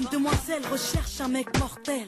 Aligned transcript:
Certaines 0.00 0.18
demoiselles 0.18 0.62
recherchent 0.70 1.20
un 1.20 1.28
mec 1.28 1.58
mortel. 1.58 2.06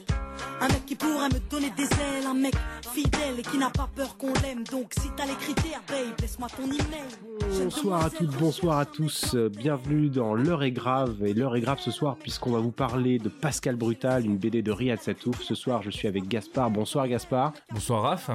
Un 0.61 0.67
mec 0.67 0.85
qui 0.85 0.95
pourrait 0.95 1.29
me 1.29 1.39
donner 1.51 1.69
des 1.77 1.83
ailes, 1.83 2.25
un 2.25 2.33
mec 2.33 2.55
fidèle 2.91 3.39
et 3.39 3.41
qui 3.43 3.57
n'a 3.59 3.69
pas 3.69 3.87
peur 3.95 4.17
qu'on 4.17 4.33
l'aime. 4.41 4.63
Donc 4.71 4.93
si 4.99 5.09
t'as 5.15 5.25
les 5.25 5.35
critères, 5.35 5.81
babe, 5.87 6.19
laisse-moi 6.19 6.47
ton 6.49 6.63
email. 6.63 7.63
Bonsoir 7.63 8.05
à 8.05 8.09
toutes, 8.09 8.35
bonsoir 8.37 8.79
à 8.79 8.85
tous. 8.85 9.35
Euh, 9.35 9.49
Bienvenue 9.49 10.09
dans 10.09 10.33
L'heure 10.33 10.63
est 10.63 10.71
grave. 10.71 11.23
Et 11.23 11.33
l'heure 11.35 11.55
est 11.55 11.61
grave 11.61 11.79
ce 11.81 11.91
soir 11.91 12.17
puisqu'on 12.17 12.51
va 12.51 12.59
vous 12.59 12.71
parler 12.71 13.19
de 13.19 13.29
Pascal 13.29 13.75
Brutal, 13.75 14.25
une 14.25 14.37
BD 14.37 14.63
de 14.63 14.71
Riyad 14.71 14.99
Satouf. 14.99 15.43
Ce 15.43 15.53
soir, 15.53 15.83
je 15.83 15.91
suis 15.91 16.07
avec 16.07 16.27
Gaspard. 16.27 16.71
Bonsoir 16.71 17.07
Gaspard. 17.07 17.53
Bonsoir 17.71 18.01
Raph. 18.03 18.31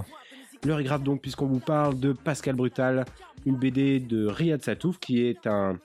L'heure 0.64 0.78
est 0.78 0.84
grave 0.84 1.02
donc 1.02 1.20
puisqu'on 1.20 1.46
vous 1.46 1.60
parle 1.60 1.98
de 1.98 2.12
Pascal 2.12 2.54
Brutal, 2.54 3.06
une 3.44 3.56
BD 3.56 3.98
de 3.98 4.26
Riyad 4.26 4.62
Satouf 4.62 4.98
qui 4.98 5.20
est 5.24 5.48
un 5.48 5.80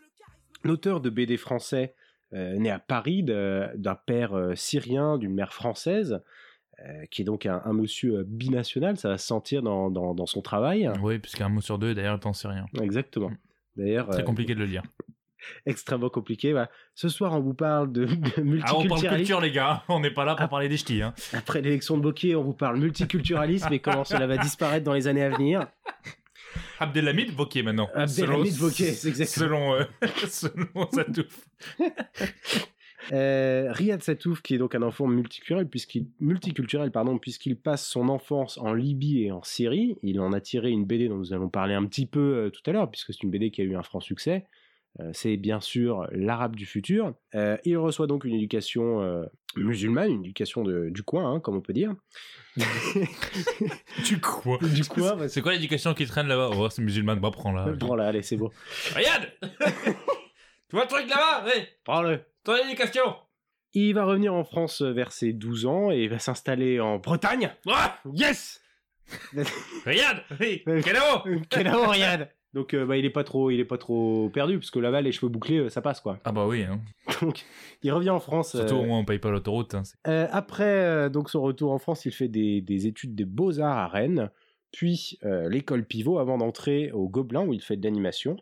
auteur 0.63 1.01
de 1.01 1.09
BD 1.09 1.37
français 1.37 1.95
euh, 1.95 2.02
né 2.33 2.69
à 2.71 2.79
Paris 2.79 3.23
d'un 3.23 3.95
père 4.05 4.33
euh, 4.37 4.55
syrien, 4.55 5.17
d'une 5.17 5.33
mère 5.33 5.53
française. 5.53 6.21
euh, 6.79 7.05
qui 7.11 7.21
est 7.21 7.25
donc 7.25 7.45
un, 7.45 7.61
un 7.65 7.73
monsieur 7.73 8.17
euh, 8.19 8.23
binational, 8.27 8.97
ça 8.97 9.09
va 9.09 9.17
se 9.19 9.27
sentir 9.27 9.61
dans, 9.61 9.91
dans, 9.91 10.15
dans 10.15 10.25
son 10.25 10.41
travail. 10.41 10.89
Oui, 11.01 11.19
puisqu'un 11.19 11.47
mot 11.47 11.61
sur 11.61 11.77
deux, 11.77 11.93
d'ailleurs, 11.93 12.19
t'en 12.19 12.33
sais 12.33 12.47
rien. 12.47 12.65
Exactement. 12.81 13.31
D'ailleurs, 13.77 14.09
Très 14.09 14.21
euh, 14.21 14.25
compliqué 14.25 14.55
de 14.55 14.59
le 14.59 14.65
lire. 14.65 14.81
extrêmement 15.65 16.09
compliqué. 16.09 16.51
voilà. 16.51 16.69
Ce 16.95 17.09
soir, 17.09 17.33
on 17.33 17.41
vous 17.41 17.53
parle 17.53 17.91
de, 17.91 18.05
de 18.05 18.11
Ah, 18.15 18.15
on 18.15 18.23
parle 18.25 18.45
multiculturalisme. 18.45 19.15
culture, 19.17 19.41
les 19.41 19.51
gars. 19.51 19.83
On 19.87 19.99
n'est 19.99 20.11
pas 20.11 20.25
là 20.25 20.35
pour 20.35 20.49
parler 20.49 20.67
des 20.67 20.77
ch'tis. 20.77 21.01
Hein. 21.03 21.13
Après 21.33 21.61
l'élection 21.61 21.95
de 21.97 22.01
Bokeh, 22.01 22.35
on 22.35 22.43
vous 22.43 22.53
parle 22.53 22.79
multiculturalisme 22.79 23.71
et 23.71 23.79
comment 23.79 24.03
cela 24.03 24.25
va 24.25 24.37
disparaître 24.37 24.83
dans 24.83 24.93
les 24.93 25.07
années 25.07 25.23
à 25.23 25.29
venir. 25.29 25.67
Abdelhamid 26.79 27.35
Bokeh 27.35 27.63
maintenant. 27.63 27.89
Abdelhamid 27.93 28.57
Bokeh, 28.57 28.93
c'est 28.93 29.09
exactement. 29.09 29.47
Selon, 29.47 29.73
euh, 29.75 29.85
selon 30.27 30.91
Satouf. 30.91 31.47
Euh, 33.11 33.67
Riyad 33.71 34.01
Satouf, 34.01 34.41
qui 34.41 34.55
est 34.55 34.57
donc 34.57 34.75
un 34.75 34.81
enfant 34.81 35.07
multiculturel, 35.07 35.67
puisqu'il 35.67 36.07
multiculturel 36.21 36.91
pardon, 36.91 37.17
puisqu'il 37.17 37.57
passe 37.57 37.85
son 37.85 38.07
enfance 38.07 38.57
en 38.57 38.73
Libye 38.73 39.25
et 39.25 39.31
en 39.31 39.43
Syrie. 39.43 39.97
Il 40.03 40.21
en 40.21 40.31
a 40.31 40.39
tiré 40.39 40.69
une 40.69 40.85
BD 40.85 41.09
dont 41.09 41.17
nous 41.17 41.33
allons 41.33 41.49
parler 41.49 41.73
un 41.73 41.85
petit 41.85 42.05
peu 42.05 42.19
euh, 42.19 42.49
tout 42.49 42.61
à 42.65 42.71
l'heure, 42.71 42.89
puisque 42.89 43.13
c'est 43.13 43.23
une 43.23 43.31
BD 43.31 43.51
qui 43.51 43.61
a 43.61 43.65
eu 43.65 43.75
un 43.75 43.83
franc 43.83 43.99
succès. 43.99 44.45
Euh, 44.99 45.09
c'est 45.13 45.37
bien 45.37 45.59
sûr 45.59 46.07
l'arabe 46.11 46.55
du 46.55 46.65
futur. 46.67 47.13
Euh, 47.33 47.57
il 47.65 47.77
reçoit 47.77 48.05
donc 48.05 48.25
une 48.25 48.35
éducation 48.35 49.01
euh, 49.01 49.25
musulmane, 49.55 50.11
une 50.11 50.23
éducation 50.23 50.63
de- 50.63 50.89
du 50.89 51.01
coin, 51.01 51.33
hein, 51.33 51.39
comme 51.39 51.55
on 51.55 51.61
peut 51.61 51.73
dire. 51.73 51.95
Tu 54.05 54.19
quoi 54.21 54.59
du 54.61 54.83
coin, 54.85 55.27
C'est 55.27 55.41
quoi 55.41 55.53
l'éducation 55.53 55.93
qui 55.95 56.05
traîne 56.05 56.27
là-bas? 56.27 56.51
Oh, 56.55 56.69
c'est 56.69 56.81
musulman, 56.83 57.15
bah 57.15 57.31
prends 57.31 57.51
là. 57.51 57.73
Prends 57.79 57.95
là, 57.95 58.07
allez, 58.07 58.21
c'est 58.21 58.37
bon. 58.37 58.51
Regarde 58.95 59.31
Tu 60.69 60.75
vois 60.77 60.83
le 60.83 60.87
truc 60.89 61.09
là-bas? 61.09 61.45
Ouais 61.45 61.67
Prends-le. 61.83 62.19
Ton 62.43 62.55
éducation! 62.67 63.15
Il 63.73 63.93
va 63.95 64.05
revenir 64.05 64.33
en 64.35 64.43
France 64.43 64.83
vers 64.83 65.11
ses 65.11 65.33
12 65.33 65.65
ans 65.65 65.89
et 65.89 66.07
va 66.07 66.19
s'installer 66.19 66.79
en 66.79 66.99
Bretagne. 66.99 67.51
Ah! 67.67 67.97
Yes! 68.13 68.61
Regarde 69.85 70.21
Oui 70.39 70.63
Quel 71.49 71.67
amour, 71.67 71.89
Riyad? 71.89 72.29
Donc 72.53 72.73
euh, 72.73 72.85
bah, 72.85 72.97
il 72.97 73.05
est 73.05 73.09
pas 73.09 73.23
trop, 73.23 73.49
il 73.49 73.59
est 73.59 73.65
pas 73.65 73.77
trop 73.79 74.29
perdu 74.29 74.59
parce 74.59 74.69
que 74.69 74.77
là-bas 74.79 75.01
les 75.01 75.11
cheveux 75.11 75.29
bouclés 75.29 75.57
euh, 75.57 75.69
ça 75.69 75.81
passe 75.81 75.99
quoi. 76.01 76.19
Ah 76.23 76.31
bah 76.31 76.45
oui, 76.47 76.63
hein. 76.63 76.79
Donc 77.21 77.43
il 77.81 77.91
revient 77.91 78.11
en 78.11 78.19
France. 78.19 78.51
surtout 78.51 78.75
euh, 78.75 78.79
au 78.79 78.85
moins 78.85 78.99
on 78.99 79.05
paye 79.05 79.17
pas 79.19 79.31
l'autoroute. 79.31 79.73
Hein. 79.73 79.83
euh, 80.07 80.27
après 80.31 80.63
euh, 80.63 81.09
donc 81.09 81.29
son 81.29 81.41
retour 81.41 81.71
en 81.71 81.79
France, 81.79 82.05
il 82.05 82.11
fait 82.11 82.27
des, 82.27 82.61
des 82.61 82.85
études 82.85 83.15
des 83.15 83.25
beaux 83.25 83.59
arts 83.59 83.77
à 83.77 83.87
Rennes, 83.87 84.29
puis 84.71 85.17
euh, 85.23 85.49
l'école 85.49 85.83
pivot 85.83 86.19
avant 86.19 86.37
d'entrer 86.37 86.91
au 86.91 87.09
Gobelin 87.09 87.43
où 87.45 87.53
il 87.53 87.61
fait 87.61 87.75
de 87.77 87.83
l'animation. 87.83 88.37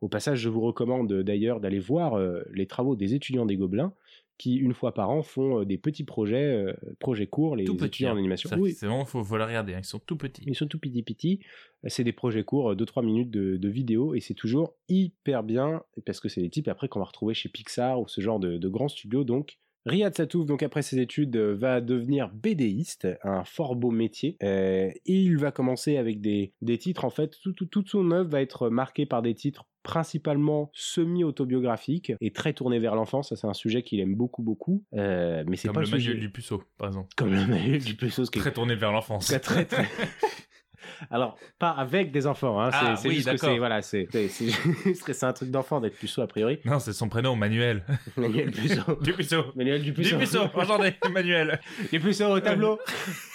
Au 0.00 0.08
passage, 0.08 0.38
je 0.38 0.48
vous 0.48 0.60
recommande 0.62 1.12
euh, 1.12 1.22
d'ailleurs 1.24 1.60
d'aller 1.60 1.80
voir 1.80 2.14
euh, 2.18 2.42
les 2.54 2.66
travaux 2.66 2.94
des 2.96 3.14
étudiants 3.14 3.46
des 3.46 3.56
Gobelins 3.56 3.92
qui 4.40 4.56
une 4.56 4.72
fois 4.72 4.94
par 4.94 5.10
an 5.10 5.22
font 5.22 5.60
euh, 5.60 5.64
des 5.66 5.76
petits 5.76 6.02
projets, 6.04 6.42
euh, 6.44 6.72
projets 6.98 7.26
courts, 7.26 7.56
les 7.56 7.64
Tout 7.64 7.74
petit. 7.76 7.86
étudiants 7.86 8.10
hein. 8.10 8.14
en 8.14 8.18
animation. 8.18 8.48
Oui, 8.58 8.72
C'est 8.72 8.86
vraiment, 8.86 9.04
faut, 9.04 9.22
faut 9.22 9.36
la 9.36 9.46
regarder. 9.46 9.74
hein. 9.74 9.80
Ils 9.82 9.84
sont 9.86 9.98
tout 9.98 10.16
petits. 10.16 10.42
Ils 10.46 10.54
sont 10.54 10.66
tout 10.66 10.78
piti 10.78 11.02
piti. 11.02 11.40
C'est 11.86 12.04
des 12.04 12.12
projets 12.12 12.42
courts, 12.42 12.74
2-3 12.74 13.04
minutes 13.04 13.30
de, 13.30 13.56
de 13.58 13.68
vidéo, 13.68 14.14
et 14.14 14.20
c'est 14.20 14.34
toujours 14.34 14.74
hyper 14.88 15.42
bien, 15.42 15.82
parce 16.06 16.20
que 16.20 16.28
c'est 16.30 16.40
des 16.40 16.50
types 16.50 16.68
après 16.68 16.88
qu'on 16.88 16.98
va 17.00 17.04
retrouver 17.04 17.34
chez 17.34 17.48
Pixar 17.50 18.00
ou 18.00 18.08
ce 18.08 18.20
genre 18.22 18.40
de, 18.40 18.56
de 18.56 18.68
grands 18.68 18.88
studios. 18.88 19.24
Donc, 19.24 19.58
Riyad 19.86 20.14
Satouf, 20.14 20.44
donc 20.46 20.62
après 20.62 20.82
ses 20.82 20.98
études, 21.00 21.36
euh, 21.36 21.54
va 21.54 21.80
devenir 21.80 22.30
BDiste, 22.34 23.08
un 23.24 23.44
fort 23.44 23.76
beau 23.76 23.90
métier, 23.90 24.36
euh, 24.42 24.90
et 25.06 25.14
il 25.14 25.38
va 25.38 25.50
commencer 25.52 25.96
avec 25.96 26.20
des, 26.20 26.52
des 26.60 26.76
titres, 26.78 27.04
en 27.04 27.10
fait, 27.10 27.36
tout- 27.42 27.52
tout- 27.52 27.66
toute 27.66 27.88
son 27.88 28.10
œuvre 28.10 28.28
va 28.30 28.42
être 28.42 28.68
marquée 28.68 29.06
par 29.06 29.22
des 29.22 29.34
titres 29.34 29.64
principalement 29.82 30.70
semi-autobiographiques 30.74 32.12
et 32.20 32.30
très 32.32 32.52
tournés 32.52 32.78
vers 32.78 32.94
l'enfance. 32.94 33.30
Ça, 33.30 33.36
c'est 33.36 33.46
un 33.46 33.54
sujet 33.54 33.82
qu'il 33.82 34.00
aime 34.00 34.14
beaucoup, 34.14 34.42
beaucoup. 34.42 34.84
Euh, 34.94 35.42
mais 35.48 35.56
c'est 35.56 35.68
Comme 35.68 35.74
pas 35.76 35.80
le 35.80 35.86
le 35.86 35.92
sujet... 35.92 36.08
manuel 36.10 36.20
du 36.26 36.30
puceau, 36.30 36.62
par 36.76 36.88
exemple. 36.88 37.08
Comme 37.16 37.32
le 37.32 37.46
manuel 37.46 37.82
du 37.82 37.94
puceau, 37.94 38.26
ce 38.26 38.30
qui 38.30 38.38
est 38.38 38.42
Très 38.42 38.52
tourné 38.52 38.74
vers 38.74 38.92
l'enfance. 38.92 39.26
Très, 39.26 39.40
très, 39.40 39.64
très. 39.64 39.86
Alors, 41.10 41.36
pas 41.58 41.70
avec 41.70 42.10
des 42.12 42.26
enfants, 42.26 42.60
hein. 42.60 42.70
c'est 42.72 42.78
Ah, 42.80 42.94
oui, 43.04 43.14
juste 43.16 43.26
que 43.26 43.32
d'accord. 43.32 43.48
c'est 43.50 43.58
voilà, 43.58 43.82
c'est 43.82 44.08
c'est- 44.28 45.24
un 45.24 45.32
truc 45.32 45.50
d'enfant 45.50 45.80
d'être 45.80 45.96
puceau 45.96 46.22
a 46.22 46.26
priori. 46.26 46.58
Non, 46.64 46.78
c'est 46.78 46.92
son 46.92 47.08
prénom, 47.08 47.36
Manuel. 47.36 47.84
Manuel 48.16 48.50
Puceau. 48.50 48.96
du 49.02 49.12
puceau. 49.12 49.44
Manuel 49.54 49.82
du 49.82 49.92
Du 49.92 50.02
puceau. 50.02 50.18
puceau, 50.18 50.42
enchanté, 50.54 50.94
Manuel. 51.12 51.60
Du 51.92 52.00
puceau 52.00 52.26
au 52.26 52.40
tableau. 52.40 52.78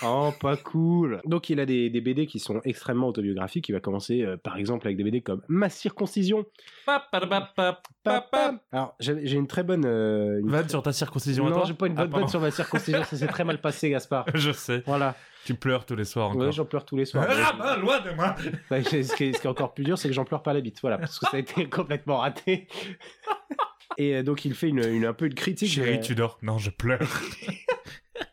oh, 0.04 0.32
pas 0.40 0.58
cool. 0.58 1.22
Donc, 1.26 1.50
il 1.50 1.60
a 1.60 1.66
des, 1.66 1.90
des 1.90 2.02
BD 2.02 2.26
qui 2.28 2.40
sont 2.40 2.62
extrêmement 2.64 3.08
autobiographiques. 3.08 3.68
Il 3.70 3.74
va 3.74 3.80
commencer, 3.80 4.22
euh, 4.24 4.38
par 4.38 4.58
exemple, 4.58 4.88
avec 4.88 4.98
des 4.98 5.04
BD 5.04 5.22
comme 5.22 5.42
Ma 5.48 5.70
circoncision. 5.70 6.46
Alors, 8.72 8.96
j'ai 9.00 9.34
une 9.34 9.48
très 9.48 9.64
bonne. 9.64 9.86
euh, 9.86 10.40
une 10.40 10.50
Vanne 10.50 10.62
très- 10.64 10.70
sur 10.70 10.84
ta 10.84 10.94
circoncision 10.94 11.50
Non, 11.50 11.66
j'ai 11.66 11.74
pas 11.74 11.88
une 11.88 11.94
Ah, 11.94 12.02
bonne 12.02 12.06
bonne 12.10 12.12
pardon. 12.22 12.28
sur 12.28 12.40
ma 12.40 12.52
circoncision. 12.52 13.04
Ça 13.04 13.18
s'est 13.18 13.28
très 13.28 13.44
mal 13.44 13.60
passé, 13.60 13.90
Gaspard. 13.90 14.26
Je 14.34 14.52
sais. 14.52 14.84
Voilà. 14.86 15.16
Tu 15.46 15.54
pleures 15.56 15.86
tous 15.86 15.96
les 15.96 16.06
soirs 16.06 16.30
encore. 16.32 16.42
Ouais, 16.42 16.52
j'en 16.52 16.66
pleure 16.66 16.84
tous 16.86 16.98
les 16.98 17.06
soirs. 17.06 17.26
Ah, 17.30 17.54
bah, 17.58 17.78
loin 17.78 18.00
de 18.02 18.12
moi 18.12 18.36
Ouais, 18.72 18.84
ce, 18.84 18.90
qui 19.16 19.26
est, 19.26 19.34
ce 19.34 19.40
qui 19.42 19.48
est 19.48 19.50
encore 19.50 19.74
plus 19.74 19.84
dur, 19.84 19.98
c'est 19.98 20.08
que 20.10 20.14
j'en 20.14 20.26
pleure 20.26 20.42
pas 20.44 20.54
la 20.54 20.62
bite. 20.62 20.80
Voilà, 20.82 20.98
parce 20.98 21.20
que 21.20 21.26
ça 21.30 21.38
a 21.38 21.40
été 21.40 21.70
complètement 21.70 22.18
raté. 22.18 22.68
Et 23.98 24.16
euh, 24.16 24.24
donc, 24.24 24.44
il 24.44 24.54
fait 24.56 24.68
une, 24.70 24.84
une- 24.84 25.06
un 25.06 25.14
peu 25.14 25.26
une 25.26 25.36
critique. 25.36 25.70
Chérie, 25.70 26.00
de- 26.00 26.04
tu 26.04 26.16
dors 26.16 26.38
Non, 26.42 26.58
je 26.58 26.70
pleure. 26.72 27.00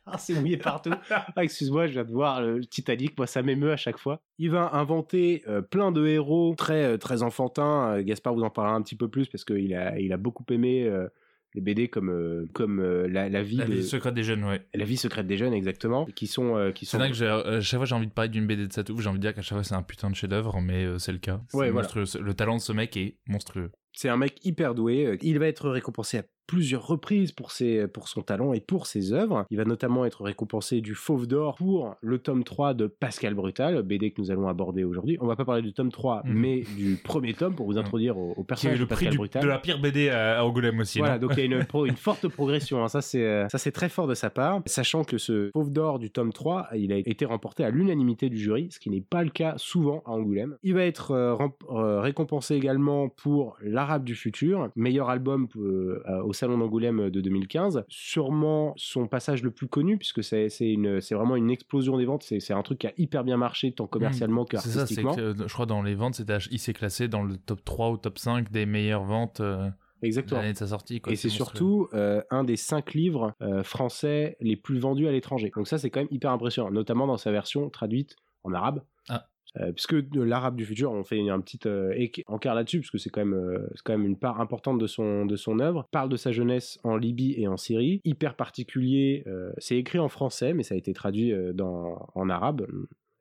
Ah, 0.06 0.18
c'est 0.18 0.34
mouillé 0.34 0.58
partout. 0.58 0.92
Ah, 1.10 1.42
excuse-moi, 1.42 1.86
je 1.86 1.92
viens 1.92 2.04
de 2.04 2.12
voir 2.12 2.38
euh, 2.40 2.58
le 2.58 2.64
Titanic. 2.66 3.16
Moi, 3.16 3.26
ça 3.26 3.42
m'émeut 3.42 3.72
à 3.72 3.76
chaque 3.78 3.96
fois. 3.98 4.20
Il 4.38 4.50
va 4.50 4.70
inventer 4.74 5.42
euh, 5.48 5.62
plein 5.62 5.90
de 5.90 6.06
héros 6.06 6.54
très, 6.56 6.84
euh, 6.84 6.98
très 6.98 7.22
enfantins. 7.22 7.94
Euh, 7.94 8.02
Gaspard 8.02 8.34
vous 8.34 8.42
en 8.42 8.50
parlera 8.50 8.76
un 8.76 8.82
petit 8.82 8.94
peu 8.94 9.08
plus 9.08 9.26
parce 9.28 9.44
qu'il 9.44 9.74
a, 9.74 9.98
il 9.98 10.12
a 10.12 10.18
beaucoup 10.18 10.44
aimé 10.50 10.84
euh, 10.84 11.08
les 11.54 11.60
BD 11.60 11.88
comme, 11.88 12.08
euh, 12.10 12.46
comme 12.54 12.80
euh, 12.80 13.06
la, 13.08 13.28
la 13.28 13.42
vie 13.42 13.56
La 13.56 13.66
de- 13.66 13.72
vie 13.74 13.82
secrète 13.84 14.14
des 14.14 14.22
jeunes, 14.24 14.42
ouais. 14.44 14.62
la 14.74 14.84
vie 14.84 14.96
secrète 14.96 15.26
des 15.26 15.36
jeunes, 15.36 15.52
exactement. 15.52 16.06
Qui 16.06 16.26
sont, 16.26 16.56
euh, 16.56 16.72
qui 16.72 16.86
C'est 16.86 16.92
sont 16.92 16.98
dingue, 16.98 17.12
j'ai- 17.12 17.26
euh, 17.26 17.60
chaque 17.60 17.78
fois 17.78 17.86
j'ai 17.86 17.94
envie 17.94 18.06
de 18.06 18.12
parler 18.12 18.30
d'une 18.30 18.46
BD 18.46 18.66
de 18.66 18.72
Satouf, 18.72 19.00
j'ai 19.00 19.08
envie 19.08 19.18
de 19.18 19.22
dire 19.22 19.34
qu'à 19.34 19.42
chaque 19.42 19.56
fois 19.58 19.64
c'est 19.64 19.74
un 19.74 19.82
putain 19.82 20.08
de 20.10 20.14
chef-d'œuvre, 20.16 20.60
mais 20.60 20.84
euh, 20.84 20.98
c'est 20.98 21.12
le 21.12 21.18
cas. 21.18 21.40
C'est 21.48 21.56
Ouais, 21.58 21.70
voilà. 21.70 21.82
monstrueux. 21.86 22.06
C'est- 22.06 22.20
Le 22.20 22.34
talent 22.34 22.56
de 22.56 22.60
ce 22.62 22.72
mec 22.72 22.96
est 22.96 23.18
monstrueux. 23.26 23.70
C'est 23.92 24.08
un 24.08 24.16
mec 24.16 24.38
hyper 24.44 24.74
doué. 24.74 25.18
Il 25.22 25.38
va 25.38 25.46
être 25.46 25.68
récompensé 25.68 26.18
à 26.18 26.22
plusieurs 26.52 26.86
reprises 26.86 27.32
pour, 27.32 27.50
ses, 27.50 27.88
pour 27.88 28.08
son 28.08 28.20
talent 28.20 28.52
et 28.52 28.60
pour 28.60 28.86
ses 28.86 29.14
œuvres. 29.14 29.46
Il 29.50 29.56
va 29.56 29.64
notamment 29.64 30.04
être 30.04 30.22
récompensé 30.22 30.82
du 30.82 30.94
Fauve 30.94 31.26
d'Or 31.26 31.54
pour 31.54 31.94
le 32.02 32.18
tome 32.18 32.44
3 32.44 32.74
de 32.74 32.86
Pascal 32.86 33.32
Brutal, 33.32 33.80
BD 33.82 34.10
que 34.10 34.20
nous 34.20 34.30
allons 34.30 34.48
aborder 34.48 34.84
aujourd'hui. 34.84 35.16
On 35.22 35.26
va 35.26 35.34
pas 35.34 35.46
parler 35.46 35.62
du 35.62 35.72
tome 35.72 35.90
3, 35.90 36.20
Mhm. 36.26 36.34
mais 36.34 36.60
du 36.76 36.96
premier 37.02 37.32
tome 37.32 37.54
pour 37.54 37.64
vous 37.64 37.78
introduire 37.78 38.18
au, 38.18 38.34
au 38.36 38.44
personnage 38.44 38.78
de 38.80 38.84
prix 38.84 38.96
Pascal 39.06 39.10
du- 39.12 39.16
Brutal. 39.16 39.42
de 39.42 39.48
la 39.48 39.58
pire 39.58 39.80
BD 39.80 40.10
à, 40.10 40.44
Angoulême 40.44 40.78
aussi. 40.80 40.98
Voilà, 40.98 41.18
donc 41.18 41.32
il 41.36 41.38
y 41.38 41.42
a 41.42 41.44
une, 41.46 41.64
une 41.86 41.96
forte 41.96 42.28
progression. 42.28 42.84
hein. 42.84 42.88
Ça, 42.88 43.00
c'est 43.00 43.24
euh, 43.24 43.48
ça, 43.48 43.56
c'est 43.56 43.72
très 43.72 43.88
fort 43.88 44.06
de 44.06 44.14
sa 44.14 44.28
part. 44.28 44.60
Sachant 44.66 45.04
que 45.04 45.16
ce 45.16 45.48
Fauve 45.54 45.70
d'Or 45.72 45.98
du 45.98 46.10
tome 46.10 46.34
3, 46.34 46.68
il 46.76 46.92
a 46.92 46.98
été 46.98 47.24
remporté 47.24 47.64
à 47.64 47.70
l'unanimité 47.70 48.28
du 48.28 48.36
jury, 48.36 48.68
ce 48.70 48.78
qui 48.78 48.90
n'est 48.90 49.00
pas 49.00 49.24
le 49.24 49.30
cas 49.30 49.54
souvent 49.56 50.02
à 50.04 50.10
Angoulême. 50.10 50.56
Il 50.62 50.74
va 50.74 50.84
être 50.84 51.12
euh, 51.12 51.32
rem- 51.34 51.52
euh, 51.70 52.00
récompensé 52.02 52.56
également 52.56 53.08
pour 53.08 53.56
L'Arabe 53.62 54.04
du 54.04 54.14
futur, 54.14 54.68
meilleur 54.76 55.08
album 55.08 55.48
euh, 55.56 56.02
euh, 56.08 56.22
au 56.22 56.32
Salon 56.42 56.58
d'Angoulême 56.58 57.08
de 57.10 57.20
2015. 57.20 57.84
Sûrement 57.88 58.74
son 58.76 59.06
passage 59.06 59.42
le 59.44 59.52
plus 59.52 59.68
connu, 59.68 59.96
puisque 59.96 60.24
c'est 60.24 60.48
c'est 60.48 60.68
une- 60.70 61.00
c'est 61.00 61.14
vraiment 61.14 61.36
une 61.36 61.50
explosion 61.50 61.96
des 61.98 62.04
ventes. 62.04 62.24
C'est 62.24 62.52
un 62.52 62.62
truc 62.62 62.78
qui 62.80 62.86
a 62.88 62.92
hyper 62.98 63.22
bien 63.22 63.36
marché, 63.36 63.72
tant 63.72 63.86
commercialement 63.86 64.44
que 64.44 64.56
C'est 64.58 64.70
ça, 64.70 64.86
c'est 64.86 65.02
que 65.02 65.20
euh, 65.20 65.34
je 65.46 65.52
crois 65.52 65.66
dans 65.66 65.82
les 65.82 65.94
ventes, 65.94 66.20
il 66.50 66.58
s'est 66.58 66.72
classé 66.72 67.06
dans 67.06 67.22
le 67.22 67.36
top 67.36 67.64
3 67.64 67.90
ou 67.90 67.96
top 67.96 68.18
5 68.18 68.50
des 68.50 68.66
meilleures 68.66 69.04
ventes 69.04 69.40
euh, 69.40 69.68
Exactement. 70.02 70.40
l'année 70.40 70.52
de 70.54 70.58
sa 70.58 70.66
sortie. 70.66 71.00
Quoi. 71.00 71.12
Et 71.12 71.16
c'est 71.16 71.28
surtout 71.28 71.88
euh, 71.94 72.22
un 72.30 72.42
des 72.42 72.56
cinq 72.56 72.92
livres 72.94 73.34
euh, 73.40 73.62
français 73.62 74.36
les 74.40 74.56
plus 74.56 74.78
vendus 74.80 75.06
à 75.06 75.12
l'étranger. 75.12 75.52
Donc 75.54 75.68
ça, 75.68 75.78
c'est 75.78 75.90
quand 75.90 76.00
même 76.00 76.08
hyper 76.10 76.32
impressionnant, 76.32 76.70
notamment 76.72 77.06
dans 77.06 77.18
sa 77.18 77.30
version 77.30 77.70
traduite 77.70 78.16
en 78.42 78.52
arabe. 78.52 78.82
Ah. 79.08 79.28
Euh, 79.60 79.70
puisque 79.72 79.94
l'arabe 80.14 80.56
du 80.56 80.64
futur, 80.64 80.92
on 80.92 81.04
fait 81.04 81.20
un 81.28 81.40
petit 81.40 81.58
euh, 81.66 81.92
encart 82.26 82.54
là-dessus, 82.54 82.80
puisque 82.80 82.98
c'est 82.98 83.10
quand 83.10 83.20
même 83.24 83.34
euh, 83.34 83.66
c'est 83.74 83.82
quand 83.84 83.92
même 83.96 84.06
une 84.06 84.18
part 84.18 84.40
importante 84.40 84.78
de 84.78 84.86
son 84.86 85.26
de 85.26 85.36
son 85.36 85.58
œuvre. 85.60 85.86
Parle 85.90 86.08
de 86.08 86.16
sa 86.16 86.32
jeunesse 86.32 86.78
en 86.84 86.96
Libye 86.96 87.34
et 87.36 87.46
en 87.48 87.56
Syrie, 87.58 88.00
hyper 88.04 88.34
particulier. 88.34 89.24
c'est 89.58 89.76
écrit 89.76 89.98
en 89.98 90.08
français, 90.08 90.54
mais 90.54 90.62
ça 90.62 90.74
a 90.74 90.78
été 90.78 90.92
traduit 90.94 91.32
dans 91.54 92.08
en 92.14 92.30
arabe. 92.30 92.66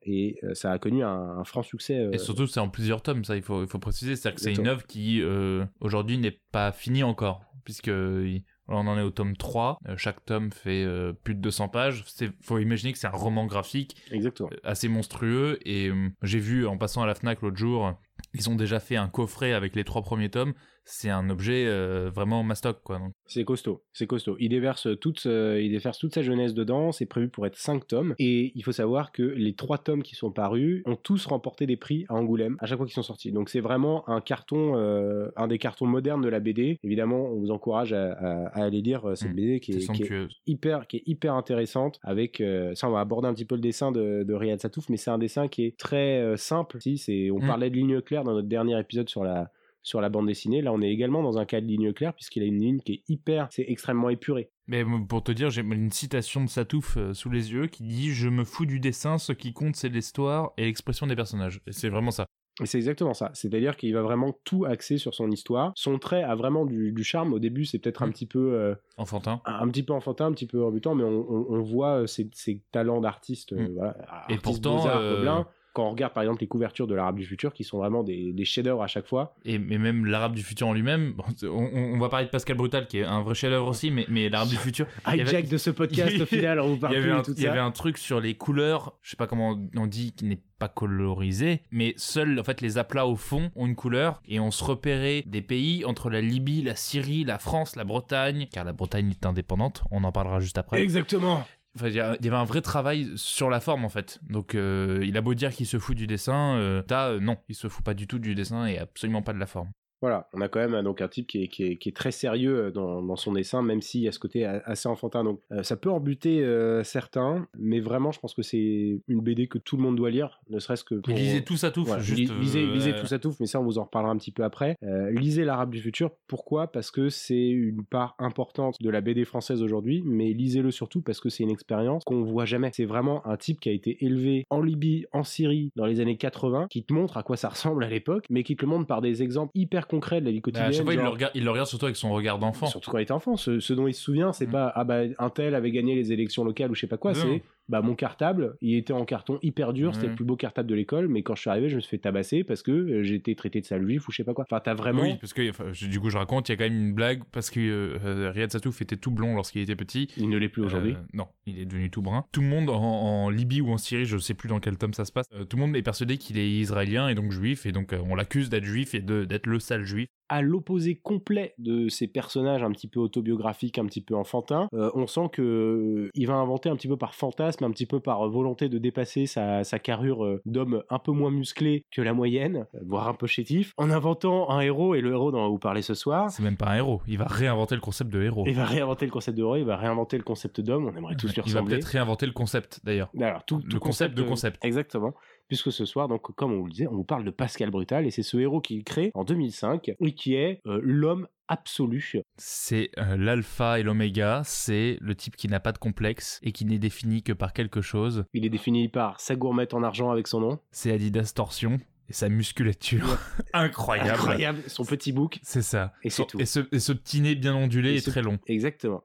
Et 0.04 0.40
ça 0.54 0.72
a 0.72 0.78
connu 0.80 1.04
un, 1.04 1.08
un 1.38 1.44
franc 1.44 1.62
succès. 1.62 1.96
euh, 1.98 2.10
Et 2.12 2.18
surtout, 2.18 2.46
c'est 2.48 2.58
en 2.58 2.68
plusieurs 2.68 3.02
tomes, 3.02 3.24
ça, 3.24 3.36
il 3.36 3.42
faut, 3.42 3.62
il 3.62 3.68
faut 3.68 3.78
préciser. 3.78 4.16
C'est-à-dire 4.16 4.34
que 4.34 4.40
c'est 4.40 4.50
une 4.54 4.66
œuvre 4.66 4.84
qui, 4.84 5.20
euh, 5.22 5.64
aujourd'hui, 5.80 6.18
n'est 6.18 6.40
pas 6.50 6.72
finie 6.72 7.04
encore. 7.04 7.42
Puisque 7.64 7.86
il- 7.86 8.42
On 8.68 8.86
en 8.86 8.96
est 8.96 9.02
au 9.02 9.10
tome 9.10 9.36
3. 9.36 9.78
Euh, 9.88 9.96
chaque 9.96 10.24
tome 10.24 10.52
fait 10.52 10.84
euh, 10.84 11.12
plus 11.12 11.34
de 11.34 11.40
200 11.40 11.68
pages. 11.68 12.04
Il 12.20 12.32
faut 12.42 12.58
imaginer 12.58 12.92
que 12.92 12.98
c'est 12.98 13.06
un 13.06 13.10
roman 13.10 13.46
graphique 13.46 13.96
Exactement. 14.10 14.48
euh, 14.52 14.56
assez 14.64 14.88
monstrueux. 14.88 15.58
Et 15.64 15.88
euh, 15.88 16.08
j'ai 16.22 16.38
vu 16.38 16.66
en 16.66 16.78
passant 16.78 17.02
à 17.02 17.06
la 17.06 17.14
Fnac 17.14 17.42
l'autre 17.42 17.56
jour, 17.56 17.94
ils 18.34 18.48
ont 18.48 18.54
déjà 18.54 18.80
fait 18.80 18.96
un 18.96 19.08
coffret 19.08 19.52
avec 19.52 19.74
les 19.76 19.84
trois 19.84 20.02
premiers 20.02 20.30
tomes. 20.30 20.54
C'est 20.84 21.10
un 21.10 21.30
objet 21.30 21.64
euh, 21.68 22.10
vraiment 22.12 22.42
mastoc, 22.42 22.78
quoi. 22.82 23.00
C'est 23.26 23.44
costaud, 23.44 23.82
c'est 23.92 24.06
costaud. 24.08 24.36
Il 24.40 24.48
déverse 24.48 24.88
toute, 25.00 25.24
euh, 25.26 25.60
il 25.62 25.70
déverse 25.70 25.96
toute 25.98 26.12
sa 26.12 26.22
jeunesse 26.22 26.54
dedans. 26.54 26.90
C'est 26.90 27.06
prévu 27.06 27.28
pour 27.28 27.46
être 27.46 27.56
5 27.56 27.86
tomes. 27.86 28.14
Et 28.18 28.50
il 28.56 28.64
faut 28.64 28.72
savoir 28.72 29.12
que 29.12 29.22
les 29.22 29.54
trois 29.54 29.78
tomes 29.78 30.02
qui 30.02 30.16
sont 30.16 30.32
parus 30.32 30.82
ont 30.84 30.96
tous 30.96 31.24
remporté 31.26 31.66
des 31.66 31.76
prix 31.76 32.04
à 32.08 32.14
Angoulême 32.14 32.56
à 32.58 32.66
chaque 32.66 32.78
fois 32.78 32.86
qu'ils 32.86 32.94
sont 32.94 33.02
sortis. 33.02 33.30
Donc 33.30 33.48
c'est 33.48 33.60
vraiment 33.60 34.08
un 34.08 34.20
carton, 34.20 34.76
euh, 34.76 35.28
un 35.36 35.46
des 35.46 35.58
cartons 35.58 35.86
modernes 35.86 36.20
de 36.20 36.28
la 36.28 36.40
BD. 36.40 36.78
Évidemment, 36.82 37.26
on 37.30 37.38
vous 37.38 37.50
encourage 37.52 37.92
à, 37.92 38.12
à- 38.12 38.46
à 38.48 38.64
aller 38.64 38.80
lire 38.82 39.08
euh, 39.08 39.14
cette 39.14 39.30
Mm. 39.30 39.36
BD 39.36 39.60
qui 39.60 39.70
est, 39.72 39.76
qui 39.76 39.82
est 39.82 39.86
somptueux. 39.86 40.28
hyper, 40.46 40.86
qui 40.88 40.96
est 40.98 41.02
hyper 41.06 41.34
intéressante. 41.34 42.00
Avec 42.02 42.42
ça, 42.74 42.88
on 42.88 42.92
va 42.92 43.00
aborder 43.00 43.28
un 43.28 43.34
petit 43.34 43.44
peu 43.44 43.54
le 43.54 43.60
dessin 43.60 43.92
de, 43.92 44.24
de 44.24 44.34
Riyad 44.34 44.60
Satouf, 44.60 44.88
mais 44.88 44.96
c'est 44.96 45.10
un 45.10 45.18
dessin 45.18 45.46
qui 45.48 45.64
est 45.64 45.78
très 45.78 46.36
simple. 46.36 46.78
Si, 46.80 46.98
c'est, 46.98 47.30
on 47.30 47.38
Mm. 47.38 47.46
parlait 47.46 47.70
de 47.70 47.76
ligne 47.76 48.00
claire 48.00 48.24
dans 48.24 48.32
notre 48.34 48.48
dernier 48.48 48.78
épisode 48.80 49.08
sur 49.08 49.22
la 49.24 49.50
sur 49.82 50.00
la 50.00 50.08
bande 50.08 50.26
dessinée. 50.26 50.62
Là, 50.62 50.72
on 50.72 50.80
est 50.80 50.90
également 50.90 51.22
dans 51.22 51.38
un 51.38 51.44
cas 51.44 51.60
de 51.60 51.66
ligne 51.66 51.92
claire 51.92 52.14
puisqu'il 52.14 52.42
a 52.42 52.46
une 52.46 52.60
ligne 52.60 52.80
qui 52.80 52.92
est 52.94 53.02
hyper, 53.08 53.48
c'est 53.50 53.64
extrêmement 53.68 54.10
épuré. 54.10 54.50
Mais 54.68 54.84
pour 55.08 55.22
te 55.22 55.32
dire, 55.32 55.50
j'ai 55.50 55.62
une 55.62 55.90
citation 55.90 56.44
de 56.44 56.48
Satouf 56.48 56.96
euh, 56.96 57.12
sous 57.14 57.30
les 57.30 57.52
yeux 57.52 57.66
qui 57.66 57.82
dit 57.82 58.10
Je 58.12 58.28
me 58.28 58.44
fous 58.44 58.64
du 58.66 58.78
dessin, 58.80 59.18
ce 59.18 59.32
qui 59.32 59.52
compte 59.52 59.74
c'est 59.76 59.88
l'histoire 59.88 60.52
et 60.56 60.64
l'expression 60.64 61.06
des 61.06 61.16
personnages. 61.16 61.60
Et 61.66 61.72
c'est 61.72 61.88
vraiment 61.88 62.10
ça. 62.12 62.26
Et 62.62 62.66
c'est 62.66 62.76
exactement 62.76 63.14
ça. 63.14 63.30
C'est-à-dire 63.32 63.78
qu'il 63.78 63.94
va 63.94 64.02
vraiment 64.02 64.36
tout 64.44 64.66
axer 64.66 64.98
sur 64.98 65.14
son 65.14 65.30
histoire. 65.30 65.72
Son 65.74 65.98
trait 65.98 66.22
a 66.22 66.34
vraiment 66.34 66.66
du, 66.66 66.92
du 66.92 67.02
charme. 67.02 67.32
Au 67.32 67.38
début, 67.38 67.64
c'est 67.64 67.78
peut-être 67.78 68.02
un 68.02 68.08
Mm. 68.08 68.12
petit 68.12 68.26
peu 68.26 68.52
euh, 68.52 68.74
Enfantin. 68.98 69.40
un 69.46 69.66
petit 69.68 69.82
peu 69.82 69.94
enfantin, 69.94 70.26
un 70.26 70.32
petit 70.32 70.46
peu 70.46 70.62
rebutant, 70.62 70.94
mais 70.94 71.02
on, 71.02 71.26
on- 71.32 71.46
on 71.48 71.62
voit 71.62 72.02
euh, 72.02 72.06
ses, 72.06 72.28
ses 72.34 72.60
talents 72.70 73.00
d'artiste. 73.00 73.54
euh, 73.54 73.68
Mm. 73.68 73.72
voilà, 73.74 73.96
Et 74.28 74.36
pourtant, 74.36 74.86
euh. 74.86 75.42
Quand 75.72 75.86
on 75.86 75.90
regarde 75.90 76.12
par 76.12 76.22
exemple 76.22 76.40
les 76.42 76.46
couvertures 76.48 76.86
de 76.86 76.94
l'Arabe 76.94 77.16
du 77.16 77.24
futur, 77.24 77.52
qui 77.54 77.64
sont 77.64 77.78
vraiment 77.78 78.02
des, 78.02 78.32
des 78.32 78.44
chefs-d'œuvre 78.44 78.82
à 78.82 78.86
chaque 78.86 79.06
fois. 79.06 79.34
Et 79.44 79.58
mais 79.58 79.78
même 79.78 80.04
l'arabe 80.06 80.34
du 80.34 80.42
futur 80.42 80.68
en 80.68 80.74
lui-même, 80.74 81.14
on, 81.42 81.48
on- 81.48 81.94
on 81.94 81.98
va 81.98 82.08
parler 82.08 82.26
de 82.26 82.30
Pascal 82.30 82.56
Brutal 82.56 82.86
qui 82.86 82.98
est 82.98 83.04
un 83.04 83.22
vrai 83.22 83.34
chef-d'œuvre 83.34 83.68
aussi, 83.68 83.90
mais, 83.90 84.04
mais 84.08 84.28
l'arabe 84.28 84.48
du 84.48 84.56
futur, 84.56 84.86
il 85.06 85.20
avait- 85.20 85.30
Hijack 85.30 85.48
de 85.48 85.56
ce 85.58 85.70
podcast 85.70 86.20
au 86.20 86.26
final, 86.26 86.60
on 86.60 86.68
vous 86.68 86.74
il 86.74 86.80
parle 86.80 86.94
y 86.94 86.96
avait, 86.96 87.06
plus 87.06 87.12
un, 87.12 87.18
de 87.20 87.24
tout 87.24 87.34
il 87.36 87.42
y 87.42 87.46
avait 87.46 87.58
un 87.58 87.70
truc 87.70 87.96
sur 87.98 88.20
les 88.20 88.34
couleurs, 88.34 88.92
je 89.02 89.10
sais 89.10 89.16
pas 89.16 89.26
comment 89.26 89.58
on 89.76 89.86
dit, 89.86 90.12
qui 90.12 90.24
n'est 90.26 90.40
pas 90.58 90.68
colorisé, 90.68 91.62
mais 91.72 91.94
seuls 91.96 92.38
en 92.38 92.44
fait 92.44 92.60
les 92.60 92.78
aplats 92.78 93.06
au 93.06 93.16
fond 93.16 93.50
ont 93.56 93.66
une 93.66 93.74
couleur 93.74 94.22
et 94.28 94.38
on 94.40 94.50
se 94.50 94.62
repérait 94.62 95.24
des 95.26 95.42
pays 95.42 95.84
entre 95.84 96.08
la 96.10 96.20
Libye, 96.20 96.62
la 96.62 96.76
Syrie, 96.76 97.24
la 97.24 97.38
France, 97.38 97.74
la 97.76 97.84
Bretagne, 97.84 98.46
car 98.52 98.64
la 98.64 98.72
Bretagne 98.72 99.10
est 99.10 99.26
indépendante, 99.26 99.82
on 99.90 100.04
en 100.04 100.12
parlera 100.12 100.38
juste 100.40 100.58
après. 100.58 100.80
Exactement. 100.82 101.44
Il 101.80 101.94
y 101.94 102.00
avait 102.00 102.30
un 102.30 102.44
vrai 102.44 102.60
travail 102.60 103.12
sur 103.16 103.48
la 103.48 103.60
forme 103.60 103.84
en 103.84 103.88
fait. 103.88 104.20
Donc 104.28 104.54
euh, 104.54 105.00
il 105.02 105.16
a 105.16 105.20
beau 105.22 105.34
dire 105.34 105.52
qu'il 105.52 105.66
se 105.66 105.78
fout 105.78 105.96
du 105.96 106.06
dessin, 106.06 106.56
euh, 106.56 106.82
t'as, 106.82 107.12
euh, 107.12 107.20
non, 107.20 107.38
il 107.48 107.54
se 107.54 107.68
fout 107.68 107.84
pas 107.84 107.94
du 107.94 108.06
tout 108.06 108.18
du 108.18 108.34
dessin 108.34 108.66
et 108.66 108.78
absolument 108.78 109.22
pas 109.22 109.32
de 109.32 109.38
la 109.38 109.46
forme. 109.46 109.70
Voilà, 110.02 110.28
on 110.34 110.40
a 110.42 110.48
quand 110.48 110.60
même 110.60 110.74
euh, 110.74 110.82
donc 110.82 111.00
un 111.00 111.08
type 111.08 111.26
qui 111.26 111.44
est, 111.44 111.48
qui 111.48 111.64
est, 111.64 111.76
qui 111.76 111.88
est 111.88 111.96
très 111.96 112.10
sérieux 112.10 112.66
euh, 112.66 112.70
dans, 112.70 113.00
dans 113.02 113.16
son 113.16 113.32
dessin, 113.32 113.62
même 113.62 113.80
s'il 113.80 114.02
y 114.02 114.08
a 114.08 114.12
ce 114.12 114.18
côté 114.18 114.44
assez 114.44 114.88
enfantin. 114.88 115.24
Donc 115.24 115.40
euh, 115.52 115.62
ça 115.62 115.76
peut 115.76 115.90
en 115.90 116.00
buter 116.00 116.42
euh, 116.42 116.82
certains, 116.82 117.46
mais 117.58 117.80
vraiment, 117.80 118.12
je 118.12 118.20
pense 118.20 118.34
que 118.34 118.42
c'est 118.42 119.00
une 119.08 119.20
BD 119.20 119.46
que 119.46 119.58
tout 119.58 119.76
le 119.76 119.82
monde 119.82 119.96
doit 119.96 120.10
lire, 120.10 120.40
ne 120.50 120.58
serait-ce 120.58 120.84
que 120.84 120.96
pour. 120.96 121.14
Lisez 121.14 121.42
tout 121.44 121.56
ça 121.56 121.70
tout, 121.70 121.84
Voilà, 121.84 122.02
juste. 122.02 122.18
li- 122.18 122.40
lisez, 122.40 122.66
lisez 122.66 122.94
tout 122.96 123.06
ça 123.06 123.18
tout, 123.18 123.32
mais 123.40 123.46
ça 123.46 123.60
on 123.60 123.64
vous 123.64 123.78
en 123.78 123.84
reparlera 123.84 124.12
un 124.12 124.16
petit 124.18 124.32
peu 124.32 124.42
après. 124.44 124.76
Euh, 124.82 125.10
lisez 125.12 125.44
l'arabe 125.44 125.70
du 125.70 125.80
futur. 125.80 126.10
Pourquoi? 126.26 126.66
Parce 126.66 126.90
que 126.90 127.08
c'est 127.08 127.48
une 127.48 127.84
part 127.84 128.14
importante 128.18 128.76
de 128.82 128.90
la 128.90 129.00
BD 129.00 129.24
française 129.24 129.62
aujourd'hui, 129.62 130.02
mais 130.04 130.32
lisez-le 130.32 130.70
surtout 130.72 131.00
parce 131.00 131.20
que 131.20 131.28
c'est 131.28 131.44
une 131.44 131.50
expérience 131.50 132.02
qu'on 132.04 132.22
voit 132.24 132.44
jamais. 132.44 132.70
C'est 132.74 132.84
vraiment 132.84 133.24
un 133.26 133.36
type 133.36 133.60
qui 133.60 133.68
a 133.68 133.72
été 133.72 134.04
élevé 134.04 134.46
en 134.50 134.60
Libye, 134.60 135.06
en 135.12 135.22
Syrie, 135.22 135.70
dans 135.76 135.86
les 135.86 136.00
années 136.00 136.16
80, 136.16 136.66
qui 136.70 136.82
te 136.84 136.92
montre 136.92 137.16
à 137.16 137.22
quoi 137.22 137.36
ça 137.36 137.48
ressemble 137.48 137.84
à 137.84 137.88
l'époque, 137.88 138.26
mais 138.30 138.42
qui 138.42 138.56
te 138.56 138.62
le 138.62 138.68
montre 138.70 138.86
par 138.86 139.00
des 139.00 139.22
exemples 139.22 139.52
hyper 139.54 139.86
concrets 139.92 140.20
de 140.20 140.26
la 140.26 140.32
vie 140.32 140.38
bah, 140.38 140.42
quotidienne. 140.42 140.68
à 140.68 140.72
chaque 140.72 140.82
fois, 140.84 140.92
il 140.94 140.96
le, 140.98 141.02
genre- 141.04 141.12
regarde, 141.12 141.32
il 141.36 141.44
le 141.44 141.50
regarde 141.50 141.68
surtout 141.68 141.84
avec 141.86 141.96
son 141.96 142.10
regard 142.12 142.38
d'enfant. 142.40 142.66
Surtout 142.66 142.90
quand 142.90 142.98
il 142.98 143.02
était 143.02 143.12
enfant. 143.12 143.36
Ce, 143.36 143.60
ce 143.60 143.72
dont 143.72 143.86
il 143.86 143.94
se 143.94 144.02
souvient, 144.02 144.32
c'est 144.32 144.46
Mm. 144.48 144.50
pas 144.52 144.72
ah 144.74 144.82
bah 144.84 145.02
un 145.18 145.30
tel 145.30 145.54
avait 145.54 145.70
gagné 145.70 145.94
les 145.94 146.10
élections 146.12 146.42
locales 146.44 146.70
ou 146.70 146.74
je 146.74 146.80
sais 146.80 146.86
pas 146.88 146.96
quoi. 146.96 147.14
C'est 147.14 147.42
bah 147.72 147.80
mon 147.82 147.94
cartable, 147.96 148.56
il 148.60 148.76
était 148.76 148.92
en 148.92 149.04
carton 149.04 149.38
hyper 149.42 149.72
dur, 149.72 149.94
c'était 149.94 150.04
Ouais. 150.04 150.10
le 150.10 150.16
plus 150.16 150.24
beau 150.24 150.36
cartable 150.36 150.68
de 150.68 150.74
l'école, 150.74 151.08
mais 151.08 151.22
quand 151.22 151.34
je 151.34 151.40
suis 151.40 151.50
arrivé, 151.50 151.68
je 151.70 151.76
me 151.76 151.80
suis 151.80 151.88
fait 151.90 151.98
tabasser 151.98 152.44
parce 152.44 152.62
que 152.62 152.70
euh, 152.70 153.14
été 153.14 153.34
traité 153.34 153.60
de 153.60 153.66
sale 153.66 153.82
juif 153.84 154.06
ou 154.06 154.12
je 154.12 154.18
sais 154.18 154.24
pas 154.24 154.34
quoi. 154.34 154.44
Enfin, 154.48 154.60
t'as 154.62 154.74
vraiment. 154.74 155.02
Oui, 155.02 155.14
parce 155.20 155.32
que 155.32 155.48
enfin, 155.50 155.64
du 155.88 155.98
coup, 155.98 156.10
je 156.10 156.18
raconte, 156.18 156.48
il 156.48 156.52
y 156.52 156.54
a 156.54 156.56
quand 156.58 156.64
même 156.70 156.78
une 156.88 156.92
blague 156.94 157.22
parce 157.32 157.50
que 157.50 157.60
euh, 157.60 158.30
Riyad 158.30 158.52
Satouf 158.52 158.80
était 158.82 158.96
tout 158.96 159.10
blond 159.10 159.34
lorsqu'il 159.34 159.62
était 159.62 159.74
petit. 159.76 160.08
Il 160.18 160.28
ne 160.28 160.36
l'est 160.36 160.48
plus 160.50 160.62
aujourd'hui. 160.62 160.92
Euh, 160.92 161.04
non, 161.14 161.26
il 161.46 161.58
est 161.58 161.64
devenu 161.64 161.90
tout 161.90 162.02
brun. 162.02 162.26
Tout 162.30 162.42
le 162.42 162.46
monde 162.48 162.68
en, 162.70 162.74
en 162.82 163.30
Libye 163.30 163.60
ou 163.62 163.70
en 163.70 163.78
Syrie, 163.78 164.04
je 164.04 164.18
sais 164.18 164.34
plus 164.34 164.48
dans 164.48 164.60
quel 164.60 164.76
tome 164.76 164.92
ça 164.94 165.04
se 165.06 165.12
passe, 165.12 165.26
euh, 165.34 165.44
tout 165.44 165.56
le 165.56 165.62
monde 165.62 165.74
est 165.76 165.82
persuadé 165.82 166.18
qu'il 166.18 166.38
est 166.38 166.50
israélien 166.50 167.08
et 167.08 167.14
donc 167.14 167.32
juif, 167.32 167.64
et 167.66 167.72
donc 167.72 167.94
on 168.08 168.14
l'accuse 168.14 168.50
d'être 168.50 168.64
juif 168.64 168.94
et 168.94 169.00
d'être 169.00 169.46
le 169.46 169.58
sale 169.58 169.84
juif. 169.84 170.08
à 170.28 170.40
l'opposé 170.42 170.94
complet 170.94 171.54
de 171.58 171.88
ces 171.88 172.06
personnages 172.06 172.62
un 172.62 172.70
petit 172.72 172.88
peu 172.88 173.00
autobiographiques, 173.00 173.78
un 173.78 173.84
petit 173.86 174.00
peu 174.00 174.14
enfantins, 174.14 174.66
euh, 174.74 174.90
on 174.94 175.06
sent 175.06 175.28
que 175.32 175.42
euh, 175.42 176.10
il 176.14 176.26
va 176.26 176.34
inventer 176.34 176.68
un 176.70 176.76
petit 176.76 176.88
peu 176.88 176.96
par 176.96 177.14
fantasme, 177.14 177.61
un 177.64 177.70
petit 177.70 177.86
peu 177.86 178.00
par 178.00 178.26
euh, 178.26 178.28
volonté 178.28 178.68
de 178.68 178.78
dépasser 178.78 179.26
sa, 179.26 179.64
sa 179.64 179.78
carrure 179.78 180.24
euh, 180.24 180.42
d'homme 180.46 180.82
un 180.90 180.98
peu 180.98 181.12
moins 181.12 181.30
musclé 181.30 181.84
que 181.90 182.02
la 182.02 182.12
moyenne, 182.12 182.66
euh, 182.74 182.78
voire 182.86 183.08
un 183.08 183.14
peu 183.14 183.26
chétif, 183.26 183.74
en 183.76 183.90
inventant 183.90 184.50
un 184.50 184.60
héros, 184.60 184.94
et 184.94 185.00
le 185.00 185.12
héros 185.12 185.32
dont 185.32 185.38
on 185.38 185.42
va 185.42 185.48
vous 185.48 185.58
parler 185.58 185.82
ce 185.82 185.94
soir. 185.94 186.30
C'est 186.30 186.42
même 186.42 186.56
pas 186.56 186.70
un 186.70 186.76
héros, 186.76 187.02
il 187.06 187.18
va 187.18 187.26
réinventer 187.26 187.74
le 187.74 187.80
concept 187.80 188.10
de 188.12 188.22
héros. 188.22 188.44
Il 188.46 188.54
va 188.54 188.64
réinventer 188.64 189.06
le 189.06 189.12
concept 189.12 189.36
de 189.36 189.42
héros, 189.42 189.56
il 189.56 189.64
va 189.64 189.76
réinventer 189.76 190.16
le 190.16 190.24
concept 190.24 190.60
d'homme, 190.60 190.86
on 190.86 190.96
aimerait 190.96 191.16
tous 191.16 191.28
lui 191.28 191.34
il 191.36 191.52
va 191.52 191.60
ressembler. 191.60 191.76
peut-être 191.76 191.86
réinventer 191.86 192.26
le 192.26 192.32
concept 192.32 192.80
d'ailleurs. 192.84 193.10
Alors, 193.20 193.44
tout, 193.44 193.60
Le 193.64 193.68
tout 193.68 193.78
concept 193.78 194.16
de 194.16 194.22
concept. 194.22 194.64
Exactement. 194.64 195.14
Puisque 195.52 195.70
ce 195.70 195.84
soir, 195.84 196.08
donc, 196.08 196.34
comme 196.34 196.50
on 196.54 196.60
vous 196.60 196.64
le 196.64 196.72
disait, 196.72 196.86
on 196.86 196.94
vous 196.94 197.04
parle 197.04 197.24
de 197.24 197.30
Pascal 197.30 197.70
Brutal, 197.70 198.06
et 198.06 198.10
c'est 198.10 198.22
ce 198.22 198.38
héros 198.38 198.62
qu'il 198.62 198.84
crée 198.84 199.10
en 199.12 199.22
2005, 199.22 199.90
et 200.00 200.14
qui 200.14 200.34
est 200.34 200.62
euh, 200.66 200.80
l'homme 200.82 201.28
absolu. 201.46 202.22
C'est 202.38 202.88
euh, 202.96 203.18
l'alpha 203.18 203.78
et 203.78 203.82
l'oméga, 203.82 204.40
c'est 204.46 204.96
le 205.02 205.14
type 205.14 205.36
qui 205.36 205.48
n'a 205.48 205.60
pas 205.60 205.72
de 205.72 205.76
complexe 205.76 206.40
et 206.42 206.52
qui 206.52 206.64
n'est 206.64 206.78
défini 206.78 207.22
que 207.22 207.34
par 207.34 207.52
quelque 207.52 207.82
chose. 207.82 208.24
Il 208.32 208.46
est 208.46 208.48
défini 208.48 208.88
par 208.88 209.20
sa 209.20 209.36
gourmette 209.36 209.74
en 209.74 209.82
argent 209.82 210.10
avec 210.10 210.26
son 210.26 210.40
nom. 210.40 210.58
C'est 210.70 210.90
Adidas 210.90 211.32
Torsion 211.36 211.78
et 212.08 212.14
sa 212.14 212.30
musculature 212.30 213.18
incroyable. 213.52 214.08
Incroyable, 214.12 214.62
son 214.68 214.86
petit 214.86 215.12
bouc. 215.12 215.38
C'est 215.42 215.60
ça. 215.60 215.92
Et 216.02 216.08
c'est 216.08 216.24
tout. 216.24 216.40
Et 216.40 216.46
ce, 216.46 216.60
et 216.72 216.78
ce 216.78 216.94
petit 216.94 217.20
nez 217.20 217.34
bien 217.34 217.54
ondulé 217.54 217.90
Et 217.90 217.96
et, 217.96 218.00
ce- 218.00 218.08
très 218.08 218.22
long. 218.22 218.38
Exactement. 218.46 219.04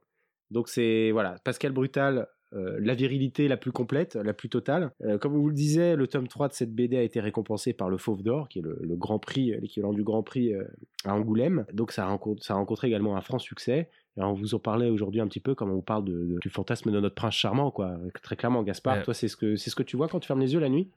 Donc 0.50 0.70
c'est 0.70 1.12
voilà, 1.12 1.36
Pascal 1.44 1.74
Brutal, 1.74 2.26
euh, 2.54 2.78
la 2.80 2.94
virilité 2.96 3.48
la 3.48 3.58
plus 3.58 3.72
complète, 3.72 4.16
la 4.16 4.34
plus 4.34 4.50
totale. 4.50 4.92
Euh, 5.04 5.18
comme 5.18 5.34
vous 5.34 5.48
le 5.50 5.54
disait, 5.54 5.96
le 5.96 6.08
tome 6.08 6.28
3 6.28 6.48
de 6.48 6.54
cette 6.54 6.74
BD 6.74 6.98
a 6.98 7.02
été 7.04 7.20
récompensé 7.20 7.74
par 7.74 7.90
le 7.90 7.98
Fauve 7.98 8.24
d'Or, 8.24 8.48
qui 8.50 8.60
est 8.60 8.62
le, 8.62 8.80
le 8.82 8.96
grand 8.96 9.20
prix, 9.20 9.52
l'équivalent 9.62 9.94
du 9.94 10.04
grand 10.04 10.24
prix 10.24 10.54
euh, 10.54 10.64
à 11.06 11.14
Angoulême. 11.14 11.66
Donc 11.74 11.92
ça 11.92 12.06
a, 12.06 12.08
rencontré, 12.08 12.44
ça 12.46 12.54
a 12.54 12.58
rencontré 12.58 12.88
également 12.88 13.18
un 13.18 13.22
franc 13.22 13.40
succès. 13.40 13.90
Et 14.18 14.24
on 14.24 14.34
vous 14.34 14.56
en 14.56 14.60
parlait 14.60 14.90
aujourd'hui 14.90 15.22
un 15.22 15.28
petit 15.28 15.40
peu, 15.42 15.54
comme 15.56 15.70
on 15.72 15.76
vous 15.76 15.82
parle 15.82 16.06
de, 16.06 16.12
de- 16.14 16.40
du 16.42 16.50
fantasme 16.50 16.92
de 16.92 17.00
notre 17.00 17.16
prince 17.16 17.36
charmant, 17.36 17.70
quoi. 17.70 17.98
Très 18.24 18.36
clairement, 18.36 18.64
Gaspard, 18.64 19.04
toi, 19.04 19.14
c'est 19.14 19.28
ce 19.28 19.36
que 19.38 19.56
c'est 19.58 19.70
ce 19.70 19.76
que 19.76 19.84
tu 19.84 19.96
vois 19.98 20.08
quand 20.08 20.20
tu 20.20 20.28
fermes 20.28 20.40
les 20.40 20.54
yeux 20.54 20.60
la 20.60 20.70
nuit? 20.70 20.90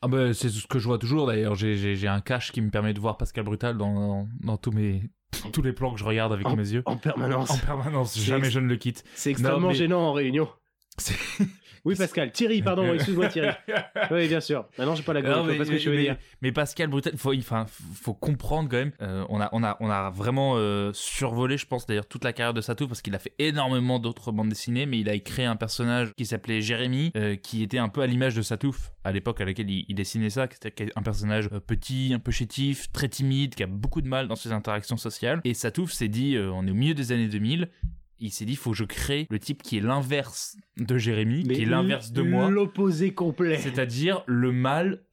Ah 0.00 0.06
bah, 0.06 0.32
c'est 0.32 0.48
ce 0.48 0.64
que 0.68 0.78
je 0.78 0.86
vois 0.86 0.98
toujours 0.98 1.26
d'ailleurs. 1.26 1.56
J'ai- 1.56 2.06
un 2.06 2.20
cache 2.20 2.52
qui 2.52 2.60
me 2.60 2.70
permet 2.70 2.94
de 2.94 3.00
voir 3.00 3.16
Pascal 3.16 3.44
Brutal 3.44 3.76
dans, 3.76 3.94
dans, 3.94 4.28
dans 4.44 4.56
tous, 4.56 4.70
mes, 4.70 5.02
tous 5.52 5.60
les 5.62 5.72
plans 5.72 5.92
que 5.92 5.98
je 5.98 6.04
regarde 6.04 6.32
avec 6.32 6.46
mes 6.54 6.70
yeux. 6.72 6.82
En 6.86 6.96
permanence. 6.96 7.50
En 7.50 7.58
permanence, 7.58 8.16
jamais 8.16 8.48
je 8.48 8.60
ne 8.60 8.68
le 8.68 8.76
quitte. 8.76 9.02
C'est 9.16 9.30
extrêmement 9.30 9.68
mais- 9.68 9.74
gênant 9.74 10.02
en 10.02 10.12
réunion. 10.12 10.48
Oui, 11.84 11.94
Pascal. 11.94 12.32
Thierry, 12.32 12.60
pardon, 12.60 12.92
excuse-moi, 12.92 13.28
Thierry. 13.28 13.54
Oui, 14.10 14.26
bien 14.28 14.40
sûr. 14.40 14.66
Maintenant, 14.76 14.96
j'ai 14.96 15.04
pas 15.04 15.12
la 15.12 15.22
gorge, 15.22 15.46
je 15.48 15.54
vois 15.54 15.58
pas 15.58 15.64
ce 15.64 15.70
que 15.70 15.76
tu 15.76 15.88
veux 15.88 15.96
mais- 15.96 16.02
dire. 16.02 16.16
mais 16.42 16.50
Pascal 16.52 16.88
Brutal, 16.88 17.16
faut, 17.16 17.32
enfin, 17.34 17.66
faut 17.94 18.12
comprendre 18.14 18.68
quand 18.68 18.76
même. 18.78 18.90
euh, 19.00 19.24
on 19.28 19.40
a, 19.40 19.48
on 19.52 19.62
a, 19.62 19.76
on 19.80 19.88
a 19.88 20.10
vraiment 20.10 20.54
euh, 20.56 20.90
survolé, 20.92 21.56
je 21.56 21.66
pense 21.66 21.86
d'ailleurs 21.86 22.06
toute 22.06 22.24
la 22.24 22.32
carrière 22.32 22.52
de 22.52 22.60
Satou 22.60 22.88
parce 22.88 23.00
qu'il 23.00 23.14
a 23.14 23.18
fait 23.20 23.32
énormément 23.38 24.00
d'autres 24.00 24.32
bandes 24.32 24.48
dessinées, 24.48 24.86
mais 24.86 24.98
il 24.98 25.08
a 25.08 25.16
créé 25.20 25.46
un 25.46 25.56
personnage 25.56 26.12
qui 26.16 26.26
s'appelait 26.26 26.60
Jérémy, 26.60 27.12
euh, 27.16 27.36
qui 27.36 27.62
était 27.62 27.78
un 27.78 27.88
peu 27.88 28.02
à 28.02 28.06
l'image 28.08 28.34
de 28.34 28.42
Satouf 28.42 28.92
à 29.04 29.12
l'époque 29.12 29.40
à 29.40 29.44
laquelle 29.44 29.70
il, 29.70 29.86
il 29.88 29.94
dessinait 29.94 30.30
ça, 30.30 30.48
qui 30.48 30.56
était 30.66 30.90
un 30.96 31.02
personnage 31.02 31.48
petit, 31.66 32.10
un 32.12 32.18
peu 32.18 32.32
chétif, 32.32 32.90
très 32.92 33.08
timide, 33.08 33.54
qui 33.54 33.62
a 33.62 33.66
beaucoup 33.68 34.02
de 34.02 34.08
mal 34.08 34.26
dans 34.26 34.36
ses 34.36 34.50
interactions 34.52 34.96
sociales. 34.96 35.40
Et 35.44 35.54
Satouf 35.54 35.92
s'est 35.92 36.08
dit, 36.08 36.36
on 36.38 36.66
est 36.66 36.70
au 36.72 36.74
milieu 36.74 36.94
des 36.94 37.12
années 37.12 37.28
2000. 37.28 37.70
Il 38.20 38.32
s'est 38.32 38.44
dit, 38.44 38.56
faut 38.56 38.70
que 38.72 38.76
je 38.76 38.84
crée 38.84 39.26
le 39.30 39.38
type 39.38 39.62
qui 39.62 39.78
est 39.78 39.80
l'inverse 39.80 40.56
de 40.76 40.98
Jérémy, 40.98 41.44
qui 41.44 41.62
est 41.62 41.66
l'inverse 41.66 42.12
de 42.12 42.22
moi. 42.22 42.50
L'opposé 42.50 43.14
complet. 43.14 43.58
C'est-à-dire 43.58 44.24
le 44.26 44.52
mâle 44.52 45.04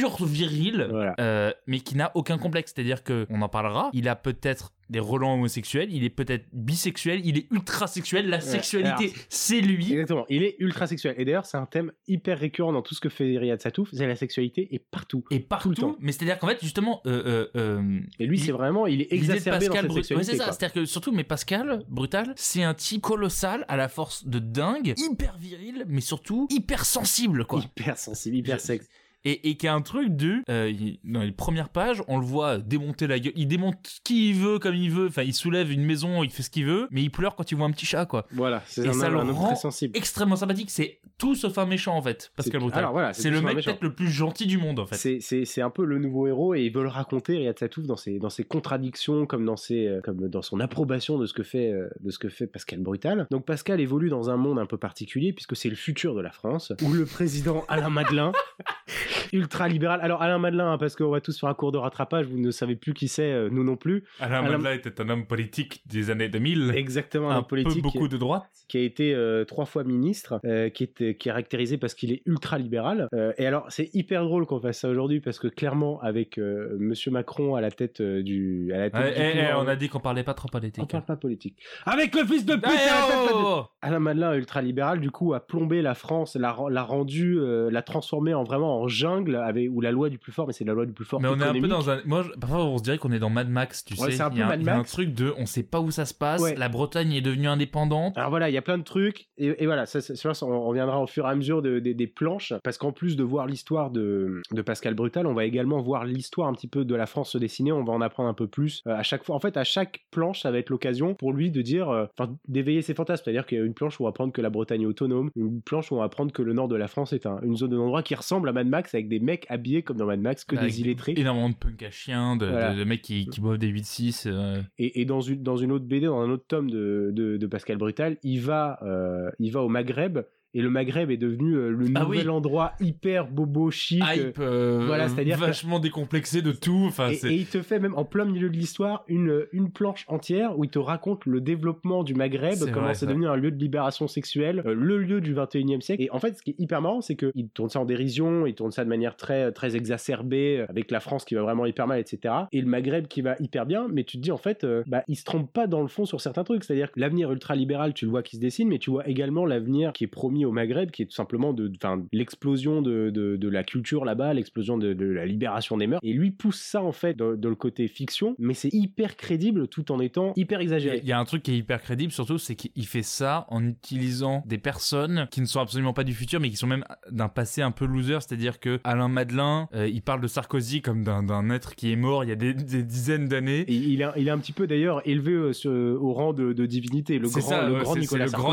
surviril, 0.00 0.86
Voilà. 0.90 1.14
euh, 1.20 1.52
mais 1.66 1.80
qui 1.80 1.96
n'a 1.96 2.10
aucun 2.14 2.38
complexe. 2.38 2.72
C'est-à-dire 2.74 3.02
que, 3.04 3.26
on 3.30 3.42
en 3.42 3.48
parlera, 3.48 3.90
il 3.92 4.08
a 4.08 4.16
peut-être 4.16 4.72
des 4.90 5.00
relents 5.00 5.34
homosexuels, 5.34 5.88
il 5.90 6.04
est 6.04 6.10
peut-être 6.10 6.44
bisexuel, 6.52 7.22
il 7.24 7.38
est 7.38 7.46
ultra 7.50 7.86
sexuel. 7.86 8.28
La 8.28 8.40
sexualité, 8.40 9.12
c'est 9.30 9.62
lui. 9.62 9.90
Exactement, 9.92 10.26
il 10.28 10.42
est 10.42 10.56
ultra 10.58 10.86
sexuel. 10.86 11.14
Et 11.16 11.24
d'ailleurs, 11.24 11.46
c'est 11.46 11.56
un 11.56 11.64
thème 11.64 11.90
hyper 12.06 12.38
récurrent 12.38 12.70
dans 12.72 12.82
tout 12.82 12.94
ce 12.94 13.00
que 13.00 13.08
fait 13.08 13.38
Riyad 13.38 13.60
Satouf, 13.62 13.88
c'est 13.94 14.06
la 14.06 14.14
sexualité 14.14 14.68
et 14.72 14.78
partout. 14.78 15.24
Et 15.30 15.40
partout, 15.40 15.70
le 15.70 15.76
temps. 15.76 15.96
mais 16.00 16.12
c'est-à-dire 16.12 16.38
qu'en 16.38 16.48
fait, 16.48 16.58
justement, 16.62 17.00
euh, 17.06 17.48
euh, 17.56 17.98
Et 18.18 18.26
lui, 18.26 18.38
c'est 18.38 18.52
vraiment, 18.52 18.86
il 18.86 19.00
est 19.00 19.12
exacerbé 19.12 19.66
dans 19.68 19.72
Pascal 19.72 19.82
cette 19.84 19.88
Brut- 19.88 20.04
sexualité. 20.04 20.32
Ouais, 20.32 20.38
c'est 20.38 20.44
ça. 20.44 20.52
C'est-à-dire 20.52 20.74
que 20.74 20.84
surtout, 20.84 21.12
mais 21.12 21.24
Pascal 21.24 21.82
Brutal, 21.88 22.34
c'est 22.36 22.62
un 22.62 22.74
type 22.74 23.00
colossal 23.00 23.64
à 23.68 23.76
la 23.78 23.88
force 23.88 24.26
de 24.26 24.38
dingue, 24.38 24.92
hyper 24.98 25.38
viril, 25.38 25.84
mais 25.88 26.02
surtout 26.02 26.46
hyper 26.50 26.84
sensible, 26.84 27.46
quoi. 27.46 27.60
Hyper 27.60 27.96
sensible, 27.96 28.36
hyper 28.36 28.60
sexe. 28.60 28.86
Et, 29.24 29.48
et 29.50 29.56
qui 29.56 29.66
a 29.66 29.74
un 29.74 29.80
truc 29.80 30.14
de, 30.16 30.42
euh, 30.50 30.70
il- 30.70 30.98
dans 31.04 31.22
les 31.22 31.32
premières 31.32 31.70
pages, 31.70 32.02
on 32.08 32.18
le 32.18 32.26
voit 32.26 32.58
démonter 32.58 33.06
la 33.06 33.18
gueule. 33.18 33.32
Il 33.36 33.48
démonte 33.48 33.76
qui 34.04 34.30
il 34.30 34.36
veut, 34.36 34.58
comme 34.58 34.74
il 34.74 34.90
veut. 34.90 35.06
Enfin, 35.06 35.22
il 35.22 35.32
soulève 35.34 35.72
une 35.72 35.82
maison, 35.84 36.22
il 36.22 36.30
fait 36.30 36.42
ce 36.42 36.50
qu'il 36.50 36.66
veut, 36.66 36.88
mais 36.90 37.02
il 37.02 37.10
pleure 37.10 37.34
quand 37.34 37.50
il 37.50 37.54
voit 37.56 37.66
un 37.66 37.70
petit 37.70 37.86
chat, 37.86 38.04
quoi. 38.06 38.26
Voilà, 38.32 38.62
c'est 38.66 38.84
Et 38.84 38.88
un, 38.88 38.92
ça 38.92 39.08
le 39.08 39.18
rend 39.18 39.46
très 39.46 39.56
sensible. 39.56 39.96
Extrêmement 39.96 40.36
sympathique. 40.36 40.70
C'est 40.70 41.00
tout 41.16 41.34
sauf 41.34 41.56
un 41.58 41.64
méchant, 41.66 41.96
en 41.96 42.02
fait, 42.02 42.32
Pascal 42.36 42.60
Brutal. 42.60 42.80
alors 42.80 42.92
voilà, 42.92 43.12
c'est 43.12 43.30
le 43.30 43.40
mec 43.40 43.56
méchant. 43.56 43.70
peut-être 43.70 43.82
le 43.82 43.94
plus 43.94 44.08
gentil 44.10 44.46
du 44.46 44.58
monde, 44.58 44.78
en 44.78 44.86
fait. 44.86 44.96
C'est- 44.96 45.18
C'est 45.20 45.44
c'est 45.44 45.62
un 45.62 45.70
peu 45.70 45.84
le 45.84 45.98
nouveau 45.98 46.26
héros 46.26 46.54
et 46.54 46.62
il 46.62 46.72
veut 46.72 46.82
le 46.82 46.88
raconter 46.88 47.36
Riyad 47.38 47.58
Satouf 47.58 47.86
dans 47.86 47.96
ses 47.96 48.18
dans 48.18 48.30
ses 48.30 48.44
contradictions 48.44 49.24
comme 49.26 49.44
dans 49.46 49.56
ses 49.56 49.86
euh, 49.86 50.00
comme 50.02 50.28
dans 50.28 50.42
son 50.42 50.60
approbation 50.60 51.16
de 51.18 51.26
ce 51.26 51.32
que 51.32 51.42
fait 51.42 51.70
euh, 51.72 51.88
de 52.00 52.10
ce 52.10 52.18
que 52.18 52.28
fait 52.28 52.46
Pascal 52.46 52.80
Brutal. 52.80 53.26
Donc 53.30 53.46
Pascal 53.46 53.80
évolue 53.80 54.10
dans 54.10 54.28
un 54.28 54.36
monde 54.36 54.58
un 54.58 54.66
peu 54.66 54.76
particulier 54.76 55.32
puisque 55.32 55.56
c'est 55.56 55.70
le 55.70 55.76
futur 55.76 56.14
de 56.14 56.20
la 56.20 56.30
France 56.32 56.72
où 56.82 56.92
le 56.92 57.06
président 57.06 57.64
Alain 57.68 57.90
Madelin 57.90 58.32
ultra 59.32 59.68
libéral. 59.68 60.00
Alors 60.02 60.22
Alain 60.22 60.38
Madelin 60.38 60.72
hein, 60.72 60.78
parce 60.78 60.96
qu'on 60.96 61.08
va 61.10 61.20
tous 61.20 61.38
faire 61.38 61.48
un 61.48 61.54
cours 61.54 61.72
de 61.72 61.78
rattrapage, 61.78 62.26
vous 62.26 62.38
ne 62.38 62.50
savez 62.50 62.76
plus 62.76 62.94
qui 62.94 63.08
c'est, 63.08 63.32
euh, 63.32 63.48
nous 63.50 63.64
non 63.64 63.76
plus. 63.76 64.04
Alain 64.20 64.38
Alain- 64.44 64.58
Madelin 64.58 64.72
était 64.74 65.00
un 65.00 65.08
homme 65.08 65.26
politique 65.26 65.82
des 65.86 66.10
années 66.10 66.28
2000. 66.28 66.72
Exactement 66.74 67.30
un 67.30 67.38
un 67.38 67.42
politique 67.42 67.82
peu 67.82 67.88
beaucoup 67.90 68.08
de 68.08 68.16
droite. 68.16 68.44
qui 68.68 68.78
a 68.78 68.82
été 68.82 69.14
euh, 69.14 69.44
trois 69.44 69.64
fois 69.66 69.84
ministre, 69.84 70.40
euh, 70.44 70.68
qui, 70.70 70.84
est, 70.98 71.14
caractérisé 71.18 71.78
parce 71.78 71.94
qu'il 71.94 72.12
est 72.12 72.22
ultra 72.26 72.58
libéral. 72.58 73.08
Euh, 73.14 73.32
et 73.38 73.46
alors, 73.46 73.66
c'est 73.68 73.90
hyper 73.94 74.24
drôle 74.24 74.46
qu'on 74.46 74.60
fasse 74.60 74.80
ça 74.80 74.88
aujourd'hui 74.88 75.20
parce 75.20 75.38
que 75.38 75.48
clairement, 75.48 76.00
avec 76.00 76.38
Monsieur 76.38 77.10
Macron 77.10 77.54
à 77.54 77.60
la 77.60 77.70
tête 77.70 78.00
du, 78.02 78.70
à 78.74 78.78
la 78.78 78.90
tête 78.90 79.00
Ouais, 79.00 79.14
du 79.32 79.38
eh, 79.38 79.44
eh, 79.50 79.54
on 79.56 79.66
a 79.68 79.76
dit 79.76 79.88
qu'on 79.88 80.00
parlait 80.00 80.22
pas 80.24 80.34
trop 80.34 80.48
politique. 80.48 80.82
on 80.82 80.86
parle 80.86 81.04
pas 81.04 81.16
politique. 81.16 81.58
Avec 81.86 82.14
le 82.14 82.24
fils 82.24 82.44
de 82.44 82.54
pute 82.54 82.64
Eh, 82.66 82.76
tête 82.76 82.92
oh, 83.08 83.28
de- 83.28 83.32
oh, 83.34 83.54
oh. 83.60 83.64
Alain 83.82 83.98
Madelin, 84.00 84.34
ultra 84.34 84.62
libéral, 84.62 85.00
du 85.00 85.10
coup, 85.10 85.34
a 85.34 85.40
plombé 85.40 85.82
la 85.82 85.94
France, 85.94 86.36
l'a 86.36 86.56
l'a 86.70 86.82
rendue, 86.82 87.38
euh, 87.38 87.70
l'a 87.70 87.82
transformée 87.82 88.34
en 88.34 88.44
vraiment 88.44 88.80
en 88.82 88.88
jungle, 89.14 89.36
avec, 89.36 89.68
où 89.72 89.80
la 89.80 89.90
loi 89.90 90.08
du 90.10 90.18
plus 90.18 90.32
fort, 90.32 90.46
mais 90.46 90.52
c'est 90.52 90.64
la 90.64 90.72
loi 90.74 90.86
du 90.86 90.92
plus 90.92 91.04
fort. 91.04 91.20
Mais 91.20 91.28
on 91.28 91.38
est 91.38 91.44
un 91.44 91.52
peu 91.52 91.68
dans 91.68 91.90
un. 91.90 92.00
Moi, 92.04 92.22
je- 92.22 92.38
parfois, 92.38 92.64
on 92.64 92.78
se 92.78 92.82
dirait 92.82 92.98
qu'on 92.98 93.12
est 93.12 93.18
dans 93.18 93.30
Mad 93.30 93.48
Max, 93.48 93.84
tu 93.84 93.94
Ouais, 93.94 94.10
sais. 94.10 94.16
c'est 94.16 94.22
un 94.22 94.30
il 94.32 94.38
y 94.38 94.42
a 94.42 94.44
peu 94.46 94.50
Mad 94.50 94.60
il 94.60 94.66
y 94.66 94.70
a 94.70 94.76
un 94.76 94.82
truc 94.82 95.14
de. 95.14 95.32
On 95.38 95.46
sait 95.46 95.62
pas 95.62 95.80
où 95.80 95.90
ça 95.90 96.04
se 96.04 96.14
passe. 96.14 96.40
Ouais. 96.42 96.54
La 96.56 96.68
Bretagne 96.68 97.12
est 97.12 97.20
devenue 97.20 97.48
indépendante. 97.48 98.16
Alors 98.16 98.30
voilà, 98.30 98.48
il 98.50 98.52
y 98.52 98.58
a 98.58 98.62
plein 98.62 98.78
de 98.78 98.82
trucs, 98.84 99.28
et, 99.38 99.62
et 99.62 99.66
voilà, 99.66 99.86
ça, 99.86 100.00
ça, 100.00 100.14
ça, 100.34 100.46
on 100.46 100.62
reviendra 100.64 101.00
au 101.00 101.06
fur 101.06 101.26
et 101.26 101.30
à 101.30 101.34
mesure 101.34 101.62
de- 101.62 101.78
de- 101.78 101.92
des 101.92 102.06
planches, 102.06 102.52
parce 102.62 102.78
qu'en 102.78 102.92
plus 102.92 103.16
de 103.16 103.22
voir 103.22 103.46
l'histoire 103.46 103.90
de, 103.90 104.40
de 104.52 104.62
Pascal 104.62 104.94
Brutal, 104.94 105.26
on 105.26 105.34
va 105.34 105.44
également 105.44 105.80
voir 105.80 106.04
l'histoire 106.04 106.48
un 106.48 106.52
petit 106.54 106.68
peu 106.68 106.84
de 106.84 106.94
la 106.94 107.06
France 107.06 107.30
se 107.32 107.38
dessiner, 107.38 107.72
on 107.72 107.84
va 107.84 107.92
en 107.92 108.00
apprendre 108.00 108.28
un 108.28 108.34
peu 108.34 108.46
plus 108.46 108.82
euh, 108.86 108.94
à 108.96 109.02
chaque 109.02 109.24
fois. 109.24 109.34
En 109.36 109.40
fait, 109.40 109.56
à 109.56 109.64
chaque 109.64 110.00
planche, 110.10 110.42
ça 110.42 110.50
va 110.50 110.58
être 110.58 110.70
l'occasion 110.70 111.14
pour 111.14 111.32
lui 111.32 111.50
de 111.50 111.62
dire, 111.62 111.88
euh, 111.90 112.06
enfin, 112.18 112.34
d'éveiller 112.48 112.82
ses 112.82 112.94
fantasmes, 112.94 113.22
c'est-à-dire 113.24 113.46
qu'il 113.46 113.58
y 113.58 113.60
a 113.60 113.64
une 113.64 113.74
planche 113.74 113.98
où 114.00 114.02
on 114.02 114.06
va 114.06 114.10
apprendre 114.10 114.32
que 114.32 114.40
la 114.40 114.50
Bretagne 114.50 114.82
est 114.82 114.86
autonome, 114.86 115.30
une 115.36 115.60
planche 115.62 115.90
où 115.92 115.96
on 115.96 115.98
va 115.98 116.04
apprendre 116.04 116.32
que 116.32 116.42
le 116.42 116.52
nord 116.52 116.68
de 116.68 116.76
la 116.76 116.88
France 116.88 117.12
est 117.12 117.26
un- 117.26 117.40
une 117.42 117.56
zone 117.56 117.70
de 117.70 118.00
qui 118.02 118.14
ressemble 118.14 118.48
à 118.48 118.52
Mad 118.52 118.66
Max, 118.66 118.94
avec 118.94 119.03
des 119.08 119.20
mecs 119.20 119.46
habillés 119.48 119.82
comme 119.82 119.96
dans 119.96 120.06
Mad 120.06 120.20
Max, 120.20 120.44
que 120.44 120.56
Avec 120.56 120.72
des 120.72 120.80
illettrés. 120.80 121.14
Énormément 121.16 121.50
de 121.50 121.54
punk 121.54 121.82
à 121.82 121.90
chiens, 121.90 122.36
de, 122.36 122.46
Voilà. 122.46 122.72
de- 122.74 122.78
de 122.78 122.84
mecs 122.84 123.02
qui, 123.02 123.26
qui 123.26 123.40
boivent 123.40 123.58
des 123.58 123.68
8-6. 123.68 124.24
euh. 124.26 124.60
Et, 124.78 125.00
et 125.00 125.04
dans, 125.04 125.20
une, 125.20 125.42
dans 125.42 125.56
une 125.56 125.72
autre 125.72 125.84
BD, 125.86 126.06
dans 126.06 126.20
un 126.20 126.30
autre 126.30 126.44
tome 126.46 126.70
de, 126.70 127.10
de, 127.12 127.36
de 127.36 127.46
Pascal 127.46 127.76
Brutal, 127.78 128.16
il 128.22 128.40
va, 128.40 128.78
euh, 128.82 129.30
il 129.38 129.50
va 129.52 129.62
au 129.62 129.68
Maghreb. 129.68 130.18
Et 130.54 130.62
le 130.62 130.70
Maghreb 130.70 131.10
est 131.10 131.16
devenu 131.16 131.54
euh, 131.54 131.70
le 131.70 131.86
Ah 131.94 132.04
oui. 132.06 132.16
nouvel 132.18 132.30
endroit 132.30 132.72
hyper 132.80 133.26
bobo 133.28 133.70
chic. 133.70 134.02
euh, 134.02 134.14
Hype, 134.28 134.38
euh, 134.38 134.84
voilà, 134.86 135.08
c'est-à-dire 135.08 135.36
que- 135.36 135.44
vachement 135.44 135.80
décomplexé 135.80 136.42
de 136.42 136.52
tout. 136.52 136.84
Enfin, 136.86 137.10
et, 137.10 137.14
et 137.26 137.32
il 137.34 137.46
te 137.46 137.60
fait 137.62 137.78
même 137.78 137.94
en 137.96 138.04
plein 138.04 138.24
milieu 138.24 138.48
de 138.48 138.56
l'histoire 138.56 139.04
une, 139.08 139.46
une 139.52 139.70
planche 139.70 140.04
entière 140.08 140.58
où 140.58 140.64
il 140.64 140.70
te 140.70 140.78
raconte 140.78 141.26
le 141.26 141.40
développement 141.40 142.04
du 142.04 142.14
Maghreb, 142.14 142.58
comment 142.72 142.94
c'est 142.94 143.06
devenu 143.06 143.26
un 143.26 143.36
lieu 143.36 143.50
de 143.50 143.58
libération 143.58 144.06
sexuelle, 144.08 144.62
euh, 144.66 144.74
le 144.74 144.98
lieu 144.98 145.20
du 145.20 145.34
21e 145.34 145.80
siècle. 145.80 146.02
Et 146.02 146.10
en 146.10 146.18
fait, 146.18 146.36
ce 146.38 146.42
qui 146.42 146.50
est 146.50 146.60
hyper 146.60 146.80
marrant, 146.82 147.00
c'est 147.00 147.16
qu'il 147.16 147.48
tourne 147.48 147.68
ça 147.70 147.80
en 147.80 147.84
dérision, 147.84 148.46
il 148.46 148.54
tourne 148.54 148.70
ça 148.70 148.84
de 148.84 148.88
manière 148.88 149.16
très, 149.16 149.50
très 149.52 149.74
exacerbée, 149.76 150.64
avec 150.68 150.90
la 150.90 151.00
France 151.00 151.24
qui 151.24 151.34
va 151.34 151.42
vraiment 151.42 151.66
hyper 151.66 151.86
mal, 151.86 151.98
etc. 152.00 152.34
Et 152.52 152.60
le 152.60 152.66
Maghreb 152.66 153.06
qui 153.08 153.22
va 153.22 153.36
hyper 153.40 153.66
bien, 153.66 153.86
mais 153.92 154.04
tu 154.04 154.16
te 154.18 154.22
dis 154.22 154.30
en 154.32 154.36
fait, 154.36 154.66
bah, 154.86 155.02
il 155.08 155.16
se 155.16 155.24
trompe 155.24 155.52
pas 155.52 155.66
dans 155.66 155.82
le 155.82 155.88
fond 155.88 156.04
sur 156.04 156.20
certains 156.20 156.44
trucs. 156.44 156.64
C'est-à-dire 156.64 156.92
que 156.92 157.00
l'avenir 157.00 157.30
ultra-libéral, 157.32 157.94
tu 157.94 158.04
le 158.04 158.10
vois 158.10 158.22
qui 158.22 158.36
se 158.36 158.40
dessine, 158.40 158.68
mais 158.68 158.78
tu 158.78 158.90
vois 158.90 159.08
également 159.08 159.46
l'avenir 159.46 159.92
qui 159.92 160.04
est 160.04 160.08
promis 160.08 160.43
au 160.44 160.52
Maghreb, 160.52 160.90
qui 160.90 161.02
est 161.02 161.06
tout 161.06 161.12
simplement 161.14 161.52
de, 161.52 161.70
l'explosion 162.12 162.82
de, 162.82 163.10
de, 163.10 163.36
de 163.36 163.48
la 163.48 163.64
culture 163.64 164.04
là-bas, 164.04 164.34
l'explosion 164.34 164.78
de, 164.78 164.92
de 164.92 165.06
la 165.06 165.26
libération 165.26 165.76
des 165.76 165.86
mœurs. 165.86 166.00
Et 166.02 166.12
lui 166.12 166.30
pousse 166.30 166.60
ça 166.60 166.82
en 166.82 166.92
fait 166.92 167.14
dans, 167.16 167.30
le 167.48 167.54
côté 167.54 167.88
fiction, 167.88 168.34
mais 168.38 168.54
c'est 168.54 168.72
hyper 168.72 169.16
crédible 169.16 169.68
tout 169.68 169.92
en 169.92 170.00
étant 170.00 170.32
hyper 170.36 170.58
a- 170.58 170.62
exagéré. 170.62 171.00
il 171.02 171.08
y 171.08 171.12
a 171.12 171.18
un 171.18 171.24
truc 171.24 171.42
qui 171.42 171.52
est 171.52 171.58
hyper 171.58 171.80
crédible, 171.82 172.12
surtout, 172.12 172.38
c'est 172.38 172.54
qu'il 172.56 172.86
fait 172.86 173.02
ça 173.02 173.46
en 173.48 173.64
utilisant 173.64 174.42
des 174.46 174.58
personnes 174.58 175.28
qui 175.30 175.40
ne 175.40 175.46
sont 175.46 175.60
absolument 175.60 175.92
pas 175.92 176.04
du 176.04 176.14
futur, 176.14 176.40
mais 176.40 176.50
qui 176.50 176.56
sont 176.56 176.66
même 176.66 176.84
d'un 177.10 177.28
passé 177.28 177.62
un 177.62 177.70
peu 177.70 177.86
loser. 177.86 178.18
C'est-à-dire 178.20 178.60
que 178.60 178.80
Alain 178.84 179.08
Madelin, 179.08 179.68
euh, 179.74 179.88
il 179.88 180.02
parle 180.02 180.20
de 180.20 180.26
Sarkozy 180.26 180.82
comme 180.82 181.04
d'un 181.04 181.50
être 181.50 181.74
qui 181.74 181.92
est 181.92 181.96
mort 181.96 182.24
il 182.24 182.28
y 182.28 182.32
a 182.32 182.36
des, 182.36 182.54
des 182.54 182.82
dizaines 182.82 183.28
d'années. 183.28 183.64
Il, 183.68 184.00
est, 184.02 184.06
il 184.16 184.28
est 184.28 184.30
un 184.30 184.38
petit 184.38 184.52
peu 184.52 184.66
d'ailleurs 184.66 185.00
élevé 185.06 185.32
euh, 185.32 185.52
sur- 185.52 185.70
au 185.70 186.12
rang 186.12 186.32
de, 186.32 186.52
de 186.52 186.66
divinité, 186.66 187.18
le 187.18 187.28
grand, 187.28 187.40
ça, 187.40 187.66
le 187.68 187.74
ouais, 187.74 187.80
grand 187.82 187.94
le. 187.94 188.00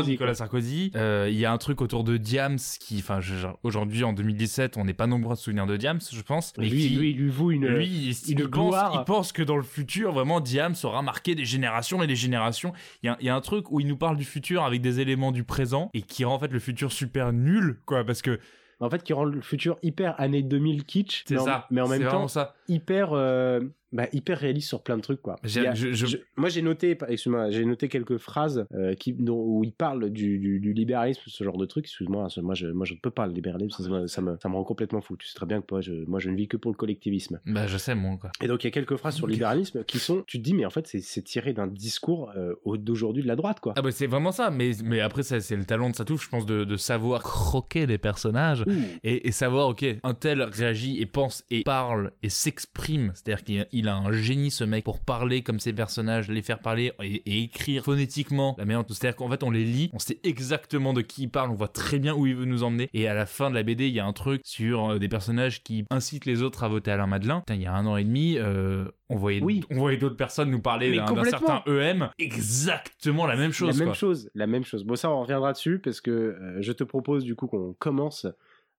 Nicolas 0.06 0.34
Sarkozy. 0.34 0.90
Euh, 0.96 1.28
Il 1.30 1.38
y 1.38 1.44
a 1.44 1.52
un 1.52 1.58
truc 1.58 1.80
autour 1.82 2.04
de 2.04 2.16
Diams 2.16 2.58
qui, 2.80 2.98
enfin, 2.98 3.20
aujourd'hui 3.62 4.04
en 4.04 4.12
2017, 4.12 4.76
on 4.78 4.84
n'est 4.84 4.94
pas 4.94 5.06
nombreux 5.06 5.32
à 5.32 5.36
se 5.36 5.44
souvenir 5.44 5.66
de 5.66 5.76
Diams, 5.76 5.98
je 6.10 6.22
pense. 6.22 6.52
Mais 6.58 6.68
lui, 6.68 6.88
qui- 6.88 6.96
lui, 6.96 7.10
il 7.10 7.16
lui 7.18 7.28
voue 7.30 7.50
une. 7.50 7.66
lui, 7.66 7.86
il, 7.86 8.32
une 8.32 8.38
il 8.40 8.48
pense, 8.50 8.74
il 8.94 9.04
pense 9.04 9.32
que 9.32 9.42
dans 9.42 9.56
le 9.56 9.62
futur, 9.62 10.12
vraiment, 10.12 10.40
Diams 10.40 10.74
aura 10.84 11.02
marqué 11.02 11.34
des 11.34 11.44
générations 11.44 12.02
et 12.02 12.06
des 12.06 12.16
générations. 12.16 12.72
Il 13.02 13.06
y 13.06 13.08
a, 13.10 13.16
il 13.20 13.26
y 13.26 13.28
a 13.28 13.34
un 13.34 13.40
truc 13.40 13.70
où 13.70 13.80
il 13.80 13.86
nous 13.86 13.96
parle 13.96 14.16
du 14.16 14.24
futur 14.24 14.62
avec 14.64 14.80
des 14.80 15.00
éléments 15.00 15.32
du 15.32 15.44
présent 15.44 15.90
et 15.94 16.02
qui 16.02 16.24
rend 16.24 16.34
en 16.34 16.38
fait 16.38 16.52
le 16.52 16.58
futur 16.60 16.92
super 16.92 17.32
nul, 17.32 17.80
quoi, 17.84 18.04
parce 18.04 18.22
que 18.22 18.38
En 18.80 18.88
fait, 18.90 19.02
qui 19.02 19.12
rend 19.12 19.24
le 19.24 19.40
futur 19.40 19.76
hyper 19.82 20.20
année 20.20 20.42
2000 20.42 20.84
kitsch, 20.84 21.24
c'est 21.26 21.38
ça. 21.38 21.66
mais 21.70 21.80
en 21.80 21.88
même 21.88 22.06
temps 22.08 22.28
ça. 22.28 22.54
hyper, 22.68 23.12
euh, 23.12 23.60
bah, 23.92 24.06
hyper 24.12 24.38
réaliste 24.38 24.68
sur 24.68 24.82
plein 24.82 24.96
de 24.96 25.02
trucs 25.02 25.22
quoi. 25.22 25.36
J'ai- 25.44 25.60
Il 25.60 25.64
y 25.64 25.66
a- 25.66 25.74
je- 25.74 25.92
je- 25.92 26.06
je- 26.06 26.16
moi 26.36 26.48
j'ai 26.48 26.62
noté, 26.62 26.96
excuse-moi, 27.08 27.50
j'ai 27.50 27.64
noté 27.64 27.88
quelques 27.88 28.18
phrases 28.18 28.66
euh, 28.74 28.94
qui, 28.94 29.14
où 29.28 29.62
il 29.64 29.72
parle 29.72 30.10
du, 30.10 30.38
du, 30.38 30.60
du 30.60 30.72
libéralisme, 30.72 31.20
ce 31.26 31.44
genre 31.44 31.58
de 31.58 31.66
truc. 31.66 31.84
Excuse-moi, 31.84 32.28
ça, 32.30 32.42
moi 32.42 32.54
je, 32.54 32.66
moi 32.68 32.86
je 32.86 32.94
ne 32.94 32.98
peux 32.98 33.10
pas 33.10 33.26
le 33.26 33.32
libéralisme, 33.32 33.82
ça, 33.82 33.88
me- 33.88 34.06
ça 34.06 34.20
me, 34.22 34.36
ça 34.42 34.48
me 34.48 34.54
rend 34.54 34.64
complètement 34.64 35.00
fou. 35.00 35.16
Tu 35.16 35.26
sais 35.28 35.34
très 35.34 35.46
bien 35.46 35.60
que 35.60 35.66
moi 35.70 35.80
je, 35.80 35.92
moi 36.06 36.18
je 36.20 36.30
ne 36.30 36.36
vis 36.36 36.48
que 36.48 36.56
pour 36.56 36.70
le 36.70 36.76
collectivisme. 36.76 37.40
Bah, 37.46 37.66
je 37.66 37.76
sais, 37.78 37.94
moi, 37.94 38.16
quoi. 38.20 38.30
Et 38.42 38.46
donc 38.48 38.64
il 38.64 38.66
y 38.66 38.68
a 38.68 38.70
quelques 38.72 38.96
phrases 38.96 39.14
sur 39.16 39.26
le 39.26 39.32
libéralisme 39.34 39.84
qui 39.84 39.98
sont, 39.98 40.24
tu 40.26 40.38
te 40.38 40.42
dis 40.42 40.54
mais 40.54 40.64
en 40.64 40.70
fait 40.70 40.86
c'est, 40.86 41.22
tiré 41.22 41.52
d'un 41.52 41.66
discours 41.66 42.30
euh, 42.36 42.54
au- 42.64 42.76
d'aujourd'hui 42.76 43.22
de 43.22 43.28
la 43.28 43.36
droite 43.36 43.60
quoi. 43.60 43.74
Ah 43.76 43.82
bah 43.82 43.90
c'est 43.92 44.06
vraiment 44.06 44.32
ça, 44.32 44.50
mais, 44.50 44.72
mais 44.84 45.00
après 45.00 45.22
c'est 45.22 45.56
le 45.56 45.64
talent 45.64 45.90
de 45.90 45.94
Satouf, 45.96 46.24
je 46.24 46.28
pense, 46.28 46.46
de, 46.46 46.64
de 46.64 46.76
savoir 46.76 47.22
croquer 47.22 47.86
les 47.86 47.98
personnages 47.98 48.64
et, 49.04 49.28
et 49.28 49.32
savoir, 49.32 49.68
ok, 49.68 49.84
un 50.02 50.14
tel 50.14 50.42
réagit 50.42 51.00
et 51.00 51.06
pense 51.06 51.44
et 51.50 51.62
parle 51.62 52.12
et 52.22 52.28
s'exprime, 52.28 53.12
c'est-à-dire 53.14 53.44
qu'il 53.44 53.81
il 53.82 53.88
a 53.88 53.96
un 53.96 54.12
génie 54.12 54.50
ce 54.50 54.64
mec 54.64 54.84
pour 54.84 55.00
parler 55.00 55.42
comme 55.42 55.58
ses 55.60 55.72
personnages, 55.72 56.28
les 56.28 56.42
faire 56.42 56.60
parler 56.60 56.92
et, 57.02 57.22
et 57.26 57.42
écrire 57.42 57.84
phonétiquement 57.84 58.54
la 58.58 58.64
manière 58.64 58.84
c'est-à-dire 58.88 59.16
qu'en 59.16 59.28
fait 59.28 59.42
on 59.42 59.50
les 59.50 59.64
lit, 59.64 59.90
on 59.92 59.98
sait 59.98 60.18
exactement 60.24 60.92
de 60.92 61.02
qui 61.02 61.22
il 61.24 61.28
parle, 61.28 61.50
on 61.50 61.54
voit 61.54 61.68
très 61.68 61.98
bien 61.98 62.14
où 62.14 62.26
il 62.26 62.34
veut 62.34 62.44
nous 62.44 62.62
emmener 62.62 62.88
et 62.94 63.08
à 63.08 63.14
la 63.14 63.26
fin 63.26 63.50
de 63.50 63.54
la 63.54 63.62
BD 63.62 63.88
il 63.88 63.94
y 63.94 64.00
a 64.00 64.06
un 64.06 64.12
truc 64.12 64.40
sur 64.44 64.90
euh, 64.92 64.98
des 64.98 65.08
personnages 65.08 65.62
qui 65.62 65.84
incitent 65.90 66.26
les 66.26 66.42
autres 66.42 66.64
à 66.64 66.68
voter 66.68 66.90
Alain 66.90 67.06
Madelin. 67.06 67.40
Putain, 67.40 67.54
il 67.54 67.62
y 67.62 67.66
a 67.66 67.74
un 67.74 67.86
an 67.86 67.96
et 67.96 68.04
demi, 68.04 68.36
euh, 68.38 68.84
on 69.08 69.16
voyait, 69.16 69.42
Oui. 69.42 69.64
on 69.70 69.76
voyait 69.76 69.98
d'autres 69.98 70.16
personnes 70.16 70.50
nous 70.50 70.60
parler 70.60 70.96
d'un 70.96 71.24
certain 71.24 71.62
EM, 71.66 72.10
exactement 72.18 73.26
la 73.26 73.36
même 73.36 73.52
chose. 73.52 73.78
la 73.78 73.84
même 73.84 73.94
chose, 73.94 74.30
la 74.34 74.46
même 74.46 74.64
chose. 74.64 74.84
Bon, 74.84 74.96
ça, 74.96 75.10
on 75.10 75.22
reviendra 75.22 75.52
dessus 75.52 75.78
parce 75.78 76.00
que 76.00 76.10
euh, 76.10 76.56
je 76.60 76.72
te 76.72 76.84
propose 76.84 77.24
du 77.24 77.34
coup 77.34 77.46
qu'on 77.46 77.74
commence 77.78 78.26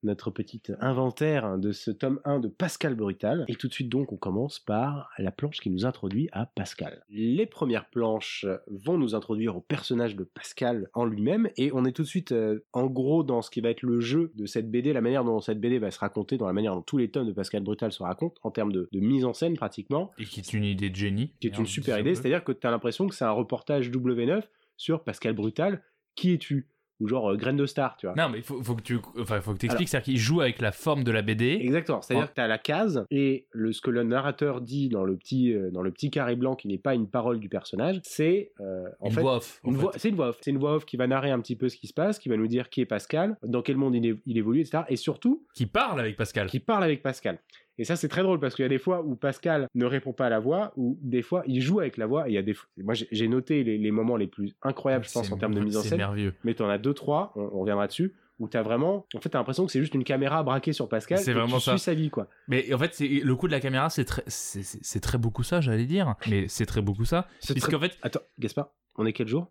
notre 0.03 0.31
petit 0.31 0.61
inventaire 0.79 1.57
de 1.57 1.71
ce 1.71 1.91
tome 1.91 2.19
1 2.25 2.39
de 2.39 2.47
Pascal 2.47 2.95
Brutal. 2.95 3.45
Et 3.47 3.55
tout 3.55 3.67
de 3.67 3.73
suite, 3.73 3.89
donc, 3.89 4.11
on 4.11 4.17
commence 4.17 4.59
par 4.59 5.09
la 5.17 5.31
planche 5.31 5.59
qui 5.59 5.69
nous 5.69 5.85
introduit 5.85 6.29
à 6.31 6.45
Pascal. 6.45 7.03
Les 7.09 7.45
premières 7.45 7.89
planches 7.89 8.45
vont 8.67 8.97
nous 8.97 9.15
introduire 9.15 9.55
au 9.55 9.61
personnage 9.61 10.15
de 10.15 10.23
Pascal 10.23 10.89
en 10.93 11.05
lui-même. 11.05 11.49
Et 11.57 11.71
on 11.73 11.85
est 11.85 11.91
tout 11.91 12.03
de 12.03 12.07
suite, 12.07 12.31
euh, 12.31 12.63
en 12.73 12.87
gros, 12.87 13.23
dans 13.23 13.41
ce 13.41 13.49
qui 13.49 13.61
va 13.61 13.69
être 13.69 13.83
le 13.83 13.99
jeu 13.99 14.31
de 14.35 14.45
cette 14.45 14.69
BD, 14.69 14.93
la 14.93 15.01
manière 15.01 15.23
dont 15.23 15.39
cette 15.41 15.59
BD 15.59 15.79
va 15.79 15.91
se 15.91 15.99
raconter, 15.99 16.37
dans 16.37 16.47
la 16.47 16.53
manière 16.53 16.75
dont 16.75 16.81
tous 16.81 16.97
les 16.97 17.09
tomes 17.09 17.27
de 17.27 17.33
Pascal 17.33 17.63
Brutal 17.63 17.91
se 17.91 18.03
racontent, 18.03 18.39
en 18.43 18.51
termes 18.51 18.71
de, 18.71 18.89
de 18.91 18.99
mise 18.99 19.25
en 19.25 19.33
scène 19.33 19.55
pratiquement 19.55 20.11
Et 20.17 20.25
qui 20.25 20.39
est 20.39 20.53
une 20.53 20.63
idée 20.63 20.89
de 20.89 20.95
génie. 20.95 21.33
qui 21.39 21.47
est 21.47 21.57
une 21.57 21.65
super 21.65 21.99
idée, 21.99 22.15
c'est-à-dire 22.15 22.43
que 22.43 22.51
tu 22.51 22.65
as 22.67 22.71
l'impression 22.71 23.07
que 23.07 23.15
c'est 23.15 23.25
un 23.25 23.31
reportage 23.31 23.89
W9 23.89 24.43
sur 24.77 25.03
Pascal 25.03 25.33
Brutal, 25.33 25.81
qui 26.15 26.33
es-tu? 26.33 26.67
Ou 27.03 27.07
genre 27.07 27.31
euh, 27.31 27.35
Graine 27.35 27.57
de 27.57 27.65
Star, 27.65 27.97
tu 27.97 28.05
vois. 28.07 28.15
Non, 28.15 28.29
mais 28.29 28.37
il 28.39 28.43
faut, 28.43 28.63
faut 28.63 28.75
que 28.75 28.81
tu 28.81 28.97
enfin, 29.19 29.41
faut 29.41 29.53
que 29.53 29.59
t'expliques, 29.59 29.89
c'est-à-dire 29.89 30.05
qu'il 30.05 30.17
joue 30.17 30.41
avec 30.41 30.61
la 30.61 30.71
forme 30.71 31.03
de 31.03 31.11
la 31.11 31.21
BD. 31.21 31.59
Exactement, 31.61 32.01
c'est-à-dire 32.01 32.25
Oh. 32.25 32.29
que 32.29 32.35
tu 32.35 32.41
as 32.41 32.47
la 32.47 32.57
case 32.57 33.05
et 33.11 33.47
le, 33.51 33.71
ce 33.73 33.81
que 33.81 33.91
le 33.91 34.03
narrateur 34.03 34.61
dit 34.61 34.89
dans 34.89 35.03
le 35.03 35.15
petit, 35.17 35.53
euh, 35.53 35.69
dans 35.71 35.81
le 35.81 35.91
petit 35.91 36.09
carré 36.09 36.35
blanc 36.35 36.55
qui 36.55 36.67
n'est 36.67 36.77
pas 36.77 36.95
une 36.95 37.07
parole 37.07 37.39
du 37.39 37.49
personnage, 37.49 37.99
c'est 38.03 38.51
euh, 38.61 38.85
en 39.01 39.07
une 39.07 39.13
fait 39.13 39.21
voix 39.21 39.35
off. 39.37 39.59
une 39.65 39.75
voix, 39.75 39.91
c'est 39.97 40.09
une 40.09 40.15
voix 40.15 40.29
off. 40.29 40.37
C'est 40.41 40.51
une 40.51 40.57
voix 40.57 40.75
off 40.75 40.85
qui 40.85 40.97
va 40.97 41.05
narrer 41.07 41.31
un 41.31 41.39
petit 41.39 41.55
peu 41.55 41.69
ce 41.69 41.75
qui 41.77 41.87
se 41.87 41.93
passe, 41.93 42.17
qui 42.19 42.29
va 42.29 42.37
nous 42.37 42.47
dire 42.47 42.69
qui 42.69 42.81
est 42.81 42.85
Pascal, 42.85 43.37
dans 43.43 43.61
quel 43.61 43.75
monde 43.77 43.95
il, 43.95 44.05
é- 44.05 44.15
il 44.25 44.37
évolue, 44.37 44.61
etc. 44.61 44.83
Et 44.89 44.95
surtout, 44.95 45.45
Qui 45.53 45.65
parle 45.65 45.99
avec 45.99 46.15
Pascal. 46.15 46.47
qui 46.47 46.59
parle 46.59 46.83
avec 46.83 47.01
Pascal. 47.03 47.39
Et 47.79 47.85
ça, 47.85 47.95
c'est 47.95 48.07
très 48.07 48.21
drôle 48.21 48.39
parce 48.39 48.53
qu'il 48.55 48.63
y 48.63 48.65
a 48.65 48.69
des 48.69 48.77
fois 48.77 49.01
où 49.01 49.15
Pascal 49.15 49.67
ne 49.73 49.85
répond 49.85 50.13
pas 50.13 50.27
à 50.27 50.29
la 50.29 50.39
voix, 50.39 50.73
ou 50.77 50.97
des 51.01 51.21
fois 51.23 51.43
il 51.47 51.59
joue 51.61 51.79
avec 51.79 51.97
la 51.97 52.05
voix. 52.05 52.27
Et 52.27 52.31
il 52.31 52.35
y 52.35 52.37
a 52.37 52.43
des 52.43 52.53
fois, 52.53 52.67
moi 52.77 52.93
j'ai- 52.93 53.27
noté 53.27 53.63
les, 53.63 53.77
les 53.79 53.91
moments 53.91 54.15
les 54.15 54.27
plus 54.27 54.53
incroyables, 54.61 55.05
je 55.05 55.11
pense, 55.11 55.27
C'est- 55.27 55.33
en 55.33 55.37
termes 55.37 55.55
de 55.55 55.59
mise 55.61 55.77
en 55.77 55.81
C'est 55.81 55.89
scène. 55.89 55.97
merveilleux. 55.97 56.33
Mais 56.43 56.53
t'en 56.53 56.69
as 56.69 56.77
deux, 56.77 56.93
trois, 56.93 57.31
on, 57.35 57.49
on 57.53 57.59
reviendra 57.61 57.87
dessus, 57.87 58.13
où 58.39 58.47
t'as 58.47 58.61
vraiment, 58.61 59.05
en 59.15 59.19
fait, 59.19 59.29
t'as 59.29 59.39
l'impression 59.39 59.65
que 59.65 59.71
c'est 59.71 59.79
juste 59.79 59.93
une 59.95 60.03
caméra 60.03 60.43
braquée 60.43 60.73
sur 60.73 60.87
Pascal. 60.89 61.17
C'est 61.17 61.33
vraiment 61.33 61.57
tu 61.57 61.63
ça. 61.63 61.77
sa 61.79 61.93
vie, 61.95 62.09
quoi. 62.11 62.27
Mais 62.47 62.71
en 62.73 62.77
fait, 62.77 62.93
c'est 62.93 63.07
le 63.07 63.35
coup 63.35 63.47
de 63.47 63.51
la 63.53 63.59
caméra, 63.59 63.89
c'est 63.89 64.05
très, 64.05 64.23
c'est- 64.27 64.61
c'est 64.63 64.79
c'est 64.83 64.99
très 64.99 65.17
beaucoup 65.17 65.43
ça, 65.43 65.59
j'allais 65.61 65.85
dire. 65.85 66.15
Mais 66.29 66.47
c'est 66.47 66.65
très 66.67 66.81
beaucoup 66.81 67.05
ça. 67.05 67.27
C'est 67.39 67.53
Puisqu'en 67.53 67.77
très- 67.79 67.89
fait, 67.89 67.97
Attends, 68.03 68.21
Gaspard, 68.39 68.69
on 68.97 69.05
est 69.07 69.13
quel 69.13 69.27
jour? 69.27 69.47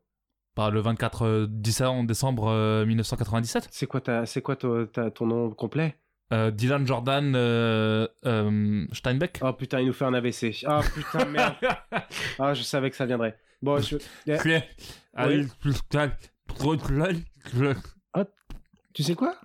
Par 0.54 0.70
le 0.70 0.80
24 0.80 1.22
euh, 1.22 1.46
décembre 1.48 2.06
décembre, 2.06 2.48
euh, 2.48 2.84
1997, 2.84 3.68
C'est 3.70 3.86
quoi, 3.86 4.00
ta, 4.00 4.26
c'est 4.26 4.42
quoi 4.42 4.54
ta- 4.54 4.86
ta- 4.92 5.10
ton 5.10 5.26
nom 5.26 5.50
complet? 5.50 5.96
Euh, 6.32 6.50
Dylan 6.50 6.86
Jordan 6.86 7.34
euh, 7.36 8.08
euh, 8.26 8.86
Steinbeck. 8.92 9.38
Oh 9.42 9.52
putain, 9.52 9.80
il 9.80 9.86
nous 9.86 9.92
fait 9.92 10.04
un 10.06 10.14
AVC. 10.14 10.64
Ah 10.66 10.80
putain, 10.94 11.24
merde. 11.26 11.54
Ah, 12.38 12.54
je 12.54 12.62
savais 12.62 12.90
que 12.90 12.96
ça 12.96 13.06
viendrait. 13.06 13.36
Bon, 13.60 13.78
je... 13.80 13.96
Allez, 15.14 15.46
tu 18.94 19.02
sais 19.02 19.14
quoi 19.14 19.36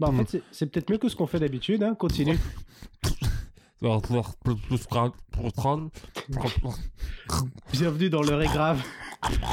Bah, 0.00 0.08
en 0.08 0.12
fait, 0.18 0.28
c'est- 0.30 0.42
c'est 0.50 0.66
peut-être 0.66 0.90
mieux 0.90 0.98
que 0.98 1.08
ce 1.08 1.16
qu'on 1.16 1.26
fait 1.26 1.40
d'habitude, 1.40 1.82
hein. 1.82 1.94
Continue. 1.94 2.38
Bienvenue 7.72 8.10
dans 8.10 8.22
l'heure 8.22 8.42
est 8.42 8.46
grave. 8.46 8.82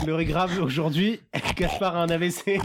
L'heure 0.05 0.19
est 0.19 0.25
grave 0.25 0.59
aujourd'hui. 0.61 1.19
Gaspard 1.55 1.95
a 1.95 2.03
un 2.03 2.09
AVC. 2.09 2.59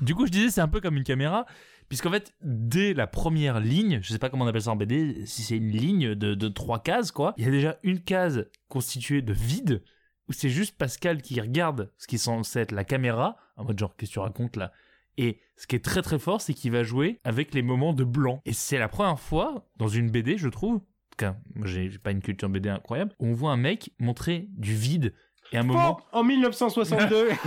Du 0.00 0.14
coup, 0.14 0.26
je 0.26 0.32
disais, 0.32 0.50
c'est 0.50 0.60
un 0.60 0.68
peu 0.68 0.80
comme 0.80 0.96
une 0.96 1.04
caméra, 1.04 1.46
puisqu'en 1.88 2.10
fait, 2.10 2.34
dès 2.42 2.94
la 2.94 3.06
première 3.06 3.60
ligne, 3.60 4.00
je 4.02 4.12
sais 4.12 4.18
pas 4.18 4.28
comment 4.28 4.44
on 4.44 4.48
appelle 4.48 4.62
ça 4.62 4.70
en 4.70 4.76
BD, 4.76 5.24
si 5.26 5.42
c'est 5.42 5.56
une 5.56 5.70
ligne 5.70 6.14
de, 6.14 6.48
trois 6.48 6.82
cases, 6.82 7.12
quoi, 7.12 7.34
il 7.36 7.44
y 7.44 7.48
a 7.48 7.50
déjà 7.50 7.78
une 7.82 8.00
case 8.00 8.46
constituée 8.68 9.22
de 9.22 9.32
vide, 9.32 9.82
où 10.28 10.32
c'est 10.32 10.50
juste 10.50 10.76
Pascal 10.76 11.22
qui 11.22 11.40
regarde 11.40 11.90
ce 11.98 12.06
qui 12.06 12.16
est 12.16 12.18
censé 12.18 12.60
être 12.60 12.72
la 12.72 12.84
caméra, 12.84 13.36
en 13.56 13.64
mode 13.64 13.78
genre, 13.78 13.96
qu'est-ce 13.96 14.10
que 14.10 14.14
tu 14.14 14.18
racontes 14.18 14.56
là? 14.56 14.72
Et 15.18 15.40
ce 15.56 15.66
qui 15.66 15.76
est 15.76 15.84
très 15.84 16.02
très 16.02 16.18
fort, 16.18 16.42
c'est 16.42 16.52
qu'il 16.52 16.72
va 16.72 16.82
jouer 16.82 17.20
avec 17.24 17.54
les 17.54 17.62
moments 17.62 17.94
de 17.94 18.04
blanc. 18.04 18.42
Et 18.44 18.52
c'est 18.52 18.78
la 18.78 18.88
première 18.88 19.18
fois, 19.18 19.66
dans 19.76 19.88
une 19.88 20.10
BD, 20.10 20.36
je 20.36 20.48
trouve, 20.48 20.76
en 20.76 20.80
tout 20.80 21.16
cas, 21.16 21.36
j'ai 21.64 21.88
pas 21.98 22.10
une 22.10 22.20
culture 22.20 22.50
BD 22.50 22.68
incroyable, 22.68 23.12
on 23.18 23.32
voit 23.32 23.52
un 23.52 23.56
mec 23.56 23.90
montrer 23.98 24.48
du 24.50 24.74
vide. 24.74 25.14
Et 25.52 25.58
un 25.58 25.62
moment. 25.62 26.00
En 26.12 26.22
1962. 26.24 27.28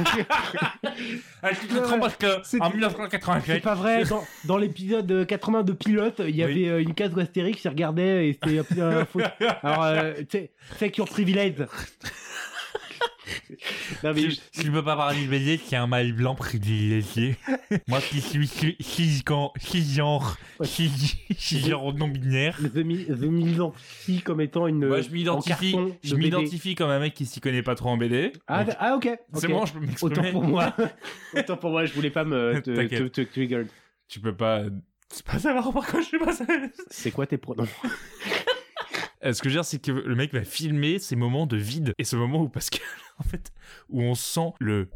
Ah, 1.42 1.50
te 1.68 1.78
trompe 1.78 2.02
parce 2.02 2.16
que 2.18 2.28
C'est- 2.44 2.60
en 2.62 2.66
C'est 2.68 2.74
1987, 2.74 3.64
pas 3.64 3.76
vrai. 3.76 4.04
Dans, 4.04 4.24
dans 4.46 4.58
l'épisode 4.58 5.26
80 5.26 5.64
de 5.64 5.72
Pilote, 5.72 6.22
il 6.28 6.36
y 6.36 6.44
Oui. 6.44 6.52
avait 6.66 6.68
euh, 6.70 6.82
une 6.82 6.94
case 6.94 7.14
où 7.16 7.20
Astérix 7.20 7.64
il 7.64 7.70
regardait 7.70 8.28
et 8.30 8.34
c'était 8.34 8.60
un 8.60 9.06
peu 9.06 9.22
Alors, 9.64 9.84
euh, 9.84 10.14
tu 10.20 10.26
sais, 10.32 10.52
fake 10.78 10.98
your 10.98 11.08
privilege. 11.08 11.56
non, 14.04 14.14
mais 14.14 14.30
Si, 14.30 14.42
je 14.66 14.72
peux 14.72 14.84
pas 14.84 14.96
parler 14.96 15.26
de 15.26 15.30
BD, 15.30 15.58
qui 15.58 15.76
a 15.76 15.84
un 15.84 15.88
maille 15.88 16.12
blanc 16.14 16.36
privilégié. 16.36 17.38
Moi 17.88 18.00
qui 18.02 18.22
suis 18.22 18.48
cisgenre, 18.80 19.54
cisgenre, 19.60 20.38
cisgenre 21.38 21.94
non 21.94 22.08
binaire. 22.08 22.58
je 22.62 22.68
je 22.68 23.26
m'identifie 23.26 24.22
comme 24.22 24.42
étant 24.42 24.68
une. 24.68 24.86
Moi 24.88 25.02
je 25.02 25.10
en 25.10 25.12
m'identifie, 25.12 25.76
je 26.04 26.16
m'identifie 26.16 26.76
comme 26.76 26.90
un 26.90 27.00
mec 27.00 27.14
qui 27.14 27.26
s'y 27.26 27.40
connaît 27.42 27.64
pas 27.64 27.76
trop 27.76 27.90
en 27.90 27.98
BD. 27.98 28.34
Ah, 28.48 28.64
Donc, 28.64 28.76
ah, 28.80 28.96
ok. 28.96 29.10
c'est 29.36 29.48
bon, 29.48 29.66
je 29.66 29.74
peux 29.74 29.80
Autant 29.80 30.22
m'exprimer. 30.22 30.32
pour 30.32 30.44
moi. 30.44 30.76
Autant 31.38 31.58
pour 31.58 31.72
moi, 31.72 31.86
je 31.86 31.94
voulais 31.94 32.10
pas 32.12 32.24
me 32.24 32.62
te, 32.62 32.72
te- 32.88 33.08
te 33.08 33.22
trigger. 33.22 33.64
Tu 34.08 34.20
peux 34.20 34.36
pas. 34.36 34.64
C'est 35.12 35.26
pas 35.26 35.40
savoir 35.40 35.72
pourquoi 35.72 36.02
je 36.02 36.06
suis 36.06 36.20
pas. 36.20 36.32
C'est 36.90 37.12
quoi 37.12 37.26
tes 37.26 37.38
pronoms 37.38 37.68
Euh, 39.26 39.34
Ce 39.34 39.42
que 39.42 39.50
je 39.50 39.56
veux 39.56 39.62
dire, 39.62 39.66
c'est 39.66 39.80
que 39.82 39.92
le 39.92 40.16
mec 40.16 40.34
va 40.34 40.44
filmer 40.44 41.00
ces 41.00 41.16
moments 41.16 41.46
de 41.48 41.58
vide. 41.58 41.94
Et 41.98 42.04
ce 42.04 42.16
moment 42.16 42.42
où 42.42 42.50
Pascal, 42.50 42.82
en 43.20 43.24
fait, 43.24 43.52
où 43.90 44.02
on 44.02 44.16
sent 44.16 44.54
le. 44.60 44.90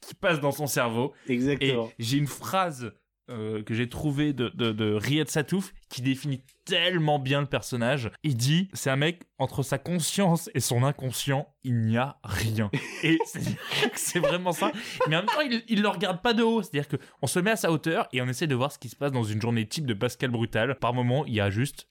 qui 0.00 0.14
passe 0.14 0.40
dans 0.40 0.52
son 0.52 0.66
cerveau. 0.66 1.12
Et 1.28 1.32
Exactement. 1.34 1.90
j'ai 1.98 2.16
une 2.18 2.26
phrase 2.26 2.92
euh, 3.30 3.62
que 3.62 3.74
j'ai 3.74 3.88
trouvée 3.88 4.32
de, 4.32 4.48
de, 4.54 4.72
de 4.72 4.92
Riyad 4.92 5.28
Satouf 5.28 5.72
qui 5.88 6.02
définit 6.02 6.42
tellement 6.64 7.20
bien 7.20 7.40
le 7.40 7.46
personnage. 7.46 8.10
Il 8.24 8.36
dit 8.36 8.68
c'est 8.72 8.90
un 8.90 8.96
mec 8.96 9.22
entre 9.38 9.62
sa 9.62 9.78
conscience 9.78 10.50
et 10.54 10.58
son 10.60 10.82
inconscient, 10.82 11.46
il 11.62 11.82
n'y 11.82 11.96
a 11.96 12.18
rien. 12.24 12.70
Et 13.04 13.18
c'est 13.94 14.18
vraiment 14.18 14.50
ça. 14.52 14.72
Mais 15.06 15.14
en 15.16 15.20
même 15.20 15.26
temps, 15.26 15.40
il, 15.42 15.62
il 15.68 15.80
le 15.82 15.88
regarde 15.88 16.22
pas 16.22 16.32
de 16.32 16.42
haut. 16.42 16.62
C'est-à-dire 16.62 16.88
qu'on 17.20 17.26
se 17.28 17.38
met 17.38 17.52
à 17.52 17.56
sa 17.56 17.70
hauteur 17.70 18.08
et 18.12 18.20
on 18.20 18.26
essaie 18.26 18.48
de 18.48 18.54
voir 18.56 18.72
ce 18.72 18.78
qui 18.80 18.88
se 18.88 18.96
passe 18.96 19.12
dans 19.12 19.22
une 19.24 19.40
journée 19.40 19.66
type 19.68 19.86
de 19.86 19.94
Pascal 19.94 20.30
Brutal. 20.30 20.76
Par 20.80 20.92
moment, 20.94 21.24
il 21.26 21.34
y 21.34 21.40
a 21.40 21.50
juste. 21.50 21.86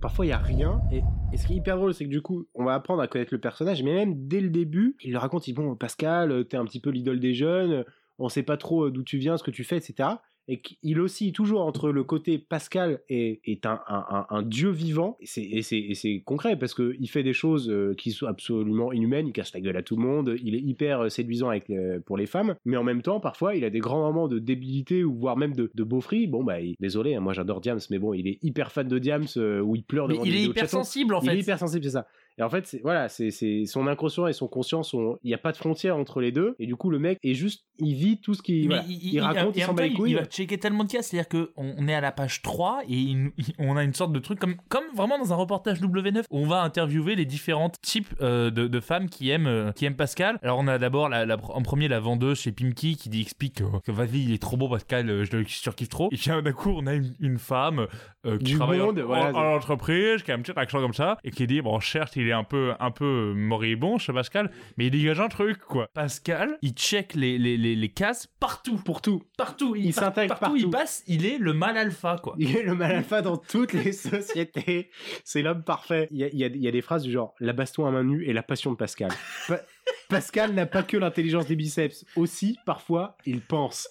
Parfois, 0.00 0.26
il 0.26 0.28
y 0.28 0.32
a 0.32 0.38
rien. 0.38 0.80
Et, 0.92 1.02
et 1.32 1.36
ce 1.36 1.46
qui 1.46 1.54
est 1.54 1.56
hyper 1.56 1.76
drôle, 1.76 1.94
c'est 1.94 2.04
que 2.04 2.10
du 2.10 2.22
coup, 2.22 2.46
on 2.54 2.64
va 2.64 2.74
apprendre 2.74 3.02
à 3.02 3.08
connaître 3.08 3.32
le 3.32 3.40
personnage. 3.40 3.82
Mais 3.82 3.94
même 3.94 4.28
dès 4.28 4.40
le 4.40 4.50
début, 4.50 4.96
il 5.02 5.12
le 5.12 5.18
raconte. 5.18 5.48
Il 5.48 5.54
dit 5.54 5.60
Bon, 5.60 5.74
Pascal, 5.74 6.46
t'es 6.48 6.56
un 6.56 6.64
petit 6.64 6.80
peu 6.80 6.90
l'idole 6.90 7.20
des 7.20 7.34
jeunes. 7.34 7.84
On 8.18 8.28
sait 8.28 8.42
pas 8.42 8.56
trop 8.56 8.86
euh, 8.86 8.90
d'où 8.90 9.02
tu 9.02 9.18
viens, 9.18 9.36
ce 9.36 9.42
que 9.42 9.50
tu 9.50 9.64
fais, 9.64 9.76
etc. 9.76 10.08
Et 10.48 10.60
qu'il 10.60 11.00
oscille 11.00 11.32
toujours 11.32 11.62
entre 11.62 11.90
le 11.90 12.04
côté 12.04 12.38
Pascal 12.38 13.00
est, 13.08 13.40
est 13.44 13.66
un, 13.66 13.80
un- 13.88 14.04
un- 14.10 14.26
un 14.30 14.42
dieu 14.42 14.70
vivant. 14.70 15.16
Et 15.20 15.26
c'est- 15.26 15.42
Et 15.42 15.62
c'est 15.62 15.78
et 15.78 15.94
c'est 15.94 16.22
concret 16.24 16.56
parce 16.56 16.72
qu'il 16.72 17.08
fait 17.10 17.24
des 17.24 17.32
choses 17.32 17.68
euh, 17.68 17.94
qui 17.94 18.12
sont 18.12 18.26
absolument 18.26 18.92
inhumaines. 18.92 19.26
Il 19.26 19.32
casse 19.32 19.52
la 19.54 19.60
gueule 19.60 19.76
à 19.76 19.82
tout 19.82 19.96
le 19.96 20.02
monde. 20.02 20.36
Il 20.42 20.54
est 20.54 20.60
hyper 20.60 21.00
euh, 21.02 21.08
séduisant 21.08 21.48
avec 21.48 21.68
les- 21.68 21.98
pour 22.06 22.16
les 22.16 22.26
femmes. 22.26 22.54
Mais 22.64 22.76
en 22.76 22.84
même 22.84 23.02
temps, 23.02 23.18
parfois, 23.18 23.56
il 23.56 23.64
a 23.64 23.70
des 23.70 23.80
grands 23.80 24.02
moments 24.06 24.28
de 24.28 24.38
débilité 24.38 25.02
ou 25.02 25.14
voire 25.16 25.36
même 25.36 25.54
de, 25.54 25.70
de 25.74 25.82
beaufrie. 25.84 26.26
Bon, 26.28 26.44
bah, 26.44 26.60
il- 26.60 26.76
désolé, 26.78 27.16
hein, 27.16 27.20
moi 27.20 27.32
j'adore 27.32 27.60
Diams, 27.60 27.80
mais 27.90 27.98
bon, 27.98 28.14
il 28.14 28.28
est 28.28 28.38
hyper 28.42 28.70
fan 28.70 28.86
de 28.86 28.98
Diams 29.00 29.26
euh, 29.38 29.60
où 29.60 29.74
il 29.74 29.82
pleure 29.82 30.06
Mais 30.06 30.14
devant 30.14 30.24
il 30.26 30.32
des 30.32 30.38
est 30.38 30.44
hyper 30.44 30.68
sensible 30.68 31.14
en 31.14 31.20
Il 31.22 31.28
fait. 31.30 31.36
est 31.36 31.40
hyper 31.40 31.58
sensible, 31.58 31.82
c'est 31.84 31.90
ça. 31.90 32.06
Et 32.38 32.42
en 32.42 32.50
fait, 32.50 32.66
c'est 32.66 32.80
voilà, 32.82 33.08
c'est 33.08 33.30
c'est 33.30 33.64
son 33.66 33.86
inconscient 33.86 34.26
et 34.26 34.32
son 34.32 34.46
conscient 34.48 34.82
sont. 34.82 35.18
Il 35.22 35.28
n'y 35.28 35.34
a 35.34 35.38
pas 35.38 35.52
de 35.52 35.56
frontière 35.56 35.96
entre 35.96 36.20
les 36.20 36.32
deux. 36.32 36.54
Et 36.58 36.66
du 36.66 36.76
coup, 36.76 36.90
le 36.90 36.98
mec 36.98 37.18
est 37.22 37.34
juste, 37.34 37.64
il 37.78 37.94
vit 37.94 38.20
tout 38.20 38.34
ce 38.34 38.42
qu'il 38.42 38.66
voilà. 38.66 38.84
il, 38.88 39.18
raconte, 39.20 39.56
il 39.56 39.62
en 39.64 39.68
s'en 39.68 39.74
bat 39.74 39.84
les 39.84 39.88
il- 39.90 39.94
couilles. 39.96 40.10
Il 40.10 40.16
va 40.18 40.24
checker 40.26 40.58
tellement 40.58 40.84
de 40.84 40.92
cas, 40.92 41.00
c'est-à-dire 41.02 41.28
qu'on 41.28 41.46
on 41.78 41.88
est 41.88 41.94
à 41.94 42.00
la 42.02 42.12
page 42.12 42.42
3 42.42 42.82
et 42.88 42.92
il- 42.94 43.30
on 43.58 43.76
a 43.76 43.84
une 43.84 43.94
sorte 43.94 44.12
de 44.12 44.18
truc 44.18 44.38
comme, 44.38 44.56
comme 44.68 44.84
vraiment 44.94 45.18
dans 45.18 45.32
un 45.32 45.36
reportage 45.36 45.80
W9 45.80 46.24
où 46.30 46.38
on 46.38 46.46
va 46.46 46.60
interviewer 46.62 47.14
les 47.14 47.24
différents 47.24 47.70
types 47.82 48.14
euh, 48.20 48.50
de, 48.50 48.66
de 48.68 48.80
femmes 48.80 49.08
qui 49.08 49.30
aiment, 49.30 49.46
euh, 49.46 49.72
qui 49.72 49.86
aiment 49.86 49.96
Pascal. 49.96 50.38
Alors 50.42 50.58
on 50.58 50.66
a 50.68 50.76
d'abord 50.78 51.08
la, 51.08 51.24
la- 51.24 51.38
en 51.42 51.62
premier 51.62 51.88
la 51.88 52.00
vendeuse 52.00 52.38
chez 52.40 52.52
Pimki 52.52 52.96
qui 52.96 53.08
dit, 53.08 53.22
explique 53.22 53.54
que, 53.54 53.64
que 53.84 53.92
vas-y, 53.92 54.24
il 54.24 54.32
est 54.34 54.42
trop 54.42 54.56
beau 54.58 54.68
Pascal, 54.68 55.08
euh, 55.08 55.24
je 55.24 55.36
le 55.38 55.44
surkiffe 55.46 55.88
trop. 55.88 56.08
Et 56.12 56.16
puis 56.16 56.28
d'un 56.30 56.52
coup, 56.52 56.70
on 56.76 56.86
a 56.86 56.92
une, 56.94 57.14
une 57.20 57.38
femme 57.38 57.86
euh, 58.26 58.38
qui 58.38 58.44
Du 58.44 58.54
travaille 58.56 58.80
en- 58.80 58.86
monde, 58.86 58.98
en, 59.00 59.06
voilà, 59.06 59.32
en 59.34 59.54
entreprise, 59.56 60.22
qui 60.22 60.30
a 60.32 60.34
un 60.34 60.40
petit 60.40 60.52
accent 60.56 60.80
comme 60.80 60.92
ça 60.94 61.18
et 61.24 61.30
qui 61.30 61.46
dit, 61.46 61.60
bon, 61.62 61.80
certes, 61.80 62.16
il 62.16 62.28
est 62.28 62.32
un 62.32 62.44
peu, 62.44 62.72
un 62.80 62.90
peu 62.90 63.32
moribond 63.34 63.98
chez 63.98 64.12
Pascal, 64.12 64.50
mais 64.76 64.86
il 64.86 64.90
dégage 64.90 65.20
un 65.20 65.28
truc, 65.28 65.58
quoi. 65.60 65.88
Pascal, 65.94 66.58
il 66.62 66.72
check 66.72 67.14
les, 67.14 67.38
les, 67.38 67.56
les, 67.56 67.74
les 67.76 67.88
cases 67.88 68.26
partout 68.40 68.76
Pour 68.76 69.00
tout. 69.00 69.22
partout, 69.38 69.74
Il 69.76 69.94
par- 69.94 70.04
s'intègre 70.04 70.36
partout, 70.38 70.56
il 70.56 70.70
passe, 70.70 71.02
il 71.06 71.24
est 71.26 71.38
le 71.38 71.52
mal 71.52 71.76
alpha 71.76 72.18
quoi. 72.22 72.34
Il 72.38 72.56
est 72.56 72.62
le 72.62 72.74
mal 72.74 72.92
alpha 72.92 73.22
dans 73.22 73.36
toutes 73.36 73.72
les 73.72 73.92
sociétés. 73.92 74.90
C'est 75.24 75.42
l'homme 75.42 75.62
parfait. 75.62 76.08
Il 76.10 76.18
y, 76.18 76.24
a, 76.24 76.28
il 76.28 76.38
y 76.38 76.44
a- 76.44 76.48
il 76.48 76.62
y 76.62 76.68
a 76.68 76.70
des 76.72 76.82
phrases 76.82 77.02
du 77.02 77.12
genre 77.12 77.34
la 77.40 77.52
baston 77.52 77.86
à 77.86 77.90
main 77.90 78.02
nue 78.04 78.24
et 78.26 78.32
la 78.32 78.42
passion 78.42 78.70
de 78.72 78.76
Pascal. 78.76 79.10
Pa- 79.48 79.60
Pascal 80.08 80.52
n'a 80.54 80.66
pas 80.66 80.82
que 80.82 80.96
l'intelligence 80.96 81.46
des 81.46 81.56
biceps. 81.56 82.04
Aussi, 82.16 82.58
parfois, 82.64 83.16
il 83.26 83.40
pense. 83.40 83.88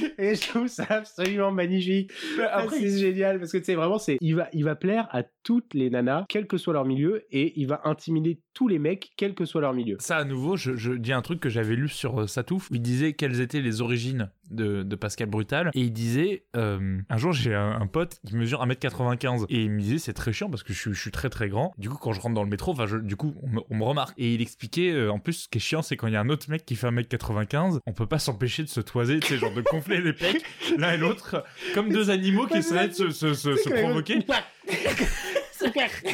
Et 0.18 0.34
je 0.34 0.48
trouve 0.48 0.68
ça 0.68 0.86
absolument 0.88 1.50
magnifique. 1.50 2.10
Après, 2.50 2.78
c'est 2.78 2.98
génial 2.98 3.38
parce 3.38 3.52
que 3.52 3.58
tu 3.58 3.64
sais 3.64 3.74
vraiment 3.74 3.98
c'est 3.98 4.18
il 4.20 4.36
va 4.36 4.48
il 4.52 4.64
va 4.64 4.74
plaire 4.74 5.08
à 5.10 5.22
toutes 5.42 5.74
les 5.74 5.90
nanas 5.90 6.24
quel 6.28 6.46
que 6.46 6.56
soit 6.58 6.72
leur 6.74 6.84
milieu 6.84 7.24
et 7.30 7.58
il 7.60 7.66
va 7.66 7.80
intimider 7.84 8.40
tous 8.54 8.68
les 8.68 8.78
mecs 8.78 9.12
quel 9.16 9.34
que 9.34 9.44
soit 9.44 9.60
leur 9.60 9.72
milieu. 9.72 9.96
ça 10.00 10.16
à 10.18 10.24
nouveau, 10.24 10.56
je, 10.56 10.76
je 10.76 10.92
dis 10.92 11.12
un 11.12 11.22
truc 11.22 11.40
que 11.40 11.48
j'avais 11.48 11.76
lu 11.76 11.88
sur 11.88 12.22
euh, 12.22 12.26
Satouf. 12.26 12.68
Il 12.72 12.82
disait 12.82 13.12
quelles 13.14 13.40
étaient 13.40 13.60
les 13.60 13.80
origines 13.80 14.30
de, 14.50 14.82
de 14.82 14.96
Pascal 14.96 15.28
Brutal 15.28 15.70
et 15.74 15.80
il 15.80 15.92
disait 15.92 16.44
euh, 16.56 16.98
un 17.08 17.16
jour 17.16 17.32
j'ai 17.32 17.54
un, 17.54 17.80
un 17.80 17.86
pote 17.86 18.18
qui 18.26 18.34
mesure 18.36 18.64
1m95 18.66 19.44
et 19.48 19.62
il 19.62 19.70
me 19.70 19.80
disait 19.80 19.98
c'est 19.98 20.12
très 20.12 20.32
chiant 20.32 20.50
parce 20.50 20.62
que 20.62 20.72
je, 20.72 20.78
suis- 20.78 20.92
je 20.94 21.00
suis 21.00 21.10
très 21.12 21.30
très 21.30 21.48
grand. 21.48 21.72
Du 21.78 21.88
coup 21.88 21.96
quand 21.98 22.12
je 22.12 22.20
rentre 22.20 22.34
dans 22.34 22.42
le 22.44 22.50
métro, 22.50 22.72
enfin 22.72 22.86
je- 22.86 22.96
du 22.96 23.16
coup 23.16 23.34
on 23.42 23.48
me, 23.48 23.60
on 23.70 23.76
me 23.76 23.84
remarque 23.84 24.14
et 24.18 24.34
il 24.34 24.42
expliquait 24.42 24.90
euh, 24.92 25.10
en 25.12 25.18
plus 25.20 25.32
ce 25.34 25.48
qui 25.48 25.58
est 25.58 25.60
chiant 25.60 25.82
c'est 25.82 25.96
quand 25.96 26.08
il 26.08 26.12
y 26.14 26.16
a 26.16 26.20
un 26.20 26.28
autre 26.28 26.50
mec 26.50 26.66
qui 26.66 26.74
fait 26.76 26.88
1m95, 26.88 27.78
on 27.86 27.92
peut 27.92 28.06
pas 28.06 28.18
s'empêcher 28.18 28.62
de 28.64 28.68
se 28.68 28.80
toiser, 28.80 29.20
tu 29.20 29.28
sais 29.28 29.36
genre 29.38 29.54
de 29.54 29.62
gonfler 29.62 30.00
les 30.00 30.12
pecs 30.12 30.42
l'un 30.78 30.92
et 30.92 30.96
l'autre 30.98 31.44
comme 31.74 31.88
deux 31.88 32.10
animaux 32.10 32.46
qui 32.46 32.58
essaieraient 32.58 32.88
de 32.88 32.92
se, 32.94 33.10
se, 33.10 33.34
se, 33.34 33.54
se 33.56 33.68
provoquer. 33.70 34.18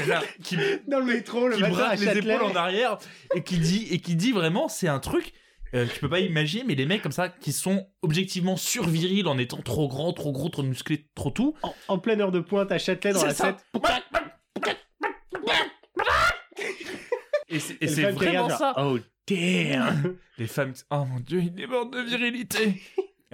Là, 0.09 0.23
qui, 0.43 0.57
Dans 0.87 1.01
le 1.01 1.07
métro, 1.07 1.49
le 1.49 1.57
qui 1.57 2.05
les 2.05 2.19
épaules 2.19 2.43
en 2.43 2.55
arrière 2.55 2.99
et 3.35 3.43
qui 3.43 3.59
dit 3.59 3.89
et 3.91 4.01
qui 4.01 4.17
dit 4.17 4.33
vraiment 4.33 4.69
c'est 4.69 4.89
un 4.89 4.99
truc 4.99 5.33
euh, 5.75 5.87
tu 5.93 6.01
peux 6.01 6.09
pas 6.09 6.21
imaginer 6.21 6.65
mais 6.65 6.75
les 6.75 6.87
mecs 6.87 7.03
comme 7.03 7.13
ça 7.13 7.29
qui 7.29 7.53
sont 7.53 7.89
objectivement 8.03 8.57
survirils 8.57 9.27
en 9.27 9.39
étant 9.39 9.59
trop 9.59 9.89
grands 9.89 10.13
trop 10.13 10.33
gros 10.33 10.49
trop 10.49 10.63
musclés 10.63 11.09
trop 11.15 11.31
tout. 11.31 11.55
En, 11.63 11.75
en 11.89 11.99
pleine 11.99 12.21
heure 12.21 12.33
de 12.33 12.41
pointe 12.41 12.71
à 12.73 12.79
Châtelet 12.79 13.13
dans 13.13 13.25
la 13.25 13.35
ça. 13.35 13.57
7. 13.79 14.77
et 17.81 17.89
c'est 17.89 18.11
vraiment 18.13 18.49
ça. 18.49 18.75
Genre, 18.77 18.95
Oh 18.95 18.99
damn. 19.29 20.17
Les 20.39 20.47
femmes 20.47 20.75
oh 20.91 21.05
mon 21.05 21.21
dieu 21.21 21.41
il 21.41 21.55
déborde 21.55 21.95
de 21.95 22.01
virilité 22.01 22.81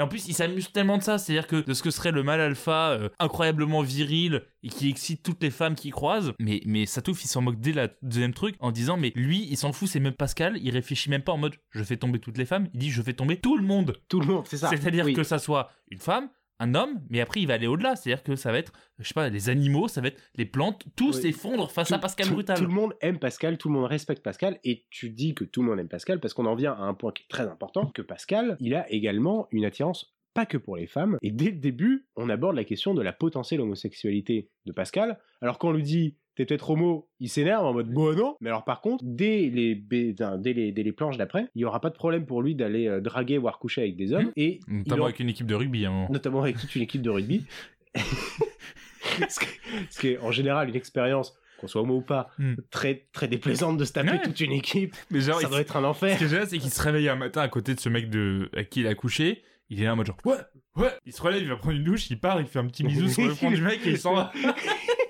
et 0.02 0.04
en 0.04 0.08
plus, 0.08 0.26
ils 0.26 0.34
s'amusent 0.34 0.72
tellement 0.72 0.98
de 0.98 1.02
ça, 1.04 1.16
c'est-à-dire 1.18 1.46
que 1.46 1.64
de 1.64 1.74
ce 1.74 1.82
que 1.82 1.90
serait 1.92 2.10
le 2.10 2.24
mâle 2.24 2.40
alpha 2.40 2.90
euh, 2.90 3.08
incroyablement 3.20 3.82
viril 3.82 4.42
et 4.64 4.68
qui 4.68 4.88
excite 4.88 5.22
toutes 5.22 5.40
les 5.42 5.50
femmes 5.50 5.76
qui 5.76 5.90
croisent, 5.90 6.32
mais, 6.40 6.60
mais 6.66 6.86
Satouf 6.86 7.24
il 7.24 7.28
s'en 7.28 7.40
moque 7.40 7.60
dès 7.60 7.72
la 7.72 7.88
deuxième 8.02 8.34
truc 8.34 8.56
en 8.58 8.72
disant 8.72 8.96
mais 8.96 9.12
lui 9.14 9.46
il 9.48 9.56
s'en 9.56 9.72
fout, 9.72 9.88
c'est 9.88 10.00
même 10.00 10.12
Pascal, 10.14 10.58
il 10.60 10.70
réfléchit 10.70 11.08
même 11.10 11.22
pas 11.22 11.32
en 11.32 11.38
mode 11.38 11.54
je 11.70 11.84
fais 11.84 11.96
tomber 11.96 12.18
toutes 12.18 12.36
les 12.38 12.44
femmes, 12.46 12.68
il 12.74 12.80
dit 12.80 12.90
je 12.90 13.00
fais 13.02 13.12
tomber 13.12 13.36
tout 13.36 13.56
le 13.56 13.62
monde. 13.62 13.96
Tout 14.08 14.20
le 14.20 14.26
monde, 14.26 14.44
c'est 14.48 14.56
ça. 14.56 14.68
C'est-à-dire 14.68 15.04
Oui. 15.04 15.14
que 15.14 15.22
ça 15.22 15.38
soit 15.38 15.70
une 15.90 15.98
femme, 16.00 16.28
un 16.62 16.74
homme, 16.74 17.00
mais 17.10 17.20
après 17.20 17.40
il 17.40 17.46
va 17.46 17.54
aller 17.54 17.66
au-delà, 17.66 17.96
c'est-à-dire 17.96 18.22
que 18.22 18.36
ça 18.36 18.52
va 18.52 18.58
être, 18.58 18.72
je 18.98 19.08
sais 19.08 19.14
pas, 19.14 19.28
les 19.28 19.48
animaux, 19.48 19.88
ça 19.88 20.00
va 20.00 20.08
être 20.08 20.20
les 20.36 20.44
plantes, 20.46 20.84
tout 20.96 21.08
Oui. 21.08 21.14
s'effondre 21.14 21.70
face 21.70 21.88
Tout- 21.88 21.94
à 21.94 21.98
Pascal 21.98 22.26
tout- 22.28 22.34
Brutal. 22.34 22.56
Tout 22.58 22.64
le 22.66 22.70
monde 22.70 22.94
aime 23.00 23.18
Pascal, 23.18 23.58
tout 23.58 23.68
le 23.68 23.74
monde 23.74 23.86
respecte 23.86 24.22
Pascal, 24.22 24.58
et 24.64 24.86
tu 24.90 25.10
dis 25.10 25.34
que 25.34 25.44
tout 25.44 25.62
le 25.62 25.68
monde 25.68 25.80
aime 25.80 25.88
Pascal 25.88 26.20
parce 26.20 26.34
qu'on 26.34 26.46
en 26.46 26.54
vient 26.54 26.72
à 26.72 26.82
un 26.82 26.94
point 26.94 27.12
qui 27.12 27.24
est 27.24 27.28
très 27.28 27.44
important, 27.48 27.86
que 27.86 28.02
Pascal, 28.02 28.56
il 28.60 28.74
a 28.74 28.90
également 28.92 29.48
une 29.50 29.64
attirance 29.64 30.14
pas 30.34 30.46
que 30.46 30.56
pour 30.56 30.76
les 30.76 30.86
femmes, 30.86 31.18
et 31.20 31.30
dès 31.30 31.50
le 31.50 31.58
début, 31.58 32.06
on 32.16 32.30
aborde 32.30 32.56
la 32.56 32.64
question 32.64 32.94
de 32.94 33.02
la 33.02 33.12
potentielle 33.12 33.60
homosexualité 33.60 34.48
de 34.64 34.72
Pascal, 34.72 35.18
alors 35.42 35.58
qu'on 35.58 35.72
lui 35.72 35.82
dit 35.82 36.16
t'es 36.34 36.46
peut-être 36.46 36.70
homo, 36.70 37.08
il 37.20 37.28
s'énerve 37.28 37.64
en 37.66 37.72
mode 37.74 37.90
bon 37.90 38.14
non, 38.14 38.36
mais 38.40 38.48
alors 38.50 38.64
par 38.64 38.80
contre, 38.80 39.04
dès 39.06 39.50
les, 39.52 39.74
dès 39.74 40.14
les, 40.52 40.72
dès 40.72 40.82
les 40.82 40.92
planches 40.92 41.16
d'après, 41.18 41.46
il 41.54 41.60
y 41.62 41.64
aura 41.64 41.80
pas 41.80 41.90
de 41.90 41.94
problème 41.94 42.24
pour 42.26 42.42
lui 42.42 42.54
d'aller 42.54 42.86
euh, 42.88 43.00
draguer, 43.00 43.38
voire 43.38 43.58
coucher 43.58 43.82
avec 43.82 43.96
des 43.96 44.12
hommes, 44.12 44.24
Mhm. 44.26 44.32
et 44.36 44.60
Notamment 44.68 45.02
en- 45.02 45.06
avec 45.06 45.20
une 45.20 45.28
équipe 45.28 45.46
de 45.46 45.54
rugby 45.54 45.84
à 45.84 45.90
un 45.90 45.92
moment. 45.92 46.08
notamment 46.10 46.42
avec 46.42 46.56
toute 46.58 46.74
une 46.74 46.82
équipe 46.82 47.02
de 47.02 47.10
rugby. 47.10 47.44
ce, 49.28 49.40
qui, 49.40 49.46
ce 49.90 50.06
est 50.06 50.18
en 50.18 50.30
général 50.30 50.68
une 50.68 50.76
expérience, 50.76 51.36
qu'on 51.60 51.66
soit 51.68 51.82
homo 51.82 51.96
ou 51.96 52.00
pas, 52.02 52.28
Hmm. 52.38 52.54
très, 52.70 53.06
très 53.12 53.28
déplaisante 53.28 53.76
de 53.76 53.84
se 53.84 53.92
taper 53.92 54.12
Ouais. 54.12 54.22
toute 54.22 54.40
une 54.40 54.52
équipe. 54.52 54.96
Mais 55.10 55.20
genre, 55.20 55.40
ça 55.40 55.46
il- 55.46 55.50
doit 55.50 55.60
être 55.60 55.76
un 55.76 55.82
Ce 55.82 55.86
enfer. 55.86 56.18
qui 56.18 56.24
est 56.24 56.28
génial, 56.28 56.46
c'est 56.48 56.58
qu'il 56.58 56.70
se 56.70 56.82
réveille 56.82 57.08
un 57.08 57.16
matin 57.16 57.42
à 57.42 57.48
côté 57.48 57.74
de 57.74 57.80
ce 57.80 57.88
mec 57.88 58.10
de... 58.10 58.50
à 58.56 58.64
qui 58.64 58.80
il 58.80 58.86
a 58.86 58.94
couché. 58.94 59.42
Il 59.68 59.80
est 59.80 59.84
là 59.84 59.92
en 59.92 59.96
mode 59.96 60.06
genre, 60.06 60.16
ouais, 60.24 60.36
ouais. 60.76 60.90
Il 61.06 61.12
se 61.12 61.22
relève, 61.22 61.40
il 61.42 61.48
va 61.48 61.56
prendre 61.56 61.76
une 61.76 61.84
douche, 61.84 62.10
il 62.10 62.18
part, 62.20 62.40
il 62.40 62.46
fait 62.46 62.58
un 62.58 62.66
petit 62.66 62.82
bisou 62.84 63.08
sur 63.08 63.24
le 63.26 63.34
front 63.34 63.50
du 63.50 63.62
mec 63.62 63.80
et 63.86 63.90
il 63.90 63.98
s'en 63.98 64.14
va. 64.14 64.32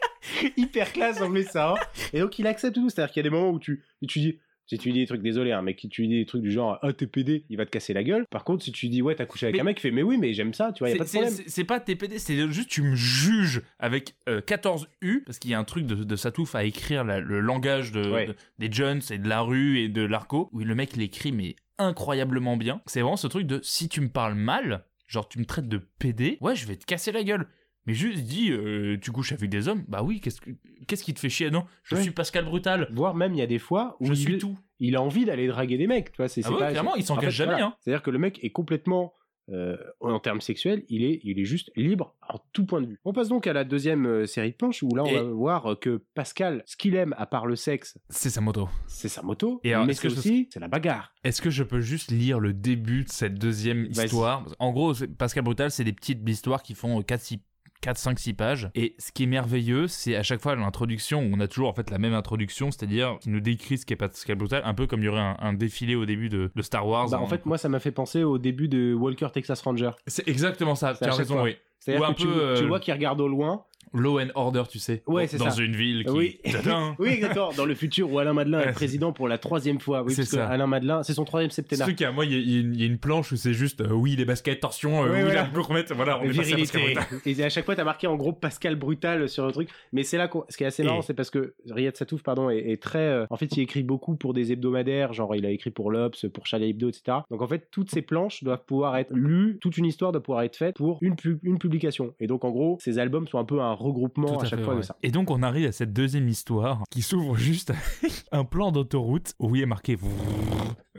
Hyper 0.57 0.93
classe 0.93 1.21
en 1.21 1.29
met 1.29 1.43
ça. 1.45 1.73
hein. 1.73 1.75
Et 2.13 2.21
donc 2.21 2.39
il 2.39 2.47
accepte 2.47 2.75
tout. 2.75 2.89
C'est-à-dire 2.91 3.13
qu'il 3.13 3.21
y 3.21 3.27
a 3.27 3.31
des 3.31 3.35
moments 3.35 3.51
où 3.51 3.59
tu, 3.59 3.83
tu 4.09 4.19
dis. 4.21 4.39
Si 4.67 4.79
tu 4.79 4.89
lui 4.89 4.93
dis 4.95 5.01
des 5.01 5.07
trucs, 5.07 5.23
désolé, 5.23 5.51
un 5.53 5.61
mec 5.61 5.77
qui 5.77 5.89
tu 5.89 6.03
lui 6.03 6.09
dis 6.09 6.19
des 6.21 6.25
trucs 6.25 6.41
du 6.41 6.51
genre 6.51 6.79
ah 6.83 6.93
t'es 6.93 7.07
il 7.51 7.57
va 7.59 7.67
te 7.67 7.71
casser 7.71 7.93
la 7.93 8.05
gueule. 8.05 8.25
Par 8.31 8.45
contre, 8.45 8.63
si 8.65 8.71
tu 8.73 8.87
lui 8.87 8.91
dis 8.91 9.03
ouais 9.03 9.15
t'as 9.17 9.27
couché 9.27 9.47
avec 9.47 9.57
Mais- 9.57 9.61
un 9.61 9.65
mec, 9.65 9.79
il 9.79 9.81
fait 9.83 9.91
mais 9.91 10.03
oui 10.05 10.17
mais 10.19 10.33
j'aime 10.33 10.55
ça, 10.55 10.73
tu 10.73 10.79
vois, 10.79 10.89
y 10.91 10.93
a 10.95 10.97
pas 10.97 11.05
de 11.05 11.09
C'est- 11.09 11.21
problème. 11.21 11.45
C'est 11.49 11.65
pas 11.65 11.81
TPD, 11.81 12.19
c'est 12.21 12.37
juste 12.51 12.71
tu 12.71 12.81
me 12.83 12.95
juges 12.95 13.61
avec 13.81 14.15
euh, 14.29 14.41
14 14.41 14.87
U, 15.03 15.25
parce 15.27 15.39
qu'il 15.41 15.51
y 15.51 15.55
a 15.55 15.59
un 15.59 15.65
truc 15.65 15.85
de, 15.85 15.97
de 15.97 16.17
Satouf 16.17 16.55
à 16.55 16.65
écrire 16.65 17.03
la- 17.05 17.21
le 17.21 17.41
langage 17.41 17.91
de, 17.93 18.09
Ouais. 18.09 18.27
de- 18.29 18.37
des 18.61 18.73
jeunes 18.73 19.01
et 19.11 19.19
de 19.19 19.29
la 19.29 19.41
rue 19.43 19.81
et 19.81 19.89
de 19.89 20.03
l'arco, 20.03 20.49
où 20.53 20.61
le 20.61 20.75
mec 20.77 20.93
il 20.95 21.03
écrit 21.03 21.33
mais 21.33 21.57
incroyablement 21.79 22.57
bien. 22.57 22.81
C'est 22.87 23.01
vraiment 23.01 23.17
ce 23.17 23.27
truc 23.27 23.47
de 23.47 23.61
si 23.63 23.89
tu 23.89 24.01
me 24.01 24.09
parles 24.09 24.35
mal, 24.37 24.85
genre 25.09 25.29
tu 25.29 25.39
me 25.41 25.45
traites 25.45 25.69
de 25.69 25.79
PD, 25.99 26.39
ouais 26.41 26.55
je 26.57 26.67
vais 26.67 26.77
te 26.77 26.85
casser 26.87 27.13
la 27.13 27.25
gueule. 27.25 27.47
Mais 27.87 27.95
juste 27.95 28.21
dis, 28.23 28.51
euh, 28.53 28.97
tu 29.01 29.11
couches 29.11 29.33
avec 29.33 29.51
des 29.51 29.66
hommes, 29.68 29.85
bah 29.88 30.03
oui, 30.03 30.21
qu'est-ce 30.21 30.40
que- 30.40 30.51
qu'est-ce 30.87 31.03
qui 31.03 31.14
te 31.14 31.21
fait 31.21 31.29
chier? 31.29 31.51
Non, 31.51 31.64
je 31.83 31.97
Ouais. 31.97 32.03
suis 32.03 32.11
Pascal 32.12 32.45
Brutal, 32.45 32.88
Voire 32.92 33.14
même 33.14 33.33
il 33.35 33.38
y 33.38 33.42
a 33.42 33.47
des 33.47 33.59
fois 33.59 33.97
où 34.01 34.07
je 34.07 34.12
il, 34.12 34.16
suis 34.16 34.38
tout. 34.38 34.57
il 34.79 34.95
a 34.97 35.03
envie 35.03 35.25
d'aller 35.25 35.49
draguer 35.49 35.79
des 35.79 35.87
mecs, 35.88 36.12
tu 36.12 36.18
vois. 36.18 36.29
C'est 36.29 36.42
Ah 36.45 36.49
c'est 36.49 36.55
ouais, 36.55 36.59
pas- 36.61 36.71
clairement, 36.71 36.95
il 36.95 37.03
en 37.03 37.07
s'engage 37.07 37.25
fait, 37.25 37.31
jamais. 37.38 37.53
voilà. 37.53 37.66
Hein. 37.66 37.75
C'est-à-dire 37.81 38.03
que 38.03 38.11
le 38.11 38.18
mec 38.18 38.38
est 38.45 38.51
complètement, 38.51 39.14
euh, 39.51 39.77
en 39.99 40.21
termes 40.21 40.40
sexuels, 40.40 40.85
il 40.88 41.03
est, 41.03 41.18
il 41.25 41.40
est 41.40 41.45
juste 41.45 41.73
libre 41.75 42.14
en 42.29 42.38
tout 42.53 42.64
point 42.64 42.81
de 42.81 42.87
vue. 42.87 43.01
On 43.05 43.12
passe 43.12 43.29
donc 43.29 43.49
à 43.49 43.53
la 43.53 43.64
deuxième 43.64 44.07
euh, 44.07 44.27
série 44.27 44.53
de 44.53 44.57
planches 44.57 44.85
où 44.85 44.95
là 44.95 45.03
on 45.03 45.07
Et- 45.07 45.14
va 45.16 45.23
voir 45.25 45.77
que 45.81 46.05
Pascal, 46.14 46.62
ce 46.66 46.77
qu'il 46.77 46.95
aime 46.95 47.12
à 47.18 47.27
part 47.27 47.47
le 47.47 47.57
sexe, 47.57 47.99
C'est 48.09 48.31
sa 48.31 48.40
moto. 48.40 48.68
c'est 48.87 49.09
sa 49.09 49.23
moto, 49.23 49.61
Et 49.64 49.75
alors, 49.75 49.85
mais 49.87 49.95
que 49.95 49.99
c'est 50.03 50.11
je- 50.11 50.14
aussi 50.18 50.49
c'est 50.53 50.61
la 50.61 50.68
bagarre. 50.68 51.12
Est-ce 51.25 51.42
que 51.42 51.51
je 51.51 51.64
peux 51.64 51.81
juste 51.81 52.12
lire 52.12 52.38
le 52.38 52.53
début 52.53 53.03
de 53.03 53.09
cette 53.11 53.35
deuxième 53.35 53.88
Vas-y. 53.88 54.05
histoire? 54.07 54.47
En 54.61 54.71
gros, 54.71 54.95
c'est- 54.95 55.09
Pascal 55.09 55.42
Brutal, 55.42 55.73
c'est 55.73 55.83
des 55.85 55.92
petites 55.92 56.27
histoires 56.29 56.62
qui 56.62 56.75
font 56.77 57.03
4, 57.03 57.21
6, 57.23 57.40
4 57.83 57.99
5, 57.99 58.18
6 58.18 58.33
pages. 58.35 58.71
Et 58.75 58.95
ce 58.99 59.12
qui 59.12 59.25
est 59.25 59.27
merveilleux, 59.27 59.88
c'est 59.88 60.16
à 60.16 60.23
chaque 60.23 60.40
fois 60.40 60.57
l'introduction, 60.57 61.29
on 61.33 61.40
a 61.40 61.49
toujours 61.49 61.68
en 61.68 61.75
fait 61.75 61.90
la 61.90 61.99
même 61.99 62.14
introduction, 62.14 62.71
c'est-à-dire 62.71 63.18
qui 63.21 63.29
nous 63.29 63.40
décrit 63.40 63.77
ce 63.77 63.85
qu'est 63.85 63.97
Pascal 63.97 64.37
Brutal, 64.37 64.62
un 64.64 64.75
peu 64.75 64.87
comme 64.87 65.01
il 65.01 65.07
y 65.07 65.09
aurait 65.09 65.21
un, 65.21 65.37
un 65.40 65.53
défilé 65.53 65.95
au 65.95 66.07
début 66.07 66.29
de, 66.29 66.51
de 66.55 66.62
Star 66.62 66.87
Wars. 66.87 67.11
Bah, 67.11 67.21
en 67.21 67.27
fait, 67.27 67.45
moi, 67.45 67.59
ça 67.59 67.68
m'a 67.68 67.81
fait 67.81 67.92
penser 67.92 68.23
au 68.23 68.38
début 68.38 68.68
de 68.68 68.95
Walker 68.95 69.29
Texas 69.33 69.61
Ranger. 69.61 69.90
c'est 70.07 70.27
exactement 70.29 70.75
ça, 70.75 70.95
tu 70.95 71.05
as 71.05 71.12
raison, 71.12 71.35
fois. 71.35 71.42
oui. 71.45 71.57
C'est-à-dire 71.81 72.07
un 72.07 72.12
que 72.12 72.21
tu, 72.21 72.27
peu, 72.29 72.40
euh, 72.40 72.57
tu 72.57 72.66
vois 72.66 72.79
qu'il 72.79 72.95
regarde 72.95 73.21
au 73.21 73.27
loin. 73.27 73.64
Law 73.95 74.21
and 74.21 74.29
Order, 74.35 74.63
tu 74.71 74.79
sais. 74.79 75.03
Ouais, 75.07 75.27
c'est 75.27 75.37
Dans 75.39 75.51
ça. 75.51 75.63
une 75.63 75.75
ville 75.77 76.05
qui. 76.05 76.11
Oui. 76.11 76.41
Oui, 76.99 77.09
exactement. 77.11 77.53
Dans 77.57 77.65
le 77.65 77.75
futur 77.75 78.11
où 78.13 78.19
Alain 78.19 78.33
Madelin 78.33 78.61
est 78.61 78.73
président 78.73 79.13
pour 79.13 79.29
la 79.29 79.39
troisième 79.39 79.81
fois. 79.81 80.03
Oui, 80.03 80.13
C'est 80.13 80.23
parce 80.23 80.31
que 80.31 80.37
ça. 80.37 80.49
Alain 80.49 80.67
Madelin, 80.67 81.03
c'est 81.03 81.15
son 81.15 81.25
troisième 81.25 81.51
Ce 81.51 81.57
septennat. 81.57 81.85
truc, 81.85 82.01
à 82.03 82.13
moi, 82.13 82.25
il 82.25 82.33
y, 82.33 82.35
a- 82.35 82.39
il 82.39 82.51
y 82.51 82.57
a 82.57 82.61
une- 82.61 82.75
il 82.75 82.81
y 82.81 82.83
a 82.85 82.87
une 82.87 82.99
planche 82.99 83.33
où 83.33 83.37
c'est 83.37 83.53
juste, 83.55 83.81
euh, 83.81 83.93
oui, 83.93 84.17
les 84.17 84.25
baskets, 84.25 84.61
torsion, 84.61 85.03
euh, 85.05 85.09
Ouais, 85.11 85.17
oui, 85.17 85.23
voilà. 85.25 85.43
la 85.43 85.49
gourmette, 85.49 85.93
voilà, 85.93 86.19
on 86.21 86.25
est 86.25 86.29
passé 86.37 86.53
à 86.53 86.57
Pascal 86.57 86.81
virilité. 86.81 87.07
Brutal. 87.11 87.33
Et 87.41 87.45
à 87.45 87.49
chaque 87.51 87.65
fois, 87.65 87.77
t'as 87.77 87.85
marqué 87.85 88.07
en 88.07 88.17
gros 88.17 88.33
Pascal 88.33 88.77
Brutal 88.77 89.29
sur 89.29 89.47
le 89.47 89.53
truc. 89.53 89.69
Mais 89.93 90.03
c'est 90.05 90.17
là 90.19 90.29
qu'on- 90.29 90.45
ce 90.49 90.57
qui 90.57 90.65
est 90.65 90.67
assez 90.67 90.83
marrant, 90.85 91.01
Et- 91.01 91.03
c'est 91.03 91.15
parce 91.15 91.31
que 91.31 91.55
Riyad 91.71 91.97
Satouf, 91.97 92.23
pardon, 92.23 92.51
est, 92.51 92.59
est 92.71 92.83
très. 92.83 92.99
euh, 92.99 93.27
en 93.31 93.37
fait, 93.37 93.57
il 93.57 93.61
écrit 93.61 93.83
beaucoup 93.83 94.17
pour 94.17 94.33
des 94.35 94.53
hebdomadaires, 94.53 95.13
genre 95.13 95.35
il 95.37 95.45
a 95.47 95.51
écrit 95.51 95.71
pour 95.71 95.91
l'Obs, 95.91 96.27
pour 96.33 96.47
Charlie 96.47 96.71
Hebdo, 96.71 96.89
etc. 96.89 97.19
Donc 97.31 97.43
en 97.43 97.47
fait, 97.49 97.69
toutes 97.71 97.91
ces 97.91 98.03
planches 98.03 98.43
doivent 98.45 98.65
pouvoir 98.65 98.97
être 98.97 99.13
lues, 99.13 99.59
toute 99.61 99.77
une 99.77 99.87
histoire 99.87 100.13
doit 100.13 100.23
pouvoir 100.23 100.43
être 100.45 100.57
faite 100.57 100.77
pour 100.77 100.99
une, 101.03 101.15
une 101.43 101.59
publication. 101.59 102.15
Et 102.21 102.27
donc 102.27 102.45
en 102.45 102.51
gros, 102.51 102.79
ces 102.81 102.99
albums 102.99 103.27
sont 103.29 103.39
un 103.39 103.45
peu 103.45 103.61
un 103.61 103.75
regroupement 103.83 104.38
à 104.40 104.45
chaque 104.45 104.59
fait, 104.61 104.64
fois 104.64 104.75
de 104.75 104.79
ouais. 104.81 104.85
ça. 104.85 104.97
Et 105.03 105.11
donc 105.11 105.31
on 105.31 105.42
arrive 105.42 105.68
à 105.68 105.73
cette 105.73 105.92
deuxième 105.92 106.29
histoire 106.29 106.83
qui 106.90 107.03
s'ouvre 107.03 107.37
juste 107.37 107.71
avec 107.71 108.25
un 108.33 108.45
plan 108.45 108.73
d'autoroute 108.73 109.35
où 109.38 109.55
il 109.57 109.62
est 109.62 109.66
marqué 109.66 109.97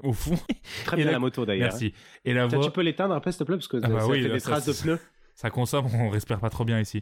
au 0.04 0.14
fond. 0.14 0.36
Très 0.86 0.98
bien 0.98 1.06
la- 1.06 1.12
la 1.14 1.20
moto 1.20 1.46
d'ailleurs. 1.46 1.70
Merci. 1.72 1.94
Et 2.26 2.34
la 2.34 2.48
voix, 2.48 2.64
tu 2.64 2.72
peux 2.72 2.82
l'éteindre 2.82 3.14
après, 3.16 3.32
s'il 3.32 3.40
te 3.40 3.44
plaît, 3.46 3.56
parce 3.58 3.68
que 3.68 3.78
Ah 3.84 3.88
bah 3.88 4.02
ça 4.02 4.08
oui, 4.08 4.22
fait 4.22 4.28
là, 4.28 4.34
des 4.36 4.40
ça, 4.40 4.52
traces 4.52 4.66
de 4.68 4.74
pneus. 4.74 5.00
ça 5.36 5.50
consomme, 5.50 5.88
on 5.96 6.10
respire 6.10 6.40
pas 6.40 6.50
trop 6.50 6.66
bien 6.66 6.80
ici. 6.80 7.02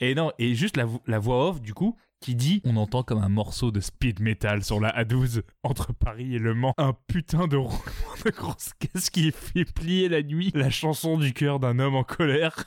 Et 0.00 0.14
non, 0.14 0.32
et 0.38 0.54
juste 0.54 0.76
la, 0.76 0.86
la 1.06 1.18
voix 1.18 1.48
off 1.50 1.60
du 1.60 1.74
coup 1.74 1.96
qui 2.20 2.34
dit 2.34 2.60
on 2.66 2.76
entend 2.76 3.02
comme 3.02 3.22
un 3.22 3.30
morceau 3.30 3.70
de 3.70 3.80
speed 3.80 4.20
metal 4.20 4.62
sur 4.62 4.78
la 4.78 4.90
A12 5.02 5.40
entre 5.62 5.94
Paris 5.94 6.34
et 6.34 6.38
Le 6.38 6.52
Mans 6.52 6.74
un 6.76 6.92
putain 7.06 7.46
de 7.46 7.56
roulement 7.56 7.80
de 8.26 8.30
grosse 8.30 8.72
caisse 8.78 9.08
qui 9.08 9.32
fait 9.32 9.64
plier 9.64 10.10
la 10.10 10.22
nuit 10.22 10.50
la 10.54 10.68
chanson 10.68 11.16
du 11.16 11.32
cœur 11.32 11.60
d'un 11.60 11.78
homme 11.78 11.94
en 11.94 12.04
colère. 12.04 12.64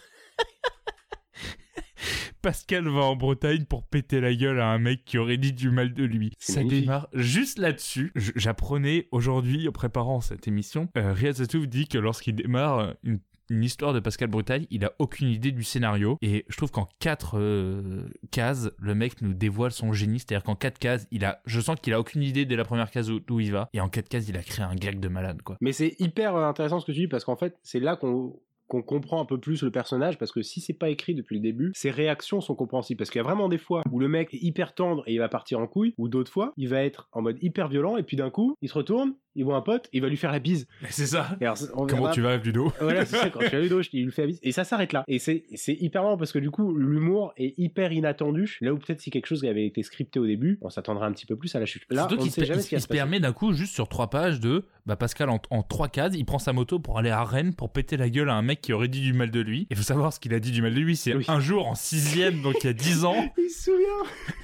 Pascal 2.43 2.89
va 2.89 2.99
en 3.03 3.15
Bretagne 3.15 3.63
pour 3.63 3.83
péter 3.83 4.19
la 4.19 4.35
gueule 4.35 4.59
à 4.59 4.67
un 4.67 4.77
mec 4.77 5.05
qui 5.05 5.17
aurait 5.17 5.37
dit 5.37 5.53
du 5.53 5.71
mal 5.71 5.93
de 5.93 6.03
lui. 6.03 6.33
Ça 6.39 6.57
magnifique. 6.57 6.81
démarre 6.81 7.07
juste 7.13 7.57
là-dessus. 7.57 8.11
J'apprenais 8.35 9.07
aujourd'hui, 9.11 9.69
en 9.69 9.71
préparant 9.71 10.19
cette 10.19 10.45
émission, 10.45 10.89
euh, 10.97 11.13
Riyad 11.13 11.35
Satouf 11.35 11.67
dit 11.69 11.87
que 11.87 11.97
lorsqu'il 11.97 12.35
démarre 12.35 12.79
euh, 12.79 12.91
une, 13.03 13.19
une 13.49 13.63
histoire 13.63 13.93
de 13.93 14.01
Pascal 14.01 14.27
Bretagne, 14.27 14.65
il 14.71 14.83
a 14.83 14.91
aucune 14.99 15.29
idée 15.29 15.53
du 15.53 15.63
scénario. 15.63 16.17
Et 16.21 16.43
je 16.49 16.57
trouve 16.57 16.69
qu'en 16.69 16.89
quatre 16.99 17.39
euh, 17.39 18.09
cases, 18.31 18.69
le 18.77 18.93
mec 18.93 19.21
nous 19.21 19.33
dévoile 19.33 19.71
son 19.71 19.93
génie. 19.93 20.19
C'est-à-dire 20.19 20.43
qu'en 20.43 20.55
quatre 20.55 20.79
cases, 20.79 21.07
il 21.11 21.23
a, 21.23 21.41
je 21.45 21.61
sens 21.61 21.77
qu'il 21.81 21.93
a 21.93 21.99
aucune 22.01 22.23
idée 22.23 22.45
dès 22.45 22.57
la 22.57 22.65
première 22.65 22.91
case 22.91 23.09
où, 23.09 23.21
où 23.29 23.39
il 23.39 23.53
va. 23.53 23.69
Et 23.71 23.79
en 23.79 23.87
quatre 23.87 24.09
cases, 24.09 24.27
il 24.27 24.35
a 24.35 24.43
créé 24.43 24.65
un 24.65 24.75
gag 24.75 24.99
de 24.99 25.07
malade, 25.07 25.41
quoi. 25.43 25.55
Mais 25.61 25.71
c'est 25.71 25.95
hyper 25.99 26.35
intéressant 26.35 26.81
ce 26.81 26.85
que 26.85 26.91
tu 26.91 26.99
dis 26.99 27.07
parce 27.07 27.23
qu'en 27.23 27.37
fait, 27.37 27.57
c'est 27.63 27.79
là 27.79 27.95
qu'on 27.95 28.35
qu'on 28.67 28.81
comprend 28.81 29.21
un 29.21 29.25
peu 29.25 29.39
plus 29.39 29.61
le 29.63 29.71
personnage 29.71 30.17
parce 30.17 30.31
que 30.31 30.41
si 30.41 30.61
c'est 30.61 30.73
pas 30.73 30.89
écrit 30.89 31.13
depuis 31.15 31.35
le 31.35 31.41
début, 31.41 31.71
ses 31.75 31.91
réactions 31.91 32.41
sont 32.41 32.55
compréhensibles 32.55 32.97
parce 32.97 33.09
qu'il 33.09 33.19
y 33.19 33.21
a 33.21 33.23
vraiment 33.23 33.49
des 33.49 33.57
fois 33.57 33.81
où 33.91 33.99
le 33.99 34.07
mec 34.07 34.33
est 34.33 34.41
hyper 34.41 34.73
tendre 34.73 35.03
et 35.07 35.13
il 35.13 35.19
va 35.19 35.29
partir 35.29 35.59
en 35.59 35.67
couille 35.67 35.93
ou 35.97 36.07
d'autres 36.07 36.31
fois, 36.31 36.53
il 36.57 36.69
va 36.69 36.83
être 36.83 37.07
en 37.11 37.21
mode 37.21 37.37
hyper 37.41 37.67
violent 37.67 37.97
et 37.97 38.03
puis 38.03 38.17
d'un 38.17 38.29
coup, 38.29 38.55
il 38.61 38.69
se 38.69 38.73
retourne, 38.73 39.13
il 39.35 39.43
voit 39.45 39.55
un 39.55 39.61
pote, 39.61 39.89
il 39.93 40.01
va 40.01 40.07
lui 40.09 40.17
faire 40.17 40.31
la 40.31 40.39
bise. 40.39 40.67
C'est 40.89 41.07
ça. 41.07 41.35
Et 41.41 41.45
alors, 41.45 41.57
on 41.75 41.85
Comment 41.87 42.03
verra- 42.03 42.13
tu 42.13 42.21
vas, 42.21 42.37
Ludo 42.37 42.71
Voilà, 42.79 43.05
c'est 43.05 43.17
ça, 43.17 43.29
quand 43.29 43.39
tu 43.39 43.55
as 43.55 43.59
Ludo, 43.59 43.81
il 43.91 44.05
lui 44.05 44.11
fait 44.11 44.21
la 44.23 44.27
bise. 44.27 44.39
Et 44.43 44.51
ça 44.51 44.63
s'arrête 44.63 44.93
là. 44.93 45.03
Et 45.07 45.19
c'est 45.19 45.43
c'est 45.55 45.73
hyper 45.73 46.03
marrant 46.03 46.17
parce 46.17 46.31
que 46.31 46.39
du 46.39 46.51
coup, 46.51 46.73
l'humour 46.75 47.33
est 47.37 47.53
hyper 47.57 47.91
inattendu. 47.91 48.57
Là 48.61 48.73
où 48.73 48.77
peut-être 48.77 49.01
si 49.01 49.09
quelque 49.09 49.25
chose 49.25 49.43
avait 49.45 49.65
été 49.65 49.81
scripté 49.83 50.19
au 50.19 50.25
début, 50.25 50.59
on 50.61 50.69
s'attendrait 50.69 51.05
un 51.07 51.11
petit 51.11 51.25
peu 51.25 51.35
plus 51.35 51.53
à 51.55 51.59
la 51.59 51.65
chute. 51.65 51.83
Là, 51.89 52.01
Surtout 52.07 52.21
on 52.21 52.25
ne 52.25 52.29
sait 52.29 52.45
jamais 52.45 52.59
il- 52.59 52.63
ce 52.63 52.69
qui 52.69 52.75
il 52.75 52.81
se 52.81 52.87
permet 52.87 53.19
d'un 53.19 53.33
coup, 53.33 53.53
juste 53.53 53.73
sur 53.73 53.87
trois 53.87 54.09
pages, 54.09 54.39
de 54.39 54.65
bah, 54.85 54.95
Pascal 54.95 55.29
en, 55.29 55.39
en 55.49 55.63
trois 55.63 55.87
cases, 55.87 56.13
il 56.15 56.25
prend 56.25 56.39
sa 56.39 56.53
moto 56.53 56.79
pour 56.79 56.97
aller 56.99 57.09
à 57.09 57.23
Rennes 57.23 57.53
pour 57.55 57.71
péter 57.71 57.97
la 57.97 58.09
gueule 58.09 58.29
à 58.29 58.33
un 58.35 58.41
mec 58.41 58.52
qui 58.61 58.73
aurait 58.73 58.87
dit 58.87 59.01
du 59.01 59.13
mal 59.13 59.31
de 59.31 59.39
lui. 59.39 59.67
Il 59.69 59.77
faut 59.77 59.83
savoir 59.83 60.13
ce 60.13 60.19
qu'il 60.19 60.33
a 60.33 60.39
dit 60.39 60.51
du 60.51 60.61
mal 60.61 60.73
de 60.73 60.79
lui. 60.79 60.95
C'est 60.95 61.13
Oui. 61.15 61.25
un 61.27 61.39
jour 61.39 61.67
en 61.67 61.75
sixième, 61.75 62.41
donc 62.41 62.55
il 62.63 62.67
y 62.67 62.69
a 62.69 62.73
dix 62.73 63.05
ans. 63.05 63.15
Il 63.37 63.49
se 63.49 63.63
souvient 63.71 64.03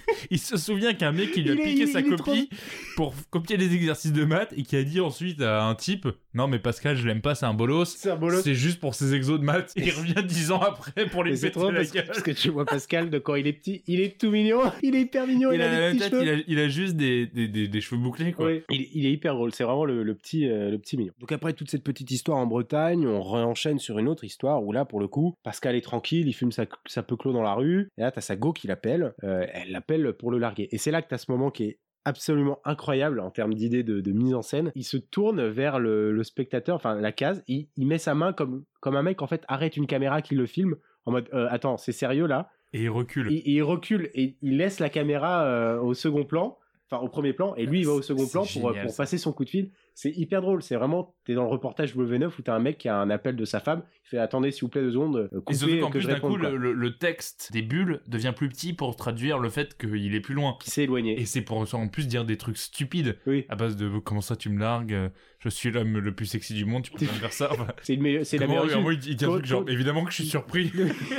il 0.32 0.40
se 0.40 0.58
souvient 0.58 0.94
qu'un 0.96 1.12
mec 1.12 1.32
qui 1.34 1.44
lui 1.44 1.52
a 1.52 1.54
Il 1.54 1.62
piqué 1.62 1.86
sa 1.86 2.02
trop- 2.02 2.16
copie 2.16 2.50
pour 2.96 3.14
copier 3.30 3.58
les 3.58 3.76
exercices 3.76 4.12
de 4.12 4.26
maths 4.26 4.52
et 4.58 4.64
qui 4.64 4.76
a 4.76 4.84
dit 4.84 5.00
ensuite 5.00 5.40
à 5.42 5.64
un 5.64 5.76
type 5.76 6.08
Non, 6.34 6.48
mais 6.48 6.58
Pascal, 6.58 6.98
je 6.98 7.06
l'aime 7.08 7.22
pas, 7.22 7.36
c'est 7.36 7.46
un 7.46 7.54
bolos. 7.54 7.86
C'est 7.96 8.10
un 8.10 8.16
bolos. 8.16 8.42
C'est 8.44 8.56
juste 8.56 8.80
pour 8.80 8.96
ses 8.96 9.14
exos 9.14 9.40
de 9.40 9.46
maths. 9.46 9.72
Et 9.76 9.84
il 9.86 9.92
revient 9.92 10.16
dix 10.26 10.52
ans 10.52 10.62
après 10.62 11.06
pour 11.06 11.24
c'est 11.26 11.32
péter 11.34 11.52
trop 11.52 11.70
la 11.70 11.80
parce 11.82 11.92
gueule. 11.92 12.06
parce 12.08 12.24
que 12.24 12.32
tu 12.32 12.50
vois 12.50 12.66
Pascal 12.66 13.12
de 13.12 13.20
quand 13.20 13.36
il 13.36 13.46
est 13.46 13.54
petit, 13.54 13.84
il 13.86 14.00
est 14.02 14.20
tout 14.20 14.32
mignon, 14.32 14.62
il 14.84 14.96
est 14.96 15.02
hyper 15.02 15.28
mignon, 15.28 15.52
il, 15.52 15.56
Il 15.58 15.62
a 15.62 15.92
des 15.92 15.98
petits 15.98 16.10
tête, 16.10 16.12
cheveux. 16.12 16.24
il 16.24 16.30
a, 16.30 16.44
il 16.48 16.60
a 16.60 16.70
juste 16.70 16.96
des, 16.96 17.28
des, 17.28 17.48
des, 17.48 17.68
des 17.68 17.82
cheveux 17.82 18.02
bouclés, 18.02 18.32
quoi. 18.34 18.48
Oui, 18.48 18.62
il, 18.72 18.88
il 18.96 19.06
est 19.06 19.12
hyper 19.12 19.36
drôle, 19.36 19.54
c'est 19.54 19.64
vraiment 19.64 19.86
le, 19.86 20.02
le 20.02 20.16
petit, 20.16 20.48
euh, 20.50 20.72
le 20.72 20.80
petit 20.80 20.98
mignon. 20.98 21.14
Donc 21.20 21.32
après 21.32 21.54
toute 21.54 21.70
cette 21.70 21.84
petite 21.84 22.10
histoire 22.10 22.40
en 22.40 22.48
Bretagne, 22.48 23.06
on 23.06 23.22
réenchaîne 23.22 23.78
sur 23.78 23.99
une 24.00 24.08
autre 24.08 24.24
histoire 24.24 24.64
où 24.64 24.72
là, 24.72 24.86
pour 24.86 25.00
le 25.00 25.08
coup, 25.08 25.36
Pascal 25.44 25.76
est 25.76 25.82
tranquille, 25.82 26.28
il 26.28 26.34
fume 26.34 26.52
sa, 26.52 26.66
sa 26.86 27.04
peu 27.04 27.16
clos 27.16 27.34
dans 27.34 27.44
la 27.44 27.54
rue, 27.54 27.90
et 27.98 28.02
là, 28.02 28.12
t'as 28.12 28.22
sa 28.22 28.36
go 28.36 28.54
qui 28.54 28.68
l'appelle, 28.68 29.14
euh, 29.24 29.46
elle 29.54 29.72
l'appelle 29.72 30.14
pour 30.14 30.32
le 30.32 30.38
larguer. 30.38 30.68
Et 30.72 30.78
c'est 30.78 30.92
là 30.92 31.02
que 31.02 31.10
t'as 31.10 31.18
ce 31.18 31.32
moment 31.32 31.52
qui 31.52 31.64
est 31.66 31.80
absolument 32.06 32.60
incroyable 32.64 33.20
en 33.20 33.30
termes 33.30 33.54
d'idées 33.54 33.84
de, 33.84 34.00
de 34.00 34.12
mise 34.14 34.34
en 34.34 34.42
scène. 34.42 34.72
Il 34.74 34.86
se 34.86 34.98
tourne 34.98 35.46
vers 35.48 35.80
le, 35.80 36.12
le 36.14 36.24
spectateur, 36.24 36.76
enfin 36.76 36.96
la 36.96 37.12
case, 37.12 37.44
il, 37.48 37.68
il 37.76 37.88
met 37.88 37.98
sa 37.98 38.16
main 38.16 38.32
comme, 38.32 38.64
comme 38.80 38.96
un 38.96 39.04
mec 39.04 39.22
en 39.22 39.28
fait 39.28 39.44
arrête 39.48 39.76
une 39.76 39.86
caméra 39.86 40.22
qui 40.22 40.34
le 40.34 40.46
filme 40.46 40.78
en 41.06 41.12
mode 41.12 41.30
euh, 41.34 41.48
attends 41.52 41.78
c'est 41.78 41.92
sérieux 41.92 42.26
là? 42.26 42.50
Et 42.72 42.84
il 42.84 42.90
recule. 42.90 43.28
il, 43.30 43.42
il 43.46 43.62
recule 43.64 44.10
et 44.14 44.38
il 44.42 44.58
laisse 44.58 44.80
la 44.80 44.90
caméra 44.90 45.44
euh, 45.44 45.80
au 45.82 45.94
second 45.94 46.24
plan, 46.24 46.58
enfin 46.90 47.04
au 47.04 47.10
premier 47.10 47.34
plan, 47.34 47.54
et 47.56 47.66
lui 47.66 47.82
il 47.82 47.86
va 47.86 47.94
au 47.94 48.02
second 48.02 48.28
plan 48.28 48.42
pour, 48.42 48.48
génial, 48.48 48.86
pour 48.86 48.92
ça. 48.92 49.04
passer 49.04 49.18
son 49.18 49.34
coup 49.34 49.44
de 49.44 49.50
fil. 49.50 49.70
C'est 50.02 50.12
hyper 50.12 50.42
drôle, 50.42 50.64
c'est 50.64 50.78
vraiment, 50.78 51.14
t'es 51.26 51.34
dans 51.34 51.44
le 51.44 51.50
reportage 51.50 51.94
W9 51.94 52.32
où 52.40 52.42
t'as 52.42 52.56
un 52.56 52.60
mec 52.60 52.78
qui 52.78 52.88
a 52.88 52.96
un 52.96 53.10
appel 53.10 53.36
de 53.36 53.44
sa 53.44 53.60
femme, 53.60 53.84
il 54.06 54.08
fait 54.08 54.18
attendez 54.18 54.50
s'il 54.52 54.62
vous 54.62 54.70
plaît 54.70 54.82
deux 54.82 54.94
secondes, 54.94 55.18
euh, 55.18 55.28
Et 55.28 55.36
coupez 55.42 55.54
surtout 55.56 55.80
qu'en 55.82 55.90
que 55.90 55.98
plus, 55.98 56.08
d'un 56.08 56.20
coup, 56.22 56.38
le, 56.38 56.98
texte 56.98 57.50
des 57.52 57.62
bulles 57.62 58.00
devient 58.08 58.32
plus 58.34 58.48
petit 58.48 58.72
pour 58.72 58.96
traduire 58.96 59.40
le 59.40 59.50
fait 59.50 59.78
qu'il 59.78 60.16
est 60.16 60.22
plus 60.22 60.36
loin. 60.36 60.56
Qui 60.62 60.72
s'est 60.72 60.84
éloigné. 60.84 61.20
Et 61.20 61.26
c'est 61.26 61.42
pour 61.42 61.58
en 61.58 61.88
plus 61.90 62.08
dire 62.08 62.24
des 62.24 62.38
trucs 62.38 62.58
stupides 62.58 63.18
Oui, 63.28 63.46
à 63.50 63.58
base 63.58 63.76
de 63.76 63.90
comment 64.00 64.22
ça 64.22 64.38
tu 64.38 64.50
me 64.50 64.58
largues, 64.58 64.94
euh, 64.94 65.10
je 65.40 65.50
suis 65.50 65.70
l'homme 65.70 65.98
le 65.98 66.14
plus 66.14 66.26
sexy 66.26 66.54
du 66.54 66.64
monde, 66.64 66.84
tu 66.84 66.92
peux 66.92 67.06
pas 67.06 67.12
me 67.12 67.18
faire 67.18 67.34
ça. 67.34 67.50
Enfin, 67.52 67.68
c'est 67.82 67.96
le 67.96 68.02
meilleur- 68.02 68.26
c'est 68.26 68.38
la 68.38 68.48
meilleure 68.48 68.66
excuse. 68.66 68.82
gros, 68.82 68.92
il 68.92 69.00
dit 69.00 69.26
un 69.26 69.30
truc 69.30 69.46
genre 69.46 69.70
évidemment 69.70 70.06
que 70.06 70.12
je 70.12 70.16
suis 70.16 70.26
surpris. 70.26 70.72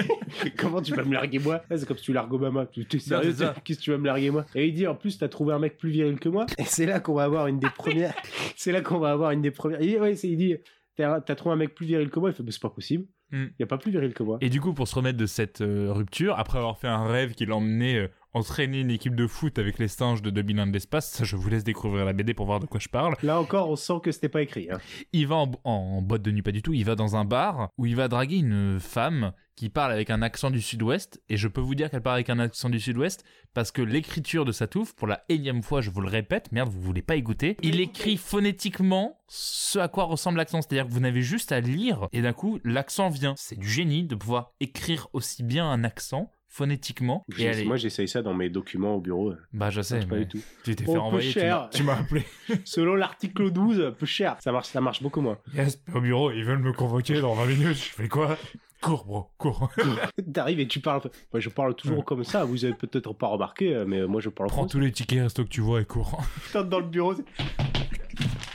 Comment 0.56 0.80
tu 0.80 0.94
vas 0.94 1.04
me 1.04 1.12
larguer 1.12 1.38
moi? 1.38 1.62
C'est 1.70 1.86
comme 1.86 1.98
si 1.98 2.04
tu 2.04 2.12
largues 2.14 2.32
Obama. 2.32 2.66
Tu 2.66 2.86
es 2.90 2.98
sérieux? 2.98 3.34
Qu'est-ce 3.64 3.78
que 3.78 3.84
tu 3.84 3.90
vas 3.90 3.98
me 3.98 4.06
larguer 4.06 4.30
moi? 4.30 4.46
Et 4.54 4.66
il 4.66 4.74
dit 4.74 4.86
en 4.86 4.94
plus 4.94 5.18
t'as 5.18 5.28
trouvé 5.28 5.52
un 5.52 5.58
mec 5.58 5.76
plus 5.76 5.90
viril 5.90 6.18
que 6.18 6.30
moi. 6.30 6.46
Et 6.58 6.64
c'est 6.64 6.86
là 6.86 7.00
qu'on 7.00 7.14
va 7.14 7.24
avoir 7.24 7.46
une 7.46 7.58
des 7.58 7.70
premières. 7.70 8.14
c'est 8.70 8.72
là 8.72 8.80
qu'on 8.82 8.98
va 8.98 9.10
avoir 9.10 9.30
une 9.32 9.42
des 9.42 9.50
premières. 9.50 9.80
Il 9.82 9.88
dit, 9.88 9.98
ouais, 9.98 10.14
c'est- 10.14 10.28
il 10.28 10.36
dit 10.36 10.56
t'as 10.96 11.20
trouvé 11.34 11.54
un 11.54 11.56
mec 11.56 11.74
plus 11.74 11.86
viril 11.86 12.10
que 12.10 12.18
moi. 12.20 12.30
Il 12.30 12.34
fait 12.34 12.42
bah, 12.42 12.50
c'est 12.52 12.60
pas 12.62 12.70
possible. 12.70 13.04
Il 13.32 13.38
Hmm. 13.38 13.48
y 13.60 13.62
a 13.62 13.66
pas 13.66 13.78
plus 13.78 13.90
viril 13.92 14.12
que 14.12 14.22
moi. 14.24 14.38
Et 14.40 14.48
du 14.50 14.60
coup, 14.60 14.74
pour 14.74 14.88
se 14.88 14.94
remettre 14.96 15.16
de 15.16 15.26
cette 15.26 15.60
euh, 15.60 15.92
rupture, 15.92 16.36
après 16.38 16.58
avoir 16.58 16.78
fait 16.78 16.88
un 16.88 17.06
rêve 17.06 17.34
qui 17.34 17.46
l'emmenait 17.46 18.10
entraîner 18.32 18.80
une 18.80 18.90
équipe 18.90 19.14
de 19.14 19.26
foot 19.26 19.58
avec 19.58 19.78
les 19.78 19.88
singes 19.88 20.22
de 20.22 20.30
2001 20.30 20.68
de 20.68 20.72
l'espace, 20.72 21.10
ça 21.10 21.24
je 21.24 21.36
vous 21.36 21.48
laisse 21.48 21.64
découvrir 21.64 22.04
la 22.04 22.12
BD 22.12 22.34
pour 22.34 22.46
voir 22.46 22.60
de 22.60 22.66
quoi 22.66 22.80
je 22.80 22.88
parle. 22.88 23.14
Là 23.22 23.40
encore, 23.40 23.68
on 23.70 23.76
sent 23.76 24.00
que 24.02 24.12
c'était 24.12 24.28
pas 24.28 24.42
écrit. 24.42 24.68
hein. 24.70 24.78
Il 25.12 25.26
va 25.26 25.36
en, 25.36 25.50
en 25.64 26.02
boîte 26.02 26.22
de 26.22 26.30
nuit, 26.30 26.42
pas 26.42 26.52
du 26.52 26.62
tout, 26.62 26.72
il 26.72 26.84
va 26.84 26.94
dans 26.94 27.16
un 27.16 27.24
bar 27.24 27.68
où 27.78 27.86
il 27.86 27.96
va 27.96 28.08
draguer 28.08 28.36
une 28.36 28.78
femme 28.80 29.32
qui 29.56 29.68
parle 29.68 29.92
avec 29.92 30.08
un 30.08 30.22
accent 30.22 30.50
du 30.50 30.62
sud-ouest, 30.62 31.20
et 31.28 31.36
je 31.36 31.46
peux 31.46 31.60
vous 31.60 31.74
dire 31.74 31.90
qu'elle 31.90 32.00
parle 32.00 32.16
avec 32.16 32.30
un 32.30 32.38
accent 32.38 32.70
du 32.70 32.80
sud-ouest 32.80 33.24
parce 33.52 33.70
que 33.72 33.82
l'écriture 33.82 34.46
de 34.46 34.52
Satouf, 34.52 34.94
pour 34.94 35.06
la 35.06 35.22
énième 35.28 35.62
fois, 35.62 35.82
je 35.82 35.90
vous 35.90 36.00
le 36.00 36.08
répète, 36.08 36.50
merde, 36.50 36.70
vous 36.70 36.80
voulez 36.80 37.02
pas 37.02 37.16
écouter, 37.16 37.58
il 37.62 37.78
écrit 37.80 38.16
phonétiquement 38.16 39.18
ce 39.28 39.78
à 39.78 39.88
quoi 39.88 40.04
ressemble 40.04 40.38
l'accent, 40.38 40.62
c'est-à-dire 40.62 40.86
que 40.86 40.92
vous 40.92 41.00
n'avez 41.00 41.20
juste 41.22 41.52
à 41.52 41.60
lire, 41.60 42.08
et 42.12 42.22
d'un 42.22 42.32
coup, 42.32 42.58
l'accent 42.64 43.10
vient. 43.10 43.34
C'est 43.36 43.58
du 43.58 43.68
génie 43.68 44.04
de 44.04 44.14
pouvoir 44.14 44.52
écrire 44.60 45.08
aussi 45.12 45.42
bien 45.42 45.70
un 45.70 45.84
accent 45.84 46.30
phonétiquement 46.52 47.24
et 47.38 47.64
Moi, 47.64 47.76
j'essaye 47.76 48.08
ça 48.08 48.22
dans 48.22 48.34
mes 48.34 48.50
documents 48.50 48.96
au 48.96 49.00
bureau. 49.00 49.32
bah 49.52 49.70
je 49.70 49.80
sais 49.80 50.00
pas 50.00 50.16
du 50.18 50.26
tout. 50.28 50.40
tu 50.64 50.74
t'es 50.74 50.84
Oh, 50.88 51.10
fait 51.12 51.20
tu 51.20 51.30
cher. 51.30 51.60
m'as- 51.60 51.68
tu 51.68 51.82
m'as 51.84 51.96
appelé 51.98 52.24
Selon 52.64 52.96
l'article 52.96 53.50
12, 53.50 53.94
peu 53.98 54.04
cher. 54.06 54.36
Ça 54.40 54.50
marche, 54.52 54.66
ça 54.68 54.80
marche 54.80 55.02
beaucoup 55.02 55.20
moins. 55.20 55.38
yes 55.54 55.80
au 55.94 56.00
bureau 56.00 56.30
ils 56.32 56.44
veulent 56.44 56.58
me 56.58 56.72
convoquer 56.72 57.20
dans 57.20 57.34
20 57.34 57.46
minutes 57.46 57.76
je 57.76 57.82
fais 57.94 58.08
quoi? 58.08 58.36
Cours 58.82 59.04
bro 59.04 59.30
cours 59.38 59.70
T'arrives 60.34 60.58
et 60.60 60.66
tu 60.66 60.80
parles. 60.80 61.02
Moi, 61.32 61.40
je 61.40 61.50
parle 61.50 61.74
toujours 61.76 62.02
comme 62.04 62.24
ça. 62.24 62.44
Vous 62.46 62.64
avez 62.64 62.72
peut-être 62.72 63.12
pas 63.12 63.26
remarqué, 63.26 63.74
euh, 63.74 63.84
mais 63.86 64.06
moi, 64.06 64.22
je 64.22 64.30
parle 64.30 64.48
Prends 64.48 64.66
tous 64.66 64.80
les 64.80 64.90
tickets 64.90 65.20
resto 65.22 65.44
que 65.44 65.50
tu 65.50 65.60
vois 65.60 65.82
et 65.82 65.84
cours. 65.84 66.18
Putain, 66.46 66.64
dans 66.64 66.80
le 66.80 66.86
bureau. 66.86 67.14
c'est- 67.14 67.24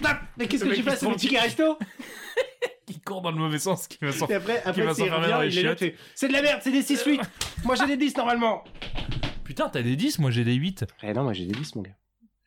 Ah, 0.03 0.19
Mais 0.37 0.47
qu'est-ce 0.47 0.65
Le 0.65 0.71
que 0.71 0.75
tu 0.77 0.81
fais 0.81 1.05
mon 1.05 1.13
se 1.13 1.17
ticket 1.19 1.39
resto 1.39 1.77
Qui 2.85 2.99
court 2.99 3.21
dans 3.21 3.31
le 3.31 3.37
mauvais 3.37 3.59
sens, 3.59 3.87
qui 3.87 3.97
va 4.01 4.11
s'en... 4.11 4.27
Et 4.27 4.35
après, 4.35 4.61
va 4.63 4.69
après 4.69 5.29
dans 5.29 5.41
les 5.41 5.51
chiottes. 5.51 5.77
tu 5.77 5.85
fais, 5.85 5.95
C'est 6.13 6.27
de 6.27 6.33
la 6.33 6.41
merde, 6.41 6.59
c'est 6.63 6.71
des 6.71 6.83
6-8 6.83 7.19
Moi 7.65 7.75
j'ai 7.75 7.87
des 7.87 7.97
10 7.97 8.17
normalement 8.17 8.63
Putain, 9.43 9.69
t'as 9.69 9.81
des 9.81 9.95
10, 9.95 10.19
moi 10.19 10.31
j'ai 10.31 10.43
des 10.43 10.53
8. 10.55 10.85
Eh 11.03 11.13
non, 11.13 11.23
moi 11.23 11.33
j'ai 11.33 11.45
des 11.45 11.53
10, 11.53 11.75
mon 11.75 11.81
gars. 11.83 11.95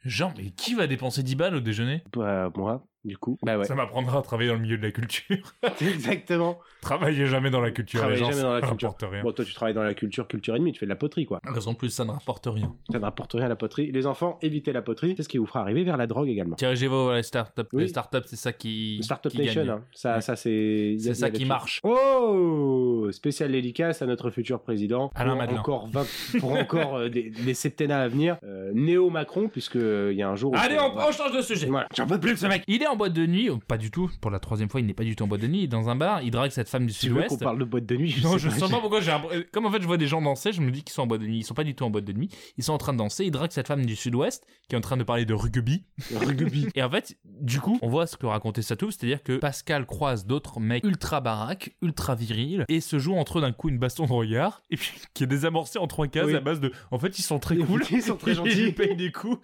Genre, 0.04 0.32
mais 0.36 0.50
qui 0.50 0.74
va 0.74 0.86
dépenser 0.86 1.22
10 1.22 1.34
balles 1.36 1.54
au 1.56 1.60
déjeuner? 1.60 2.02
Bah, 2.12 2.50
moi, 2.56 2.84
du 3.08 3.18
coup. 3.18 3.36
Bah 3.42 3.58
ouais. 3.58 3.64
Ça 3.64 3.74
m'apprendra 3.74 4.20
à 4.20 4.22
travailler 4.22 4.48
dans 4.50 4.54
le 4.56 4.60
milieu 4.62 4.78
de 4.78 4.82
la 4.82 4.92
culture. 4.92 5.36
Exactement. 5.80 6.58
Travaillez 6.80 7.26
jamais 7.26 7.50
dans 7.50 7.60
la 7.60 7.70
culture, 7.72 8.00
Travaillez 8.00 8.18
jamais 8.24 8.40
dans 8.42 8.52
la 8.54 8.60
ça 8.60 8.68
culture. 8.68 8.88
rapporte 8.90 9.10
rien. 9.12 9.22
Bon, 9.24 9.32
toi 9.32 9.44
tu 9.44 9.52
travailles 9.54 9.74
dans 9.74 9.82
la 9.82 9.94
culture, 9.94 10.28
culture 10.28 10.54
et 10.54 10.58
demie, 10.60 10.72
tu 10.72 10.78
fais 10.78 10.86
de 10.86 10.90
la 10.90 10.96
poterie 10.96 11.26
quoi. 11.26 11.40
Raison 11.44 11.72
de 11.72 11.76
plus, 11.76 11.90
ça 11.90 12.04
ne 12.04 12.12
rapporte 12.12 12.46
rien. 12.46 12.72
Ça 12.92 12.98
ne 12.98 13.04
rapporte 13.04 13.32
rien 13.32 13.46
à 13.46 13.48
la 13.48 13.56
poterie. 13.56 13.90
Les 13.90 14.06
enfants, 14.06 14.38
évitez 14.42 14.72
la 14.72 14.82
poterie. 14.82 15.14
C'est 15.16 15.22
ce 15.24 15.28
qui 15.28 15.38
vous 15.38 15.46
fera 15.46 15.60
arriver 15.60 15.82
vers 15.82 15.96
la 15.96 16.06
drogue 16.06 16.28
également. 16.28 16.54
Dirigez 16.56 16.86
vos 16.86 17.12
les 17.12 17.22
startups. 17.24 17.62
Oui. 17.72 17.82
Les 17.82 17.88
startups, 17.88 18.18
c'est 18.26 18.36
ça 18.36 18.52
qui, 18.52 19.00
Startup 19.02 19.32
qui 19.32 19.38
Nation, 19.38 19.62
gagne. 19.62 19.70
hein. 19.70 19.82
ça, 19.92 20.14
Ouais. 20.16 20.20
ça 20.20 20.36
c'est. 20.36 20.96
C'est 21.00 21.14
ça 21.14 21.30
qui 21.30 21.44
marche. 21.44 21.80
Oh 21.84 23.08
Spécial 23.12 23.50
dédicace 23.52 24.02
à 24.02 24.06
notre 24.06 24.30
futur 24.30 24.60
président. 24.60 25.10
Alain 25.14 25.30
pour 25.30 25.38
Madelin. 25.38 25.60
encore 25.60 25.88
20, 25.88 26.06
pour 26.40 26.52
encore 26.52 26.96
euh, 26.96 27.08
des, 27.08 27.30
des 27.30 27.54
septennats 27.54 28.00
à 28.02 28.08
venir. 28.08 28.36
Euh, 28.44 28.70
Néo 28.74 29.10
Macron, 29.10 29.48
puisque 29.48 29.76
euh, 29.76 30.10
il 30.12 30.18
y 30.18 30.22
a 30.22 30.28
un 30.28 30.36
jour. 30.36 30.54
Allez, 30.56 30.76
on, 30.78 31.10
change 31.12 31.32
de 31.36 31.40
sujet. 31.42 31.66
Voilà. 31.66 31.88
J'en 31.96 32.06
peux 32.06 32.20
plus 32.20 32.32
de 32.34 32.38
ce 32.38 32.46
mec. 32.46 32.62
Il 32.66 32.82
est 32.82 32.86
en 32.86 32.96
boîte 32.98 33.14
de 33.14 33.24
nuit, 33.26 33.48
oh, 33.48 33.58
pas 33.66 33.78
du 33.78 33.90
tout, 33.90 34.10
pour 34.20 34.30
la 34.30 34.38
troisième 34.38 34.68
fois, 34.68 34.80
il 34.80 34.86
n'est 34.86 34.92
pas 34.94 35.04
du 35.04 35.16
tout 35.16 35.24
en 35.24 35.26
boîte 35.26 35.40
de 35.40 35.46
nuit, 35.46 35.60
il 35.60 35.64
est 35.64 35.68
dans 35.68 35.88
un 35.88 35.96
bar, 35.96 36.20
il 36.22 36.30
drague 36.30 36.50
cette 36.50 36.68
femme 36.68 36.84
du 36.86 36.92
Tu 36.92 36.98
sud-ouest. 37.06 37.40
parle 37.42 37.58
de 37.58 37.64
boîte 37.64 37.86
de 37.86 37.96
nuit 37.96 38.14
Non, 38.22 38.32
sais 38.34 38.38
je 38.38 38.50
sens 38.50 38.70
pas 38.70 38.80
pourquoi 38.80 39.00
j'ai 39.00 39.12
un- 39.12 39.22
Comme 39.52 39.64
en 39.64 39.70
fait, 39.70 39.80
je 39.80 39.86
vois 39.86 39.96
des 39.96 40.06
gens 40.06 40.20
danser, 40.20 40.52
je 40.52 40.60
me 40.60 40.70
dis 40.70 40.82
qu'ils 40.82 40.92
sont 40.92 41.02
en 41.02 41.06
boîte 41.06 41.22
de 41.22 41.26
nuit. 41.26 41.38
Ils 41.38 41.44
sont 41.44 41.54
pas 41.54 41.64
du 41.64 41.74
tout 41.74 41.84
en 41.84 41.90
boîte 41.90 42.04
de 42.04 42.12
nuit. 42.12 42.28
Ils 42.58 42.64
sont 42.64 42.72
en 42.74 42.78
train 42.78 42.92
de 42.92 42.98
danser. 42.98 43.24
Ils 43.24 43.30
draguent 43.30 43.50
cette 43.52 43.68
femme 43.68 43.86
du 43.86 43.96
sud-ouest 43.96 44.44
qui 44.68 44.74
est 44.74 44.78
en 44.78 44.82
train 44.82 44.96
de 44.98 45.04
parler 45.04 45.24
de 45.24 45.32
rugby. 45.34 45.84
Rugby. 46.14 46.66
Et 46.74 46.82
en 46.82 46.90
fait, 46.90 47.16
du 47.24 47.60
coup, 47.60 47.78
on 47.82 47.88
voit 47.88 48.06
ce 48.06 48.16
que 48.16 48.26
racontait 48.26 48.62
Satouf, 48.62 48.90
c'est-à-dire 48.94 49.22
que 49.22 49.36
Pascal 49.38 49.86
croise 49.86 50.26
d'autres 50.26 50.60
mecs 50.60 50.84
ultra 50.84 51.20
baraques, 51.20 51.76
ultra 51.82 52.14
virils, 52.14 52.64
et 52.68 52.80
se 52.80 52.98
joue 52.98 53.14
entre 53.14 53.38
eux 53.38 53.40
d'un 53.40 53.52
coup 53.52 53.68
une 53.68 53.78
baston 53.78 54.06
de 54.06 54.12
regard, 54.12 54.62
et 54.70 54.76
puis 54.76 54.90
qui 55.14 55.24
est 55.24 55.26
désamorcé 55.28 55.78
en 55.78 55.86
trois 55.86 56.06
cases 56.08 56.26
Oui. 56.26 56.34
à 56.34 56.40
base 56.40 56.60
de. 56.60 56.72
En 56.90 56.98
fait, 56.98 57.18
ils 57.18 57.22
sont 57.22 57.38
très 57.38 57.54
Ils- 57.56 57.64
cool. 57.64 57.82
ils 57.90 58.02
sont 58.02 58.16
très 58.16 58.30
Ils 58.32 58.34
gentils. 58.34 58.54
lui 58.54 58.72
payent 58.72 58.96
des 58.96 59.12
coups. 59.12 59.38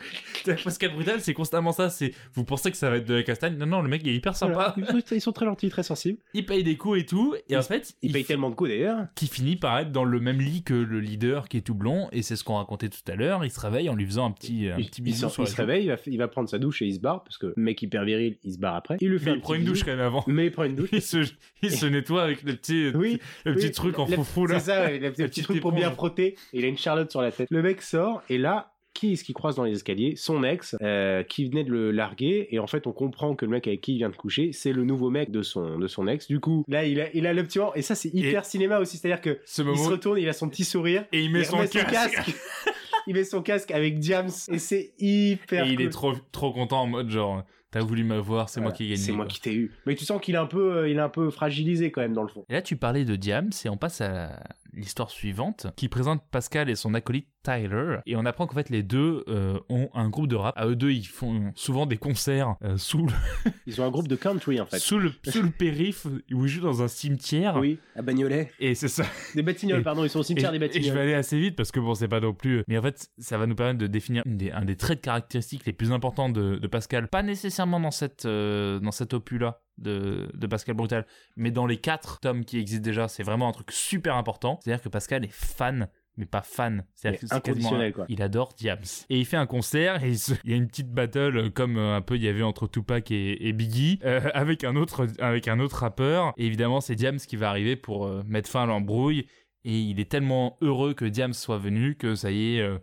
Pascal 0.65 0.93
Brutal, 0.95 1.21
c'est 1.21 1.35
constamment 1.35 1.73
ça. 1.73 1.91
C'est 1.91 2.13
vous 2.35 2.45
pensez 2.45 2.71
que 2.71 2.77
ça 2.77 2.91
va 2.91 2.97
être 2.97 3.07
de 3.07 3.15
la 3.15 3.23
castagne 3.35 3.57
Non, 3.57 3.67
non, 3.67 3.83
le 3.83 3.89
mec 3.89 4.03
il 4.05 4.11
est 4.11 4.17
hyper 4.17 4.37
sympa. 4.37 4.75
Voilà. 4.77 5.01
Ils 5.11 5.21
sont 5.21 5.33
très 5.33 5.47
gentils, 5.47 5.69
très 5.69 5.83
sensibles. 5.83 6.19
Il 6.35 6.47
paye 6.47 6.65
des 6.65 6.77
coups 6.77 7.01
et 7.01 7.07
tout, 7.07 7.35
et 7.49 7.57
en 7.57 7.63
fait, 7.63 7.95
il 8.03 8.13
payent 8.13 8.25
tellement 8.25 8.51
de 8.51 8.55
coups 8.55 8.71
d'ailleurs. 8.71 9.07
qui 9.15 9.27
finit 9.27 9.57
par 9.57 9.79
être 9.79 9.93
dans 9.93 10.05
le 10.05 10.21
même 10.21 10.41
lit 10.41 10.63
que 10.63 10.75
le 10.75 11.01
leader 11.01 11.49
qui 11.49 11.59
est 11.59 11.61
tout 11.63 11.75
blond 11.75 12.09
et 12.13 12.23
c'est 12.23 12.37
ce 12.37 12.45
qu'on 12.45 12.57
racontait 12.57 12.89
tout 12.89 13.01
à 13.07 13.15
l'heure 13.15 13.45
il 13.45 13.51
se 13.51 13.61
réveille 13.61 13.89
en 13.89 13.95
lui 13.95 14.07
faisant 14.07 14.27
un 14.27 14.31
petit 14.31 14.69
un 14.69 14.79
Il, 14.79 14.87
petit 14.87 15.03
bisou 15.03 15.29
sur 15.29 15.43
il 15.43 15.47
se 15.47 15.57
réveille, 15.57 15.85
il 15.85 15.89
va, 15.89 15.97
il 16.07 16.19
va 16.19 16.29
prendre 16.29 16.49
sa 16.49 16.59
douche 16.59 16.83
et 16.83 16.87
il 16.87 16.95
se 16.95 17.01
barre, 17.01 17.23
parce 17.25 17.39
que 17.39 17.53
mec 17.57 17.81
hyper 17.83 18.05
viril, 18.05 18.39
il 18.43 18.53
se 18.53 18.59
barre 18.59 18.77
après. 18.77 18.97
Il 19.01 19.11
lui 19.11 19.19
fait 19.19 19.27
Mais 19.27 19.33
un 19.33 19.35
il 19.37 19.41
prend 19.41 19.55
une 19.55 19.65
douche 19.65 19.85
quand 19.85 19.91
même 19.93 20.01
avant 20.01 20.25
Mais 20.27 20.47
il 20.47 20.53
prend 20.53 20.65
une 20.65 20.77
douche. 20.77 20.91
il 20.93 21.03
se 21.03 21.19
il 21.63 21.71
se 21.71 21.87
nettoie 21.87 22.23
avec 22.23 22.43
le 22.43 22.55
petit 22.55 22.91
Oui, 22.95 23.21
le 23.45 23.55
petit 23.55 23.67
oui, 23.67 23.73
truc 23.73 23.99
en 23.99 24.07
foufou 24.07 24.47
là 24.47 24.61
C'est 24.61 24.67
ça, 24.67 24.91
le 24.91 25.11
petit, 25.13 25.43
truc 25.43 25.61
pour 25.61 25.73
bien 25.73 25.91
frotter. 25.91 26.37
Il 26.53 26.65
a 26.65 26.69
une 26.69 26.79
charlotte 26.79 27.11
sur 27.11 27.23
la 27.23 27.33
tête. 27.33 27.49
Le 27.51 27.63
mec 27.63 27.83
sort, 27.83 28.23
et 28.29 28.39
là, 28.39 28.74
qui 28.95 29.13
est-ce 29.13 29.25
qu'il 29.25 29.35
croise 29.35 29.57
dans 29.57 29.65
les 29.65 29.73
escaliers? 29.73 30.15
Son 30.17 30.43
ex, 30.45 30.77
euh, 30.81 31.23
qui 31.23 31.45
venait 31.45 31.65
de 31.65 31.71
le 31.71 31.91
larguer. 31.91 32.49
Et 32.51 32.59
en 32.59 32.67
fait, 32.67 32.87
on 32.87 32.93
comprend 32.93 33.35
que 33.35 33.45
le 33.45 33.51
mec 33.51 33.67
avec 33.67 33.81
qui 33.81 33.93
il 33.95 33.99
vient 33.99 34.09
de 34.09 34.17
coucher, 34.17 34.53
c'est 34.53 34.73
le 34.73 34.85
nouveau 34.85 35.11
mec 35.11 35.31
de 35.31 35.43
son, 35.43 35.79
de 35.79 35.87
son 35.87 36.07
ex. 36.09 36.29
Du 36.29 36.41
coup, 36.41 36.65
là, 36.69 36.85
il 36.85 37.01
a, 37.01 37.09
il 37.15 37.27
a 37.27 37.35
le 37.35 37.43
petit 37.45 37.59
moment. 37.59 37.75
Et 37.75 37.83
ça, 37.83 37.95
c'est 37.95 38.13
hyper 38.15 38.45
cinéma 38.45 38.79
aussi. 38.79 38.97
C'est-à-dire 38.97 39.21
que 39.21 39.41
ce 39.45 39.63
il 39.63 39.79
se 39.79 39.89
retourne, 39.89 40.19
il 40.19 40.29
a 40.29 40.33
son 40.33 40.49
petit 40.49 40.65
sourire. 40.65 41.05
et 41.13 41.23
il 41.23 41.31
met 41.33 41.45
son 41.45 41.59
casque, 41.59 42.33
il 43.07 43.15
met 43.15 43.25
son 43.25 43.43
casque 43.43 43.71
avec 43.73 44.01
James. 44.03 44.31
Et 44.51 44.59
c'est 44.59 44.93
hyper 44.99 45.67
et 45.67 45.71
il 45.71 45.77
cool. 45.77 45.87
est 45.87 45.91
trop 45.91 46.13
trop 46.33 46.53
content 46.53 46.83
en 46.83 46.87
mode 46.87 47.11
genre 47.11 47.43
t'as 47.71 47.81
voulu 47.81 48.05
m'avoir 48.05 48.49
c'est 48.49 48.61
moi 48.61 48.71
qui 48.71 48.85
ai 48.85 48.89
gagné 48.91 48.97
C'est 49.01 49.13
moi 49.13 49.25
quoi. 49.25 49.33
qui 49.33 49.41
t'ai 49.41 49.55
eu. 49.55 49.73
Mais 49.87 49.97
tu 49.97 50.05
sens 50.05 50.21
qu'il 50.21 50.37
est 50.37 50.39
un 50.39 50.47
peu, 50.47 50.77
euh, 50.77 50.89
il 50.89 50.97
est 50.97 51.01
un 51.01 51.09
peu 51.09 51.31
fragilisé 51.31 51.91
quand 51.91 52.01
même 52.03 52.13
dans 52.13 52.23
le 52.23 52.29
fond. 52.29 52.45
Et 52.49 52.53
là, 52.53 52.63
tu 52.63 52.77
parlais 52.77 53.05
de 53.05 53.17
Diams 53.17 53.51
et 53.65 53.69
on 53.69 53.77
passe 53.77 54.01
à 54.01 54.41
l'histoire 54.77 55.11
suivante 55.11 55.67
qui 55.77 55.89
présente 55.89 56.23
Pascal 56.31 56.69
et 56.71 56.75
son 56.77 56.95
acolyte 56.95 57.29
Tyler. 57.43 57.99
Et 58.07 58.17
on 58.17 58.25
apprend 58.25 58.47
qu'en 58.47 58.55
fait, 58.55 58.71
les 58.71 58.83
deux 58.83 59.23
euh, 59.29 59.59
ont 59.69 59.91
un 59.93 60.09
groupe 60.09 60.29
de 60.29 60.37
rap. 60.37 60.55
À 60.57 60.67
eux 60.67 60.77
deux, 60.77 60.93
ils 60.93 61.05
font 61.07 61.53
souvent 61.55 61.85
des 61.85 61.99
concerts 61.99 62.57
euh, 62.65 62.79
sous, 62.79 63.05
le, 63.07 63.13
Ils 63.67 63.81
ont 63.83 63.85
un 63.85 63.91
groupe 63.91 64.09
de 64.09 64.17
country 64.17 64.61
en 64.61 64.67
fait. 64.67 64.79
sous, 64.79 64.99
le, 64.99 65.13
sous 65.29 65.43
le 65.43 65.51
périph' 65.59 66.07
où 66.07 66.45
ils 66.47 66.49
jouent 66.49 66.63
dans 66.63 66.83
un 66.83 66.89
cimetière. 66.89 67.57
Oui, 67.57 67.79
à 67.97 68.01
Bagnolet. 68.03 68.51
Et 68.61 68.75
c'est 68.75 68.89
ça. 68.89 69.05
Des 69.35 69.43
Batignolles, 69.43 69.83
pardon, 69.83 70.05
ils 70.05 70.09
sont 70.11 70.21
au 70.21 70.23
Et, 70.23 70.27
cimetière 70.27 70.53
des 70.53 70.57
et 70.57 70.61
je 70.61 70.67
Batignolles. 70.67 70.95
vais 70.97 71.01
aller 71.03 71.15
assez 71.15 71.39
vite 71.39 71.55
parce 71.57 71.71
que 71.71 71.81
bon, 71.81 71.95
c'est 71.95 72.09
pas 72.09 72.21
non 72.21 72.33
plus. 72.33 72.63
Mais 72.67 72.79
en 72.79 72.83
fait, 72.83 73.09
ça 73.19 73.37
va 73.37 73.47
nous 73.47 73.55
permettre 73.55 73.79
de 73.79 73.87
définir 73.89 74.23
une 74.25 74.39
des- 74.39 74.51
un 74.51 74.65
des 74.65 74.77
traits 74.77 75.01
de 75.01 75.05
caractéristiques 75.05 75.67
les 75.67 75.75
plus 75.75 75.93
importants 75.93 76.31
de, 76.31 76.57
de 76.57 76.67
Pascal. 76.67 77.09
Pas 77.09 77.23
nécessairement 77.23 77.79
dans 77.79 77.91
cette 77.91 78.25
euh, 78.25 78.81
dans 78.81 78.91
cet 78.93 79.13
opus-là 79.13 79.61
de, 79.79 80.29
de 80.35 80.47
Pascal 80.47 80.75
Brutal, 80.77 81.07
mais 81.37 81.51
dans 81.51 81.67
les 81.67 81.77
quatre 81.79 82.21
tomes 82.21 82.45
qui 82.45 82.59
existent 82.59 82.85
déjà, 82.85 83.09
c'est 83.09 83.23
vraiment 83.23 83.49
un 83.49 83.53
truc 83.53 83.73
super 83.73 84.17
important. 84.17 84.59
C'est-à-dire 84.63 84.83
que 84.83 84.89
Pascal 84.89 85.25
est 85.25 85.33
fan 85.33 85.89
mais 86.17 86.27
pas 86.27 86.43
fan. 86.43 86.85
C'est 86.95 87.09
inconditionnel, 87.33 87.93
quoi. 87.93 88.07
Il 88.09 88.23
adore 88.23 88.55
Diams. 88.57 88.79
Et 89.11 89.19
il 89.19 89.25
fait 89.27 89.37
un 89.37 89.47
concert 89.47 90.05
et 90.05 90.11
il, 90.11 90.19
se- 90.21 90.35
il 90.45 90.51
y 90.53 90.55
a 90.55 90.57
une 90.57 90.69
petite 90.69 90.93
battle 90.93 91.37
euh, 91.37 91.51
comme 91.51 91.77
euh, 91.77 91.97
un 91.97 92.03
peu 92.03 92.15
il 92.15 92.23
y 92.23 92.29
avait 92.29 92.45
entre 92.45 92.69
Tupac 92.69 93.11
et, 93.11 93.49
et 93.49 93.53
Biggie 93.53 93.99
euh, 94.05 94.21
avec 94.33 94.63
un 94.63 94.77
autre 94.77 95.09
avec 95.19 95.49
un 95.49 95.59
autre 95.59 95.79
rappeur. 95.79 96.33
Et 96.37 96.47
évidemment, 96.47 96.81
c'est 96.81 96.95
Diams 96.95 97.19
qui 97.19 97.35
va 97.35 97.49
arriver 97.51 97.75
pour 97.75 98.07
euh, 98.07 98.23
mettre 98.29 98.49
fin 98.49 98.63
à 98.63 98.67
l'embrouille. 98.67 99.27
Et 99.65 99.77
il 99.81 99.99
est 99.99 100.09
tellement 100.09 100.57
heureux 100.61 100.95
que 100.95 101.05
Diams 101.05 101.33
soit 101.33 101.59
venu 101.59 101.97
que 101.97 102.15
ça 102.15 102.31
y 102.31 102.59
est, 102.59 102.61
euh, 102.61 102.79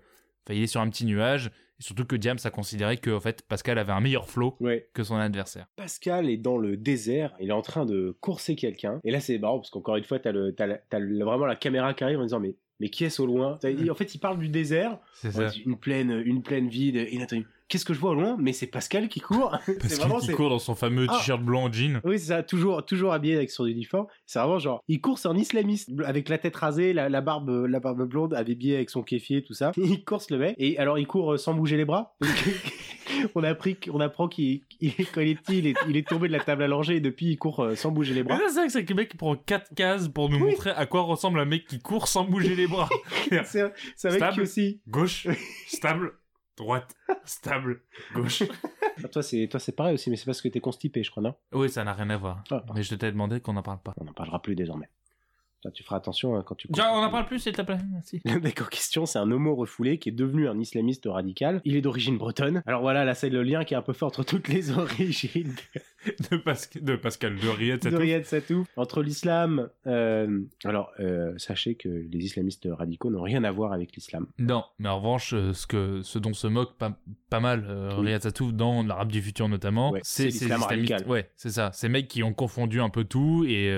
il 0.50 0.62
est 0.64 0.68
sur 0.68 0.82
un 0.82 0.90
petit 0.90 1.06
nuage. 1.06 1.52
Et 1.82 1.84
surtout 1.84 2.06
que 2.06 2.16
Diams 2.16 2.38
a 2.44 2.52
considéré 2.52 2.98
que 2.98 3.10
en 3.10 3.20
fait 3.20 3.42
Pascal 3.42 3.80
avait 3.80 3.92
un 3.92 4.02
meilleur 4.02 4.30
flow 4.30 4.56
Ouais. 4.60 4.88
que 4.94 5.04
son 5.04 5.16
adversaire. 5.16 5.66
Pascal 5.76 6.30
est 6.30 6.38
dans 6.38 6.58
le 6.58 6.78
désert, 6.78 7.34
il 7.40 7.50
est 7.50 7.54
en 7.54 7.64
train 7.64 7.88
de 7.88 8.16
courser 8.22 8.56
quelqu'un. 8.56 9.00
Et 9.04 9.10
là, 9.10 9.20
c'est 9.20 9.40
marrant 9.40 9.58
parce 9.58 9.72
qu'encore 9.72 9.96
une 9.96 10.04
fois, 10.04 10.20
t'as 10.20 10.32
le, 10.32 10.54
t'as 10.54 10.68
t'as 10.90 11.00
vraiment 11.00 11.46
la 11.48 11.56
caméra 11.56 11.94
qui 11.96 12.04
arrive 12.04 12.20
en 12.20 12.24
disant 12.24 12.40
mais 12.40 12.56
mais 12.80 12.90
qui 12.90 13.04
est-ce 13.04 13.22
au 13.22 13.26
loin? 13.26 13.58
En 13.92 13.96
fait, 13.96 14.14
il 14.16 14.20
parle 14.20 14.38
du 14.40 14.50
désert, 14.50 15.00
C'est 15.16 15.58
une 15.66 15.78
plaine, 15.78 16.22
une 16.26 16.44
plaine 16.44 16.68
vide. 16.70 16.98
Qu'est-ce 17.72 17.86
que 17.86 17.94
je 17.94 18.00
vois 18.00 18.12
au 18.12 18.16
loin? 18.16 18.36
Mais 18.40 18.52
c'est 18.54 18.68
Pascal 18.68 19.08
qui 19.08 19.22
court. 19.22 19.52
Pascal 19.80 19.98
vraiment, 19.98 20.20
qui 20.20 20.32
court 20.34 20.50
dans 20.50 20.60
son 20.60 20.76
fameux 20.76 21.08
Ah. 21.10 21.16
t-shirt 21.18 21.42
blanc 21.42 21.64
en 21.64 21.72
jean. 21.72 22.02
Oui, 22.04 22.20
c'est 22.20 22.26
ça, 22.28 22.44
toujours, 22.44 22.86
toujours 22.86 23.14
habillé 23.14 23.36
avec 23.38 23.50
son 23.50 23.66
uniforme. 23.66 24.06
C'est 24.26 24.40
vraiment 24.40 24.60
genre, 24.60 24.84
il 24.88 25.00
court, 25.02 25.18
c'est 25.18 25.30
un 25.30 25.38
islamiste, 25.38 25.90
avec 26.06 26.28
la 26.30 26.38
tête 26.38 26.56
rasée, 26.56 26.92
la, 26.94 27.08
la 27.10 27.22
barbe, 27.22 27.66
la 27.68 27.80
barbe 27.80 28.04
blonde, 28.08 28.34
habillé 28.34 28.76
avec 28.76 28.90
son 28.90 29.02
kéfier, 29.02 29.42
tout 29.44 29.54
ça. 29.54 29.72
Il 29.78 30.04
course 30.04 30.30
le 30.30 30.38
mec, 30.38 30.56
et 30.58 30.78
alors 30.78 31.00
il 31.00 31.08
court 31.08 31.34
euh, 31.34 31.38
sans 31.38 31.54
bouger 31.54 31.78
les 31.78 31.86
bras. 31.86 32.16
on, 33.36 33.44
appris, 33.44 33.78
apprend 34.00 34.28
qu'il, 34.28 34.62
quand 35.14 35.22
il 35.22 35.30
est 35.30 35.36
petit, 35.36 35.60
il 35.60 35.68
est, 35.68 35.76
il 35.88 35.96
est 35.98 36.08
tombé 36.08 36.28
de 36.28 36.34
la 36.34 36.40
table 36.40 36.64
à 36.64 36.68
langer, 36.68 36.98
et 36.98 37.00
depuis 37.00 37.28
il 37.28 37.38
court 37.38 37.62
euh, 37.62 37.76
sans 37.76 37.92
bouger 37.92 38.14
les 38.14 38.24
bras. 38.24 38.38
c'est 38.48 38.54
vrai 38.56 38.66
que 38.68 38.72
c'est 38.72 38.88
le 38.90 38.96
mec 38.96 39.10
qui 39.10 39.18
prend 39.18 39.36
4 39.36 39.74
cases 39.76 40.08
pour 40.10 40.30
nous 40.30 40.38
Oui. 40.38 40.52
montrer 40.52 40.72
à 40.72 40.86
quoi 40.86 41.02
ressemble 41.02 41.40
un 41.40 41.46
mec 41.46 41.66
qui 41.68 41.80
court 41.80 42.08
sans 42.08 42.26
bouger 42.26 42.56
les 42.56 42.68
bras. 42.68 42.90
C'est 43.46 43.62
un, 43.62 43.66
mec 43.66 43.74
Stable. 43.96 44.34
qui 44.34 44.42
aussi. 44.42 44.82
Gauche, 44.88 45.28
stable, 45.68 46.14
droite, 46.58 46.96
stable, 47.26 47.82
gauche. 48.14 48.44
Ah, 49.04 49.08
toi, 49.08 49.24
c'est, 49.24 49.48
toi, 49.50 49.60
c'est 49.60 49.72
pareil 49.72 49.96
aussi, 49.96 50.10
mais 50.10 50.16
c'est 50.16 50.26
parce 50.26 50.42
que 50.42 50.48
t'es 50.48 50.60
constipé, 50.60 51.04
je 51.04 51.12
crois, 51.12 51.24
non? 51.24 51.36
Oui, 51.54 51.70
ça 51.70 51.84
n'a 51.84 51.94
rien 51.94 52.10
à 52.10 52.18
voir. 52.18 52.44
Ah. 52.52 52.64
Mais 52.76 52.84
je 52.84 52.96
t'ai 52.96 53.12
demandé 53.12 53.40
qu'on 53.40 53.54
n'en 53.54 53.64
parle 53.64 53.80
pas. 53.82 53.94
On 53.98 54.06
n'en 54.06 54.14
parlera 54.14 54.42
plus 54.42 54.56
désormais. 54.56 54.90
Toi, 55.62 55.72
tu 55.72 55.84
feras 55.84 55.98
attention 55.98 56.36
hein, 56.36 56.44
quand 56.46 56.56
tu. 56.56 56.68
Tiens, 56.74 56.90
on 56.92 57.04
en 57.04 57.10
parle 57.12 57.26
plus, 57.26 57.40
s'il 57.40 57.54
te 57.54 57.62
plaît. 57.62 57.78
Merci. 57.92 58.20
Le 58.26 58.40
mec 58.40 58.62
en 58.62 58.66
question, 58.66 59.06
c'est 59.06 59.20
un 59.20 59.30
homo 59.30 59.54
refoulé 59.56 60.00
qui 60.00 60.10
est 60.10 60.14
devenu 60.14 60.48
un 60.48 60.60
islamiste 60.60 61.04
radical. 61.06 61.62
Il 61.66 61.76
est 61.76 61.82
d'origine 61.82 62.18
bretonne. 62.18 62.64
Alors 62.66 62.82
voilà, 62.82 63.06
là, 63.06 63.14
c'est 63.14 63.30
le 63.30 63.44
lien 63.44 63.64
qui 63.64 63.74
est 63.74 63.78
un 63.78 63.82
peu 63.84 63.94
fort 63.94 64.08
entre 64.08 64.24
toutes 64.24 64.48
les 64.48 64.72
origines 64.78 65.54
De, 66.32 66.38
Pascal, 66.38 66.84
de 66.84 66.96
Pascal 66.96 67.36
de 67.36 67.48
Riette, 67.48 67.84
c'est 67.84 67.92
de 67.92 67.96
tout. 67.96 68.02
Riyad 68.02 68.26
Satou. 68.26 68.66
Entre 68.76 69.04
l'islam. 69.04 69.70
euh, 69.86 70.40
alors, 70.64 70.92
euh, 71.00 71.34
sachez 71.38 71.76
que 71.76 71.90
les 71.90 72.26
islamistes 72.26 72.68
radicaux 72.72 73.12
n'ont 73.12 73.22
rien 73.22 73.44
à 73.44 73.52
voir 73.52 73.72
avec 73.72 73.96
l'islam. 73.96 74.26
Non, 74.40 74.64
mais 74.80 74.90
en 74.90 74.98
revanche, 74.98 75.34
euh, 75.36 75.54
ce, 75.54 75.68
que, 75.68 76.02
ce 76.02 76.18
dont 76.18 76.34
se 76.34 76.48
moque 76.48 76.76
pas, 76.78 76.98
pas 77.30 77.40
mal 77.40 77.68
euh, 77.70 77.92
Oui. 78.00 78.08
Riyad 78.08 78.24
Satouf 78.24 78.52
dans 78.52 78.82
l'arabe 78.82 79.12
du 79.12 79.22
futur 79.22 79.48
notamment, 79.48 79.92
Ouais, 79.92 80.00
c'est 80.04 80.32
c'est 80.32 80.46
l'islam 80.46 80.64
radical. 80.64 81.08
Ouais, 81.08 81.30
c'est 81.36 81.52
ça. 81.52 81.72
Ces 81.72 81.88
mecs 81.88 82.08
qui 82.08 82.24
ont 82.24 82.34
confondu 82.34 82.82
un 82.82 82.90
peu 82.90 83.04
tout 83.04 83.46
et. 83.48 83.72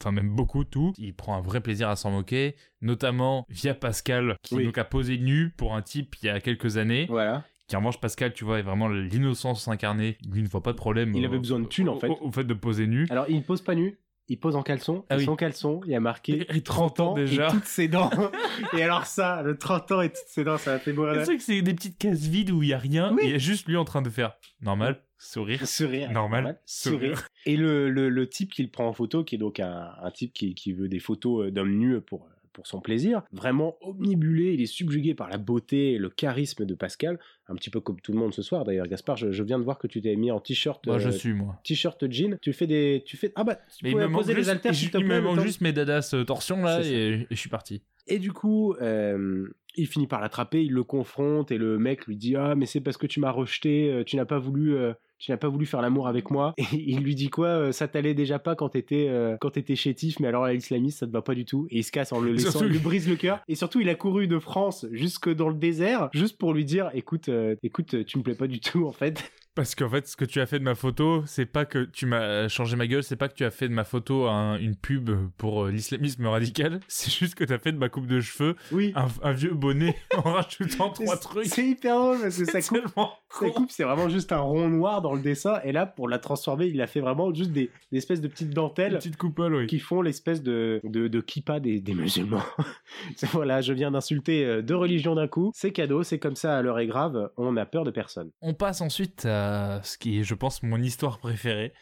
Enfin, 0.00 0.12
même 0.12 0.30
beaucoup 0.30 0.64
tout. 0.64 0.92
Il 0.98 1.14
prend 1.14 1.36
un 1.36 1.40
vrai 1.40 1.60
plaisir 1.60 1.88
à 1.88 1.96
s'en 1.96 2.10
moquer, 2.10 2.56
notamment 2.80 3.44
via 3.48 3.74
Pascal, 3.74 4.36
qui 4.42 4.56
Oui. 4.56 4.64
donc 4.64 4.78
a 4.78 4.84
posé 4.84 5.18
nu 5.18 5.50
pour 5.56 5.74
un 5.74 5.82
type 5.82 6.16
il 6.22 6.26
y 6.26 6.28
a 6.28 6.40
quelques 6.40 6.76
années. 6.76 7.06
Voilà. 7.08 7.44
Qui 7.66 7.76
en 7.76 7.78
revanche, 7.78 7.98
Pascal, 7.98 8.34
tu 8.34 8.44
vois, 8.44 8.58
est 8.58 8.62
vraiment 8.62 8.88
l'innocence 8.88 9.68
incarnée. 9.68 10.18
Lui 10.30 10.42
ne 10.42 10.48
voit 10.48 10.62
pas 10.62 10.72
de 10.72 10.76
problème. 10.76 11.14
Il 11.14 11.24
avait 11.24 11.38
besoin 11.38 11.60
de 11.60 11.66
thunes, 11.66 11.88
en 11.88 11.98
fait. 11.98 12.08
Au, 12.08 12.18
au 12.26 12.30
fait 12.30 12.44
de 12.44 12.52
poser 12.52 12.86
nu. 12.86 13.06
Alors, 13.08 13.24
il 13.28 13.36
ne 13.36 13.40
pose 13.42 13.62
pas 13.62 13.74
nu. 13.74 13.98
Il 14.28 14.38
pose 14.40 14.56
en 14.56 14.62
caleçon. 14.62 15.04
Ah 15.10 15.16
et 15.16 15.18
oui. 15.18 15.24
son 15.26 15.36
caleçon, 15.36 15.80
il 15.84 15.90
y 15.92 15.94
a 15.94 16.00
marqué 16.00 16.46
Et 16.54 16.62
30 16.62 17.00
ans 17.00 17.14
déjà. 17.14 17.48
et 17.48 17.50
toutes 17.50 17.66
ses 17.66 17.88
dents. 17.88 18.10
et 18.72 18.82
alors 18.82 19.04
ça, 19.04 19.42
le 19.42 19.58
30 19.58 19.92
ans 19.92 20.00
et 20.00 20.08
toutes 20.08 20.26
ses 20.28 20.44
dents, 20.44 20.56
ça 20.56 20.72
m'a 20.72 20.78
fait 20.78 20.92
mourir. 20.94 21.14
C'est 21.16 21.24
vrai 21.24 21.36
que 21.36 21.42
c'est 21.42 21.60
des 21.60 21.74
petites 21.74 21.98
cases 21.98 22.20
vides 22.22 22.50
où 22.50 22.62
il 22.62 22.70
y 22.70 22.72
a 22.72 22.78
rien. 22.78 23.12
Oui. 23.12 23.22
Et 23.22 23.26
il 23.26 23.30
y 23.32 23.34
a 23.34 23.38
juste 23.38 23.66
lui 23.68 23.76
en 23.76 23.84
train 23.84 24.00
de 24.00 24.08
faire 24.08 24.32
normal, 24.62 25.02
sourire. 25.18 25.60
Sourire. 25.68 26.10
Normal, 26.10 26.58
Sourire. 26.64 27.18
sourire. 27.18 27.28
Et 27.44 27.56
le, 27.58 27.90
le, 27.90 28.08
le 28.08 28.28
type 28.28 28.52
qu'il 28.52 28.70
prend 28.70 28.86
en 28.88 28.94
photo, 28.94 29.24
qui 29.24 29.34
est 29.34 29.38
donc 29.38 29.60
un, 29.60 29.90
un 30.02 30.10
type 30.10 30.32
qui, 30.32 30.54
qui 30.54 30.72
veut 30.72 30.88
des 30.88 31.00
photos 31.00 31.46
euh, 31.46 31.50
d'hommes 31.50 31.76
nus 31.76 32.00
pour, 32.00 32.26
pour 32.54 32.66
son 32.66 32.80
plaisir, 32.80 33.22
vraiment 33.32 33.76
omnibulé, 33.82 34.54
il 34.54 34.62
est 34.62 34.66
subjugué 34.66 35.14
par 35.14 35.28
la 35.28 35.36
beauté 35.36 35.92
et 35.92 35.98
le 35.98 36.08
charisme 36.08 36.64
de 36.64 36.74
Pascal, 36.74 37.18
un 37.48 37.54
petit 37.56 37.68
peu 37.68 37.80
comme 37.80 38.00
tout 38.00 38.12
le 38.12 38.18
monde 38.18 38.32
ce 38.32 38.40
soir 38.40 38.64
d'ailleurs. 38.64 38.86
Gaspard, 38.86 39.16
je, 39.16 39.32
je 39.32 39.42
viens 39.42 39.58
de 39.58 39.64
voir 39.64 39.76
que 39.76 39.86
tu 39.86 40.00
t'es 40.00 40.16
mis 40.16 40.30
en 40.30 40.40
t-shirt. 40.40 40.86
Moi, 40.86 40.98
je 40.98 41.08
euh, 41.08 41.12
suis, 41.12 41.34
moi. 41.34 41.60
T-shirt 41.64 42.10
jean, 42.10 42.38
tu 42.40 42.52
fais 42.54 42.66
des, 42.66 43.02
tu 43.04 43.18
fais, 43.18 43.32
ah 43.34 43.44
bah, 43.44 43.58
tu 43.76 43.94
manque 43.94 44.12
poser 44.12 44.34
les 44.34 44.48
haltères 44.48 44.72
il 44.72 45.04
me 45.04 45.20
manque 45.20 45.40
juste 45.40 45.60
mes 45.60 45.72
dadas 45.72 46.10
euh, 46.14 46.24
torsion 46.24 46.62
là 46.62 46.80
et 46.82 47.26
je 47.30 47.36
suis 47.36 47.50
parti. 47.50 47.82
Et 48.06 48.18
du 48.18 48.32
coup, 48.32 48.74
euh, 48.80 49.48
il 49.76 49.86
finit 49.86 50.06
par 50.06 50.20
l'attraper, 50.20 50.62
il 50.62 50.72
le 50.72 50.84
confronte 50.84 51.50
et 51.50 51.58
le 51.58 51.78
mec 51.78 52.06
lui 52.06 52.16
dit 52.16 52.36
ah 52.36 52.54
mais 52.54 52.66
c'est 52.66 52.80
parce 52.80 52.96
que 52.96 53.06
tu 53.06 53.20
m'as 53.20 53.30
rejeté, 53.30 53.90
euh, 53.90 54.04
tu 54.04 54.16
n'as 54.16 54.24
pas 54.24 54.38
voulu, 54.38 54.76
euh, 54.76 54.92
tu 55.18 55.30
n'as 55.30 55.36
pas 55.36 55.48
voulu 55.48 55.66
faire 55.66 55.82
l'amour 55.82 56.08
avec 56.08 56.30
moi. 56.30 56.54
Et 56.58 56.64
il 56.72 57.00
lui 57.00 57.14
dit 57.14 57.30
quoi 57.30 57.48
euh, 57.48 57.72
Ça 57.72 57.88
t'allait 57.88 58.14
déjà 58.14 58.38
pas 58.38 58.54
quand 58.54 58.70
t'étais 58.70 59.10
quand 59.40 59.50
t'étais 59.50 59.76
chétif, 59.76 60.20
mais 60.20 60.28
alors 60.28 60.44
à 60.44 60.52
l'islamiste 60.52 60.98
ça 61.00 61.06
te 61.06 61.12
va 61.12 61.22
pas 61.22 61.34
du 61.34 61.44
tout. 61.44 61.66
Et 61.70 61.78
il 61.78 61.84
se 61.84 61.92
casse 61.92 62.12
en 62.12 62.20
le 62.20 62.32
laissant, 62.32 62.50
Surtout- 62.50 62.66
il 62.66 62.72
lui 62.72 62.78
brise 62.78 63.08
le 63.08 63.16
cœur. 63.16 63.40
Et 63.48 63.54
surtout, 63.54 63.80
il 63.80 63.88
a 63.88 63.94
couru 63.94 64.26
de 64.26 64.38
France 64.38 64.86
jusque 64.92 65.32
dans 65.32 65.48
le 65.48 65.54
désert 65.54 66.08
juste 66.12 66.38
pour 66.38 66.52
lui 66.52 66.64
dire 66.64 66.90
écoute, 66.94 67.30
écoute, 67.62 68.04
tu 68.04 68.18
me 68.18 68.22
plais 68.22 68.34
pas 68.34 68.46
du 68.46 68.60
tout 68.60 68.86
en 68.86 68.92
fait. 68.92 69.30
Parce 69.54 69.74
qu'en 69.76 69.88
fait, 69.88 70.06
ce 70.08 70.16
que 70.16 70.24
tu 70.24 70.40
as 70.40 70.46
fait 70.46 70.58
de 70.58 70.64
ma 70.64 70.74
photo, 70.74 71.22
c'est 71.26 71.46
pas 71.46 71.64
que 71.64 71.84
tu 71.84 72.06
m'as 72.06 72.48
changé 72.48 72.74
ma 72.76 72.88
gueule, 72.88 73.04
c'est 73.04 73.14
pas 73.14 73.28
que 73.28 73.34
tu 73.34 73.44
as 73.44 73.52
fait 73.52 73.68
de 73.68 73.72
ma 73.74 73.84
photo 73.84 74.26
un- 74.26 74.58
une 74.58 74.74
pub 74.74 75.10
pour 75.38 75.64
euh, 75.66 75.70
l'islamisme 75.70 76.26
radical, 76.26 76.80
c'est 76.88 77.12
juste 77.12 77.36
que 77.36 77.44
tu 77.44 77.52
as 77.52 77.58
fait 77.58 77.70
de 77.70 77.78
ma 77.78 77.88
coupe 77.88 78.06
de 78.08 78.20
cheveux 78.20 78.56
Oui. 78.72 78.92
un, 78.96 79.06
un 79.22 79.32
vieux 79.32 79.54
bonnet 79.54 79.94
en 80.16 80.22
rajoutant 80.22 80.90
trois 80.90 81.16
trucs. 81.16 81.46
C'est 81.46 81.64
hyper 81.66 81.94
drôle 81.96 82.20
parce 82.20 82.36
que 82.36 82.44
ça 82.46 82.60
C'est 82.60 82.68
coupe 82.68 82.78
tellement 82.94 83.12
Sa 83.30 83.38
con. 83.46 83.50
coupe, 83.52 83.70
c'est 83.70 83.84
vraiment 83.84 84.08
juste 84.08 84.32
un 84.32 84.38
rond 84.40 84.68
noir 84.68 85.02
dans 85.02 85.14
le 85.14 85.20
dessin. 85.20 85.60
Et 85.62 85.70
là, 85.70 85.86
pour 85.86 86.08
la 86.08 86.18
transformer, 86.18 86.66
il 86.66 86.80
a 86.80 86.86
fait 86.88 87.00
vraiment 87.00 87.32
juste 87.32 87.52
des, 87.52 87.70
des 87.92 87.98
espèces 87.98 88.20
de 88.20 88.28
petites 88.28 88.50
dentelles 88.50 88.94
petite 88.94 89.16
coupole, 89.16 89.54
oui. 89.54 89.66
qui 89.68 89.78
font 89.78 90.02
l'espèce 90.02 90.42
de, 90.42 90.80
de, 90.82 91.06
de 91.06 91.20
kippa 91.20 91.60
des, 91.60 91.80
des 91.80 91.94
musulmans. 91.94 92.42
Voilà, 93.32 93.60
je 93.60 93.72
viens 93.72 93.90
d'insulter 93.90 94.44
euh, 94.44 94.62
deux 94.62 94.76
religions 94.76 95.14
d'un 95.14 95.28
coup. 95.28 95.50
C'est 95.54 95.70
cadeau, 95.72 96.02
c'est 96.02 96.18
comme 96.18 96.36
ça, 96.36 96.56
à 96.56 96.62
l'heure 96.62 96.78
est 96.78 96.86
grave. 96.86 97.30
On 97.36 97.52
n'a 97.52 97.66
peur 97.66 97.84
de 97.84 97.90
personne. 97.90 98.30
On 98.40 98.54
passe 98.54 98.80
ensuite 98.80 99.24
à 99.26 99.43
ce 99.82 99.98
qui 99.98 100.20
est, 100.20 100.24
je 100.24 100.34
pense, 100.34 100.62
mon 100.62 100.80
histoire 100.82 101.18
préférée. 101.18 101.72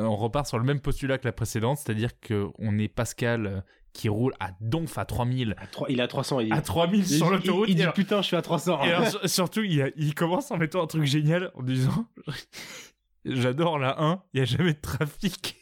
Euh, 0.00 0.04
on 0.04 0.16
repart 0.16 0.46
sur 0.46 0.58
le 0.58 0.64
même 0.64 0.80
postulat 0.80 1.18
que 1.18 1.26
la 1.26 1.32
précédente, 1.32 1.78
c'est-à-dire 1.78 2.10
qu'on 2.20 2.78
est 2.78 2.88
Pascal 2.88 3.46
euh, 3.46 3.60
qui 3.92 4.08
roule 4.08 4.34
à 4.40 4.50
donf 4.60 4.98
à 4.98 5.04
3000, 5.04 5.54
À 5.56 5.66
trois- 5.68 5.88
il 5.88 6.00
a 6.00 6.08
300. 6.08 6.40
Il, 6.40 6.52
à 6.52 6.60
3000 6.60 7.00
il- 7.00 7.06
sur 7.18 7.26
il- 7.26 7.30
l'autoroute. 7.32 7.68
Il, 7.68 7.72
et 7.72 7.74
dit 7.76 7.82
alors- 7.82 7.94
putain, 7.94 8.20
je 8.22 8.26
suis 8.26 8.36
à 8.36 8.42
300. 8.42 8.82
Et 8.82 8.90
alors, 8.92 9.06
surtout, 9.28 9.62
il, 9.62 9.82
a- 9.82 9.90
il 9.96 10.14
commence 10.14 10.50
en 10.50 10.56
mettant 10.56 10.82
un 10.82 10.86
truc 10.88 11.04
génial 11.04 11.52
en 11.54 11.62
disant 11.62 12.06
J'adore 13.24 13.78
la 13.78 14.02
1, 14.02 14.22
il 14.34 14.38
n'y 14.38 14.42
a 14.42 14.44
jamais 14.44 14.74
de 14.74 14.80
trafic. 14.80 15.56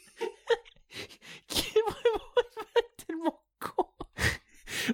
Qui 1.47 1.61
est 1.77 1.81
vraiment 1.81 2.25
un 2.37 2.61
mec 2.75 2.85
tellement 3.07 3.41
con. 3.59 3.85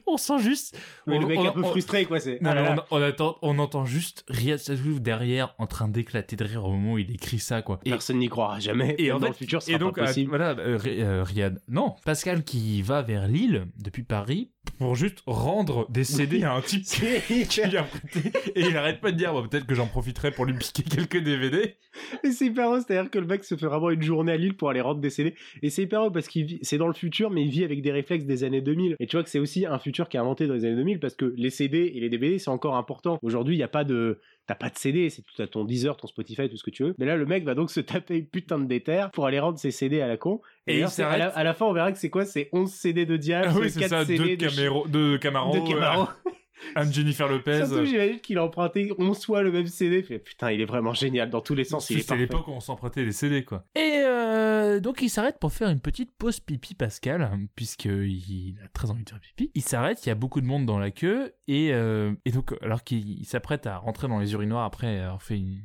On 0.08 0.18
sent 0.18 0.40
juste. 0.40 0.78
Mais 1.08 1.18
on- 1.18 1.22
le 1.22 1.28
mec 1.28 1.40
on- 1.40 1.48
un 1.48 1.52
peu 1.52 1.62
on- 1.64 1.70
frustré, 1.70 2.06
quoi. 2.06 2.20
C'est. 2.20 2.42
Non, 2.42 2.50
ah 2.52 2.56
là 2.56 2.70
non, 2.70 2.76
là. 2.76 2.86
on, 2.92 2.98
on 2.98 3.02
attend, 3.02 3.38
on 3.42 3.60
entend 3.60 3.86
juste 3.86 4.24
Riyad 4.30 4.60
Satouf 4.60 5.02
derrière 5.02 5.56
en 5.58 5.68
train 5.68 5.88
d'éclater 5.88 6.36
de 6.36 6.44
rire 6.44 6.66
au 6.66 6.72
moment 6.72 6.94
où 6.94 6.98
il 6.98 7.12
écrit 7.12 7.40
ça, 7.40 7.62
quoi. 7.62 7.80
Et, 7.86 7.90
Personne 7.92 8.18
n'y 8.20 8.30
croira 8.30 8.60
jamais. 8.60 8.96
et 8.98 9.12
en 9.12 9.16
dans 9.20 9.28
fait- 9.28 9.28
le 9.30 9.34
futur, 9.36 9.62
ce 9.62 9.70
et 9.70 9.74
sera 9.74 9.80
donc, 9.80 9.96
pas 9.96 10.02
euh, 10.04 10.06
possible. 10.08 10.30
voilà, 10.30 10.50
euh, 10.60 10.78
euh, 10.86 11.24
Riyad. 11.24 11.60
Non, 11.68 11.96
Pascal 12.06 12.44
qui 12.44 12.82
va 12.82 13.02
vers 13.02 13.28
Lille 13.28 13.66
depuis 13.78 14.04
Paris 14.04 14.52
pour 14.78 14.96
juste 14.96 15.24
rendre 15.26 15.90
des 15.90 16.04
CD 16.04 16.44
à 16.44 16.54
un 16.54 16.62
type 16.62 16.84
qui 17.28 17.34
hyper- 17.34 17.70
lui 17.70 17.78
a 17.78 17.84
prêté. 17.84 18.32
Et 18.56 18.62
il 18.62 18.78
arrête 18.78 19.02
pas 19.02 19.12
de 19.12 19.18
dire, 19.18 19.34
bon, 19.34 19.48
peut-être 19.48 19.66
que 19.66 19.76
j'en 19.76 19.88
profiterai 19.88 20.32
pour 20.32 20.46
lui 20.46 20.54
piquer 20.54 20.84
quelques 20.84 21.18
DVD. 21.24 21.76
Et 22.24 22.32
c'est 22.32 22.46
hyper 22.46 22.68
drôle, 22.68 22.82
c'est-à-dire 22.86 23.10
que 23.10 23.18
le 23.20 23.26
mec 23.26 23.44
se 23.44 23.56
fait 23.56 23.66
vraiment 23.66 23.90
une 23.90 24.02
journée 24.04 24.32
à 24.32 24.38
Lille 24.38 24.56
pour 24.56 24.70
aller 24.70 24.80
rendre 24.82 25.02
des 25.02 25.10
CD. 25.10 25.34
Et 25.64 25.70
c'est 25.70 25.84
hyper 25.84 26.12
parce 26.12 26.28
qu'il 26.28 26.46
vit, 26.46 26.60
c'est 26.62 26.78
dans 26.78 26.88
le 26.88 26.94
futur, 26.94 27.30
mais 27.32 27.42
il 27.44 27.50
vit 27.50 27.64
avec 27.64 27.82
des 27.82 27.92
réflexes 27.92 28.26
des 28.26 28.44
années 28.44 28.62
2000. 28.62 28.96
Et 29.00 29.08
tu 29.08 29.16
vois 29.18 29.24
que 29.24 29.30
c'est 29.30 29.40
aussi 29.40 29.66
un 29.66 29.79
futur 29.80 30.10
qui 30.10 30.18
est 30.18 30.20
inventé 30.20 30.48
dans 30.48 30.54
les 30.54 30.66
années 30.66 30.76
2000 30.76 31.00
parce 31.00 31.16
que 31.16 31.34
les 31.38 31.50
CD 31.50 31.92
et 31.96 32.00
les 32.00 32.10
DVD, 32.10 32.38
c'est 32.40 32.50
encore 32.50 32.76
important. 32.76 33.18
Aujourd'hui, 33.22 33.56
il 33.56 33.58
n'y 33.58 33.64
a 33.64 33.70
pas 33.70 33.84
de, 33.84 34.20
t'as 34.48 34.56
pas 34.56 34.70
de 34.70 34.78
CD, 34.78 35.10
c'est 35.10 35.22
tout 35.22 35.42
à 35.42 35.48
ton 35.48 35.64
Deezer, 35.64 35.96
ton 35.98 36.08
Spotify, 36.08 36.50
tout 36.50 36.58
ce 36.58 36.64
que 36.64 36.72
tu 36.72 36.84
veux. 36.84 36.96
Mais 36.98 37.06
là, 37.06 37.16
le 37.16 37.26
mec 37.26 37.44
va 37.44 37.56
donc 37.56 37.72
se 37.72 37.80
taper 37.80 38.18
une 38.18 38.28
putain 38.28 38.60
de 38.60 38.66
déter 38.66 39.08
pour 39.14 39.26
aller 39.26 39.40
rendre 39.40 39.58
ses 39.58 39.72
CD 39.72 40.02
à 40.02 40.08
la 40.08 40.18
con. 40.18 40.42
Et 40.68 40.80
il 40.80 40.84
à, 40.84 41.18
la, 41.18 41.28
à 41.28 41.44
la 41.44 41.54
fin, 41.54 41.66
on 41.66 41.74
verra 41.74 41.92
que 41.92 41.98
c'est 41.98 42.10
quoi? 42.10 42.26
C'est 42.26 42.50
11 42.52 42.72
CD 42.72 43.06
de 43.06 43.18
Diaz, 43.18 43.46
Ah 43.48 43.60
oui, 43.60 43.70
c'est 43.70 43.80
4 43.80 43.90
ça, 43.90 44.06
CD 44.06 44.38
de, 44.38 44.48
Camaro, 44.48 44.88
deux 44.88 45.18
Camaro, 45.18 45.54
de 45.54 45.68
Camaro. 45.68 46.08
Anne 46.76 46.94
Jennifer 46.94 47.28
Lopez. 47.28 47.66
Surtout, 47.66 47.86
j'imagine 47.86 48.20
qu'il 48.20 48.38
a 48.38 48.44
emprunté 48.44 48.92
11 48.98 49.26
fois 49.26 49.42
le 49.42 49.52
même 49.52 49.68
CD. 49.68 50.04
Fait, 50.04 50.20
putain, 50.20 50.52
il 50.52 50.62
est 50.62 50.66
vraiment 50.66 50.94
génial 50.94 51.30
dans 51.30 51.42
tous 51.42 51.56
les 51.56 51.64
sens. 51.64 51.88
C'était 51.88 52.18
l'époque 52.18 52.48
où 52.48 52.52
on 52.52 52.60
s'empruntait 52.60 53.06
des 53.06 53.12
CD, 53.12 53.44
quoi. 53.44 53.66
Et 53.76 54.02
euh, 54.04 54.80
donc, 54.80 55.02
il 55.02 55.10
s'arrête 55.10 55.40
pour 55.40 55.52
faire 55.52 55.70
une 55.70 55.80
petite 55.80 56.12
pause 56.18 56.40
pipi, 56.40 56.76
Pascal, 56.76 57.30
puisqu'il 57.56 58.56
a 58.64 58.68
très 58.70 58.90
envie 58.92 59.04
de 59.04 59.10
faire 59.10 59.20
pipi. 59.20 59.52
Il 59.56 59.64
s'arrête, 59.64 60.06
il 60.06 60.10
y 60.10 60.12
a 60.12 60.16
beaucoup 60.16 60.42
de 60.42 60.46
monde 60.46 60.66
dans 60.66 60.80
la 60.80 60.92
queue, 60.92 61.34
et, 61.48 61.74
euh, 61.74 62.14
et 62.26 62.32
donc, 62.32 62.54
alors 62.62 62.84
qu'il 62.84 63.20
il 63.20 63.26
s'apprête 63.26 63.66
à 63.66 63.78
rentrer 63.78 64.08
dans 64.08 64.20
les 64.20 64.34
urinoirs 64.34 64.66
après 64.66 65.00
avoir 65.00 65.22
fait 65.22 65.38
une, 65.38 65.62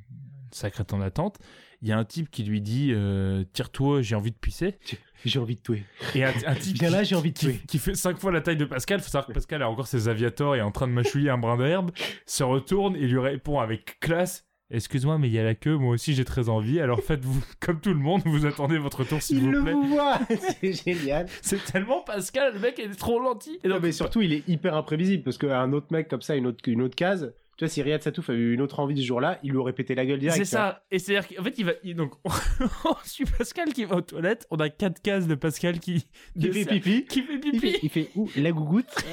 sacrée 0.55 0.85
temps 0.85 0.99
d'attente, 0.99 1.39
il 1.83 1.89
y 1.89 1.93
a 1.93 1.99
un 1.99 2.05
type 2.05 2.31
qui 2.31 2.45
lui 2.45 2.61
dit 2.61 2.91
euh, 2.93 3.45
Tire-toi, 3.53 4.03
j'ai 4.03 4.15
envie 4.15 4.31
de 4.31 4.37
pisser. 4.37 4.79
J'ai 5.25 5.39
envie 5.39 5.57
de 5.57 5.61
tuer. 5.63 5.85
Et 6.15 6.25
un, 6.25 6.33
un 6.47 6.55
type 6.55 6.79
qui, 6.79 6.85
là, 6.87 7.03
j'ai 7.03 7.17
envie 7.17 7.33
de 7.33 7.39
tuer. 7.39 7.61
qui 7.67 7.79
fait 7.79 7.95
5 7.95 8.19
fois 8.19 8.33
la 8.33 8.41
taille 8.41 8.57
de 8.57 8.65
Pascal, 8.65 9.01
faut 9.01 9.09
savoir 9.09 9.27
que 9.27 9.33
Pascal 9.33 9.63
a 9.63 9.69
encore 9.71 9.87
ses 9.87 10.09
aviators 10.09 10.55
et 10.55 10.59
est 10.59 10.63
en 10.63 10.71
train 10.71 10.87
de 10.87 10.93
mâchouiller 10.93 11.31
un 11.31 11.39
brin 11.39 11.57
d'herbe, 11.57 11.91
se 12.27 12.43
retourne 12.43 12.97
et 12.97 13.07
lui 13.07 13.19
répond 13.19 13.61
avec 13.61 13.99
classe 14.01 14.45
Excuse-moi, 14.71 15.19
mais 15.19 15.29
il 15.29 15.35
y 15.35 15.39
a 15.39 15.45
la 15.45 15.55
queue, 15.55 15.77
moi 15.77 15.93
aussi 15.93 16.15
j'ai 16.15 16.25
très 16.25 16.49
envie, 16.49 16.81
alors 16.81 17.01
faites-vous 17.03 17.45
comme 17.61 17.81
tout 17.81 17.91
le 17.91 17.99
monde, 18.01 18.23
vous 18.25 18.47
attendez 18.47 18.79
votre 18.79 19.05
tour 19.05 19.21
s'il 19.23 19.37
Il 19.37 19.45
vous 19.45 19.51
le 19.53 19.63
plaît. 19.63 19.73
vous 19.73 19.89
voit 19.89 20.19
C'est 20.61 20.73
génial. 20.73 21.27
C'est 21.43 21.63
tellement 21.65 22.01
Pascal, 22.01 22.55
le 22.55 22.61
mec 22.61 22.75
il 22.79 22.91
est 22.91 22.95
trop 22.95 23.23
gentil. 23.23 23.59
Et 23.63 23.69
Non, 23.69 23.79
mais 23.81 23.93
surtout, 23.93 24.23
il 24.23 24.33
est 24.33 24.49
hyper 24.49 24.75
imprévisible 24.75 25.23
parce 25.23 25.37
qu'un 25.39 25.73
autre 25.75 25.89
mec 25.91 26.09
comme 26.09 26.23
ça, 26.23 26.35
une 26.35 26.47
autre, 26.47 26.67
une 26.67 26.81
autre 26.83 26.97
case, 26.97 27.35
tu 27.57 27.65
vois, 27.65 27.69
si 27.69 27.83
Riyad 27.83 28.03
Satouf 28.03 28.31
avait 28.31 28.39
eu 28.39 28.55
une 28.55 28.61
autre 28.61 28.81
envie 28.81 28.97
ce 29.01 29.07
jour-là, 29.07 29.39
il 29.43 29.51
lui 29.51 29.59
aurait 29.59 29.73
pété 29.73 29.95
la 29.95 30.05
gueule 30.07 30.19
direct. 30.19 30.39
C'est 30.39 30.45
ça. 30.45 30.85
Et 30.91 30.99
c'est-à-dire 30.99 31.29
qu'en 31.37 31.45
fait, 31.45 31.55
il 31.59 31.65
va. 31.65 31.73
il- 31.83 31.95
donc, 31.97 32.15
on 32.25 32.95
suit 33.05 33.25
Pascal 33.25 33.73
qui 33.73 33.85
va 33.85 33.97
aux 33.97 34.01
toilettes. 34.01 34.47
On 34.51 34.57
a 34.59 34.69
quatre 34.71 35.01
cases 35.03 35.27
de 35.27 35.35
Pascal 35.35 35.79
qui. 35.81 36.07
Qui 36.39 36.53
fait 36.53 36.65
pipi. 36.65 37.05
Qui 37.07 37.23
fait 37.23 37.35
Il 37.35 37.41
pipi. 37.41 37.61
fait, 37.61 37.79
il 37.83 37.89
fait 37.91 38.11
ouh, 38.15 38.29
la 38.37 38.53
gougoute. 38.53 38.87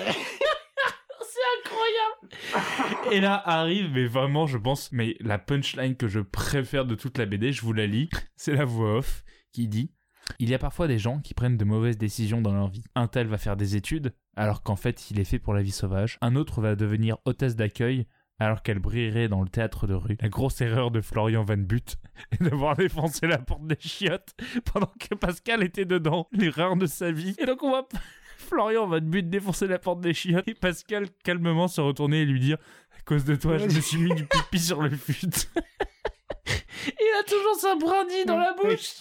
C'est 1.23 1.69
incroyable. 1.69 3.11
Et 3.15 3.19
là 3.21 3.41
arrive, 3.45 3.89
mais 3.93 4.05
vraiment, 4.05 4.47
je 4.47 4.57
pense, 4.57 4.91
mais 4.91 5.15
la 5.21 5.37
punchline 5.39 5.95
que 5.95 6.07
je 6.07 6.19
préfère 6.19 6.85
de 6.85 6.95
toute 6.95 7.17
la 7.17 7.25
BD, 7.25 7.51
je 7.51 7.61
vous 7.61 7.73
la 7.73 7.87
lis. 7.87 8.09
C'est 8.35 8.53
la 8.55 8.65
voix 8.65 8.97
off 8.97 9.23
qui 9.53 9.67
dit. 9.67 9.91
Il 10.39 10.49
y 10.49 10.53
a 10.53 10.59
parfois 10.59 10.87
des 10.87 10.97
gens 10.99 11.19
qui 11.19 11.33
prennent 11.33 11.57
de 11.57 11.65
mauvaises 11.65 11.97
décisions 11.97 12.41
dans 12.41 12.53
leur 12.53 12.69
vie. 12.69 12.83
Un 12.95 13.07
tel 13.07 13.27
va 13.27 13.37
faire 13.37 13.57
des 13.57 13.75
études, 13.75 14.13
alors 14.35 14.61
qu'en 14.63 14.75
fait 14.75 15.09
il 15.11 15.19
est 15.19 15.25
fait 15.25 15.39
pour 15.39 15.53
la 15.53 15.61
vie 15.61 15.71
sauvage. 15.71 16.17
Un 16.21 16.35
autre 16.35 16.61
va 16.61 16.75
devenir 16.75 17.17
hôtesse 17.25 17.55
d'accueil, 17.55 18.07
alors 18.41 18.63
qu'elle 18.63 18.79
brillerait 18.79 19.27
dans 19.27 19.41
le 19.41 19.47
théâtre 19.47 19.85
de 19.85 19.93
rue. 19.93 20.17
La 20.19 20.29
grosse 20.29 20.61
erreur 20.61 20.89
de 20.89 20.99
Florian 20.99 21.43
Van 21.43 21.57
Butt 21.57 21.97
est 22.31 22.41
d'avoir 22.41 22.75
défoncé 22.75 23.27
la 23.27 23.37
porte 23.37 23.67
des 23.67 23.77
chiottes 23.79 24.33
pendant 24.73 24.91
que 24.99 25.13
Pascal 25.13 25.63
était 25.63 25.85
dedans. 25.85 26.27
L'erreur 26.31 26.75
de 26.75 26.87
sa 26.87 27.11
vie. 27.11 27.35
Et 27.37 27.45
donc 27.45 27.61
on 27.61 27.69
voit 27.69 27.87
Florian 28.37 28.87
Van 28.87 28.99
Butt 28.99 29.29
défoncer 29.29 29.67
la 29.67 29.77
porte 29.77 30.01
des 30.01 30.15
chiottes 30.15 30.47
et 30.47 30.55
Pascal 30.55 31.07
calmement 31.23 31.67
se 31.67 31.81
retourner 31.81 32.21
et 32.21 32.25
lui 32.25 32.39
dire 32.39 32.57
à 32.97 33.01
cause 33.03 33.25
de 33.25 33.35
toi 33.35 33.59
je 33.59 33.65
me 33.65 33.81
suis 33.81 33.99
mis 33.99 34.15
du 34.15 34.25
pipi 34.25 34.59
sur 34.59 34.81
le 34.81 34.89
fut. 34.89 35.29
Il 36.87 37.19
a 37.19 37.23
toujours 37.23 37.55
sa 37.55 37.75
brindille 37.75 38.25
dans 38.25 38.37
la 38.37 38.53
bouche. 38.53 38.95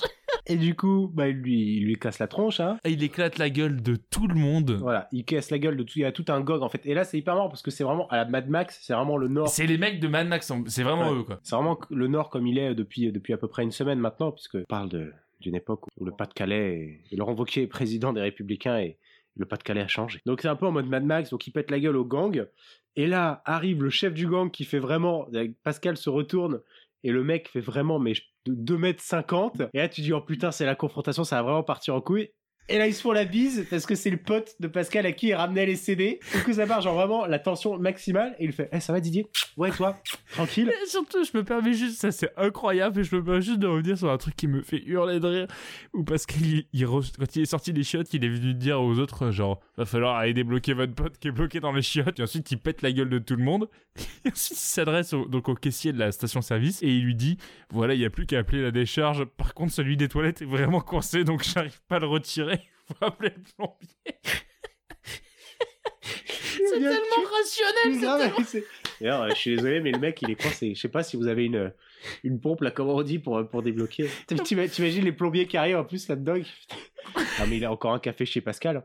Et 0.47 0.57
du 0.57 0.75
coup, 0.75 1.11
bah, 1.15 1.29
il 1.29 1.37
lui, 1.37 1.77
il 1.79 1.85
lui 1.87 1.97
casse 1.97 2.19
la 2.19 2.29
tronche, 2.29 2.61
hein. 2.61 2.77
Et 2.85 2.91
il 2.91 3.03
éclate 3.03 3.39
la 3.39 3.49
gueule 3.49 3.83
de 3.83 3.97
tout 3.97 4.27
le 4.29 4.35
monde. 4.35 4.73
Voilà, 4.81 5.09
il 5.13 5.25
casse 5.25 5.51
la 5.51 5.59
gueule 5.59 5.77
de 5.79 5.83
tout, 5.83 5.95
il 5.97 6.03
y 6.03 6.05
a 6.05 6.13
tout 6.13 6.27
un 6.29 6.41
gog 6.41 6.63
en 6.63 6.69
fait. 6.69 6.83
Et 6.85 6.93
là, 6.93 7.05
c'est 7.05 7.19
hyper 7.19 7.35
marrant 7.35 7.49
parce 7.49 7.63
que 7.63 7.71
c'est 7.71 7.85
vraiment 7.85 8.07
à 8.09 8.17
la 8.19 8.25
Mad 8.27 8.49
Max, 8.49 8.79
c'est 8.83 8.93
vraiment 8.93 9.17
le 9.17 9.29
Nord. 9.29 9.49
C'est 9.49 9.67
les 9.67 9.79
mecs 9.79 9.99
de 9.99 10.09
Mad 10.09 10.29
Max, 10.29 10.53
c'est 10.67 10.83
vraiment 10.83 11.11
Ouais. 11.11 11.19
eux 11.21 11.23
quoi. 11.23 11.41
C'est 11.43 11.55
vraiment 11.57 11.79
le 11.89 12.07
Nord 12.07 12.29
comme 12.29 12.47
il 12.47 12.59
est 12.59 12.75
depuis, 12.75 13.11
depuis 13.13 13.33
à 13.33 13.39
peu 13.39 13.49
près 13.49 13.63
une 13.63 13.71
semaine 13.73 13.99
maintenant, 13.99 14.31
puisque 14.31 14.57
on 14.57 14.65
parle 14.69 14.91
de- 14.91 15.13
d'une 15.41 15.55
époque 15.55 15.87
où 15.99 16.05
le 16.05 16.13
Pas-de-Calais 16.13 16.75
est- 16.77 17.01
et 17.13 17.17
Laurent 17.17 17.33
Wauquiez 17.35 17.63
est 17.63 17.67
président 17.67 18.13
des 18.13 18.21
Républicains 18.21 18.79
et 18.79 18.99
le 19.37 19.47
Pas-de-Calais 19.47 19.81
a 19.81 19.89
changé. 19.89 20.21
Donc 20.27 20.43
c'est 20.43 20.49
un 20.49 20.57
peu 20.57 20.67
en 20.67 20.73
mode 20.73 20.87
Mad 20.87 21.05
Max, 21.05 21.31
donc 21.31 21.47
il 21.47 21.51
pète 21.53 21.71
la 21.71 21.81
gueule 21.81 21.97
au 21.97 22.05
gang. 22.05 22.47
Et 22.97 23.07
là 23.07 23.41
arrive 23.47 23.83
le 23.83 23.89
chef 23.91 24.13
du 24.13 24.27
gang 24.27 24.51
qui 24.51 24.65
fait 24.65 24.81
vraiment. 24.81 25.27
Pascal 25.63 25.97
se 25.97 26.11
retourne 26.11 26.61
et 27.05 27.11
le 27.11 27.25
mec 27.25 27.49
fait 27.49 27.61
vraiment 27.61 27.99
mais 27.99 28.13
de 28.47 28.55
2 28.55 28.79
mètres 28.79 29.03
50. 29.03 29.63
Et 29.75 29.79
là 29.79 29.89
tu 29.89 30.01
dis 30.01 30.13
oh 30.13 30.21
putain, 30.21 30.51
c'est 30.51 30.67
la 30.67 30.75
confrontation, 30.75 31.25
ça 31.25 31.37
va 31.37 31.43
vraiment 31.43 31.63
partir 31.63 31.95
en 31.95 32.01
couille. 32.01 32.31
Et 32.71 32.79
là, 32.79 32.87
ils 32.87 32.95
se 32.95 33.03
font 33.03 33.13
la 33.13 33.25
bise 33.25 33.67
parce 33.69 33.85
que 33.85 33.95
c'est 33.95 34.11
le 34.11 34.17
pote 34.17 34.55
de 34.61 34.69
Pascal 34.69 35.05
à 35.05 35.13
qui 35.13 35.29
il 35.29 35.35
ramenait 35.35 35.67
les 35.67 35.77
CD. 35.77 36.21
Du 36.35 36.43
coup, 36.45 36.53
ça 36.53 36.67
part, 36.67 36.81
genre 36.81 36.95
vraiment 36.95 37.27
la 37.27 37.39
tension 37.41 37.77
maximale. 37.79 38.37
Et 38.39 38.45
il 38.45 38.53
fait 38.53 38.69
Eh, 38.73 38.79
Ça 38.81 38.93
va, 38.93 39.01
Didier? 39.01 39.27
Ouais, 39.57 39.71
toi? 39.73 39.99
Tranquille. 40.33 40.71
Et 40.71 40.87
surtout, 40.87 41.25
je 41.25 41.37
me 41.37 41.43
permets 41.45 41.75
juste, 41.75 42.01
ça 42.01 42.13
c'est 42.13 42.31
incroyable, 42.37 43.01
et 43.01 43.05
je 43.05 43.15
me 43.17 43.23
permets 43.23 43.43
juste 43.43 43.59
de 43.59 43.67
revenir 43.67 43.99
sur 43.99 44.11
un 44.11 44.17
truc 44.17 44.37
qui 44.37 44.47
me 44.47 44.63
fait 44.63 44.83
hurler 44.87 45.19
de 45.19 45.27
rire, 45.27 45.47
où 45.93 46.05
Pascal, 46.05 46.39
il, 46.73 46.87
quand 46.87 47.37
il 47.37 47.43
est 47.43 47.47
sorti 47.47 47.73
des 47.73 47.83
chiottes, 47.83 48.15
il 48.15 48.25
est 48.25 48.29
venu 48.29 48.55
dire 48.55 48.81
aux 48.81 48.99
autres, 48.99 49.33
genre, 49.33 49.61
va 49.77 49.85
falloir 49.85 50.17
aller 50.17 50.33
débloquer 50.33 50.73
votre 50.73 50.95
pote 50.95 51.19
qui 51.19 51.29
est 51.29 51.33
bloqué 51.33 51.59
dans 51.61 51.73
les 51.73 51.83
chiottes, 51.83 52.21
et 52.21 52.23
ensuite 52.23 52.51
il 52.53 52.59
pète 52.59 52.83
la 52.83 52.93
gueule 52.93 53.11
de 53.11 53.19
tout 53.19 53.35
le 53.37 53.43
monde, 53.43 53.69
et 54.25 54.29
ensuite 54.31 54.57
il 54.57 54.61
s'adresse 54.61 55.13
au, 55.13 55.27
donc 55.27 55.49
au 55.49 55.55
caissier 55.55 55.93
de 55.93 55.99
la 55.99 56.13
station-service, 56.13 56.83
et 56.83 56.89
il 56.89 57.05
lui 57.05 57.17
dit, 57.17 57.37
voilà, 57.71 57.95
il 57.95 57.99
n'y 57.99 58.07
a 58.07 58.11
plus 58.11 58.27
qu'à 58.27 58.39
appeler 58.39 58.63
la 58.63 58.71
décharge, 58.71 59.25
par 59.25 59.53
contre 59.55 59.73
celui 59.73 59.97
des 59.97 60.09
toilettes 60.09 60.43
est 60.43 60.47
vraiment 60.47 60.81
coincé, 60.81 61.25
donc 61.25 61.43
j'arrive 61.43 61.81
pas 61.89 61.97
à 61.97 61.99
le 61.99 62.07
retirer, 62.07 62.60
faut 62.99 63.05
appeler 63.05 63.33
le 63.37 63.43
plombier. 63.57 64.21
C'est 66.03 66.71
tellement 66.79 67.31
rationnel, 67.31 67.95
c'est 68.01 68.07
Non, 68.07 68.19
tellement- 68.19 69.29
je 69.31 69.35
suis 69.35 69.57
désolé, 69.57 69.81
mais 69.81 69.93
le 69.93 69.99
mec, 69.99 70.21
il 70.23 70.31
est 70.31 70.41
coincé. 70.41 70.75
Je 70.75 70.81
sais 70.81 70.89
pas 70.89 71.03
si 71.03 71.17
vous 71.17 71.27
avez 71.27 71.47
une, 71.47 71.73
une 72.25 72.41
pompe, 72.41 72.61
là, 72.63 72.71
comment 72.71 72.97
on 72.97 73.03
dit, 73.03 73.19
pour, 73.19 73.47
pour 73.49 73.63
débloquer. 73.63 74.09
T'ima- 74.45 74.69
T'imagines 74.69 75.05
les 75.05 75.13
plombiers 75.13 75.47
qui 75.47 75.57
arrivent 75.57 75.79
en 75.79 75.85
plus 75.85 76.09
là-dedans. 76.09 76.35
Ah, 77.15 77.47
mais 77.49 77.57
il 77.57 77.65
a 77.65 77.73
encore 77.73 77.93
un 77.93 77.99
café 77.99 78.27
chez 78.27 78.41
Pascal. 78.41 78.85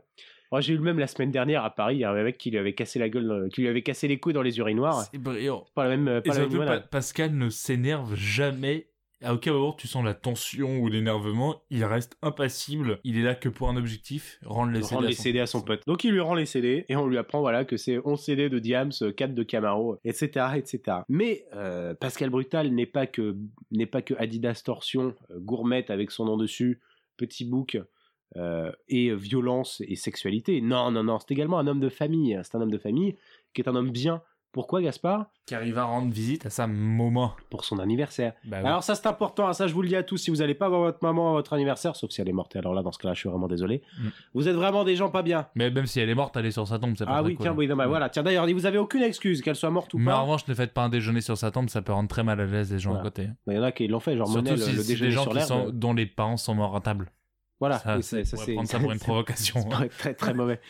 Moi, 0.52 0.60
j'ai 0.60 0.74
eu 0.74 0.76
le 0.76 0.82
même 0.82 0.98
la 0.98 1.06
semaine 1.08 1.30
dernière 1.32 1.64
à 1.64 1.74
Paris. 1.74 1.96
Il 1.96 2.00
y 2.00 2.04
a 2.04 2.10
un 2.10 2.22
mec 2.22 2.38
qui 2.38 2.50
lui 2.50 2.58
avait 2.58 2.74
cassé 2.74 2.98
la 2.98 3.08
gueule, 3.08 3.26
dans- 3.26 3.48
qui 3.48 3.60
lui 3.62 3.68
avait 3.68 3.82
cassé 3.82 4.08
les 4.08 4.18
couilles 4.18 4.32
dans 4.32 4.42
les 4.42 4.58
urinoirs. 4.58 5.06
C'est 5.10 5.18
brillant. 5.18 5.66
Pas 5.74 5.84
la 5.88 5.96
même, 5.96 6.08
Et 6.24 6.28
pas 6.28 6.34
la 6.38 6.46
même. 6.46 6.66
Pa- 6.66 6.80
Pascal 6.80 7.32
ne 7.34 7.48
s'énerve 7.50 8.14
jamais. 8.14 8.88
À 9.26 9.34
aucun 9.34 9.52
moment 9.52 9.72
tu 9.72 9.88
sens 9.88 10.04
la 10.04 10.14
tension 10.14 10.78
ou 10.78 10.88
l'énervement, 10.88 11.62
il 11.70 11.84
reste 11.84 12.16
impassible. 12.22 13.00
Il 13.02 13.18
est 13.18 13.22
là 13.22 13.34
que 13.34 13.48
pour 13.48 13.68
un 13.68 13.76
objectif, 13.76 14.38
rendre 14.44 14.70
les 14.70 14.82
CD, 14.82 14.94
rendre 14.94 15.06
à 15.06 15.08
les 15.10 15.14
son- 15.16 15.22
CD 15.22 15.40
à 15.40 15.46
son 15.46 15.62
pote. 15.62 15.82
Donc 15.86 16.04
il 16.04 16.12
lui 16.12 16.20
rend 16.20 16.34
les 16.34 16.46
CD 16.46 16.84
et 16.88 16.94
on 16.94 17.08
lui 17.08 17.18
apprend 17.18 17.40
voilà 17.40 17.64
que 17.64 17.76
c'est 17.76 17.98
11 18.04 18.20
CD 18.20 18.48
de 18.48 18.58
Diams, 18.60 18.92
4 19.16 19.34
de 19.34 19.42
Camaro, 19.42 19.98
etc., 20.04 20.46
etc. 20.56 20.98
Mais 21.08 21.44
euh, 21.54 21.94
Pascal 21.94 22.30
Brutal 22.30 22.70
n'est 22.70 22.86
pas 22.86 23.06
que 23.08 23.36
n'est 23.72 23.86
pas 23.86 24.00
que 24.02 24.14
Adidas 24.16 24.62
Torsion, 24.64 25.14
euh, 25.30 25.40
gourmette 25.40 25.90
avec 25.90 26.12
son 26.12 26.26
nom 26.26 26.36
dessus, 26.36 26.80
petit 27.16 27.44
bouc 27.44 27.78
euh, 28.36 28.70
et 28.88 29.14
violence 29.14 29.82
et 29.88 29.96
sexualité. 29.96 30.60
Non, 30.60 30.90
non, 30.92 31.02
non, 31.02 31.18
c'est 31.18 31.32
également 31.32 31.58
un 31.58 31.66
homme 31.66 31.80
de 31.80 31.88
famille. 31.88 32.38
C'est 32.44 32.56
un 32.56 32.60
homme 32.60 32.70
de 32.70 32.78
famille 32.78 33.16
qui 33.54 33.60
est 33.62 33.68
un 33.68 33.74
homme 33.74 33.90
bien. 33.90 34.22
Pourquoi 34.56 34.80
Gaspard? 34.80 35.26
Qui 35.44 35.54
arrive 35.54 35.76
à 35.76 35.84
rendre 35.84 36.10
visite 36.10 36.46
à 36.46 36.50
sa 36.50 36.66
maman. 36.66 37.32
Pour 37.50 37.66
son 37.66 37.78
anniversaire. 37.78 38.32
Bah 38.46 38.56
oui. 38.62 38.66
Alors 38.66 38.82
ça 38.82 38.94
c'est 38.94 39.06
important, 39.06 39.46
hein, 39.46 39.52
ça 39.52 39.66
je 39.66 39.74
vous 39.74 39.82
le 39.82 39.88
dis 39.88 39.96
à 39.96 40.02
tous, 40.02 40.16
si 40.16 40.30
vous 40.30 40.38
n'allez 40.38 40.54
pas 40.54 40.70
voir 40.70 40.80
votre 40.80 40.98
maman 41.02 41.28
à 41.28 41.32
votre 41.32 41.52
anniversaire, 41.52 41.94
sauf 41.94 42.10
si 42.10 42.22
elle 42.22 42.28
est 42.30 42.32
morte, 42.32 42.56
alors 42.56 42.72
là 42.72 42.80
dans 42.82 42.90
ce 42.90 42.98
cas-là 42.98 43.12
je 43.12 43.20
suis 43.20 43.28
vraiment 43.28 43.48
désolé, 43.48 43.82
Mm. 44.00 44.08
vous 44.32 44.48
êtes 44.48 44.56
vraiment 44.56 44.82
des 44.84 44.96
gens 44.96 45.10
pas 45.10 45.22
bien. 45.22 45.46
Mais 45.56 45.70
même 45.70 45.84
si 45.84 46.00
elle 46.00 46.08
est 46.08 46.14
morte, 46.14 46.34
elle 46.38 46.46
est 46.46 46.50
sur 46.52 46.66
sa 46.66 46.78
tombe, 46.78 46.94
c'est 46.96 47.04
pas 47.04 47.16
Ah 47.18 47.22
oui, 47.22 47.34
cool. 47.36 47.44
tiens, 47.44 47.54
oui, 47.54 47.68
non, 47.68 47.76
bah, 47.76 47.84
Ouais. 47.84 47.90
voilà. 47.90 48.08
Tiens, 48.08 48.22
d'ailleurs, 48.22 48.46
vous 48.46 48.64
avez 48.66 48.78
aucune 48.78 49.02
excuse, 49.02 49.42
qu'elle 49.42 49.56
soit 49.56 49.70
morte 49.70 49.92
ou 49.92 49.98
Mais 49.98 50.06
pas. 50.06 50.16
en 50.20 50.22
revanche, 50.22 50.48
ne 50.48 50.54
faites 50.54 50.72
pas 50.72 50.84
un 50.84 50.88
déjeuner 50.88 51.20
sur 51.20 51.36
sa 51.36 51.50
tombe, 51.50 51.68
ça 51.68 51.82
peut 51.82 51.92
rendre 51.92 52.08
très 52.08 52.24
mal 52.24 52.40
à 52.40 52.46
l'aise 52.46 52.72
les 52.72 52.78
gens 52.78 52.92
Voilà. 52.92 53.02
à 53.02 53.04
côté. 53.04 53.28
Il 53.46 53.52
y 53.52 53.58
en 53.58 53.62
a 53.62 53.72
qui 53.72 53.86
l'ont 53.88 54.00
fait, 54.00 54.16
genre 54.16 54.26
Surtout 54.26 54.42
Monel, 54.44 54.58
si 54.58 54.72
le 54.72 54.82
déjeuner 54.82 55.10
des 55.10 55.14
gens 55.14 55.22
sur 55.24 55.32
qui 55.32 55.40
sont, 55.42 55.68
dont 55.70 55.92
les 55.92 56.06
parents 56.06 56.38
sont 56.38 56.54
morts 56.54 56.74
à 56.74 56.80
table. 56.80 57.10
Voilà, 57.58 57.78
Ça, 57.78 57.96
oui, 57.96 58.02
ça, 58.02 58.22
c'est 58.24 58.52
prendre 58.52 58.68
ça 58.68 58.78
pour 58.78 58.92
une 58.92 58.98
provocation. 59.00 59.60
ça 59.70 59.86
être 59.86 59.96
très 59.96 60.12
très 60.14 60.34
mauvais. 60.34 60.60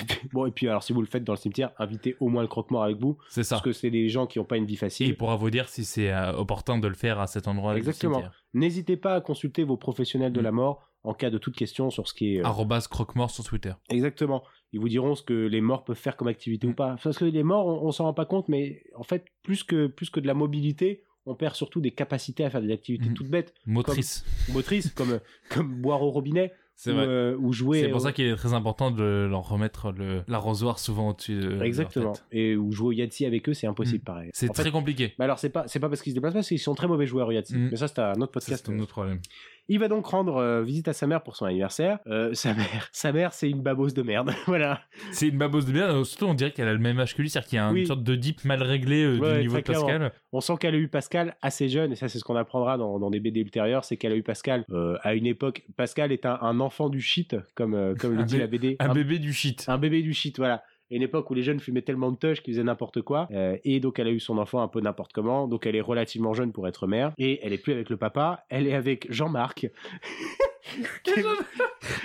Et 0.00 0.04
puis- 0.04 0.28
bon, 0.32 0.46
et 0.46 0.50
puis 0.50 0.68
alors, 0.68 0.82
si 0.82 0.92
vous 0.92 1.00
le 1.00 1.06
faites 1.06 1.22
dans 1.22 1.34
le 1.34 1.38
cimetière, 1.38 1.70
invitez 1.78 2.16
au 2.18 2.28
moins 2.28 2.42
le 2.42 2.48
croque-mort 2.48 2.82
avec 2.82 2.96
vous, 2.98 3.18
C'est 3.28 3.44
ça. 3.44 3.54
parce 3.56 3.62
que 3.64 3.72
c'est 3.72 3.90
des 3.90 4.08
gens 4.08 4.26
qui 4.26 4.38
n'ont 4.38 4.44
pas 4.44 4.56
une 4.56 4.66
vie 4.66 4.74
Et 4.74 4.78
facile. 4.78 5.06
il 5.08 5.16
pourra 5.16 5.36
vous 5.36 5.50
dire 5.50 5.68
si 5.68 5.84
c'est 5.84 6.10
euh, 6.12 6.32
opportun 6.32 6.78
de 6.78 6.88
le 6.88 6.94
faire 6.94 7.20
à 7.20 7.26
cet 7.28 7.46
endroit. 7.46 7.76
Exactement. 7.76 8.22
N'hésitez 8.54 8.96
pas 8.96 9.14
à 9.14 9.20
consulter 9.20 9.62
vos 9.62 9.76
professionnels 9.76 10.32
de 10.32 10.40
Mm. 10.40 10.44
la 10.44 10.52
mort 10.52 10.82
en 11.04 11.14
cas 11.14 11.30
de 11.30 11.38
toute 11.38 11.54
question 11.54 11.90
sur 11.90 12.08
ce 12.08 12.14
qui 12.14 12.34
est. 12.36 12.40
euh, 12.44 12.80
croque-mort 12.90 13.30
sur 13.30 13.44
Twitter. 13.44 13.72
Exactement. 13.88 14.42
Ils 14.72 14.80
vous 14.80 14.88
diront 14.88 15.14
ce 15.14 15.22
que 15.22 15.32
les 15.46 15.60
morts 15.60 15.84
peuvent 15.84 15.96
faire 15.96 16.16
comme 16.16 16.28
activité 16.28 16.66
Mm. 16.66 16.70
ou 16.70 16.74
pas. 16.74 16.96
Parce 17.02 17.16
que 17.16 17.24
les 17.26 17.44
morts, 17.44 17.66
on, 17.66 17.86
on 17.86 17.90
s'en 17.92 18.04
rend 18.04 18.14
pas 18.14 18.26
compte, 18.26 18.48
mais 18.48 18.82
en 18.96 19.04
fait, 19.04 19.24
plus 19.44 19.62
que, 19.62 19.86
plus 19.86 20.10
que 20.10 20.18
de 20.20 20.26
la 20.26 20.34
mobilité, 20.34 21.04
on 21.28 21.34
perd 21.34 21.54
surtout 21.54 21.80
des 21.80 21.90
capacités 21.90 22.44
à 22.44 22.50
faire 22.50 22.62
des 22.62 22.72
activités 22.72 23.10
Mm. 23.10 23.14
toutes 23.14 23.28
bêtes, 23.30 23.54
Motrice. 23.66 24.24
motrices, 24.52 24.90
comme, 24.90 25.20
comme 25.50 25.80
boire 25.80 26.02
au 26.02 26.10
robinet 26.10 26.52
C'est 26.74 26.92
ou, 26.92 26.94
vrai. 26.94 27.06
euh, 27.06 27.36
ou 27.38 27.52
jouer. 27.52 27.80
C'est 27.82 27.88
pour 27.88 28.00
ça 28.00 28.12
qu'il 28.12 28.26
est 28.26 28.36
très 28.36 28.52
important 28.54 28.90
de 28.90 29.26
leur 29.28 29.48
remettre 29.48 29.90
le- 29.92 30.22
l'arrosoir 30.28 30.78
souvent 30.78 31.10
au-dessus 31.10 31.38
de 31.40 31.48
leur 31.48 31.62
Exactement. 31.64 32.12
tête. 32.12 32.24
Et 32.32 32.56
ou 32.56 32.70
jouer 32.72 32.88
au 32.88 32.92
Yahtzee 32.92 33.26
avec 33.26 33.48
eux, 33.48 33.54
c'est 33.54 33.66
impossible 33.66 33.98
Mm. 34.02 34.04
pareil. 34.04 34.30
C'est 34.32 34.48
très 34.52 34.62
fait, 34.64 34.70
compliqué. 34.70 35.14
mais 35.18 35.24
alors 35.24 35.38
c'est 35.38 35.50
pas 35.50 35.66
c'est 35.68 35.80
pas 35.80 35.88
parce 35.88 36.02
qu'ils 36.02 36.12
se 36.12 36.14
déplacent 36.14 36.34
pas, 36.34 36.42
c'est 36.42 36.54
qu'ils 36.54 36.60
sont 36.62 36.74
très 36.74 36.86
mauvais 36.88 37.06
joueurs 37.06 37.28
au 37.28 37.32
Yahtzee. 37.32 37.56
Mm. 37.56 37.68
Mais 37.70 37.76
ça 37.76 37.88
c'est 37.88 37.98
un 37.98 38.20
autre 38.20 38.32
podcast. 38.32 38.64
C'est 38.66 38.72
un 38.72 38.78
autre 38.78 38.92
problème. 38.92 39.20
Il 39.70 39.78
va 39.80 39.88
donc 39.88 40.06
rendre 40.06 40.36
euh, 40.36 40.62
visite 40.62 40.88
à 40.88 40.92
sa 40.92 41.06
mère 41.06 41.22
pour 41.22 41.36
son 41.36 41.44
anniversaire. 41.44 41.98
Euh, 42.06 42.32
sa 42.34 42.54
mère, 42.54 42.88
sa 42.92 43.12
mère 43.12 43.32
c'est 43.34 43.50
une 43.50 43.60
babose 43.62 43.92
de 43.94 44.02
merde. 44.02 44.32
voilà. 44.46 44.80
C'est 45.12 45.28
une 45.28 45.38
babose 45.38 45.66
de 45.66 45.72
bien. 45.72 46.04
Surtout, 46.04 46.26
on 46.26 46.34
dirait 46.34 46.52
qu'elle 46.52 46.68
a 46.68 46.72
le 46.72 46.78
même 46.78 46.98
âge 46.98 47.14
que 47.14 47.20
lui. 47.22 47.28
C'est-à-dire 47.28 47.48
qu'il 47.48 47.56
y 47.56 47.60
a 47.60 47.70
Oui. 47.70 47.80
une 47.80 47.86
sorte 47.86 48.02
de 48.02 48.14
dip 48.16 48.44
mal 48.44 48.62
réglé 48.62 49.04
euh, 49.04 49.18
Ouais, 49.18 49.34
du 49.34 49.40
niveau 49.40 49.56
de 49.58 49.62
Pascal. 49.62 50.12
On 50.32 50.40
sent 50.40 50.54
qu'elle 50.60 50.74
a 50.74 50.78
eu 50.78 50.88
Pascal 50.88 51.36
assez 51.42 51.68
jeune, 51.68 51.92
et 51.92 51.96
ça 51.96 52.08
c'est 52.08 52.18
ce 52.18 52.24
qu'on 52.24 52.36
apprendra 52.36 52.78
dans, 52.78 52.98
dans 52.98 53.10
des 53.10 53.20
BD 53.20 53.40
ultérieures, 53.40 53.84
c'est 53.84 53.96
qu'elle 53.96 54.12
a 54.12 54.16
eu 54.16 54.22
Pascal 54.22 54.64
euh, 54.70 54.96
à 55.02 55.14
une 55.14 55.26
époque. 55.26 55.62
Pascal 55.76 56.12
est 56.12 56.24
un, 56.26 56.38
un 56.40 56.60
enfant 56.60 56.88
du 56.88 57.00
shit, 57.00 57.36
comme, 57.54 57.94
comme 57.98 58.16
le 58.16 58.22
dit 58.24 58.38
la 58.38 58.46
BD. 58.46 58.76
Un 58.80 58.90
Un- 58.90 58.94
bébé 58.94 59.18
du 59.18 59.32
shit. 59.32 59.64
un 59.68 59.78
bébé 59.78 60.02
du 60.02 60.12
shit, 60.14 60.38
voilà. 60.38 60.62
Et 60.90 60.96
une 60.96 61.02
époque 61.02 61.30
où 61.30 61.34
les 61.34 61.42
jeunes 61.42 61.60
fumaient 61.60 61.82
tellement 61.82 62.10
de 62.10 62.16
touches 62.16 62.42
qu'ils 62.42 62.54
faisaient 62.54 62.64
n'importe 62.64 63.02
quoi. 63.02 63.28
Euh, 63.32 63.56
et 63.64 63.80
donc, 63.80 63.98
elle 63.98 64.06
a 64.06 64.10
eu 64.10 64.20
son 64.20 64.38
enfant 64.38 64.62
un 64.62 64.68
peu 64.68 64.80
n'importe 64.80 65.12
comment. 65.12 65.46
Donc, 65.46 65.66
elle 65.66 65.76
est 65.76 65.80
relativement 65.80 66.34
jeune 66.34 66.52
pour 66.52 66.66
être 66.68 66.86
mère. 66.86 67.12
Et 67.18 67.40
elle 67.42 67.52
est 67.52 67.58
plus 67.58 67.72
avec 67.72 67.90
le 67.90 67.96
papa. 67.96 68.44
Elle 68.48 68.66
est 68.66 68.74
avec 68.74 69.06
Jean-Marc. 69.10 69.68
qui, 71.02 71.10
est, 71.10 71.24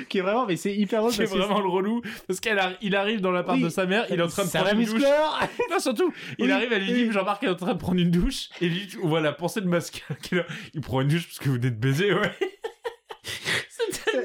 qui 0.10 0.18
est 0.18 0.22
vraiment, 0.22 0.46
mais 0.46 0.56
c'est 0.56 0.74
hyper 0.74 1.02
drôle 1.02 1.12
C'est 1.12 1.26
vraiment 1.26 1.60
le 1.60 1.68
relou 1.68 2.02
parce 2.28 2.40
qu'il 2.40 2.58
il 2.82 2.96
arrive 2.96 3.20
dans 3.22 3.32
l'appart 3.32 3.58
Oui. 3.58 3.64
de 3.64 3.70
sa 3.70 3.86
mère, 3.86 4.06
il 4.10 4.20
est 4.20 4.24
en 4.24 4.28
train 4.28 4.46
de 4.46 4.50
prendre 4.50 4.80
une 4.80 4.86
douche. 4.86 5.02
Non, 5.72 5.80
surtout, 5.80 6.14
il 6.38 6.46
Oui, 6.46 6.52
arrive, 6.52 6.72
elle 6.72 6.84
lui 6.84 6.94
dit. 6.94 7.12
Jean-Marc 7.12 7.44
est 7.44 7.50
en 7.50 7.56
train 7.56 7.74
de 7.74 7.80
prendre 7.80 8.00
une 8.00 8.12
douche 8.12 8.50
et 8.62 8.70
lui 8.70 8.88
on 9.02 9.08
voit 9.08 9.22
la 9.22 9.34
pensée 9.34 9.62
de 9.62 9.70
là. 9.70 9.80
Il 10.74 10.82
prend 10.82 11.02
une 11.02 11.08
douche 11.08 11.28
parce 11.28 11.40
que 11.40 11.50
vous 11.50 11.56
venez 11.56 11.72
de 11.72 11.76
baiser, 11.76 12.14
ouais. 12.14 12.32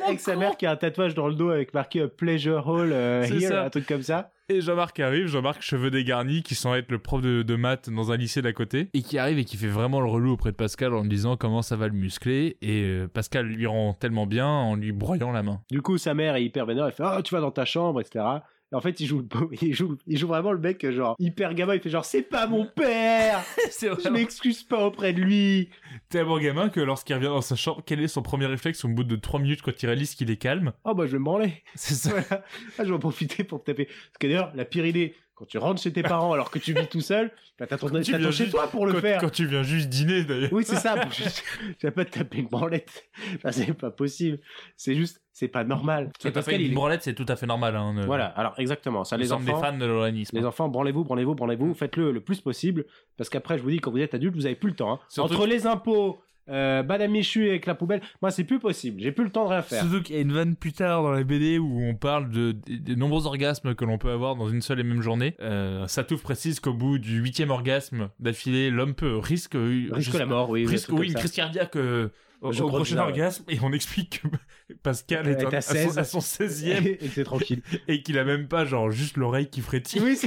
Avec 0.07 0.21
sa 0.21 0.37
mère 0.37 0.57
qui 0.57 0.67
a 0.67 0.71
un 0.73 0.77
tatouage 0.77 1.15
dans 1.15 1.29
le 1.29 1.35
dos 1.35 1.51
avec 1.51 1.75
marqué 1.75 2.01
euh, 2.01 2.09
Pleasure 2.09 2.67
Hall 2.69 2.93
euh, 2.93 3.25
C'est 3.25 3.35
here, 3.35 3.49
ça. 3.49 3.65
un 3.65 3.71
truc 3.71 3.87
comme 3.87 4.03
ça. 4.03 4.31
Et 4.51 4.63
Jean-Marc 4.63 4.99
arrive, 5.01 5.27
Jean-Marc 5.27 5.61
cheveux 5.61 5.91
dégarnis, 5.91 6.43
qui 6.43 6.55
semble 6.55 6.79
être 6.79 6.91
le 6.91 6.99
prof 6.99 7.21
de, 7.21 7.43
de 7.43 7.55
maths 7.57 7.91
dans 7.91 8.13
un 8.13 8.17
lycée 8.17 8.41
d'à 8.41 8.55
côté, 8.55 8.89
et 8.95 9.03
qui 9.03 9.19
arrive 9.19 9.39
et 9.39 9.45
qui 9.45 9.59
fait 9.59 9.67
vraiment 9.67 10.01
le 10.01 10.09
relou 10.09 10.33
auprès 10.33 10.53
de 10.53 10.57
Pascal 10.57 10.95
en 10.95 11.03
lui 11.03 11.11
disant 11.11 11.37
comment 11.37 11.61
ça 11.61 11.77
va 11.77 11.87
le 11.87 11.93
muscler, 11.93 12.57
et 12.63 12.83
euh, 12.85 13.09
Pascal 13.09 13.45
lui 13.47 13.67
rend 13.67 13.93
tellement 13.93 14.27
bien 14.27 14.47
en 14.47 14.75
lui 14.75 14.93
broyant 14.93 15.33
la 15.33 15.43
main. 15.43 15.61
Du 15.71 15.83
coup, 15.83 15.99
sa 15.99 16.15
mère 16.15 16.35
est 16.37 16.45
hyper 16.45 16.65
vénère, 16.65 16.87
elle 16.87 16.93
fait 16.93 17.05
Oh, 17.05 17.21
tu 17.21 17.35
vas 17.35 17.43
dans 17.43 17.51
ta 17.51 17.67
chambre, 17.67 18.01
etc. 18.01 18.25
Et 18.71 18.75
en 18.75 18.81
fait, 18.81 19.01
il 19.01 19.07
joue, 19.07 19.21
le 19.21 19.27
il 19.63 19.75
joue, 19.75 19.97
il 20.07 20.19
joue 20.19 20.29
vraiment 20.29 20.53
le 20.53 20.59
mec, 20.59 20.85
euh, 20.85 20.93
genre, 20.93 21.17
hyper 21.19 21.55
gamin, 21.55 21.75
il 21.75 21.81
fait 21.81 21.91
genre, 21.91 22.05
c'est 22.05 22.23
pas 22.23 22.47
mon 22.47 22.67
père 22.67 23.43
C'est 23.71 23.89
Je 24.03 24.09
m'excuse 24.09 24.63
pas 24.63 24.85
auprès 24.85 25.13
de 25.13 25.21
lui 25.21 25.71
tellement 26.11 26.39
gamin 26.39 26.69
que 26.69 26.81
lorsqu'il 26.81 27.15
revient 27.15 27.27
dans 27.27 27.41
sa 27.41 27.57
chambre, 27.57 27.83
quel 27.85 28.01
est 28.01 28.09
son 28.09 28.23
premier 28.23 28.47
réflexe 28.47 28.85
au 28.85 28.89
bout 28.89 29.05
de 29.05 29.17
3 29.17 29.41
minutes 29.41 29.63
quand 29.63 29.83
il 29.83 29.87
réalise 29.87 30.15
qu'il 30.15 30.31
est 30.31 30.37
calme? 30.37 30.73
Oh, 30.85 30.95
bah, 30.95 31.07
je 31.07 31.13
vais 31.13 31.19
me 31.19 31.25
branler 31.25 31.63
C'est 31.75 31.95
ça. 31.95 32.11
Voilà. 32.19 32.45
Ah, 32.79 32.85
je 32.85 32.89
vais 32.89 32.95
en 32.95 32.99
profiter 32.99 33.45
pour 33.45 33.59
me 33.59 33.65
taper. 33.65 33.85
Parce 33.87 34.19
que 34.21 34.27
d'ailleurs, 34.27 34.53
la 34.55 34.65
pire 34.65 34.85
idée, 34.85 35.15
quand 35.39 35.47
tu 35.47 35.59
rentres 35.59 35.81
chez 35.81 35.93
tes 35.93 36.03
parents 36.03 36.33
alors 36.33 36.51
que 36.51 36.59
tu 36.59 36.73
vis 36.73 36.87
tout 36.89 37.01
seul, 37.01 37.31
bah, 37.59 37.67
t'as 37.69 37.79
ton, 37.79 37.89
ton 37.89 38.03
chez 38.03 38.21
juste- 38.31 38.51
toi 38.51 38.67
pour 38.69 38.87
le 38.87 38.95
quand, 38.95 39.01
faire. 39.01 39.21
quand 39.21 39.31
tu 39.31 39.47
viens 39.47 39.63
juste 39.63 39.89
dîner 39.89 40.25
d'ailleurs. 40.25 40.53
Oui, 40.53 40.65
c'est 40.67 40.77
ça. 40.77 40.97
Tu 41.79 41.87
vas 41.87 41.93
pas 41.93 42.05
te 42.05 42.11
taper 42.19 42.39
une 42.39 42.49
branlette. 42.49 43.09
Enfin, 43.37 43.53
c'est 43.53 43.73
pas 43.73 43.91
possible. 43.91 44.39
C'est 44.77 44.95
juste, 44.95 45.21
c'est 45.33 45.49
pas 45.49 45.63
normal. 45.65 46.11
Fait, 46.21 46.33
il 46.57 46.67
une 46.69 46.75
branlette, 46.75 47.03
c'est 47.03 47.15
tout 47.15 47.27
à 47.29 47.37
fait 47.37 47.47
normal. 47.47 47.77
Hein, 47.77 47.95
Voilà, 48.07 48.27
alors 48.27 48.55
exactement. 48.59 49.05
Ça, 49.05 49.17
Nous 49.17 49.23
les 49.23 49.33
enfants, 49.33 49.45
des 49.45 49.53
fans 49.67 49.79
de 49.79 49.87
l'oranisme. 49.87 50.37
les 50.37 50.45
enfants, 50.45 50.69
branlez-vous, 50.69 51.05
branlez-vous, 51.05 51.35
branlez-vous. 51.35 51.75
Faites-le 51.75 52.11
le 52.11 52.21
plus 52.21 52.41
possible. 52.41 52.85
Parce 53.17 53.29
qu'après, 53.31 53.59
je 53.59 53.63
vous 53.63 53.71
dis, 53.71 53.79
quand 53.79 53.91
vous 53.91 53.99
êtes 53.99 54.15
adulte, 54.15 54.35
vous 54.35 54.47
avez 54.47 54.55
plus 54.57 54.71
le 54.71 54.77
temps. 54.77 54.93
hein. 54.95 55.01
Entre 55.23 55.47
les 55.47 55.67
impôts, 55.67 56.21
euh, 56.51 56.83
Madame 56.83 57.11
Michu 57.13 57.49
avec 57.49 57.67
la 57.67 57.75
poubelle, 57.75 58.01
moi, 58.23 58.31
c'est 58.31 58.45
plus 58.45 58.59
possible. 58.59 59.01
J'ai 59.03 59.13
plus 59.13 59.25
le 59.25 59.31
temps 59.31 59.45
de 59.45 59.51
rien 59.51 59.63
faire. 59.63 59.83
Surtout 59.83 60.03
qu'il 60.03 60.17
y 60.17 60.19
a 60.19 60.23
une 60.23 60.33
vanne 60.33 60.57
plus 60.57 60.73
tard 60.73 61.03
dans 61.03 61.11
la 61.13 61.23
BD 61.25 61.59
où 61.59 61.81
on 61.83 61.95
parle 61.95 62.31
de, 62.31 62.53
des- 62.53 62.97
nombreux 62.97 63.27
orgasmes 63.27 63.75
que 63.75 63.85
l'on 63.85 63.99
peut 63.99 64.11
avoir 64.11 64.37
dans 64.37 64.49
une 64.49 64.63
seule 64.63 64.81
et 64.81 64.85
même 64.85 65.03
journée. 65.03 65.35
Euh, 65.41 65.87
Satouf 65.89 66.23
précise 66.23 66.61
qu'au 66.61 66.73
bout 66.73 66.99
du 66.99 67.19
huitième 67.21 67.51
orgasme 67.51 68.09
d'affilée, 68.21 68.71
l'homme 68.71 68.95
peut 68.95 69.17
risque, 69.17 69.55
Risque 69.55 69.99
je 69.99 70.11
sais 70.11 70.19
la 70.19 70.27
mort, 70.27 70.51
oui. 70.51 70.67
risque, 70.67 70.91
oui, 70.93 71.09
une 71.09 71.15
crise 71.15 71.33
cardiaque 71.33 71.77
euh, 71.77 72.09
au, 72.41 72.51
prochain 72.69 72.97
ouais. 72.97 73.03
orgasme. 73.03 73.45
Et 73.49 73.59
on 73.63 73.73
explique 73.73 74.23
que 74.23 74.29
Pascal 74.83 75.27
est, 75.29 75.43
à 75.45 75.57
à, 75.57 75.61
son, 75.61 75.73
16. 75.75 75.99
à 75.99 76.05
son 76.05 76.19
16e 76.19 76.87
Et 76.87 76.97
que 76.99 77.07
c'est 77.09 77.25
tranquille. 77.25 77.63
et 77.89 78.03
qu'il 78.03 78.19
a 78.19 78.25
même 78.25 78.49
pas 78.49 78.65
genre 78.65 78.91
juste 78.91 79.17
l'oreille 79.17 79.49
qui 79.49 79.61
frétille. 79.61 80.01
oui, 80.01 80.19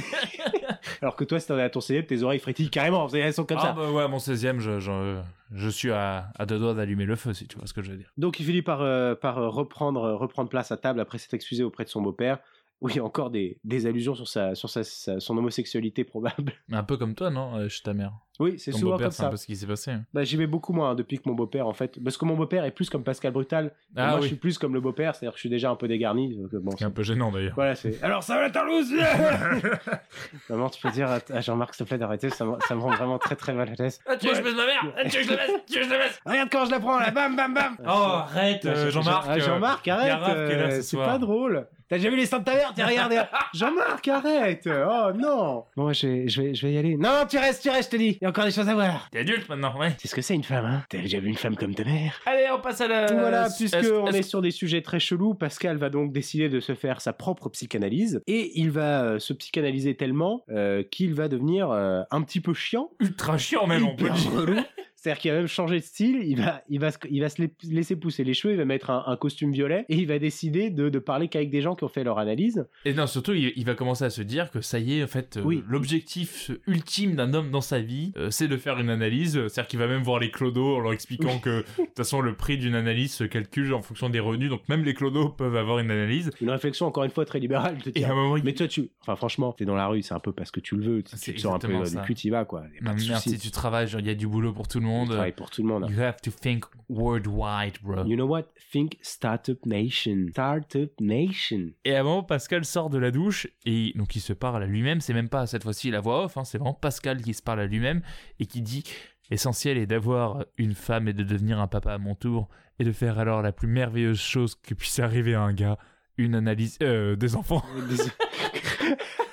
Alors 1.02 1.16
que 1.16 1.24
toi, 1.24 1.40
si 1.40 1.48
t'en 1.48 1.58
es 1.58 1.62
à 1.64 1.70
ton 1.70 1.82
célèbre, 1.82 2.08
tes 2.08 2.24
oreilles 2.24 2.40
frétillent 2.40 2.70
carrément. 2.70 3.08
Elles 3.10 3.34
sont 3.34 3.46
comme 3.46 3.58
ah 3.60 3.68
ça. 3.68 3.74
bah 3.74 3.92
ouais, 3.92 4.08
mon 4.08 4.18
16e, 4.18 4.60
je, 4.60 4.80
je, 4.80 5.20
je 5.54 5.70
suis 5.70 5.92
à, 5.92 6.30
à 6.38 6.46
deux 6.46 6.60
doigts 6.60 6.74
d'allumer 6.74 7.06
le 7.06 7.16
feu, 7.16 7.34
si 7.34 7.48
tu 7.48 7.58
vois 7.58 7.68
ce 7.68 7.74
que 7.74 7.82
je 7.82 7.92
veux 7.92 7.98
dire. 7.98 8.12
Donc 8.18 8.40
il 8.40 8.46
finit 8.46 8.62
par, 8.62 8.82
euh, 8.82 9.16
par 9.16 9.38
euh, 9.38 9.50
reprendre, 9.50 10.04
euh, 10.04 10.16
reprendre 10.16 10.50
place 10.50 10.72
à 10.72 10.78
table 10.78 11.00
après 11.00 11.18
s'être 11.18 11.34
excusé 11.34 11.64
auprès 11.64 11.84
de 11.84 11.90
son 11.90 12.02
beau-père. 12.02 12.40
Oui, 12.82 13.00
encore 13.00 13.30
des, 13.30 13.60
des 13.64 13.86
allusions 13.86 14.16
sur, 14.16 14.28
sa, 14.28 14.56
sur 14.56 14.68
sa, 14.68 14.84
sa- 14.84 15.20
son 15.20 15.38
homosexualité 15.38 16.04
probable. 16.04 16.54
Un 16.72 16.82
peu 16.84 16.98
comme 16.98 17.14
toi, 17.14 17.30
non, 17.30 17.56
euh, 17.56 17.70
chez 17.70 17.84
ta 17.84 17.94
mère? 17.94 18.12
Oui, 18.42 18.60
c'est 18.60 18.72
souvent 18.72 18.92
beau-père, 18.94 19.06
comme 19.08 19.12
c'est 19.12 19.22
un 19.22 19.26
ça. 19.26 19.30
peu 19.32 19.38
ce 19.38 19.46
qui 19.46 19.56
s'est 19.56 19.68
passé. 19.68 19.92
hein. 19.92 20.04
Bah, 20.14 20.24
J'y 20.24 20.36
vais 20.36 20.48
beaucoup 20.48 20.74
moins 20.74 20.92
hein, 20.92 20.96
depuis 20.96 21.18
que 21.20 21.30
mon 21.30 21.36
beau-père, 21.36 21.68
en 21.68 21.74
fait. 21.74 21.98
Parce 22.04 22.18
que 22.18 22.26
mon 22.26 22.36
beau-père 22.36 22.66
est 22.66 22.72
plus 22.72 22.90
comme 22.90 23.04
Pascal 23.04 23.32
Brutal. 23.32 23.72
Ah 23.96 24.08
moi, 24.08 24.16
oui, 24.18 24.22
je 24.24 24.28
suis 24.28 24.36
plus 24.36 24.58
comme 24.58 24.74
le 24.74 24.82
beau-père, 24.82 25.16
c'est-à-dire 25.16 25.32
que 25.34 25.38
je 25.38 25.42
suis 25.42 25.50
déjà 25.50 25.70
un 25.70 25.76
peu 25.76 25.88
dégarni. 25.88 26.36
donc, 26.38 26.54
euh, 26.54 26.60
bon, 26.62 26.72
c'est 26.78 26.86
un 26.86 26.92
peu 26.92 27.04
gênant 27.04 27.32
d'ailleurs. 27.32 27.54
Voilà, 27.56 27.76
c'est. 27.76 28.02
Alors 28.04 28.24
ça 28.24 28.36
va 28.36 28.42
la 28.44 28.50
tarlouse 28.50 28.92
Maman, 30.50 30.70
tu 30.70 30.82
peux 30.82 30.92
dire 30.92 31.10
à, 31.10 31.42
Jean-Marc, 31.42 31.74
s'il 31.76 31.86
te 31.86 31.90
plaît, 31.90 31.98
d'arrêter, 31.98 32.30
ça, 32.30 32.46
me- 32.46 32.58
ça 32.68 32.76
me 32.76 32.82
rend 32.82 32.90
vraiment 32.96 33.20
très 33.20 33.36
très 33.36 33.54
mal 33.54 33.70
à 33.70 33.74
l'aise. 33.82 34.00
Ah, 34.08 34.16
tu 34.18 34.28
veux 34.28 34.34
que 34.34 34.38
je 34.40 34.44
baisse 34.44 34.56
ma 34.56 34.66
mère? 34.66 34.94
Ah, 34.98 35.04
Tu 35.10 35.18
veux 35.18 35.24
que 35.24 35.30
je 35.30 35.30
la 35.32 35.38
baisse? 35.38 35.52
Tu 35.68 35.74
veux 35.76 35.80
que 35.82 35.86
je 35.86 35.92
la 35.92 35.98
baisse? 36.00 36.20
Regarde 36.26 36.50
quand 36.52 36.66
je 36.66 36.72
la 36.72 36.80
prends 36.80 37.00
là, 37.00 37.12
bam 37.12 37.36
bam 37.36 37.54
bam 37.54 37.78
Oh, 37.84 37.90
arrête, 37.90 38.66
euh, 38.66 38.90
Jean-Marc. 38.92 39.26
Ah, 39.30 39.40
Jean-Marc, 39.40 39.88
y 39.88 39.90
a 39.92 39.96
arrête 39.96 40.38
euh, 40.38 40.82
C'est 40.82 40.98
pas 40.98 41.18
drôle 41.18 41.68
T'as 41.90 41.98
déjà 41.98 42.10
vu 42.10 42.16
les 42.16 42.26
seins 42.26 42.40
de 42.40 42.46
ta 42.46 42.54
mère? 42.56 42.74
T'es 42.74 42.86
regardé 42.86 43.22
Jean-Marc, 43.54 44.08
arrête 44.08 44.64
Oh 44.68 45.12
non 45.14 45.66
Bon, 45.76 45.84
moi, 45.84 45.94
je 45.94 46.08
vais, 46.08 46.28
je, 46.30 46.42
vais, 46.42 46.56
je 46.56 46.66
vais 46.66 46.74
y 46.74 46.78
aller. 46.78 46.96
Non, 46.96 47.26
tu 47.30 47.38
restes, 47.38 47.62
tu 47.64 47.70
restes, 47.70 47.92
je 47.92 47.98
te 47.98 48.02
dis 48.02 48.18
encore 48.32 48.46
des 48.46 48.52
choses 48.52 48.70
à 48.70 48.74
voir 48.74 49.10
T'es 49.12 49.20
adulte 49.20 49.50
maintenant, 49.50 49.78
ouais. 49.78 49.94
C'est 49.98 50.08
ce 50.08 50.16
que 50.16 50.22
c'est 50.22 50.36
une 50.36 50.44
femme, 50.44 50.66
hein? 50.66 50.84
T'as 50.90 51.00
déjà 51.00 51.20
vu 51.20 51.28
une 51.28 51.36
femme 51.36 51.58
comme 51.58 51.76
ta 51.76 51.84
mère? 51.84 52.22
Allez, 52.26 52.48
on 52.54 52.62
passe 52.62 52.80
à 52.80 52.88
la. 52.88 53.14
Voilà, 53.14 53.50
puisque 53.56 53.76
on 53.92 54.08
est 54.08 54.22
sur 54.22 54.42
des 54.42 54.52
sujets 54.52 54.82
très 54.82 55.02
chelous, 55.02 55.34
Pascal 55.34 55.76
va 55.76 55.90
donc 55.90 56.14
décider 56.14 56.48
de 56.48 56.62
se 56.62 56.74
faire 56.74 57.02
sa 57.02 57.12
propre 57.12 57.50
psychanalyse 57.50 58.22
et 58.28 58.58
il 58.58 58.72
va 58.72 59.04
euh, 59.04 59.20
se 59.20 59.34
psychanalyser 59.34 59.96
tellement 59.96 60.46
euh, 60.50 60.82
qu'il 60.90 61.14
va 61.14 61.28
devenir 61.28 61.72
euh, 61.72 62.04
un 62.10 62.22
petit 62.22 62.40
peu 62.40 62.54
chiant, 62.54 62.92
ultra 63.02 63.38
chiant 63.38 63.68
même, 63.68 63.86
on 63.86 63.96
peut 63.96 64.10
dire. 64.10 64.64
C'est-à-dire 65.04 65.20
qu'il 65.20 65.32
va 65.32 65.38
même 65.38 65.48
changer 65.48 65.80
de 65.80 65.84
style, 65.84 66.20
il 66.24 66.40
va, 66.40 66.62
il 66.70 66.80
va, 66.80 66.92
se, 66.92 66.98
il 67.10 67.22
va 67.22 67.30
se 67.30 67.42
la- 67.42 67.48
laisser 67.64 67.96
pousser 67.96 68.24
les 68.24 68.36
cheveux, 68.36 68.54
il 68.54 68.58
va 68.58 68.66
mettre 68.66 68.92
un, 68.92 69.04
un 69.08 69.18
costume 69.18 69.52
violet 69.52 69.84
et 69.90 69.96
il 69.96 70.06
va 70.06 70.20
décider 70.20 70.70
de, 70.70 70.90
de 70.90 71.00
parler 71.00 71.28
qu'avec 71.28 71.50
des 71.50 71.62
gens 71.62 71.74
qui 71.76 71.84
ont 71.84 71.88
fait 71.90 72.04
leur 72.04 72.20
analyse. 72.20 72.68
Et 72.86 72.94
non, 72.94 73.08
surtout, 73.08 73.34
il, 73.34 73.52
il 73.56 73.66
va 73.66 73.74
commencer 73.74 74.04
à 74.06 74.12
se 74.12 74.22
dire 74.22 74.52
que 74.52 74.62
ça 74.62 74.78
y 74.78 75.00
est, 75.00 75.04
en 75.04 75.08
fait, 75.08 75.38
euh, 75.38 75.42
Oui. 75.44 75.64
l'objectif 75.68 76.52
ultime 76.68 77.16
d'un 77.16 77.34
homme 77.34 77.50
dans 77.52 77.62
sa 77.62 77.80
vie, 77.80 78.14
euh, 78.18 78.30
c'est 78.30 78.48
de 78.48 78.58
faire 78.58 78.80
une 78.80 78.90
analyse. 78.92 79.34
C'est-à-dire 79.48 79.68
qu'il 79.68 79.80
va 79.80 79.88
même 79.88 80.04
voir 80.04 80.20
les 80.20 80.30
clodos 80.30 80.76
en 80.76 80.80
leur 80.80 80.94
expliquant 80.94 81.40
que, 81.40 81.62
de 81.62 81.66
toute 81.78 81.98
façon, 81.98 82.22
le 82.22 82.36
prix 82.36 82.58
d'une 82.60 82.76
analyse 82.76 83.14
se 83.14 83.24
calcule 83.24 83.74
en 83.74 83.82
fonction 83.82 84.10
des 84.10 84.20
revenus. 84.20 84.50
Donc, 84.50 84.62
même 84.70 84.84
les 84.84 84.94
clodos 84.94 85.30
peuvent 85.30 85.56
avoir 85.56 85.80
une 85.80 85.90
analyse. 85.92 86.30
Une 86.42 86.50
réflexion 86.52 86.86
encore 86.86 87.04
une 87.06 87.12
fois 87.12 87.26
très 87.26 87.40
libérale. 87.40 87.78
de 87.84 87.90
Et 87.90 87.94
dire, 87.94 88.10
à 88.10 88.12
un 88.12 88.16
moment, 88.16 88.38
il 88.38 88.44
mais 88.44 88.54
toi, 88.54 88.68
tu, 88.68 88.90
enfin 89.02 89.16
franchement, 89.16 89.52
t'es 89.54 89.66
dans 89.66 89.76
la 89.76 89.88
rue, 89.88 90.02
c'est 90.04 90.14
un 90.14 90.20
peu 90.20 90.32
parce 90.32 90.52
que 90.52 90.60
tu 90.60 90.76
le 90.76 90.84
veux, 90.84 91.02
tu, 91.04 91.16
C'est 91.18 91.34
tu 91.34 91.42
te 91.42 91.48
un 91.48 91.58
peu 91.58 91.74
du 91.90 91.98
cul, 92.06 92.14
t'y 92.14 92.30
vas 92.30 92.46
quoi. 92.46 92.62
Y 92.74 92.78
a 92.80 92.84
pas 92.86 92.92
Non, 92.92 92.98
de 92.98 93.08
merde, 93.08 93.22
souci. 93.22 93.36
si 93.36 93.40
tu 93.40 93.52
travailles, 93.52 93.88
il 93.98 94.06
y 94.06 94.10
a 94.10 94.16
du 94.16 94.28
boulot 94.28 94.54
pour 94.54 94.68
tout 94.68 94.80
le 94.80 94.86
Tu 94.86 94.91
monde. 94.92 95.10
travailles 95.10 95.32
pour 95.32 95.50
tout 95.50 95.62
le 95.62 95.68
monde. 95.68 95.84
hein. 95.86 95.88
You 95.90 96.02
have 96.02 96.22
to 96.22 96.32
think 96.32 96.66
worldwide, 96.90 97.80
bro. 97.82 98.06
You 98.06 98.16
know 98.16 98.28
what? 98.28 98.44
Think 98.72 98.98
Startup 99.02 99.66
Nation. 99.66 100.28
Startup 100.32 100.92
Nation. 101.00 101.72
Et 101.86 101.96
à 101.96 102.02
un 102.02 102.04
moment, 102.04 102.24
Pascal 102.24 102.66
sort 102.66 102.90
de 102.90 102.98
la 102.98 103.12
douche 103.12 103.48
et 103.66 103.94
donc 103.96 104.16
il 104.16 104.22
se 104.22 104.34
parle 104.34 104.64
à 104.64 104.66
lui-même. 104.66 105.02
C'est 105.02 105.14
même 105.14 105.30
pas 105.30 105.48
cette 105.48 105.64
fois-ci 105.64 105.92
la 105.92 106.00
voix 106.02 106.26
off, 106.26 106.38
hein, 106.38 106.44
c'est 106.44 106.58
vraiment 106.58 106.74
Pascal 106.74 107.22
qui 107.22 107.34
se 107.34 107.42
parle 107.42 107.60
à 107.62 107.66
lui-même 107.66 108.02
et 108.40 108.46
qui 108.46 108.62
dit 108.62 108.84
L'essentiel 109.30 109.78
est 109.78 109.86
d'avoir 109.88 110.46
une 110.58 110.76
femme 110.76 111.08
et 111.08 111.14
de 111.14 111.24
devenir 111.24 111.60
un 111.60 111.68
papa 111.68 111.94
à 111.94 111.98
mon 111.98 112.16
tour 112.16 112.50
et 112.80 112.84
de 112.84 112.92
faire 112.92 113.18
alors 113.18 113.42
la 113.42 113.54
plus 113.54 113.68
merveilleuse 113.70 114.20
chose 114.20 114.56
que 114.56 114.74
puisse 114.74 115.00
arriver 115.00 115.36
à 115.36 115.42
un 115.42 115.54
gars, 115.54 115.78
une 116.18 116.36
analyse 116.36 116.78
euh, 116.84 117.16
des 117.16 117.38
enfants. 117.38 117.64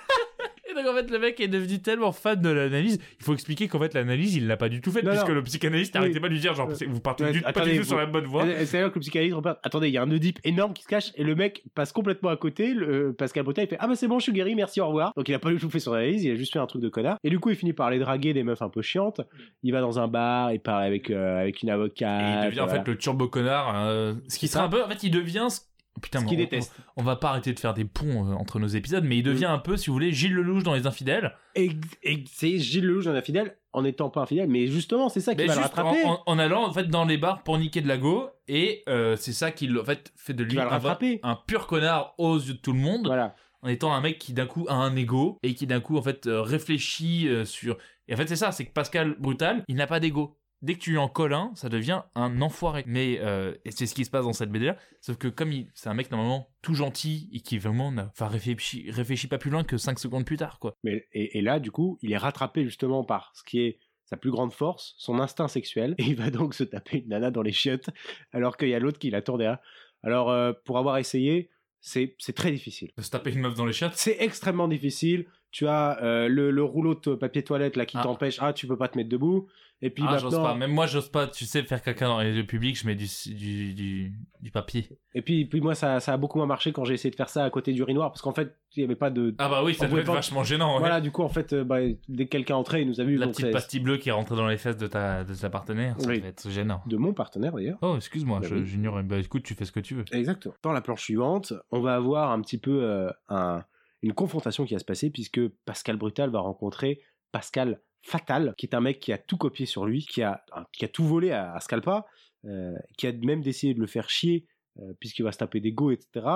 Donc 0.78 0.86
en 0.92 0.94
fait, 0.96 1.10
le 1.10 1.18
mec 1.18 1.40
est 1.40 1.48
devenu 1.48 1.80
tellement 1.80 2.12
fan 2.12 2.40
de 2.40 2.48
l'analyse. 2.48 2.98
Il 3.20 3.24
faut 3.24 3.34
expliquer 3.34 3.68
qu'en 3.68 3.78
fait, 3.80 3.94
l'analyse, 3.94 4.34
il 4.36 4.46
l'a 4.46 4.56
pas 4.56 4.68
du 4.68 4.80
tout 4.80 4.90
faite 4.90 5.04
puisque 5.06 5.28
non. 5.28 5.34
le 5.34 5.42
psychanalyste 5.42 5.94
Oui. 5.94 6.00
n'arrêtait 6.00 6.20
pas 6.20 6.28
de 6.28 6.32
lui 6.34 6.40
dire 6.40 6.54
genre, 6.54 6.68
Ouais. 6.68 6.86
vous 6.86 7.00
partez 7.00 7.24
Ouais, 7.24 7.32
du- 7.32 7.40
pas 7.42 7.52
du 7.64 7.78
tout 7.78 7.84
sur 7.84 7.96
la 7.98 8.06
bonne 8.06 8.26
voie. 8.26 8.44
C'est 8.64 8.80
là 8.80 8.88
que 8.88 8.94
le 8.94 9.00
psychanalyste 9.00 9.34
repart. 9.36 9.58
Attendez, 9.62 9.88
il 9.88 9.94
y 9.94 9.98
a 9.98 10.02
un 10.02 10.10
Oedipe 10.10 10.38
énorme 10.44 10.72
qui 10.72 10.82
se 10.82 10.88
cache 10.88 11.10
et 11.16 11.24
le 11.24 11.34
mec 11.34 11.62
passe 11.74 11.92
complètement 11.92 12.28
à 12.30 12.36
côté. 12.36 12.72
Le, 12.74 13.12
Pascal 13.12 13.44
Bretagne 13.44 13.66
il 13.66 13.70
fait 13.70 13.76
Ah 13.80 13.86
bah 13.88 13.96
c'est 13.96 14.08
bon, 14.08 14.18
je 14.18 14.24
suis 14.24 14.32
guéri, 14.32 14.54
merci, 14.54 14.80
au 14.80 14.86
revoir. 14.86 15.12
Donc 15.16 15.28
il 15.28 15.34
a 15.34 15.38
pas 15.38 15.50
du 15.50 15.58
tout 15.58 15.70
fait 15.70 15.80
son 15.80 15.92
analyse, 15.92 16.22
il 16.24 16.30
a 16.30 16.34
juste 16.36 16.52
fait 16.52 16.58
un 16.58 16.66
truc 16.66 16.82
de 16.82 16.88
connard. 16.88 17.18
Et 17.24 17.30
du 17.30 17.38
coup, 17.40 17.50
il 17.50 17.56
finit 17.56 17.72
par 17.72 17.90
les 17.90 17.98
draguer 17.98 18.32
des 18.34 18.42
meufs 18.42 18.62
un 18.62 18.68
peu 18.68 18.82
chiantes. 18.82 19.20
Il 19.62 19.72
va 19.72 19.80
dans 19.80 19.98
un 19.98 20.08
bar, 20.08 20.52
il 20.52 20.60
parle 20.60 20.82
avec, 20.84 21.10
euh, 21.10 21.40
avec 21.40 21.62
une 21.62 21.68
Et 21.68 21.72
avocate. 21.72 22.44
il 22.44 22.46
devient 22.50 22.60
en 22.60 22.68
fait 22.68 22.86
le 22.86 22.96
turbo 22.96 23.28
connard. 23.28 23.72
euh, 23.86 24.14
ce 24.28 24.38
qui 24.38 24.48
sera 24.48 24.64
un 24.64 24.68
peu. 24.68 24.82
En 24.82 24.88
fait, 24.88 25.02
il 25.02 25.10
devient. 25.10 25.46
ce- 25.50 25.60
Putain, 26.00 26.24
on- 26.26 26.34
déteste. 26.34 26.72
On, 26.96 27.02
on 27.02 27.04
va 27.04 27.16
pas 27.16 27.30
arrêter 27.30 27.52
de 27.52 27.58
faire 27.60 27.74
des 27.74 27.84
ponts 27.84 28.30
euh, 28.30 28.34
entre 28.34 28.58
nos 28.58 28.66
épisodes, 28.66 29.04
mais 29.04 29.18
il 29.18 29.22
devient 29.22 29.44
un 29.46 29.58
peu, 29.58 29.76
si 29.76 29.86
vous 29.88 29.94
voulez, 29.94 30.12
Gilles 30.12 30.34
Lelouch 30.34 30.62
dans 30.62 30.74
Les 30.74 30.86
Infidèles. 30.86 31.34
Et, 31.54 31.70
et 32.02 32.24
c'est 32.32 32.58
Gilles 32.58 32.84
Lelouch 32.86 33.04
dans 33.04 33.14
infidèle 33.14 33.56
en 33.72 33.84
étant 33.84 34.08
pas 34.10 34.22
infidèle, 34.22 34.48
mais 34.48 34.66
justement, 34.66 35.08
c'est 35.08 35.20
ça 35.20 35.34
qui 35.34 35.42
Mais 35.42 35.46
va 35.48 35.54
le 35.54 35.60
rattraper. 35.60 36.02
en, 36.26 36.38
allant 36.38 36.64
en 36.66 36.72
fait 36.72 36.84
dans 36.88 37.04
les 37.04 37.18
bars 37.18 37.42
pour 37.42 37.58
niquer 37.58 37.80
de 37.80 37.88
la 37.88 37.98
go, 37.98 38.28
et 38.48 38.82
euh, 38.88 39.14
c'est 39.16 39.32
ça 39.32 39.50
qui 39.52 39.68
en 39.78 39.84
fait 39.84 40.12
fait 40.16 40.32
de 40.34 40.42
lui 40.42 40.58
un, 40.58 41.38
pur 41.46 41.66
connard 41.66 42.14
aux 42.18 42.36
yeux 42.38 42.54
de 42.54 42.58
tout 42.58 42.72
le 42.72 42.78
monde, 42.78 43.06
Voilà. 43.06 43.34
en 43.62 43.68
étant 43.68 43.92
un 43.92 44.00
mec 44.00 44.18
qui 44.18 44.32
d'un 44.32 44.46
coup 44.46 44.66
a 44.68 44.74
un 44.74 44.96
ego 44.96 45.38
et 45.42 45.54
qui 45.54 45.66
d'un 45.66 45.80
coup 45.80 45.96
en 45.98 46.02
fait 46.02 46.26
euh, 46.26 46.40
réfléchit 46.42 47.28
sur. 47.44 47.76
Et 48.08 48.14
en 48.14 48.16
fait 48.16 48.26
c'est 48.26 48.36
ça, 48.36 48.52
c'est 48.52 48.64
que 48.64 48.72
Pascal 48.72 49.16
Brutal, 49.18 49.62
il 49.68 49.76
n'a 49.76 49.86
pas 49.86 50.00
d'ego. 50.00 50.37
Dès 50.60 50.74
que 50.74 50.80
tu 50.80 50.90
lui 50.90 50.98
en 50.98 51.08
colles 51.08 51.34
un, 51.34 51.52
ça 51.54 51.68
devient 51.68 52.02
un 52.16 52.42
enfoiré. 52.42 52.82
Mais 52.86 53.18
euh, 53.20 53.54
c'est 53.70 53.86
ce 53.86 53.94
qui 53.94 54.04
se 54.04 54.10
passe 54.10 54.24
dans 54.24 54.32
cette 54.32 54.50
BD. 54.50 54.72
Sauf 55.00 55.16
que 55.16 55.28
comme 55.28 55.52
il- 55.52 55.70
c'est 55.74 55.88
un 55.88 55.94
mec 55.94 56.10
normalement 56.10 56.48
tout 56.62 56.74
gentil 56.74 57.28
et 57.32 57.40
qui 57.40 57.58
vraiment 57.58 57.92
enfin 57.96 58.26
réfléchit, 58.28 58.90
réfléchit 58.90 59.28
pas 59.28 59.38
plus 59.38 59.50
loin 59.50 59.62
que 59.62 59.76
5 59.76 59.98
secondes 59.98 60.24
plus 60.24 60.36
tard 60.36 60.58
quoi. 60.58 60.74
Mais, 60.82 61.06
et, 61.12 61.38
et 61.38 61.42
là, 61.42 61.60
du 61.60 61.70
coup, 61.70 61.98
il 62.02 62.10
est 62.12 62.16
rattrapé 62.18 62.64
justement 62.64 63.04
par 63.04 63.30
ce 63.34 63.42
qui 63.44 63.60
est 63.60 63.78
sa 64.04 64.16
plus 64.16 64.30
grande 64.30 64.52
force, 64.52 64.94
son 64.98 65.20
instinct 65.20 65.48
sexuel, 65.48 65.94
et 65.98 66.04
il 66.04 66.16
va 66.16 66.30
donc 66.30 66.54
se 66.54 66.64
taper 66.64 66.98
une 67.00 67.08
nana 67.10 67.30
dans 67.30 67.42
les 67.42 67.52
chiottes, 67.52 67.90
alors 68.32 68.56
qu'il 68.56 68.68
y 68.70 68.74
a 68.74 68.78
l'autre 68.78 68.98
qui 68.98 69.10
l'attend 69.10 69.36
derrière. 69.36 69.58
Alors, 70.02 70.30
euh, 70.30 70.52
pour 70.64 70.78
avoir 70.78 70.96
essayé, 70.98 71.50
c'est 71.80 72.16
c'est 72.18 72.32
très 72.34 72.50
difficile. 72.50 72.90
De 72.96 73.02
se 73.02 73.10
taper 73.10 73.32
une 73.32 73.40
meuf 73.40 73.54
dans 73.54 73.66
les 73.66 73.72
chiottes. 73.74 73.92
C'est 73.96 74.16
extrêmement 74.20 74.66
difficile. 74.66 75.26
tu 75.50 75.66
as 75.68 76.02
euh, 76.02 76.26
le, 76.28 76.50
le 76.50 76.62
rouleau 76.64 76.94
de 76.94 77.14
papier 77.14 77.42
toilette 77.44 77.76
là 77.76 77.86
qui 77.86 77.96
Ah. 77.98 78.02
t'empêche, 78.02 78.38
ah 78.40 78.52
tu 78.52 78.66
peux 78.66 78.76
pas 78.78 78.88
te 78.88 78.96
mettre 78.98 79.08
debout. 79.10 79.46
Et 79.80 79.90
puis 79.90 80.02
Ah, 80.06 80.18
j'ose 80.18 80.32
maintenant, 80.34 80.48
pas. 80.48 80.54
Même 80.56 80.72
moi, 80.72 80.86
j'ose 80.86 81.08
pas. 81.08 81.28
Tu 81.28 81.44
sais, 81.44 81.62
faire 81.62 81.80
caca 81.80 82.06
dans 82.06 82.18
les 82.20 82.32
lieux 82.32 82.44
publics, 82.46 82.76
je 82.76 82.84
mets 82.84 82.96
du, 82.96 83.06
du, 83.28 83.74
du, 83.74 84.12
du 84.40 84.50
papier. 84.50 84.88
et 85.14 85.22
puis, 85.22 85.44
puis 85.46 85.60
moi 85.60 85.76
ça, 85.76 86.00
ça 86.00 86.14
a 86.14 86.16
beaucoup 86.16 86.38
moins 86.38 86.48
marché 86.48 86.72
quand 86.72 86.84
j'ai 86.84 86.94
essayé 86.94 87.10
de 87.12 87.16
faire 87.16 87.28
ça 87.28 87.44
à 87.44 87.50
côté 87.50 87.72
d'urinoir 87.72 88.10
parce 88.10 88.20
qu'en 88.20 88.32
fait 88.34 88.56
il 88.74 88.80
y 88.80 88.84
avait 88.84 88.96
pas 88.96 89.10
de. 89.10 89.36
Ah 89.38 89.48
bah 89.48 89.62
oui, 89.64 89.74
ça 89.74 89.86
pouvait 89.86 90.00
être 90.00 90.12
vachement 90.12 90.42
gênant. 90.42 90.74
ouais. 90.74 90.80
Voilà, 90.80 91.00
du 91.00 91.12
coup 91.12 91.22
en 91.22 91.28
fait, 91.28 91.52
euh, 91.52 91.62
bah, 91.62 91.78
dès 92.08 92.24
que 92.26 92.30
quelqu'un 92.30 92.56
entrait, 92.56 92.82
il 92.82 92.88
nous 92.88 93.00
a 93.00 93.04
vu. 93.04 93.16
La 93.16 93.26
donc 93.26 93.36
petite 93.36 93.52
pastille 93.52 93.78
bleue 93.78 93.98
qui 93.98 94.08
est 94.08 94.12
rentrée 94.12 94.34
dans 94.34 94.48
les 94.48 94.56
fesses 94.56 94.76
de 94.76 94.88
ta, 94.88 95.22
de 95.22 95.32
ta 95.32 95.48
partenaire, 95.48 95.94
ça 96.00 96.08
Oui. 96.08 96.18
va 96.18 96.26
être 96.26 96.50
gênant. 96.50 96.82
de 96.86 96.96
mon 96.96 97.12
partenaire 97.12 97.52
d'ailleurs. 97.52 97.78
Oh, 97.82 97.94
excuse-moi, 97.96 98.40
Bah 98.40 98.48
je- 98.50 98.56
oui. 98.56 98.66
j'ignore. 98.66 99.00
Bah 99.04 99.18
écoute, 99.18 99.44
tu 99.44 99.54
fais 99.54 99.64
ce 99.64 99.70
que 99.72 99.80
tu 99.80 99.94
veux. 99.94 100.04
Exactement. 100.10 100.54
Dans 100.64 100.72
la 100.72 100.80
planche 100.80 101.02
suivante, 101.02 101.52
on 101.70 101.80
va 101.80 101.94
avoir 101.94 102.32
un 102.32 102.40
petit 102.40 102.58
peu 102.58 102.82
euh, 102.82 103.10
un- 103.28 103.62
une 104.02 104.12
confrontation 104.12 104.64
qui 104.64 104.74
va 104.74 104.80
se 104.80 104.84
passer 104.84 105.10
puisque 105.10 105.40
Pascal 105.64 105.96
Brutal 105.96 106.30
va 106.30 106.40
rencontrer 106.40 107.00
Pascal 107.30 107.80
Fatal, 108.02 108.54
qui 108.56 108.66
est 108.66 108.74
un 108.74 108.80
mec 108.80 109.00
qui 109.00 109.12
a 109.12 109.18
tout 109.18 109.36
copié 109.36 109.66
sur 109.66 109.86
lui, 109.86 110.04
qui 110.04 110.22
a, 110.22 110.44
qui 110.72 110.84
a 110.84 110.88
tout 110.88 111.04
volé 111.04 111.30
à, 111.32 111.52
à 111.54 111.60
Scalpa, 111.60 112.06
euh, 112.44 112.72
qui 112.96 113.06
a 113.06 113.12
même 113.12 113.40
décidé 113.42 113.74
de 113.74 113.80
le 113.80 113.86
faire 113.86 114.08
chier 114.10 114.46
euh, 114.78 114.92
puisqu'il 115.00 115.22
va 115.24 115.32
se 115.32 115.38
taper 115.38 115.60
des 115.60 115.72
go, 115.72 115.90
etc. 115.90 116.26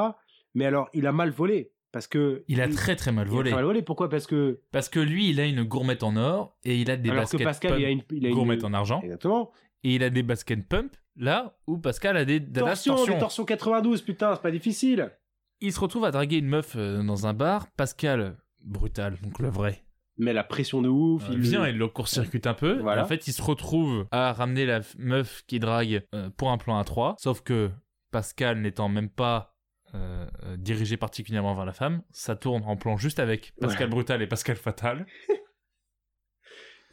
Mais 0.54 0.66
alors, 0.66 0.88
il 0.92 1.06
a 1.06 1.12
mal 1.12 1.30
volé 1.30 1.72
parce 1.92 2.06
que 2.06 2.44
Il 2.48 2.60
a 2.60 2.68
très 2.68 2.96
très 2.96 3.12
mal 3.12 3.26
il 3.26 3.30
a 3.30 3.34
volé. 3.34 3.50
mal 3.52 3.64
volé. 3.64 3.82
Pourquoi? 3.82 4.08
Parce 4.08 4.26
que 4.26 4.60
Parce 4.72 4.88
que 4.88 4.98
lui, 5.00 5.28
il 5.30 5.38
a 5.40 5.44
une 5.46 5.62
gourmette 5.64 6.02
en 6.02 6.16
or 6.16 6.56
et 6.64 6.76
il 6.80 6.90
a 6.90 6.96
des 6.96 7.10
alors 7.10 7.24
que 7.30 7.36
baskets 7.36 7.44
Pascal, 7.44 7.70
pump 7.72 7.80
il 7.80 7.84
a 7.86 7.90
une, 7.90 8.02
il 8.10 8.26
a 8.26 8.28
une- 8.30 8.34
gourmette 8.34 8.64
en 8.64 8.72
argent 8.74 9.00
exactement. 9.02 9.52
et 9.84 9.94
il 9.94 10.02
a 10.02 10.10
des 10.10 10.22
baskets 10.22 10.66
pump 10.68 10.96
là 11.16 11.56
où 11.66 11.78
Pascal 11.78 12.16
a 12.16 12.24
des, 12.24 12.40
de 12.40 12.60
la 12.60 12.68
Torsion, 12.68 12.96
torsion. 12.96 13.14
des 13.14 13.20
torsions 13.20 13.44
92, 13.44 14.02
putain, 14.02 14.34
c'est 14.34 14.42
pas 14.42 14.50
difficile. 14.50 15.12
Il 15.60 15.72
se 15.72 15.78
retrouve 15.78 16.04
à 16.06 16.10
draguer 16.10 16.38
une 16.38 16.48
meuf 16.48 16.74
euh, 16.76 17.02
dans 17.02 17.26
un 17.26 17.34
bar. 17.34 17.70
Pascal, 17.76 18.36
brutal, 18.64 19.18
donc 19.22 19.38
le 19.38 19.48
vrai, 19.48 19.84
Mais 20.18 20.32
la 20.32 20.44
pression 20.44 20.82
de 20.82 20.88
ouf, 20.88 21.24
il 21.30 21.38
vient 21.38 21.64
et 21.64 21.72
le 21.72 21.88
court-circuite 21.88 22.46
un 22.46 22.54
peu. 22.54 22.78
Voilà. 22.80 23.02
En 23.02 23.06
fait, 23.06 23.26
il 23.26 23.32
se 23.32 23.42
retrouve 23.42 24.06
à 24.10 24.32
ramener 24.32 24.66
la 24.66 24.80
meuf 24.98 25.42
qui 25.46 25.58
drague 25.58 26.02
euh, 26.14 26.28
pour 26.36 26.50
un 26.50 26.58
plan 26.58 26.78
à 26.78 26.84
3. 26.84 27.16
Sauf 27.18 27.40
que 27.42 27.70
Pascal 28.10 28.60
n'étant 28.60 28.88
même 28.88 29.08
pas 29.08 29.56
euh, 29.94 30.26
euh, 30.44 30.56
dirigé 30.58 30.96
particulièrement 30.96 31.54
vers 31.54 31.64
la 31.64 31.72
femme, 31.72 32.02
ça 32.10 32.36
tourne 32.36 32.62
en 32.66 32.76
plan 32.76 32.96
juste 32.96 33.20
avec 33.20 33.52
Pascal 33.60 33.88
Ouais. 33.88 33.90
Brutal 33.90 34.22
et 34.22 34.26
Pascal 34.26 34.56
Fatal. 34.56 35.06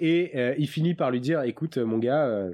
Et 0.02 0.32
euh, 0.38 0.56
il 0.58 0.68
finit 0.70 0.96
par 0.96 1.12
lui 1.12 1.20
dire, 1.20 1.42
écoute, 1.42 1.78
mon 1.78 1.98
gars, 1.98 2.26
euh, 2.26 2.54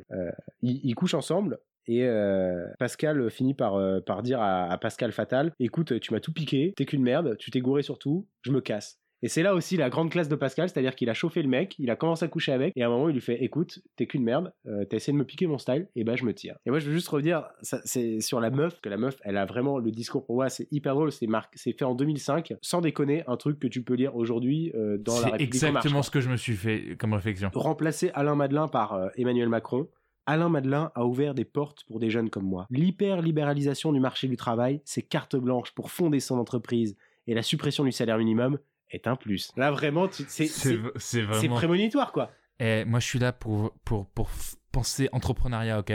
ils, 0.62 0.80
ils 0.84 0.96
couchent 0.96 1.14
ensemble. 1.14 1.60
Et 1.88 2.04
euh, 2.04 2.66
Pascal 2.80 3.30
finit 3.30 3.54
par, 3.54 3.76
euh, 3.76 4.00
par 4.02 4.24
dire 4.24 4.42
à, 4.42 4.64
à 4.72 4.78
Pascal 4.80 5.12
Fatal, 5.12 5.52
écoute, 5.60 6.00
tu 6.00 6.12
m'as 6.12 6.20
tout 6.20 6.34
piqué, 6.34 6.74
t'es 6.76 6.86
qu'une 6.86 7.04
merde, 7.04 7.38
tu 7.38 7.52
t'es 7.52 7.60
gouré 7.62 7.84
sur 7.84 8.00
tout, 8.00 8.28
je 8.42 8.52
me 8.52 8.62
casse. 8.62 9.00
Et 9.26 9.28
c'est 9.28 9.42
là 9.42 9.56
aussi 9.56 9.76
la 9.76 9.90
grande 9.90 10.12
classe 10.12 10.30
de 10.30 10.36
Pascal, 10.36 10.70
c'est-à-dire 10.70 10.94
qu'il 10.94 11.10
a 11.10 11.16
chauffé 11.16 11.42
le 11.42 11.50
mec, 11.50 11.74
il 11.80 11.90
a 11.90 11.96
commencé 11.96 12.24
à 12.24 12.28
coucher 12.28 12.52
avec, 12.52 12.74
et 12.76 12.84
à 12.84 12.86
un 12.86 12.90
moment 12.92 13.10
il 13.10 13.14
lui 13.14 13.22
fait, 13.22 13.44
écoute, 13.44 13.80
t'es 13.96 14.06
qu'une 14.06 14.24
merde, 14.24 14.54
euh, 14.68 14.86
t'as 14.86 14.98
essayé 14.98 15.14
de 15.14 15.18
me 15.18 15.26
piquer 15.26 15.48
mon 15.48 15.58
style, 15.58 15.88
et 15.96 16.04
ben 16.04 16.16
je 16.16 16.26
me 16.26 16.34
tire. 16.36 16.58
Et 16.68 16.70
moi 16.70 16.78
je 16.78 16.86
veux 16.86 16.94
juste 16.94 17.08
revenir, 17.08 17.44
c'est 17.64 18.22
sur 18.22 18.40
la 18.40 18.52
meuf, 18.52 18.80
que 18.82 18.88
la 18.88 18.98
meuf, 18.98 19.18
elle 19.24 19.38
a 19.38 19.46
vraiment 19.46 19.80
le 19.80 19.90
discours 19.90 20.28
pour 20.28 20.36
moi, 20.36 20.50
c'est 20.50 20.68
hyper 20.72 20.94
drôle, 20.94 21.12
c'est 21.12 21.26
c'est 21.56 21.74
fait 21.76 21.86
en 21.86 21.96
2005, 21.96 22.54
sans 22.62 22.82
déconner, 22.82 23.24
un 23.26 23.36
truc 23.36 23.58
que 23.58 23.66
tu 23.66 23.82
peux 23.82 23.96
lire 23.96 24.16
aujourd'hui 24.16 24.72
euh, 24.76 25.00
dans 25.00 25.16
la 25.16 25.22
C'est 25.22 25.26
République 25.32 25.56
exactement 25.56 26.04
ce 26.04 26.12
que 26.12 26.22
je 26.22 26.30
me 26.30 26.38
suis 26.38 26.56
fait 26.56 26.96
comme 27.00 27.14
réflexion. 27.14 27.50
remplacer 27.56 28.12
Alain 28.14 28.36
Madelin 28.36 28.68
par 28.68 28.94
euh, 28.94 29.08
Emmanuel 29.18 29.50
Macron, 29.50 29.90
Alain 30.28 30.50
Madelin 30.50 30.92
a 30.94 31.04
ouvert 31.04 31.34
des 31.34 31.46
portes 31.46 31.84
pour 31.88 32.00
des 32.00 32.12
jeunes 32.12 32.30
comme 32.30 32.46
moi. 32.46 32.68
L'hyper-libéralisation 32.70 33.92
du 33.92 34.00
marché 34.00 34.28
du 34.28 34.38
travail, 34.38 34.82
c'est 34.86 35.02
carte 35.02 35.36
blanche 35.36 35.72
pour 35.72 35.90
fonder 35.90 36.20
son 36.20 36.38
entreprise. 36.38 36.96
Et 37.26 37.34
la 37.34 37.42
suppression 37.42 37.84
du 37.84 37.92
salaire 37.92 38.20
minimum 38.20 38.60
est 38.96 39.08
un 39.08 39.16
plus. 39.16 39.52
Là, 39.58 39.72
vraiment, 39.72 40.08
c'est 40.12 41.22
vraiment. 41.22 41.56
prémonitoire, 41.56 42.12
quoi. 42.12 42.32
Eh, 42.60 42.86
moi, 42.86 43.00
je 43.00 43.06
suis 43.08 43.20
là 43.20 43.32
pour, 43.34 43.74
pour, 43.84 44.08
pour 44.08 44.30
penser 44.72 45.10
entrepreneuriat, 45.12 45.80
ok? 45.80 45.92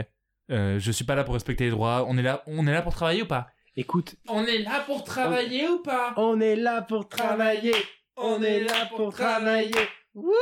Euh, 0.50 0.78
Je 0.78 0.92
suis 0.92 1.04
pas 1.04 1.14
là 1.14 1.24
pour 1.24 1.34
respecter 1.34 1.64
les 1.64 1.70
droits. 1.70 2.04
On 2.08 2.16
est 2.18 2.22
là, 2.22 2.42
on 2.46 2.66
est 2.66 2.72
là 2.72 2.82
pour 2.82 2.94
travailler 2.94 3.22
ou 3.22 3.26
pas? 3.26 3.48
Écoute, 3.76 4.16
On 4.28 4.44
est 4.44 4.58
là 4.58 4.80
pour 4.84 5.04
travailler 5.04 5.68
ou 5.68 5.78
pas? 5.82 6.12
On 6.16 6.40
est 6.40 6.56
là 6.56 6.82
pour 6.82 7.08
travailler. 7.08 7.74
On 8.16 8.42
est 8.42 8.60
là 8.60 8.86
pour 8.94 9.12
travailler. 9.14 9.70
Wouh, 10.14 10.32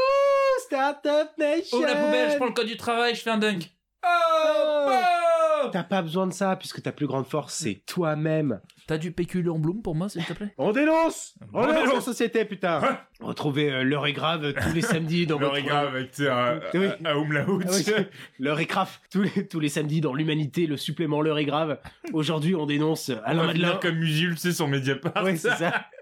Startup 0.64 1.28
Nation 1.38 1.76
Ouvre 1.78 1.86
la 1.86 1.94
poubelle, 1.94 2.30
je 2.32 2.36
prends 2.36 2.46
le 2.46 2.52
code 2.52 2.66
du 2.66 2.76
travail, 2.78 3.14
je 3.14 3.20
fais 3.20 3.30
un 3.30 3.38
dunk. 3.38 3.70
Oh 4.02 4.08
Oh 4.08 4.90
T'as 5.70 5.82
pas 5.84 6.02
besoin 6.02 6.26
de 6.26 6.32
ça, 6.32 6.56
puisque 6.56 6.82
ta 6.82 6.92
plus 6.92 7.06
grande 7.06 7.26
force, 7.26 7.54
c'est 7.54 7.82
toi-même. 7.86 8.60
T'as 8.86 8.98
du 8.98 9.12
pécule 9.12 9.50
en 9.50 9.58
bloom 9.58 9.82
pour 9.82 9.94
moi, 9.94 10.08
s'il 10.08 10.24
te 10.24 10.32
plaît? 10.32 10.54
On 10.56 10.72
dénonce 10.72 11.34
On 11.52 11.62
On 11.62 11.66
dénonce 11.66 11.94
la 11.94 12.00
société, 12.00 12.44
putain 12.46 13.00
Retrouvez 13.20 13.70
euh, 13.70 13.82
l'heure 13.82 14.06
est 14.06 14.12
grave 14.14 14.44
euh, 14.44 14.52
tous 14.52 14.72
les 14.74 14.80
samedis 14.82 15.26
dans 15.26 15.38
votre... 15.38 15.54
avec 15.72 16.10
tu 16.12 16.22
sais, 16.22 16.28
un, 16.30 16.60
Oui. 16.74 16.86
un 17.04 17.16
umlaut. 17.16 17.60
Ah 17.66 17.70
oui, 17.70 17.84
l'heure 18.38 18.60
est 18.60 18.64
grave 18.66 18.90
tous 19.10 19.22
les, 19.22 19.46
tous 19.46 19.60
les 19.60 19.68
samedis 19.68 20.00
dans 20.00 20.14
l'humanité, 20.14 20.66
le 20.66 20.76
supplément 20.78 21.20
l'heure 21.20 21.38
est 21.38 21.44
grave. 21.44 21.78
Aujourd'hui, 22.12 22.54
on 22.54 22.64
dénonce 22.64 23.10
euh, 23.10 23.16
Alain 23.24 23.46
Madelin. 23.46 23.78
comme 23.82 23.96
Musul, 23.96 24.34
tu 24.34 24.40
sais, 24.40 24.52
sur 24.52 24.68
Mediapart. 24.68 25.22
Oui, 25.24 25.36
c'est 25.36 25.50
ça. 25.56 25.84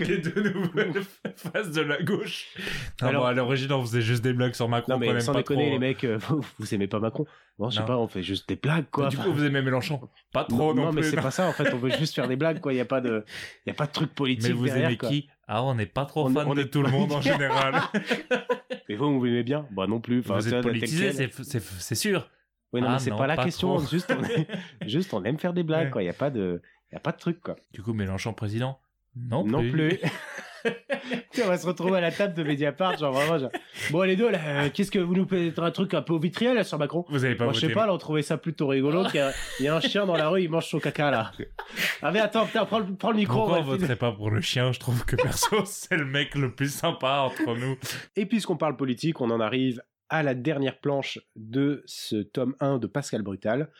Les 0.00 0.18
deux 0.18 0.50
nouvelles 0.52 0.92
faces 1.36 1.70
de 1.70 1.80
la 1.80 2.02
gauche. 2.02 2.48
Non, 3.00 3.08
Alors- 3.08 3.22
bon, 3.22 3.28
à 3.28 3.32
l'origine, 3.32 3.72
on 3.72 3.82
faisait 3.82 4.02
juste 4.02 4.22
des 4.22 4.32
blagues 4.32 4.54
sur 4.54 4.68
Macron. 4.68 4.92
Non 4.94 4.98
mais 4.98 5.06
aime 5.08 5.20
sans 5.20 5.32
pas 5.32 5.38
déconner 5.38 5.64
trop. 5.64 5.72
les 5.72 5.78
mecs, 5.78 6.04
euh, 6.04 6.18
vous, 6.28 6.40
vous 6.58 6.74
aimez 6.74 6.88
pas 6.88 6.98
Macron 6.98 7.24
Bon, 7.58 7.70
je 7.70 7.76
sais 7.76 7.80
Non. 7.82 7.86
pas, 7.86 7.96
on 7.96 8.08
fait 8.08 8.22
juste 8.22 8.48
des 8.48 8.56
blagues 8.56 8.86
quoi. 8.90 9.08
Du 9.08 9.16
coup, 9.16 9.32
vous 9.32 9.44
aimez 9.44 9.62
Mélenchon 9.62 10.00
Pas 10.32 10.44
trop 10.44 10.74
non, 10.74 10.92
mais 10.92 11.00
plus. 11.02 11.10
c'est 11.10 11.16
pas 11.22 11.30
ça 11.30 11.46
en 11.46 11.52
fait, 11.52 11.72
on 11.72 11.78
veut 11.78 11.90
juste 11.90 12.14
faire 12.16 12.26
des 12.28 12.36
blagues 12.36 12.60
quoi, 12.60 12.72
il 12.72 12.76
y 12.76 12.80
a 12.80 12.84
pas 12.84 13.00
de 13.00 13.24
il 13.64 13.68
y 13.68 13.72
a 13.72 13.74
pas 13.74 13.86
de 13.86 13.92
truc 13.92 14.12
politique 14.14 14.48
Mais 14.48 14.52
vous 14.54 14.64
derrière, 14.66 14.88
aimez 14.88 14.96
quoi. 14.98 15.08
qui? 15.08 15.28
Ah, 15.46 15.62
on 15.62 15.74
n'est 15.76 15.86
pas 15.86 16.04
trop 16.04 16.26
On- 16.26 16.34
fan 16.34 16.46
on 16.48 16.54
de 16.54 16.62
est- 16.62 16.66
tout 16.68 16.82
le 16.82 16.90
monde 16.90 17.12
en 17.12 17.20
général. 17.20 17.80
Mais 18.88 18.96
vous 18.96 19.18
vous 19.20 19.26
aimez 19.26 19.42
bien? 19.44 19.66
Bah 19.70 19.86
non 19.86 20.00
plus, 20.00 20.18
enfin, 20.20 20.34
vous 20.34 20.52
êtes 20.52 20.62
politisé, 20.62 21.12
c'est- 21.12 21.94
sûr. 21.94 22.28
Oui, 22.72 22.80
non, 22.80 22.88
Ah 22.88 22.92
mais 22.94 22.98
c'est 22.98 23.10
non, 23.10 23.16
pas 23.18 23.26
la 23.28 23.36
pas 23.36 23.44
question, 23.44 23.78
juste 23.78 24.10
on 24.16 24.22
est- 24.24 24.48
juste 24.88 25.14
on 25.14 25.22
aime 25.24 25.38
faire 25.38 25.52
des 25.52 25.62
blagues 25.62 25.90
quoi, 25.90 26.02
il 26.02 26.06
y 26.06 26.10
a 26.10 26.12
pas 26.12 26.30
de 26.30 26.60
il 26.90 26.94
y 26.94 26.96
a 26.96 27.00
pas 27.00 27.12
de 27.12 27.18
truc 27.18 27.40
quoi. 27.40 27.56
Du 27.72 27.82
coup, 27.82 27.92
Mélenchon 27.94 28.32
président 28.34 28.78
Non 29.16 29.42
plus. 29.44 29.50
Non 29.52 29.70
plus. 29.70 29.98
On 31.44 31.46
va 31.48 31.58
se 31.58 31.66
retrouver 31.66 31.98
à 31.98 32.00
la 32.00 32.10
table 32.10 32.34
de 32.34 32.42
Mediapart, 32.42 32.98
genre 32.98 33.12
vraiment. 33.12 33.38
genre, 33.38 33.50
Bon, 33.90 34.02
les 34.02 34.16
deux, 34.16 34.28
euh, 34.32 34.68
qu'est-ce 34.74 34.90
que 34.90 34.98
vous 34.98 35.14
nous 35.14 35.26
faites 35.28 35.56
un 35.60 35.70
truc 35.70 35.94
un 35.94 36.02
peu 36.02 36.12
au 36.14 36.18
vitriol 36.18 36.56
là, 36.56 36.64
sur 36.64 36.76
Macron? 36.78 37.04
Vous 37.08 37.24
avez 37.24 37.36
pas 37.36 37.44
Moi, 37.44 37.52
je 37.52 37.60
voté. 37.60 37.68
sais 37.68 37.72
pas, 37.74 37.86
là, 37.86 37.94
on 37.94 37.98
trouvait 37.98 38.22
ça 38.22 38.36
plutôt 38.36 38.66
rigolo. 38.66 39.04
qu'il 39.04 39.16
y 39.16 39.18
a- 39.20 39.32
Il 39.60 39.64
y, 39.66 39.68
a 39.68 39.76
un 39.76 39.80
chien 39.80 40.06
dans 40.06 40.16
la 40.16 40.28
rue, 40.28 40.42
il 40.42 40.50
mange 40.50 40.66
son 40.66 40.80
caca 40.80 41.10
là. 41.12 41.30
Ah, 42.02 42.10
mais 42.10 42.18
attends, 42.18 42.46
putain, 42.46 42.64
prends 42.64 42.80
le, 42.80 42.94
prends 42.96 43.10
le 43.12 43.18
micro. 43.18 43.38
Pourquoi 43.40 43.58
on 43.60 43.62
voterait 43.62 43.94
pas 43.96 44.10
pour 44.10 44.30
le 44.30 44.40
chien? 44.40 44.72
Je 44.72 44.80
trouve 44.80 45.04
que 45.04 45.14
perso, 45.14 45.56
c'est 45.66 45.96
le 45.96 46.04
mec 46.04 46.34
le 46.34 46.52
plus 46.52 46.72
sympa 46.74 47.18
entre 47.30 47.54
nous. 47.56 47.76
Et 48.16 48.26
puisqu'on 48.26 48.56
parle 48.56 48.76
politique, 48.76 49.20
on 49.20 49.30
en 49.30 49.38
arrive 49.40 49.82
à 50.08 50.22
la 50.24 50.34
dernière 50.34 50.80
planche 50.80 51.20
de 51.36 51.82
ce 51.86 52.16
tome 52.16 52.56
1 52.60 52.78
de 52.78 52.86
Pascal 52.88 53.22
Brutal, 53.22 53.70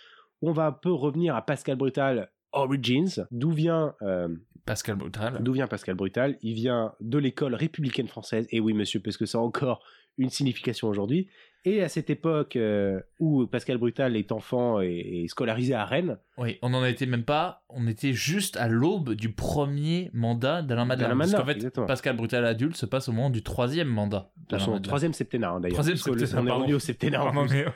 on 0.40 0.52
va 0.52 0.66
un 0.66 0.72
peu 0.72 0.92
revenir 0.92 1.34
à 1.34 1.42
Pascal 1.44 1.76
Brutal 1.76 2.30
Origins, 2.52 3.26
d'où 3.32 3.50
vient 3.50 3.94
euh, 4.02 4.28
Pascal 4.66 4.96
Brutal. 4.96 5.38
D'où 5.40 5.52
vient 5.52 5.66
Pascal 5.68 5.94
Brutal? 5.94 6.36
Il 6.42 6.54
vient 6.54 6.92
de 7.00 7.18
l'école 7.18 7.54
républicaine 7.54 8.08
française. 8.08 8.46
Et 8.50 8.60
oui, 8.60 8.74
monsieur, 8.74 9.00
parce 9.00 9.16
que 9.16 9.24
ça 9.26 9.38
a 9.38 9.40
encore 9.40 9.82
une 10.18 10.30
signification 10.30 10.88
aujourd'hui. 10.88 11.28
Et 11.64 11.82
à 11.82 11.88
cette 11.88 12.10
époque 12.10 12.54
euh, 12.54 13.00
où 13.18 13.46
Pascal 13.48 13.76
Brutal 13.78 14.16
est 14.16 14.30
enfant 14.30 14.80
et, 14.80 15.22
et 15.24 15.28
scolarisé 15.28 15.74
à 15.74 15.84
Rennes, 15.84 16.16
Oui, 16.38 16.58
on 16.62 16.72
en 16.74 16.84
était 16.84 17.06
même 17.06 17.24
pas. 17.24 17.64
On 17.68 17.88
était 17.88 18.12
juste 18.12 18.56
à 18.56 18.68
l'aube 18.68 19.14
du 19.14 19.32
premier 19.32 20.10
mandat 20.12 20.62
d'Alain 20.62 20.84
Madelin. 20.84 21.16
Parce 21.16 21.32
qu'en 21.34 21.44
fait, 21.44 21.52
exactement. 21.52 21.86
Pascal 21.86 22.16
Brutal 22.16 22.44
adulte 22.46 22.76
se 22.76 22.86
passe 22.86 23.08
au 23.08 23.12
moment 23.12 23.30
du 23.30 23.42
troisième 23.42 23.88
mandat. 23.88 24.30
de 24.48 24.58
son 24.58 24.80
troisième 24.80 25.12
septennat 25.12 25.50
hein, 25.50 25.60
d'ailleurs. 25.60 25.74
Troisième 25.74 25.96
septennat, 25.96 26.40
On 26.42 26.46
est 26.46 26.50
revenu 26.52 26.74
au 26.74 26.78
septennat. 26.78 27.32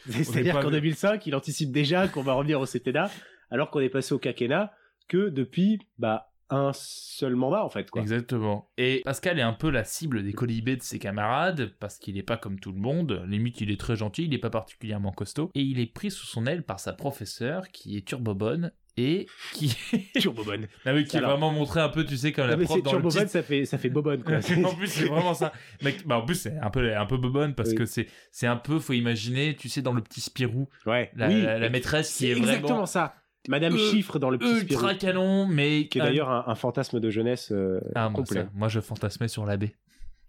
C'est-à-dire 0.09 0.61
qu'en 0.61 0.69
de- 0.69 0.75
2005, 0.77 1.27
il 1.27 1.35
anticipe 1.35 1.73
déjà 1.73 2.07
qu'on 2.07 2.23
va 2.23 2.35
revenir 2.35 2.61
au 2.61 2.67
septennat, 2.67 3.11
alors 3.51 3.71
qu'on 3.71 3.81
est 3.81 3.89
passé 3.89 4.15
au 4.15 4.19
quinquennat 4.19 4.73
que 5.09 5.29
depuis 5.29 5.81
bah, 5.99 6.30
un 6.51 6.73
seul 6.75 7.37
mandat 7.37 7.65
en 7.65 7.69
fait. 7.71 7.91
Quoi. 7.91 8.03
Exactement. 8.03 8.69
Et 8.77 9.03
Pascal 9.05 9.39
est 9.39 9.43
un 9.43 9.53
peu 9.53 9.71
la 9.71 9.85
cible 9.85 10.23
des 10.23 10.33
colibés 10.33 10.77
de 10.77 10.83
ses 10.83 10.99
camarades, 10.99 11.73
parce 11.81 11.99
qu'il 11.99 12.15
n'est 12.15 12.23
pas 12.23 12.37
comme 12.37 12.59
tout 12.61 12.73
le 12.73 12.81
monde. 12.81 13.23
Limite, 13.27 13.61
il 13.61 13.71
est 13.71 13.79
très 13.81 13.97
gentil, 13.97 14.25
il 14.25 14.31
n'est 14.31 14.39
pas 14.39 14.51
particulièrement 14.51 15.13
costaud. 15.13 15.51
Et 15.55 15.61
il 15.63 15.79
est 15.81 15.93
pris 15.93 16.11
sous 16.11 16.27
son 16.27 16.47
aile 16.47 16.63
par 16.63 16.81
sa 16.81 16.93
professeure, 16.93 17.69
qui 17.69 17.97
est 17.97 18.07
turbobonne, 18.07 18.73
et 18.97 19.27
qui, 19.55 19.77
Turbobonne. 20.21 20.67
Ah 20.85 20.93
oui, 20.93 21.05
qui 21.05 21.17
est 21.17 21.19
Alors- 21.21 21.31
vraiment 21.33 21.53
montré 21.53 21.81
un 21.81 21.89
peu, 21.89 22.05
tu 22.05 22.17
sais, 22.17 22.33
comme 22.33 22.49
la 22.49 22.57
mais 22.57 22.65
prof 22.65 22.83
dans 22.83 22.91
le 22.93 22.97
Turbobonne, 22.99 23.21
titre. 23.21 23.31
ça 23.31 23.43
fait, 23.43 23.65
ça 23.65 23.79
fait 23.79 23.89
bobonne. 23.89 24.23
Quoi. 24.25 24.37
en 24.65 24.75
plus, 24.75 24.89
c'est 24.89 25.07
vraiment 25.07 25.33
ça. 25.35 25.53
Mec, 25.83 26.07
bah, 26.07 26.19
en 26.19 26.25
plus, 26.25 26.35
c'est 26.35 26.59
un 26.59 26.71
peu, 26.71 26.95
un 26.97 27.07
peu 27.07 27.17
bobonne 27.17 27.55
parce 27.55 27.71
Oui. 27.71 27.77
que 27.77 27.85
c'est, 27.87 28.09
c'est 28.33 28.49
un 28.49 28.57
peu, 28.57 28.79
faut 28.81 28.93
imaginer, 28.93 29.55
tu 29.55 29.69
sais, 29.69 29.81
dans 29.83 29.93
le 29.93 30.03
petit 30.03 30.21
Spirou, 30.21 30.69
ouais. 30.87 31.11
la, 31.15 31.29
oui, 31.29 31.41
la, 31.43 31.59
la 31.59 31.69
maîtresse 31.71 32.15
qui 32.17 32.27
est 32.27 32.37
exactement 32.37 32.69
vraiment 32.69 32.87
ça. 32.87 33.15
Madame 33.49 33.75
Euh, 33.75 33.91
Chiffre 33.91 34.19
dans 34.19 34.31
le 34.31 34.39
petit 34.39 34.61
Spirou. 34.61 34.83
ultra 34.83 34.95
canon, 34.95 35.47
mais 35.47 35.89
qui 35.89 35.99
est 35.99 36.03
d'ailleurs 36.03 36.31
un, 36.31 36.45
un 36.47 36.55
fantasme 36.55 37.01
de 37.01 37.11
jeunesse 37.11 37.51
euh, 37.53 37.81
ah, 37.95 38.09
moi, 38.11 38.19
complet. 38.21 38.43
ça, 38.43 38.49
moi, 38.55 38.69
je 38.69 38.81
fantasmais 38.81 39.29
sur 39.29 39.47
l'abbé. 39.47 39.75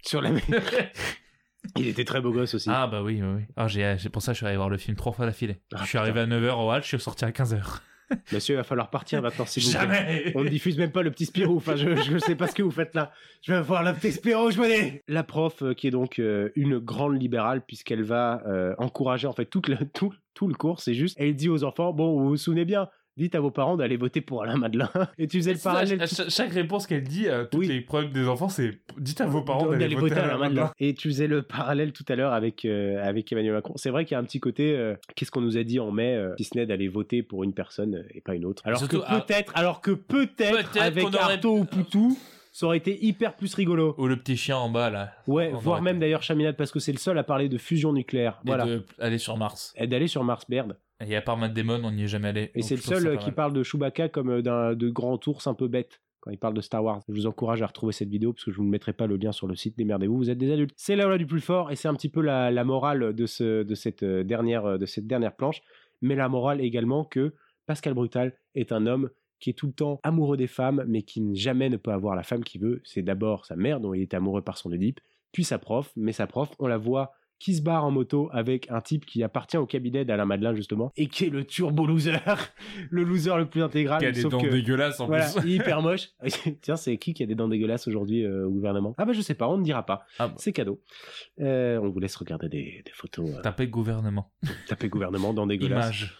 Sur 0.04 0.22
la... 0.22 0.32
Il 1.78 1.88
était 1.88 2.06
très 2.06 2.22
beau 2.22 2.32
gosse 2.32 2.56
aussi. 2.56 2.70
Ah 2.72 2.88
bah 2.88 3.04
oui, 3.04 3.22
oui, 3.22 3.28
oui. 3.38 3.42
Ah, 3.56 3.68
j'ai, 3.68 3.96
c'est 4.00 4.10
pour 4.10 4.22
ça 4.24 4.34
je 4.34 4.38
suis 4.38 4.46
allé 4.48 4.56
voir 4.58 4.70
le 4.70 4.78
film 4.78 4.98
trois 4.98 5.12
fois 5.12 5.26
d'affilée. 5.26 5.58
Ah, 5.74 5.82
je 5.84 5.88
suis 5.90 5.98
arrivé 5.98 6.20
à 6.22 6.26
9h 6.26 6.52
au 6.54 6.72
hall, 6.72 6.82
je 6.82 6.88
suis 6.88 7.00
sorti 7.00 7.24
à 7.24 7.30
15h. 7.32 7.80
Monsieur, 8.34 8.56
il 8.56 8.58
va 8.58 8.64
falloir 8.64 8.90
partir 8.90 9.22
maintenant, 9.22 9.46
s'il 9.46 9.64
vous. 9.64 9.72
Jamais 9.72 10.34
On 10.36 10.44
ne 10.44 10.50
diffuse 10.50 10.78
même 10.78 10.92
pas 10.92 11.02
le 11.04 11.12
petit 11.12 11.26
Spirou. 11.28 11.56
Enfin, 11.58 11.76
je 11.78 11.88
ne 12.14 12.20
sais 12.20 12.36
pas 12.36 12.48
ce 12.48 12.56
que 12.56 12.64
vous 12.64 12.72
faites 12.72 12.94
là. 12.94 13.12
Je 13.42 13.54
vais 13.54 13.62
voir 13.62 13.84
le 13.84 13.94
petit 13.94 14.12
Spirou, 14.12 14.52
je 14.52 14.58
venais. 14.60 15.04
La 15.08 15.24
prof, 15.24 15.62
euh, 15.62 15.74
qui 15.74 15.88
est 15.88 15.92
donc 15.92 16.20
euh, 16.20 16.50
une 16.56 16.78
grande 16.80 17.22
libérale, 17.22 17.62
puisqu'elle 17.66 18.04
va 18.04 18.42
euh, 18.48 18.74
encourager 18.80 19.28
en 19.28 19.34
fait 19.34 19.46
toute 19.46 19.70
le- 19.70 19.78
tout, 19.94 20.14
tout 20.34 20.48
le 20.48 20.56
cours. 20.56 20.82
C'est 20.82 20.94
juste, 20.96 21.16
elle 21.20 21.36
dit 21.38 21.48
aux 21.48 21.64
enfants 21.64 21.94
Bon, 21.94 22.20
vous 22.20 22.30
vous 22.30 22.38
souvenez 22.38 22.66
bien, 22.66 22.90
dites 23.22 23.36
à 23.36 23.40
vos 23.40 23.52
parents 23.52 23.78
d'aller 23.78 23.98
voter 23.98 24.22
pour 24.22 24.44
Alain 24.44 24.58
Madelin. 24.58 24.90
Et 25.18 25.28
tu 25.28 25.38
faisais 25.38 25.54
le 25.54 25.58
ça, 25.60 25.72
parallèle. 25.72 26.04
chaque, 26.30 26.52
réponse 26.52 26.88
qu'elle 26.88 27.04
dit 27.04 27.30
à 27.30 27.46
tous 27.46 27.60
Oui. 27.60 27.68
les 27.68 27.82
problèmes 27.82 28.12
des 28.12 28.28
enfants, 28.28 28.50
c'est 28.50 28.80
dites 28.98 29.22
à 29.22 29.26
vos 29.28 29.42
parents 29.42 29.66
d'aller 29.68 29.80
d'aller 29.80 29.96
voter 29.96 30.16
la 30.16 30.38
Madelin. 30.38 30.72
Et 30.80 30.94
tu 30.94 31.08
faisais 31.10 31.28
le 31.28 31.42
parallèle 31.42 31.94
tout 31.94 32.06
à 32.10 32.16
l'heure 32.16 32.34
avec, 32.34 32.66
euh, 32.66 33.02
avec 33.04 33.32
Emmanuel 33.32 33.54
Macron. 33.54 33.74
C'est 33.78 33.90
vrai 33.90 34.06
qu'il 34.06 34.14
y 34.14 34.16
a 34.16 34.20
un 34.20 34.24
petit 34.26 34.40
côté, 34.40 34.76
euh, 34.76 34.96
qu'est-ce 35.16 35.32
qu'on 35.32 35.42
nous 35.42 35.58
a 35.58 35.64
dit 35.64 35.80
en 35.80 35.92
mai, 35.92 36.16
euh, 36.16 36.34
si 36.38 36.44
ce 36.44 36.58
n'est 36.58 36.66
d'aller 36.66 36.88
voter 36.88 37.24
pour 37.24 37.44
une 37.44 37.54
personne 37.54 37.96
euh, 37.96 38.04
et 38.14 38.22
pas 38.22 38.36
une 38.36 38.46
autre. 38.46 38.62
Alors 38.66 38.80
Surtout, 38.80 39.00
que 39.00 39.06
ah, 39.08 39.22
peut-être, 39.22 39.52
alors 39.56 39.82
que 39.82 39.92
peut-être 39.92 40.78
avec 40.80 41.04
aurait- 41.06 41.18
Artaud 41.18 41.60
ou 41.60 41.66
Poutou, 41.66 42.18
ça 42.52 42.66
aurait 42.66 42.78
été 42.78 43.04
hyper 43.06 43.36
plus 43.36 43.54
rigolo. 43.54 43.96
Ou 43.98 44.08
le 44.08 44.18
petit 44.18 44.36
chien 44.36 44.58
en 44.58 44.70
bas, 44.70 44.90
là. 44.90 45.12
Ouais, 45.28 45.52
voire 45.54 45.82
même 45.82 46.00
d'ailleurs 46.00 46.22
Chaminade 46.22 46.58
parce 46.58 46.72
que 46.72 46.80
c'est 46.80 46.92
le 46.92 46.98
seul 46.98 47.18
à 47.18 47.24
parler 47.24 47.48
de 47.48 47.58
fusion 47.58 47.94
nucléaire. 47.94 48.40
Et 48.44 48.48
Voilà. 48.48 48.66
de 48.66 48.84
aller 49.00 49.18
sur 49.20 49.38
Mars. 49.38 49.74
Et 49.78 49.88
d'aller 49.88 50.08
sur 50.08 50.24
Mars, 50.26 50.44
merde. 50.50 50.76
Et 51.08 51.16
à 51.16 51.22
part 51.22 51.38
Matt 51.38 51.54
Damon, 51.54 51.82
on 51.84 51.92
n'y 51.92 52.04
est 52.04 52.08
jamais 52.08 52.30
allé. 52.30 52.52
Et 52.56 52.62
c'est 52.62 52.76
le 52.76 52.82
seul 52.82 53.08
euh, 53.08 53.18
qui 53.18 53.32
parle 53.32 53.54
de 53.54 53.64
Chewbacca 53.64 54.10
comme 54.10 54.30
euh, 54.30 54.42
d'un 54.42 54.74
de 54.76 54.90
grand 54.90 55.26
ours 55.28 55.48
un 55.48 55.54
peu 55.54 55.68
bête 55.68 56.02
quand 56.20 56.30
il 56.32 56.38
parle 56.38 56.54
de 56.54 56.62
Star 56.62 56.84
Wars. 56.84 57.02
Je 57.08 57.14
vous 57.14 57.26
encourage 57.26 57.62
à 57.64 57.68
retrouver 57.68 57.94
cette 57.94 58.10
vidéo 58.10 58.34
parce 58.34 58.46
que 58.46 58.52
je 58.52 58.58
vous 58.58 58.64
ne 58.64 58.70
mettrai 58.70 58.94
pas 58.94 59.08
le 59.08 59.18
lien 59.18 59.32
sur 59.32 59.48
le 59.48 59.56
site. 59.56 59.78
Démerdez-vous, 59.78 60.16
vous 60.16 60.30
êtes 60.30 60.38
des 60.38 60.52
adultes. 60.52 60.74
C'est 60.78 60.96
la 60.96 61.06
loi 61.06 61.18
du 61.18 61.26
plus 61.26 61.42
fort 61.42 61.72
et 61.72 61.76
c'est 61.76 61.88
un 61.88 61.96
petit 61.96 62.10
peu 62.10 62.22
la, 62.22 62.52
la 62.52 62.64
morale 62.64 63.14
de, 63.14 63.26
ce, 63.26 63.64
de, 63.64 63.76
cette 63.76 64.04
euh, 64.04 64.24
dernière, 64.24 64.78
de 64.78 64.86
cette 64.86 65.08
dernière 65.08 65.36
planche. 65.36 65.62
Mais 66.02 66.16
la 66.16 66.30
morale 66.30 66.62
également 66.62 67.04
que 67.04 67.34
Pascal 67.66 67.94
Brutal 67.94 68.34
est 68.54 68.72
un 68.72 68.86
homme 68.86 69.10
qui 69.40 69.50
est 69.50 69.54
tout 69.54 69.68
le 69.68 69.74
temps 69.74 70.00
amoureux 70.04 70.38
des 70.38 70.48
femmes, 70.48 70.84
mais 70.88 71.02
qui 71.02 71.36
jamais 71.36 71.70
ne 71.70 71.78
peut 71.78 71.92
avoir 71.92 72.16
la 72.16 72.24
femme 72.24 72.44
qu'il 72.44 72.62
veut. 72.62 72.82
C'est 72.84 73.02
d'abord 73.02 73.46
sa 73.46 73.56
mère 73.56 73.80
dont 73.80 73.94
il 73.96 74.02
est 74.02 74.14
amoureux 74.14 74.44
par 74.44 74.58
son 74.58 74.72
Oedipe, 74.72 75.00
puis 75.32 75.44
sa 75.44 75.58
prof. 75.58 75.92
Mais 75.96 76.12
sa 76.12 76.28
prof, 76.28 76.52
on 76.60 76.68
la 76.68 76.78
voit 76.78 77.14
qui 77.42 77.56
se 77.56 77.62
barre 77.64 77.84
en 77.86 77.90
moto 77.92 78.30
avec 78.32 78.70
un 78.70 78.82
type 78.82 79.04
qui 79.06 79.24
appartient 79.24 79.58
au 79.58 79.66
cabinet 79.66 80.06
d'Alain 80.06 80.26
Madelin 80.26 80.54
justement 80.54 80.92
et 80.96 81.08
qui 81.08 81.26
est 81.26 81.30
le 81.30 81.44
turbo 81.44 81.88
loser, 81.88 82.14
le 82.92 83.04
loser 83.04 83.36
le 83.36 83.48
plus 83.48 83.64
intégral. 83.64 84.00
Qui 84.00 84.06
a 84.06 84.12
des 84.12 84.22
sauf 84.22 84.32
dents 84.34 84.40
que- 84.42 84.48
dégueulasses 84.50 85.00
en 85.00 85.08
voilà, 85.08 85.28
plus. 85.36 85.50
hyper 85.50 85.82
moche. 85.82 86.10
Tiens, 86.62 86.76
c'est 86.76 86.98
qui 86.98 87.16
qui 87.16 87.24
a 87.24 87.26
des 87.26 87.34
dents 87.34 87.48
dégueulasses 87.48 87.88
aujourd'hui 87.88 88.24
euh, 88.26 88.46
au 88.48 88.52
gouvernement? 88.52 88.94
Ah 89.00 89.06
bah 89.06 89.14
je 89.14 89.22
sais 89.22 89.34
pas, 89.34 89.48
on 89.50 89.58
ne 89.58 89.64
dira 89.64 89.86
pas. 89.86 90.06
Ah. 90.20 90.32
C'est 90.38 90.54
cadeau. 90.54 90.82
Euh, 91.40 91.80
on 91.82 91.90
vous 91.90 92.00
laisse 92.00 92.16
regarder 92.16 92.48
des, 92.48 92.84
des 92.86 92.92
photos. 92.94 93.30
euh, 93.38 93.42
Tapez 93.42 93.68
gouvernement. 93.68 94.32
tapez 94.68 94.90
gouvernement, 94.90 95.34
dents 95.34 95.48
dégueulasses. 95.48 95.88
Image. 96.02 96.18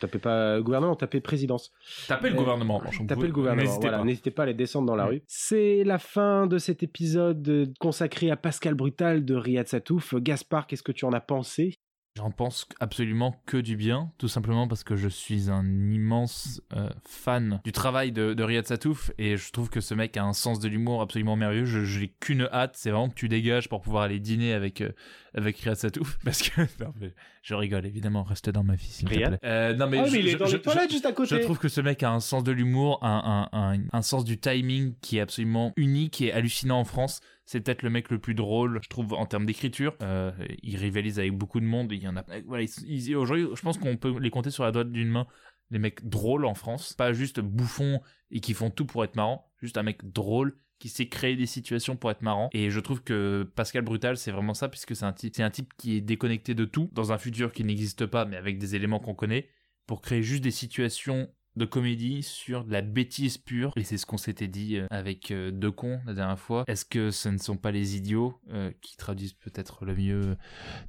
Tapez 0.00 0.18
pas 0.18 0.60
gouvernement, 0.60 0.94
tapez 0.96 1.20
présidence. 1.20 1.72
Tapez 2.06 2.28
le 2.28 2.34
Euh, 2.34 2.38
gouvernement. 2.38 2.82
Je- 2.90 3.02
Tapez 3.04 3.26
le 3.26 3.32
gouvernement. 3.32 3.62
N'hésitez 3.62 3.80
voilà, 3.80 3.98
pas. 3.98 4.04
N'hésitez 4.04 4.30
pas 4.30 4.42
à 4.42 4.46
les 4.46 4.54
descendre 4.54 4.86
dans 4.86 4.96
la 4.96 5.06
rue. 5.06 5.22
C'est 5.26 5.82
la 5.84 5.98
fin 5.98 6.46
de 6.46 6.58
cet 6.58 6.82
épisode 6.82 7.48
euh, 7.48 7.66
consacré 7.80 8.30
à 8.30 8.36
Pascal 8.36 8.74
Brutal 8.74 9.24
de 9.24 9.34
Riyad 9.34 9.66
Satouf. 9.66 10.14
Gaspard, 10.16 10.66
qu'est-ce 10.66 10.82
que 10.82 10.92
tu 10.92 11.04
en 11.04 11.12
as 11.12 11.20
pensé? 11.20 11.74
J'en 12.14 12.30
pense 12.30 12.68
absolument 12.78 13.40
que 13.46 13.56
du 13.56 13.74
bien, 13.74 14.12
tout 14.18 14.28
simplement 14.28 14.68
parce 14.68 14.84
que 14.84 14.96
je 14.96 15.08
suis 15.08 15.48
un 15.48 15.64
immense 15.90 16.60
euh, 16.76 16.90
fan 17.08 17.62
du 17.64 17.72
travail 17.72 18.12
de, 18.12 18.34
de 18.34 18.42
Riyad 18.44 18.66
Satouf 18.66 19.10
et 19.16 19.38
je 19.38 19.50
trouve 19.50 19.70
que 19.70 19.80
ce 19.80 19.94
mec 19.94 20.18
a 20.18 20.22
un 20.24 20.34
sens 20.34 20.60
de 20.60 20.68
l'humour 20.68 21.00
absolument 21.00 21.36
merveilleux. 21.36 21.64
Je 21.64 21.82
j'ai 21.84 22.08
qu'une 22.20 22.42
hâte, 22.52 22.74
c'est 22.76 22.90
vraiment 22.90 23.08
que 23.08 23.14
tu 23.14 23.30
dégages 23.30 23.70
pour 23.70 23.80
pouvoir 23.80 24.02
aller 24.02 24.20
dîner 24.20 24.52
avec 24.52 24.82
euh, 24.82 24.90
avec 25.34 25.56
Riyad 25.60 25.78
Satouf 25.78 26.18
parce 26.24 26.42
que 26.42 26.60
non, 26.84 26.92
mais 27.00 27.14
je 27.42 27.54
rigole 27.54 27.84
évidemment, 27.86 28.22
reste 28.22 28.48
dans 28.50 28.62
ma 28.64 28.74
vie 28.76 28.86
s'il 28.86 29.08
te 29.08 29.14
Riyad 29.14 29.38
plaît. 29.38 29.48
Euh, 29.48 29.74
non 29.74 29.88
mais, 29.88 29.98
Ah, 29.98 30.04
je, 30.06 30.12
mais 30.12 30.18
il 30.20 30.28
est 30.28 30.30
je- 30.32 30.36
dans 30.38 30.46
je- 30.46 30.56
les 30.56 30.62
toilettes 30.62 30.90
juste 30.90 31.06
à 31.06 31.12
côté. 31.12 31.36
je 31.36 31.40
trouve 31.42 31.58
que 31.58 31.68
ce 31.68 31.80
mec 31.80 32.02
a 32.02 32.10
un 32.12 32.20
sens 32.20 32.44
de 32.44 32.52
l'humour, 32.52 32.98
un, 33.02 33.48
un, 33.52 33.58
un, 33.74 33.80
un 33.92 34.02
sens 34.02 34.24
du 34.24 34.38
timing 34.38 34.94
qui 35.00 35.18
est 35.18 35.20
absolument 35.20 35.72
unique 35.76 36.20
et 36.20 36.32
hallucinant 36.32 36.78
en 36.80 36.84
France. 36.84 37.20
C'est 37.44 37.60
peut-être 37.60 37.82
le 37.82 37.90
mec 37.90 38.10
le 38.10 38.18
plus 38.18 38.34
drôle, 38.34 38.78
je 38.82 38.88
trouve, 38.88 39.12
en 39.14 39.26
termes 39.26 39.44
d'écriture. 39.46 39.94
Euh, 40.02 40.30
il 40.62 40.76
rivalise 40.76 41.18
avec 41.18 41.32
beaucoup 41.36 41.58
de 41.60 41.66
monde. 41.66 41.90
Il 41.92 42.02
y 42.02 42.08
en 42.08 42.16
a. 42.16 42.24
Voilà, 42.46 42.62
ils- 42.62 42.70
ils- 42.88 43.16
aujourd'hui, 43.16 43.46
je 43.54 43.60
pense 43.60 43.76
qu'on 43.78 43.96
peut 43.96 44.16
les 44.20 44.30
compter 44.30 44.50
sur 44.50 44.62
la 44.64 44.70
doigt 44.70 44.84
d'une 44.84 45.08
main. 45.10 45.26
Les 45.70 45.78
mecs 45.80 46.06
drôles 46.08 46.44
en 46.44 46.54
France, 46.54 46.92
pas 46.92 47.12
juste 47.12 47.40
bouffons 47.40 48.00
et 48.30 48.40
qui 48.40 48.54
font 48.54 48.70
tout 48.70 48.84
pour 48.86 49.02
être 49.04 49.16
marrant. 49.16 49.50
Juste 49.60 49.76
un 49.78 49.82
mec 49.82 50.00
drôle 50.04 50.56
qui 50.82 50.88
sait 50.88 51.06
créer 51.06 51.36
des 51.36 51.46
situations 51.46 51.94
pour 51.94 52.10
être 52.10 52.22
marrant. 52.22 52.50
Et 52.52 52.68
je 52.70 52.80
trouve 52.80 53.04
que 53.04 53.48
Pascal 53.54 53.82
Brutal, 53.82 54.16
c'est 54.16 54.32
vraiment 54.32 54.52
ça, 54.52 54.68
puisque 54.68 54.96
c'est 54.96 55.04
un 55.04 55.12
type, 55.12 55.32
c'est 55.36 55.44
un 55.44 55.50
type 55.50 55.72
qui 55.78 55.96
est 55.96 56.00
déconnecté 56.00 56.54
de 56.54 56.64
tout, 56.64 56.90
dans 56.92 57.12
un 57.12 57.18
futur 57.18 57.52
qui 57.52 57.62
n'existe 57.62 58.04
pas, 58.04 58.24
mais 58.24 58.36
avec 58.36 58.58
des 58.58 58.74
éléments 58.74 58.98
qu'on 58.98 59.14
connaît, 59.14 59.48
pour 59.86 60.02
créer 60.02 60.24
juste 60.24 60.42
des 60.42 60.50
situations 60.50 61.28
de 61.54 61.64
comédie 61.66 62.24
sur 62.24 62.64
de 62.64 62.72
la 62.72 62.80
bêtise 62.80 63.38
pure. 63.38 63.72
Et 63.76 63.84
c'est 63.84 63.96
ce 63.96 64.06
qu'on 64.06 64.16
s'était 64.16 64.48
dit 64.48 64.78
euh, 64.78 64.86
avec 64.90 65.30
euh, 65.30 65.52
Deux 65.52 65.70
cons 65.70 66.00
la 66.04 66.14
dernière 66.14 66.38
fois. 66.38 66.64
Est-ce 66.66 66.84
que 66.84 67.12
ce 67.12 67.28
ne 67.28 67.38
sont 67.38 67.56
pas 67.56 67.70
les 67.70 67.96
idiots 67.96 68.40
euh, 68.52 68.72
qui 68.80 68.96
traduisent 68.96 69.34
peut-être 69.34 69.84
le 69.84 69.94
mieux 69.94 70.36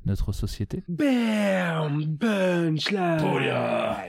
notre 0.08 0.32
société? 0.32 0.84
Bam 0.88 2.18
Punchline 2.18 3.20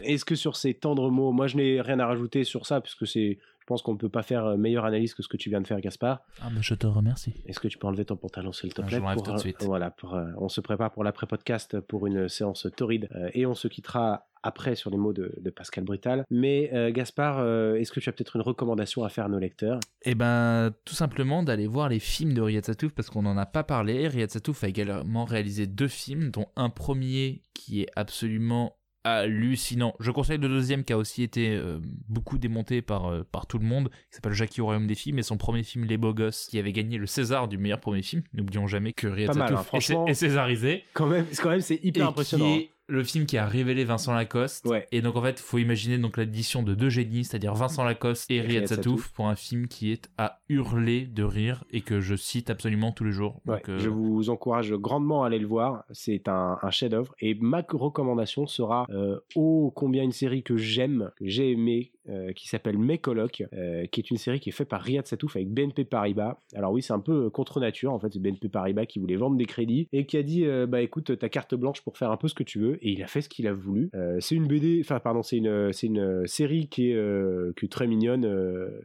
Est-ce 0.04 0.24
que 0.24 0.34
sur 0.34 0.56
ces 0.56 0.72
tendres 0.72 1.10
mots, 1.10 1.32
moi 1.32 1.46
je 1.46 1.58
n'ai 1.58 1.82
rien 1.82 1.98
à 1.98 2.06
rajouter 2.06 2.44
sur 2.44 2.64
ça, 2.64 2.80
puisque 2.80 3.06
c'est, 3.06 3.38
je 3.64 3.66
pense 3.66 3.80
qu'on 3.80 3.94
ne 3.94 3.98
peut 3.98 4.10
pas 4.10 4.22
faire 4.22 4.44
euh, 4.44 4.56
meilleure 4.58 4.84
analyse 4.84 5.14
que 5.14 5.22
ce 5.22 5.28
que 5.28 5.38
tu 5.38 5.48
viens 5.48 5.62
de 5.62 5.66
faire, 5.66 5.80
Gaspard. 5.80 6.20
Ah, 6.42 6.48
mais 6.54 6.60
je 6.60 6.74
te 6.74 6.86
remercie. 6.86 7.32
Est-ce 7.46 7.60
que 7.60 7.68
tu 7.68 7.78
peux 7.78 7.86
enlever 7.86 8.04
ton 8.04 8.14
pantalon, 8.16 8.52
s'il 8.52 8.74
te 8.74 8.82
Ah, 8.82 8.84
plaît 8.84 9.00
je 9.00 9.22
tout 9.22 9.32
de 9.32 9.38
suite. 9.38 9.64
Voilà, 9.64 9.90
pour, 9.90 10.14
euh, 10.14 10.26
on 10.36 10.50
se 10.50 10.60
prépare 10.60 10.90
pour 10.92 11.02
l'après-podcast 11.02 11.80
pour 11.80 12.06
une 12.06 12.28
séance 12.28 12.66
torride 12.76 13.08
euh, 13.14 13.30
et 13.32 13.46
on 13.46 13.54
se 13.54 13.66
quittera 13.68 14.26
après 14.42 14.74
sur 14.74 14.90
les 14.90 14.98
mots 14.98 15.14
de, 15.14 15.32
de 15.40 15.48
Pascal 15.48 15.84
Brutal. 15.84 16.26
Mais 16.30 16.68
euh, 16.74 16.92
Gaspard, 16.92 17.38
euh, 17.38 17.76
est-ce 17.76 17.90
que 17.90 18.00
tu 18.00 18.10
as 18.10 18.12
peut-être 18.12 18.36
une 18.36 18.42
recommandation 18.42 19.02
à 19.02 19.08
faire 19.08 19.24
à 19.24 19.28
nos 19.30 19.38
lecteurs? 19.38 19.80
Eh 20.02 20.14
ben, 20.14 20.70
tout 20.84 20.94
simplement 20.94 21.42
d'aller 21.42 21.66
voir 21.66 21.88
les 21.88 22.00
films 22.00 22.34
de 22.34 22.42
Riyad 22.42 22.66
Satouf 22.66 22.92
parce 22.92 23.08
qu'on 23.08 23.22
n'en 23.22 23.38
a 23.38 23.46
pas 23.46 23.64
parlé. 23.64 24.06
Riyad 24.08 24.30
Satouf 24.30 24.62
a 24.62 24.68
également 24.68 25.24
réalisé 25.24 25.66
deux 25.66 25.88
films, 25.88 26.30
dont 26.30 26.48
un 26.56 26.68
premier 26.68 27.40
qui 27.54 27.80
est 27.80 27.88
absolument 27.96 28.76
hallucinant. 29.04 29.94
Je 30.00 30.10
conseille 30.10 30.38
le 30.38 30.48
deuxième 30.48 30.82
qui 30.82 30.92
a 30.92 30.98
aussi 30.98 31.22
été 31.22 31.50
euh, 31.50 31.78
beaucoup 32.08 32.38
démonté 32.38 32.82
par, 32.82 33.06
euh, 33.06 33.22
par 33.30 33.46
tout 33.46 33.58
le 33.58 33.66
monde, 33.66 33.90
qui 33.90 34.16
s'appelle 34.16 34.32
Jackie 34.32 34.60
au 34.60 34.64
royaume 34.64 34.86
des 34.86 34.94
films, 34.94 35.18
et 35.18 35.22
son 35.22 35.36
premier 35.36 35.62
film 35.62 35.84
Les 35.84 35.98
Beaux 35.98 36.14
Gosses, 36.14 36.46
qui 36.50 36.58
avait 36.58 36.72
gagné 36.72 36.98
le 36.98 37.06
César 37.06 37.46
du 37.48 37.58
meilleur 37.58 37.80
premier 37.80 38.02
film. 38.02 38.22
N'oublions 38.32 38.66
jamais 38.66 38.92
que 38.92 39.06
Riyad 39.06 39.34
Satouf 39.34 39.74
hein, 39.74 40.04
est, 40.06 40.10
est 40.10 40.14
césarisé. 40.14 40.84
Quand 40.94 41.06
même, 41.06 41.26
quand 41.40 41.50
même 41.50 41.60
c'est 41.60 41.80
hyper 41.82 42.04
et 42.04 42.08
impressionnant. 42.08 42.56
qui 42.56 42.62
est 42.62 42.70
le 42.86 43.02
film 43.02 43.24
qui 43.26 43.38
a 43.38 43.46
révélé 43.46 43.84
Vincent 43.84 44.12
Lacoste. 44.14 44.66
Ouais. 44.66 44.86
Et 44.92 45.00
donc 45.00 45.16
en 45.16 45.22
fait, 45.22 45.38
faut 45.40 45.58
imaginer 45.58 45.98
donc 45.98 46.16
l'addition 46.16 46.62
de 46.62 46.74
deux 46.74 46.90
génies, 46.90 47.24
c'est-à-dire 47.24 47.54
Vincent 47.54 47.82
Lacoste 47.84 48.30
et 48.30 48.40
Riyad 48.40 48.66
Satouf, 48.66 49.00
Satouf. 49.00 49.12
pour 49.12 49.28
un 49.28 49.36
film 49.36 49.68
qui 49.68 49.90
est 49.90 50.10
à 50.18 50.40
hurler 50.48 51.06
de 51.06 51.22
rire 51.22 51.64
et 51.70 51.80
que 51.80 52.00
je 52.00 52.14
cite 52.14 52.50
absolument 52.50 52.92
tous 52.92 53.04
les 53.04 53.12
jours. 53.12 53.40
Ouais, 53.46 53.56
Donc, 53.56 53.68
euh, 53.70 53.78
Je 53.78 53.88
vous 53.88 54.28
encourage 54.28 54.72
grandement 54.74 55.24
à 55.24 55.28
aller 55.28 55.38
le 55.38 55.46
voir. 55.46 55.84
C'est 55.92 56.28
un, 56.28 56.58
un 56.60 56.70
chef-d'œuvre. 56.70 57.14
Et 57.20 57.34
ma 57.34 57.64
recommandation 57.66 58.46
sera 58.46 58.86
euh, 58.90 59.18
ô 59.34 59.72
combien 59.74 60.02
une 60.02 60.12
série 60.12 60.42
que 60.42 60.56
j'aime, 60.56 61.10
que 61.16 61.26
j'ai 61.26 61.52
aimé, 61.52 61.92
euh, 62.10 62.32
qui 62.32 62.48
s'appelle 62.48 62.76
Mes 62.76 63.00
euh, 63.08 63.86
qui 63.86 64.00
est 64.00 64.10
une 64.10 64.18
série 64.18 64.38
qui 64.38 64.50
est 64.50 64.52
faite 64.52 64.68
par 64.68 64.82
Riyad 64.82 65.06
Satouf 65.06 65.36
avec 65.36 65.48
BNP 65.48 65.86
Paribas. 65.86 66.38
Alors 66.54 66.72
oui, 66.72 66.82
c'est 66.82 66.92
un 66.92 67.00
peu 67.00 67.24
euh, 67.26 67.30
contre 67.30 67.60
nature. 67.60 67.94
En 67.94 67.98
fait, 67.98 68.12
c'est 68.12 68.18
BNP 68.18 68.50
Paribas 68.50 68.84
qui 68.84 68.98
voulait 68.98 69.16
vendre 69.16 69.38
des 69.38 69.46
crédits 69.46 69.88
et 69.90 70.04
qui 70.04 70.18
a 70.18 70.22
dit 70.22 70.44
bah 70.68 70.82
écoute, 70.82 71.18
ta 71.18 71.28
carte 71.30 71.54
blanche 71.54 71.80
pour 71.80 71.96
faire 71.96 72.10
un 72.10 72.18
peu 72.18 72.28
ce 72.28 72.34
que 72.34 72.42
tu 72.42 72.58
veux. 72.58 72.76
Et 72.86 72.90
il 72.90 73.02
a 73.02 73.06
fait 73.06 73.22
ce 73.22 73.30
qu'il 73.30 73.46
a 73.46 73.54
voulu. 73.54 73.90
C'est 74.20 74.34
une 74.34 74.46
BD, 74.46 74.80
enfin 74.84 75.00
pardon, 75.00 75.22
c'est 75.22 75.38
une 75.38 75.72
c'est 75.72 75.86
une 75.86 76.26
série 76.26 76.68
qui 76.68 76.90
est 76.90 77.56
qui 77.56 77.64
est 77.64 77.72
très 77.72 77.86
mignonne, 77.86 78.28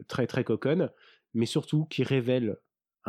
très 0.08 0.26
très 0.26 0.44
coconne, 0.44 0.90
mais 1.34 1.46
surtout 1.46 1.84
qui 1.90 2.02
révèle 2.02 2.56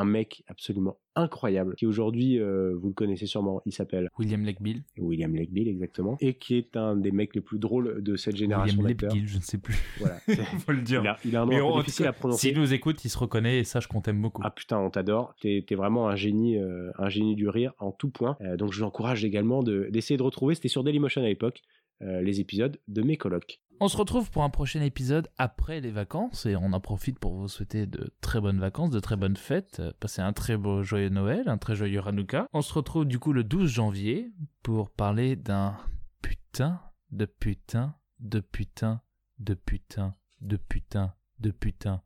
un 0.02 0.06
mec 0.06 0.44
absolument 0.48 0.98
incroyable 1.16 1.76
qui 1.76 1.86
aujourd'hui, 1.86 2.40
euh, 2.40 2.74
vous 2.76 2.88
le 2.90 2.94
connaissez 2.94 3.26
sûrement, 3.26 3.62
il 3.66 3.74
s'appelle 3.74 4.10
William 4.18 4.44
Legbill. 4.46 4.84
William 4.98 5.36
Legbill 5.36 5.68
exactement, 5.68 6.18
et 6.22 6.36
qui 6.36 6.56
est 6.56 6.78
un 6.78 6.96
des 6.96 7.12
mecs 7.12 7.36
les 7.36 7.42
plus 7.42 7.60
drôles 7.60 8.02
de 8.02 8.16
cette 8.16 8.36
génération 8.36 8.78
William 8.80 8.94
d'acteurs. 8.98 9.14
Lebgill, 9.14 9.28
je 9.28 9.38
ne 9.38 9.42
sais 9.42 9.58
plus. 9.58 9.76
Voilà. 10.00 10.20
faut 10.60 10.72
le 10.72 10.82
dire. 10.82 11.02
il, 11.02 11.08
a, 11.08 11.18
il 11.26 11.36
a 11.36 11.42
un 11.42 11.46
nom 11.46 11.74
un 11.74 11.78
peu 11.78 11.80
difficile 11.86 12.06
cas, 12.06 12.10
à 12.10 12.14
prononcer. 12.14 12.48
S'il 12.48 12.58
nous 12.58 12.74
écoute, 12.74 13.04
il 13.04 13.10
se 13.10 13.18
reconnaît 13.18 13.60
et 13.60 13.64
sache 13.64 13.88
qu'on 13.88 14.02
t'aime 14.02 14.22
beaucoup. 14.22 14.42
Ah 14.46 14.52
putain, 14.52 14.80
on 14.80 14.90
t'adore. 14.90 15.36
T'es 15.42 15.66
es 15.70 15.76
vraiment 15.76 16.08
un 16.08 16.16
génie, 16.16 16.58
euh, 16.58 16.92
un 16.98 17.10
génie 17.10 17.36
du 17.36 17.48
rire 17.50 17.74
en 17.80 17.92
tout 17.92 18.10
point. 18.10 18.38
Euh, 18.42 18.56
donc 18.58 18.72
je 18.72 18.80
vous 18.80 18.86
encourage 18.86 19.26
également 19.26 19.64
de- 19.64 19.90
d'essayer 19.92 20.18
de, 20.18 20.24
retrouver. 20.24 20.56
C'était 20.56 20.70
sur 20.70 20.84
Dailymotion 20.84 21.22
à 21.22 21.28
l'époque. 21.28 21.62
euh, 22.02 22.22
les 22.22 22.40
épisodes 22.40 22.80
de 22.88 23.02
mes 23.04 23.16
colocs. 23.16 23.60
On 23.84 23.88
se 23.88 23.98
retrouve 23.98 24.30
pour 24.30 24.44
un 24.44 24.52
prochain 24.52 24.84
épisode 24.84 25.28
après 25.40 25.82
les 25.82 25.90
vacances 25.90 26.46
et 26.46 26.56
on 26.56 26.72
en 26.72 26.80
profite 26.80 27.18
pour 27.18 27.34
vous 27.34 27.48
souhaiter 27.48 27.88
de 27.88 28.14
très 28.22 28.40
bonnes 28.40 28.60
vacances, 28.60 28.92
de 28.92 29.00
très 29.00 29.16
bonnes 29.16 29.36
fêtes, 29.36 29.80
euh, 29.80 29.92
passez 30.00 30.22
un 30.22 30.34
très 30.34 30.56
beau 30.56 30.84
joyeux 30.84 31.10
Noël, 31.10 31.50
un 31.50 31.58
très 31.58 31.76
joyeux 31.76 32.00
Hanouka. 32.06 32.46
On 32.54 32.62
se 32.62 32.76
retrouve 32.76 33.06
du 33.06 33.18
coup 33.18 33.34
le 33.34 33.44
12 33.44 33.68
janvier 33.72 34.32
pour 34.62 34.92
parler 34.92 35.36
d'un 35.36 35.76
de 36.22 36.30
putain 36.30 36.80
de 37.10 37.26
putain 37.26 37.96
de 38.20 38.40
putain 38.40 39.02
de 39.40 39.56
putain 39.56 40.14
de 40.42 40.58
putain 40.58 41.16
de 41.40 41.50
putain. 41.50 42.04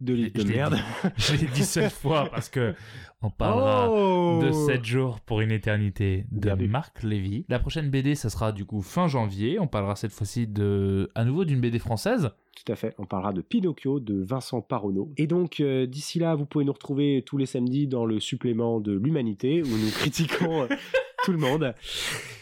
De 0.00 0.14
Je 0.14 0.28
de 0.28 0.44
merde. 0.44 0.76
Je 1.16 1.36
l'ai 1.36 1.46
dit 1.46 1.64
cette 1.64 1.92
fois 2.02 2.28
parce 2.30 2.48
que 2.48 2.74
on 3.22 3.30
parlera 3.30 3.90
Oh 3.90 4.40
de 4.42 4.50
7 4.50 4.84
jours 4.84 5.20
pour 5.20 5.40
une 5.40 5.52
éternité 5.52 6.26
de 6.30 6.54
Bien. 6.54 6.68
Marc 6.68 7.02
Lévy. 7.02 7.44
La 7.48 7.58
prochaine 7.58 7.88
BD, 7.88 8.14
ça 8.14 8.30
sera 8.30 8.52
du 8.52 8.64
coup 8.64 8.82
fin 8.82 9.08
janvier. 9.08 9.58
On 9.60 9.66
parlera 9.66 9.96
cette 9.96 10.12
fois-ci 10.12 10.46
de, 10.46 11.10
à 11.14 11.24
nouveau 11.24 11.44
d'une 11.44 11.60
BD 11.60 11.78
française. 11.78 12.30
Tout 12.54 12.70
à 12.70 12.76
fait, 12.76 12.94
on 12.98 13.06
parlera 13.06 13.32
de 13.32 13.40
Pinocchio 13.40 13.98
de 13.98 14.22
Vincent 14.22 14.60
Paronneau. 14.60 15.10
Et 15.16 15.26
donc, 15.26 15.60
euh, 15.60 15.86
d'ici 15.86 16.18
là, 16.18 16.34
vous 16.34 16.44
pouvez 16.44 16.64
nous 16.64 16.72
retrouver 16.72 17.22
tous 17.24 17.38
les 17.38 17.46
samedis 17.46 17.86
dans 17.86 18.04
le 18.04 18.20
supplément 18.20 18.80
de 18.80 18.92
l'humanité 18.92 19.62
où 19.62 19.68
nous 19.68 19.90
critiquons 19.94 20.62
euh, 20.62 20.68
tout 21.24 21.32
le 21.32 21.38
monde. 21.38 21.74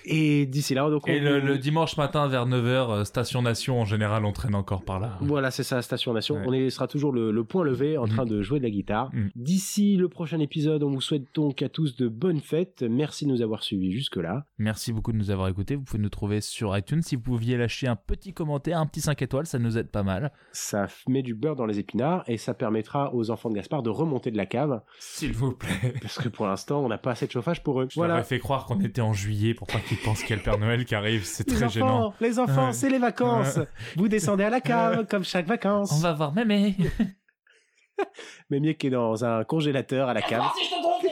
Et 0.06 0.46
d'ici 0.46 0.74
là, 0.74 0.88
donc 0.88 1.04
on 1.06 1.10
Et 1.10 1.20
le, 1.20 1.58
dimanche 1.58 1.96
matin 1.96 2.26
vers 2.26 2.46
9h, 2.46 3.04
Station 3.04 3.42
Nation, 3.42 3.80
en 3.80 3.84
général, 3.84 4.24
on 4.24 4.32
traîne 4.32 4.54
encore 4.54 4.82
par 4.82 4.98
là. 4.98 5.18
Voilà, 5.20 5.50
c'est 5.50 5.62
ça, 5.62 5.82
Station 5.82 6.12
Nation. 6.14 6.36
Ouais. 6.46 6.66
On 6.66 6.70
sera 6.70 6.88
toujours 6.88 7.12
le, 7.12 7.30
le 7.30 7.44
point 7.44 7.64
levé 7.64 7.98
en 7.98 8.04
Mhm. 8.06 8.10
train 8.10 8.24
de 8.24 8.40
jouer 8.42 8.58
de 8.58 8.64
la 8.64 8.70
guitare. 8.70 9.10
Mhm. 9.12 9.30
D'ici 9.36 9.96
le 9.96 10.08
prochain 10.08 10.40
épisode, 10.40 10.82
on 10.82 10.90
vous 10.90 11.00
souhaite 11.02 11.24
donc 11.34 11.62
à 11.62 11.68
tous 11.68 11.96
de 11.96 12.08
bonnes 12.08 12.40
fêtes. 12.40 12.82
Merci 12.88 13.26
de 13.26 13.30
nous 13.30 13.42
avoir 13.42 13.62
suivis 13.62 13.92
jusque-là. 13.92 14.46
Merci 14.58 14.92
beaucoup 14.92 15.12
de 15.12 15.18
nous 15.18 15.30
avoir 15.30 15.48
écoutés. 15.48 15.76
Vous 15.76 15.82
pouvez 15.84 16.02
nous 16.02 16.08
trouver 16.08 16.40
sur 16.40 16.76
iTunes. 16.76 17.02
Si 17.02 17.16
vous 17.16 17.22
pouviez 17.22 17.56
lâcher 17.58 17.86
un 17.86 17.96
petit 17.96 18.32
commentaire, 18.32 18.78
un 18.78 18.86
petit 18.86 19.00
5 19.02 19.20
étoiles, 19.22 19.46
ça 19.46 19.58
nous 19.58 19.76
aide 19.78 19.90
pas 19.90 20.02
mal. 20.02 20.32
Ça 20.52 20.86
met 21.08 21.22
du 21.22 21.34
beurre 21.34 21.56
dans 21.56 21.66
les 21.66 21.78
épinards 21.78 22.24
et 22.26 22.38
ça 22.38 22.54
permettra 22.54 23.14
aux 23.14 23.30
enfants 23.30 23.50
de 23.50 23.54
Gaspard 23.54 23.82
de 23.82 23.90
remonter 23.90 24.30
de 24.30 24.36
la 24.38 24.46
cave 24.46 24.80
S'il 24.98 25.32
vous 25.32 25.52
plaît. 25.52 25.94
parce 26.00 26.18
que 26.18 26.28
pour 26.28 26.46
l'instant, 26.46 26.80
on 26.82 26.88
n'a 26.88 26.98
pas 26.98 27.12
assez 27.12 27.26
de 27.26 27.32
chauffage 27.32 27.62
pour 27.62 27.80
eux. 27.82 27.86
Je 27.90 27.94
voilà. 27.96 28.20
ai 28.20 28.24
fait 28.24 28.38
croire 28.38 28.66
qu'on 28.76 28.84
était 28.84 29.00
en 29.00 29.12
juillet 29.12 29.54
pour 29.54 29.66
pas 29.66 29.78
qu'ils 29.80 29.98
pensent 29.98 30.20
qu'il 30.20 30.30
y 30.30 30.32
a 30.34 30.36
le 30.36 30.42
Père 30.42 30.58
Noël 30.58 30.84
qui 30.84 30.94
arrive. 30.94 31.24
C'est 31.24 31.44
très 31.44 31.56
enfants, 31.64 31.68
gênant. 31.68 32.14
les 32.20 32.38
enfants, 32.38 32.66
Ouais. 32.68 32.72
c'est 32.72 32.88
les 32.90 32.98
vacances. 32.98 33.58
Vous 33.96 34.08
descendez 34.08 34.44
à 34.44 34.50
la 34.50 34.60
cave 34.60 35.06
comme 35.06 35.24
chaque 35.24 35.46
vacances. 35.46 35.92
On 35.92 35.98
va 36.00 36.12
voir 36.12 36.32
mémé. 36.32 36.76
Mémier 38.50 38.76
qui 38.76 38.86
est 38.86 38.90
dans 38.90 39.24
un 39.24 39.44
congélateur 39.44 40.08
à 40.08 40.14
la 40.14 40.22
cave. 40.22 40.42
si 40.56 40.64
je 40.64 40.70
te 40.70 40.80
trompe 40.80 41.02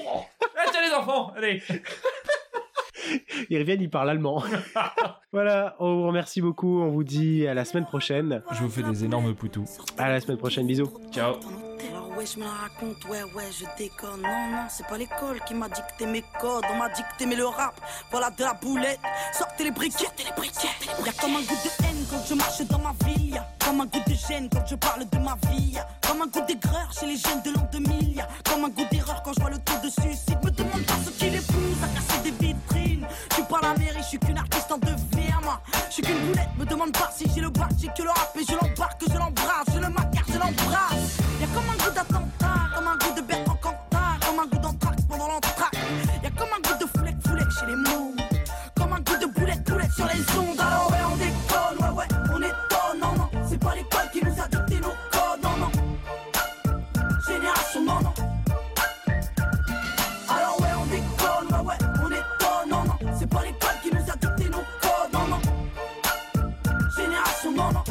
Tiens 0.73 0.81
les 0.89 0.95
enfants, 0.95 1.33
allez 1.37 1.63
Ils 3.51 3.59
reviennent, 3.59 3.81
ils 3.81 3.89
parlent 3.91 4.11
allemand. 4.11 4.43
voilà, 5.33 5.77
on 5.79 5.97
vous 5.97 6.07
remercie 6.09 6.41
beaucoup. 6.43 6.81
On 6.83 6.89
vous 6.91 7.05
dit 7.05 7.47
à 7.47 7.55
la 7.55 7.65
semaine 7.65 7.87
prochaine. 7.87 8.43
Je 8.53 8.63
vous 8.63 8.69
fais 8.69 8.83
des 8.83 9.05
énormes 9.05 9.35
poutous. 9.35 9.65
À 9.97 10.11
la 10.11 10.21
semaine 10.21 10.37
prochaine, 10.39 10.67
bisous. 10.67 10.91
Ciao. 11.13 11.35
Ouais, 12.19 12.27
je 12.27 12.41
me 12.41 12.47
la 12.47 12.51
raconte, 12.51 13.05
ouais, 13.05 13.23
ouais, 13.23 13.49
je 13.53 13.65
déconne. 13.79 14.23
Non, 14.23 14.51
non, 14.51 14.67
c'est 14.69 14.85
pas 14.89 14.99
l'école 14.99 15.41
qui 15.47 15.55
m'a 15.55 15.69
dicté 15.69 16.05
mes 16.05 16.25
codes. 16.41 16.65
On 16.69 16.75
m'a 16.75 16.89
dicté, 16.89 17.27
mais 17.27 17.37
le 17.37 17.47
rap, 17.47 17.81
voilà 18.11 18.29
de 18.31 18.43
la 18.43 18.55
boulette. 18.55 18.99
Sortez 19.33 19.63
les 19.63 19.71
briquets, 19.71 20.07
sortez 20.07 20.25
les 20.25 20.33
briquets. 20.33 20.67
Y'a 21.07 21.13
comme 21.13 21.37
un 21.37 21.43
goût 21.43 21.55
de 21.55 21.85
haine 21.85 22.05
quand 22.11 22.19
je 22.29 22.35
marche 22.35 22.61
dans 22.63 22.81
ma 22.81 22.93
ville. 23.07 23.41
Comme 23.65 23.83
un 23.83 23.87
goût 23.87 24.03
de 24.05 24.15
gêne 24.15 24.49
quand 24.53 24.67
je 24.67 24.75
parle 24.75 25.09
de 25.09 25.19
ma 25.19 25.37
vie. 25.49 25.79
Comme 26.09 26.23
un 26.23 26.27
goût 26.27 26.45
d'aigreur 26.45 26.91
chez 26.99 27.07
les 27.07 27.19
jeunes 27.19 27.41
de 27.43 27.53
l'an 27.53 27.69
2000. 27.71 28.17
Y'a 28.17 28.29
comme 28.51 28.65
un 28.65 28.69
goût 28.69 28.87
d'erreur 28.91 29.23
quand 29.23 29.35
je 29.35 29.41
vois 29.41 29.51
le 29.51 29.59
taux 29.61 29.79
de 29.85 29.89
suicide. 29.89 30.39
Me 30.43 30.51
demande 30.51 30.85
pas 30.87 30.95
ce 31.05 31.11
qui 31.11 31.31
les 31.31 31.39
pousse 31.39 31.83
à 31.85 31.87
casser 31.87 32.23
des 32.25 32.47
vitrines. 32.47 33.07
Je 33.31 33.35
suis 33.35 33.45
pas 33.45 33.61
la 33.63 33.75
mairie, 33.75 34.03
je 34.03 34.09
suis 34.09 34.19
qu'une 34.19 34.39
artiste 34.39 34.73
en 34.73 34.79
devenir, 34.79 35.41
moi. 35.45 35.61
Je 35.89 35.93
suis 35.95 36.03
qu'une 36.03 36.19
boulette, 36.27 36.49
me 36.59 36.65
demande 36.65 36.93
pas 36.93 37.13
si 37.17 37.31
j'ai 37.33 37.43
le 37.43 37.51
bac, 37.51 37.71
j'ai 37.81 37.87
que 37.89 38.03
le 38.03 38.11
rap 38.11 38.37
et 38.37 38.45
je 38.45 38.57
l'embarque, 38.57 39.05
je 39.07 39.17
l'embrasse, 39.17 39.68
sur 49.99 50.07
les 50.07 50.39
ondes. 50.39 50.61
Alors 50.61 50.91
ouais, 50.93 51.05
on 51.13 51.17
déconne, 51.17 51.79
ouais, 51.81 51.95
ouais, 51.99 52.07
on 52.33 52.39
étonne, 52.39 53.01
non, 53.03 53.13
non. 53.17 53.29
C'est 53.49 53.59
pas 53.59 53.75
l'école 53.75 54.09
qui 54.13 54.25
nous 54.25 54.41
a 54.41 54.47
dicté 54.47 54.81
nos 54.81 54.95
codes, 55.11 55.43
non, 55.43 55.57
non. 55.59 55.71
Génération, 57.27 57.85
non, 57.85 58.01
non. 58.07 58.15
Alors 60.29 60.61
ouais, 60.61 60.75
on 60.81 60.87
déconne, 60.87 61.49
ouais, 61.51 61.67
ouais, 61.67 61.79
on 62.05 62.11
étonne, 62.13 62.71
non, 62.71 62.85
non. 62.85 63.13
C'est 63.19 63.27
pas 63.27 63.43
l'école 63.43 63.79
qui 63.83 63.91
nous 63.93 64.13
a 64.13 64.17
dicté 64.17 64.49
nos 64.51 64.65
codes, 64.83 65.13
non, 65.13 65.27
non. 65.33 65.41
Génération, 66.97 67.51
non, 67.51 67.73
non. 67.73 67.85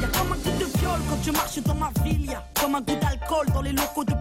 Y'a 0.00 0.08
comme 0.08 0.32
un 0.32 0.36
goût 0.36 0.58
de 0.58 0.78
viol 0.78 1.00
quand 1.08 1.22
je 1.24 1.30
marche 1.30 1.58
dans 1.62 1.74
ma 1.74 1.90
ville. 2.04 2.26
Y'a 2.26 2.42
comme 2.60 2.74
un 2.74 2.82
goût 2.82 2.96
d'alcool 3.00 3.46
dans 3.54 3.62
les 3.62 3.72
locaux 3.72 4.04
de 4.04 4.13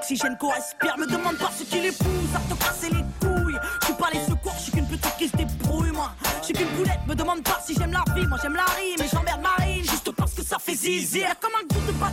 l'oxygène 0.00 0.36
qu'on 0.38 0.48
respire. 0.48 0.96
Me 0.96 1.06
demande 1.06 1.36
pas 1.36 1.50
ce 1.56 1.62
qui 1.62 1.80
les 1.80 1.90
à 1.90 1.92
te 1.92 2.58
casser 2.58 2.88
les 2.88 3.04
couilles. 3.20 3.58
Je 3.80 3.86
suis 3.86 3.94
pas 3.94 4.08
les 4.12 4.20
secours, 4.20 4.54
je 4.56 4.62
suis 4.62 4.72
qu'une 4.72 4.86
petite 4.86 5.16
qui 5.18 5.28
se 5.28 5.36
débrouille, 5.36 5.90
moi. 5.90 6.12
Je 6.40 6.46
suis 6.46 6.54
qu'une 6.54 6.68
boulette, 6.68 7.00
me 7.06 7.14
demande 7.14 7.42
pas 7.42 7.60
si 7.64 7.74
j'aime 7.74 7.92
la 7.92 8.04
vie. 8.14 8.26
Moi 8.26 8.38
j'aime 8.40 8.56
la 8.56 8.64
rime 8.64 9.00
et 9.04 9.08
j'emmerde 9.12 9.42
Marine. 9.42 9.84
Juste 9.84 10.10
parce 10.12 10.32
que 10.32 10.42
ça 10.42 10.58
fait 10.58 10.74
zizi. 10.74 11.20
Y'a 11.20 11.34
comme 11.34 11.52
un 11.54 11.66
goût 11.66 11.86
de 11.86 11.92
bad 11.92 12.12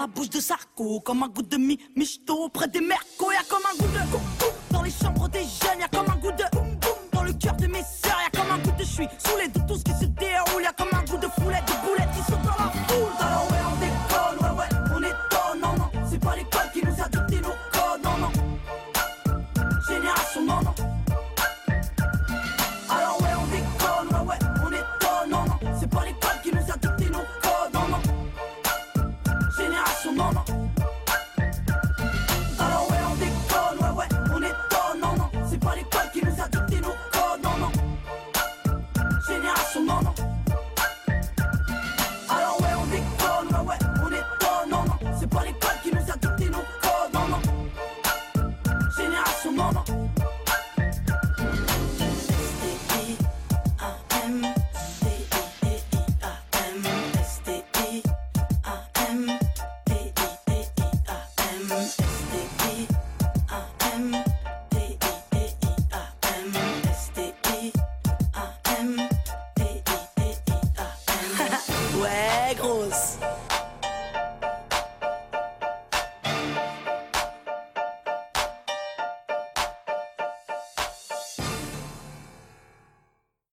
la 0.00 0.06
bouche 0.06 0.30
de 0.30 0.40
Sarko. 0.40 1.00
Comme 1.00 1.22
un 1.22 1.28
goût 1.28 1.42
de 1.42 1.56
mi 1.56 1.78
michto 1.94 2.48
près 2.48 2.68
des 2.68 2.80
mercos. 2.80 3.09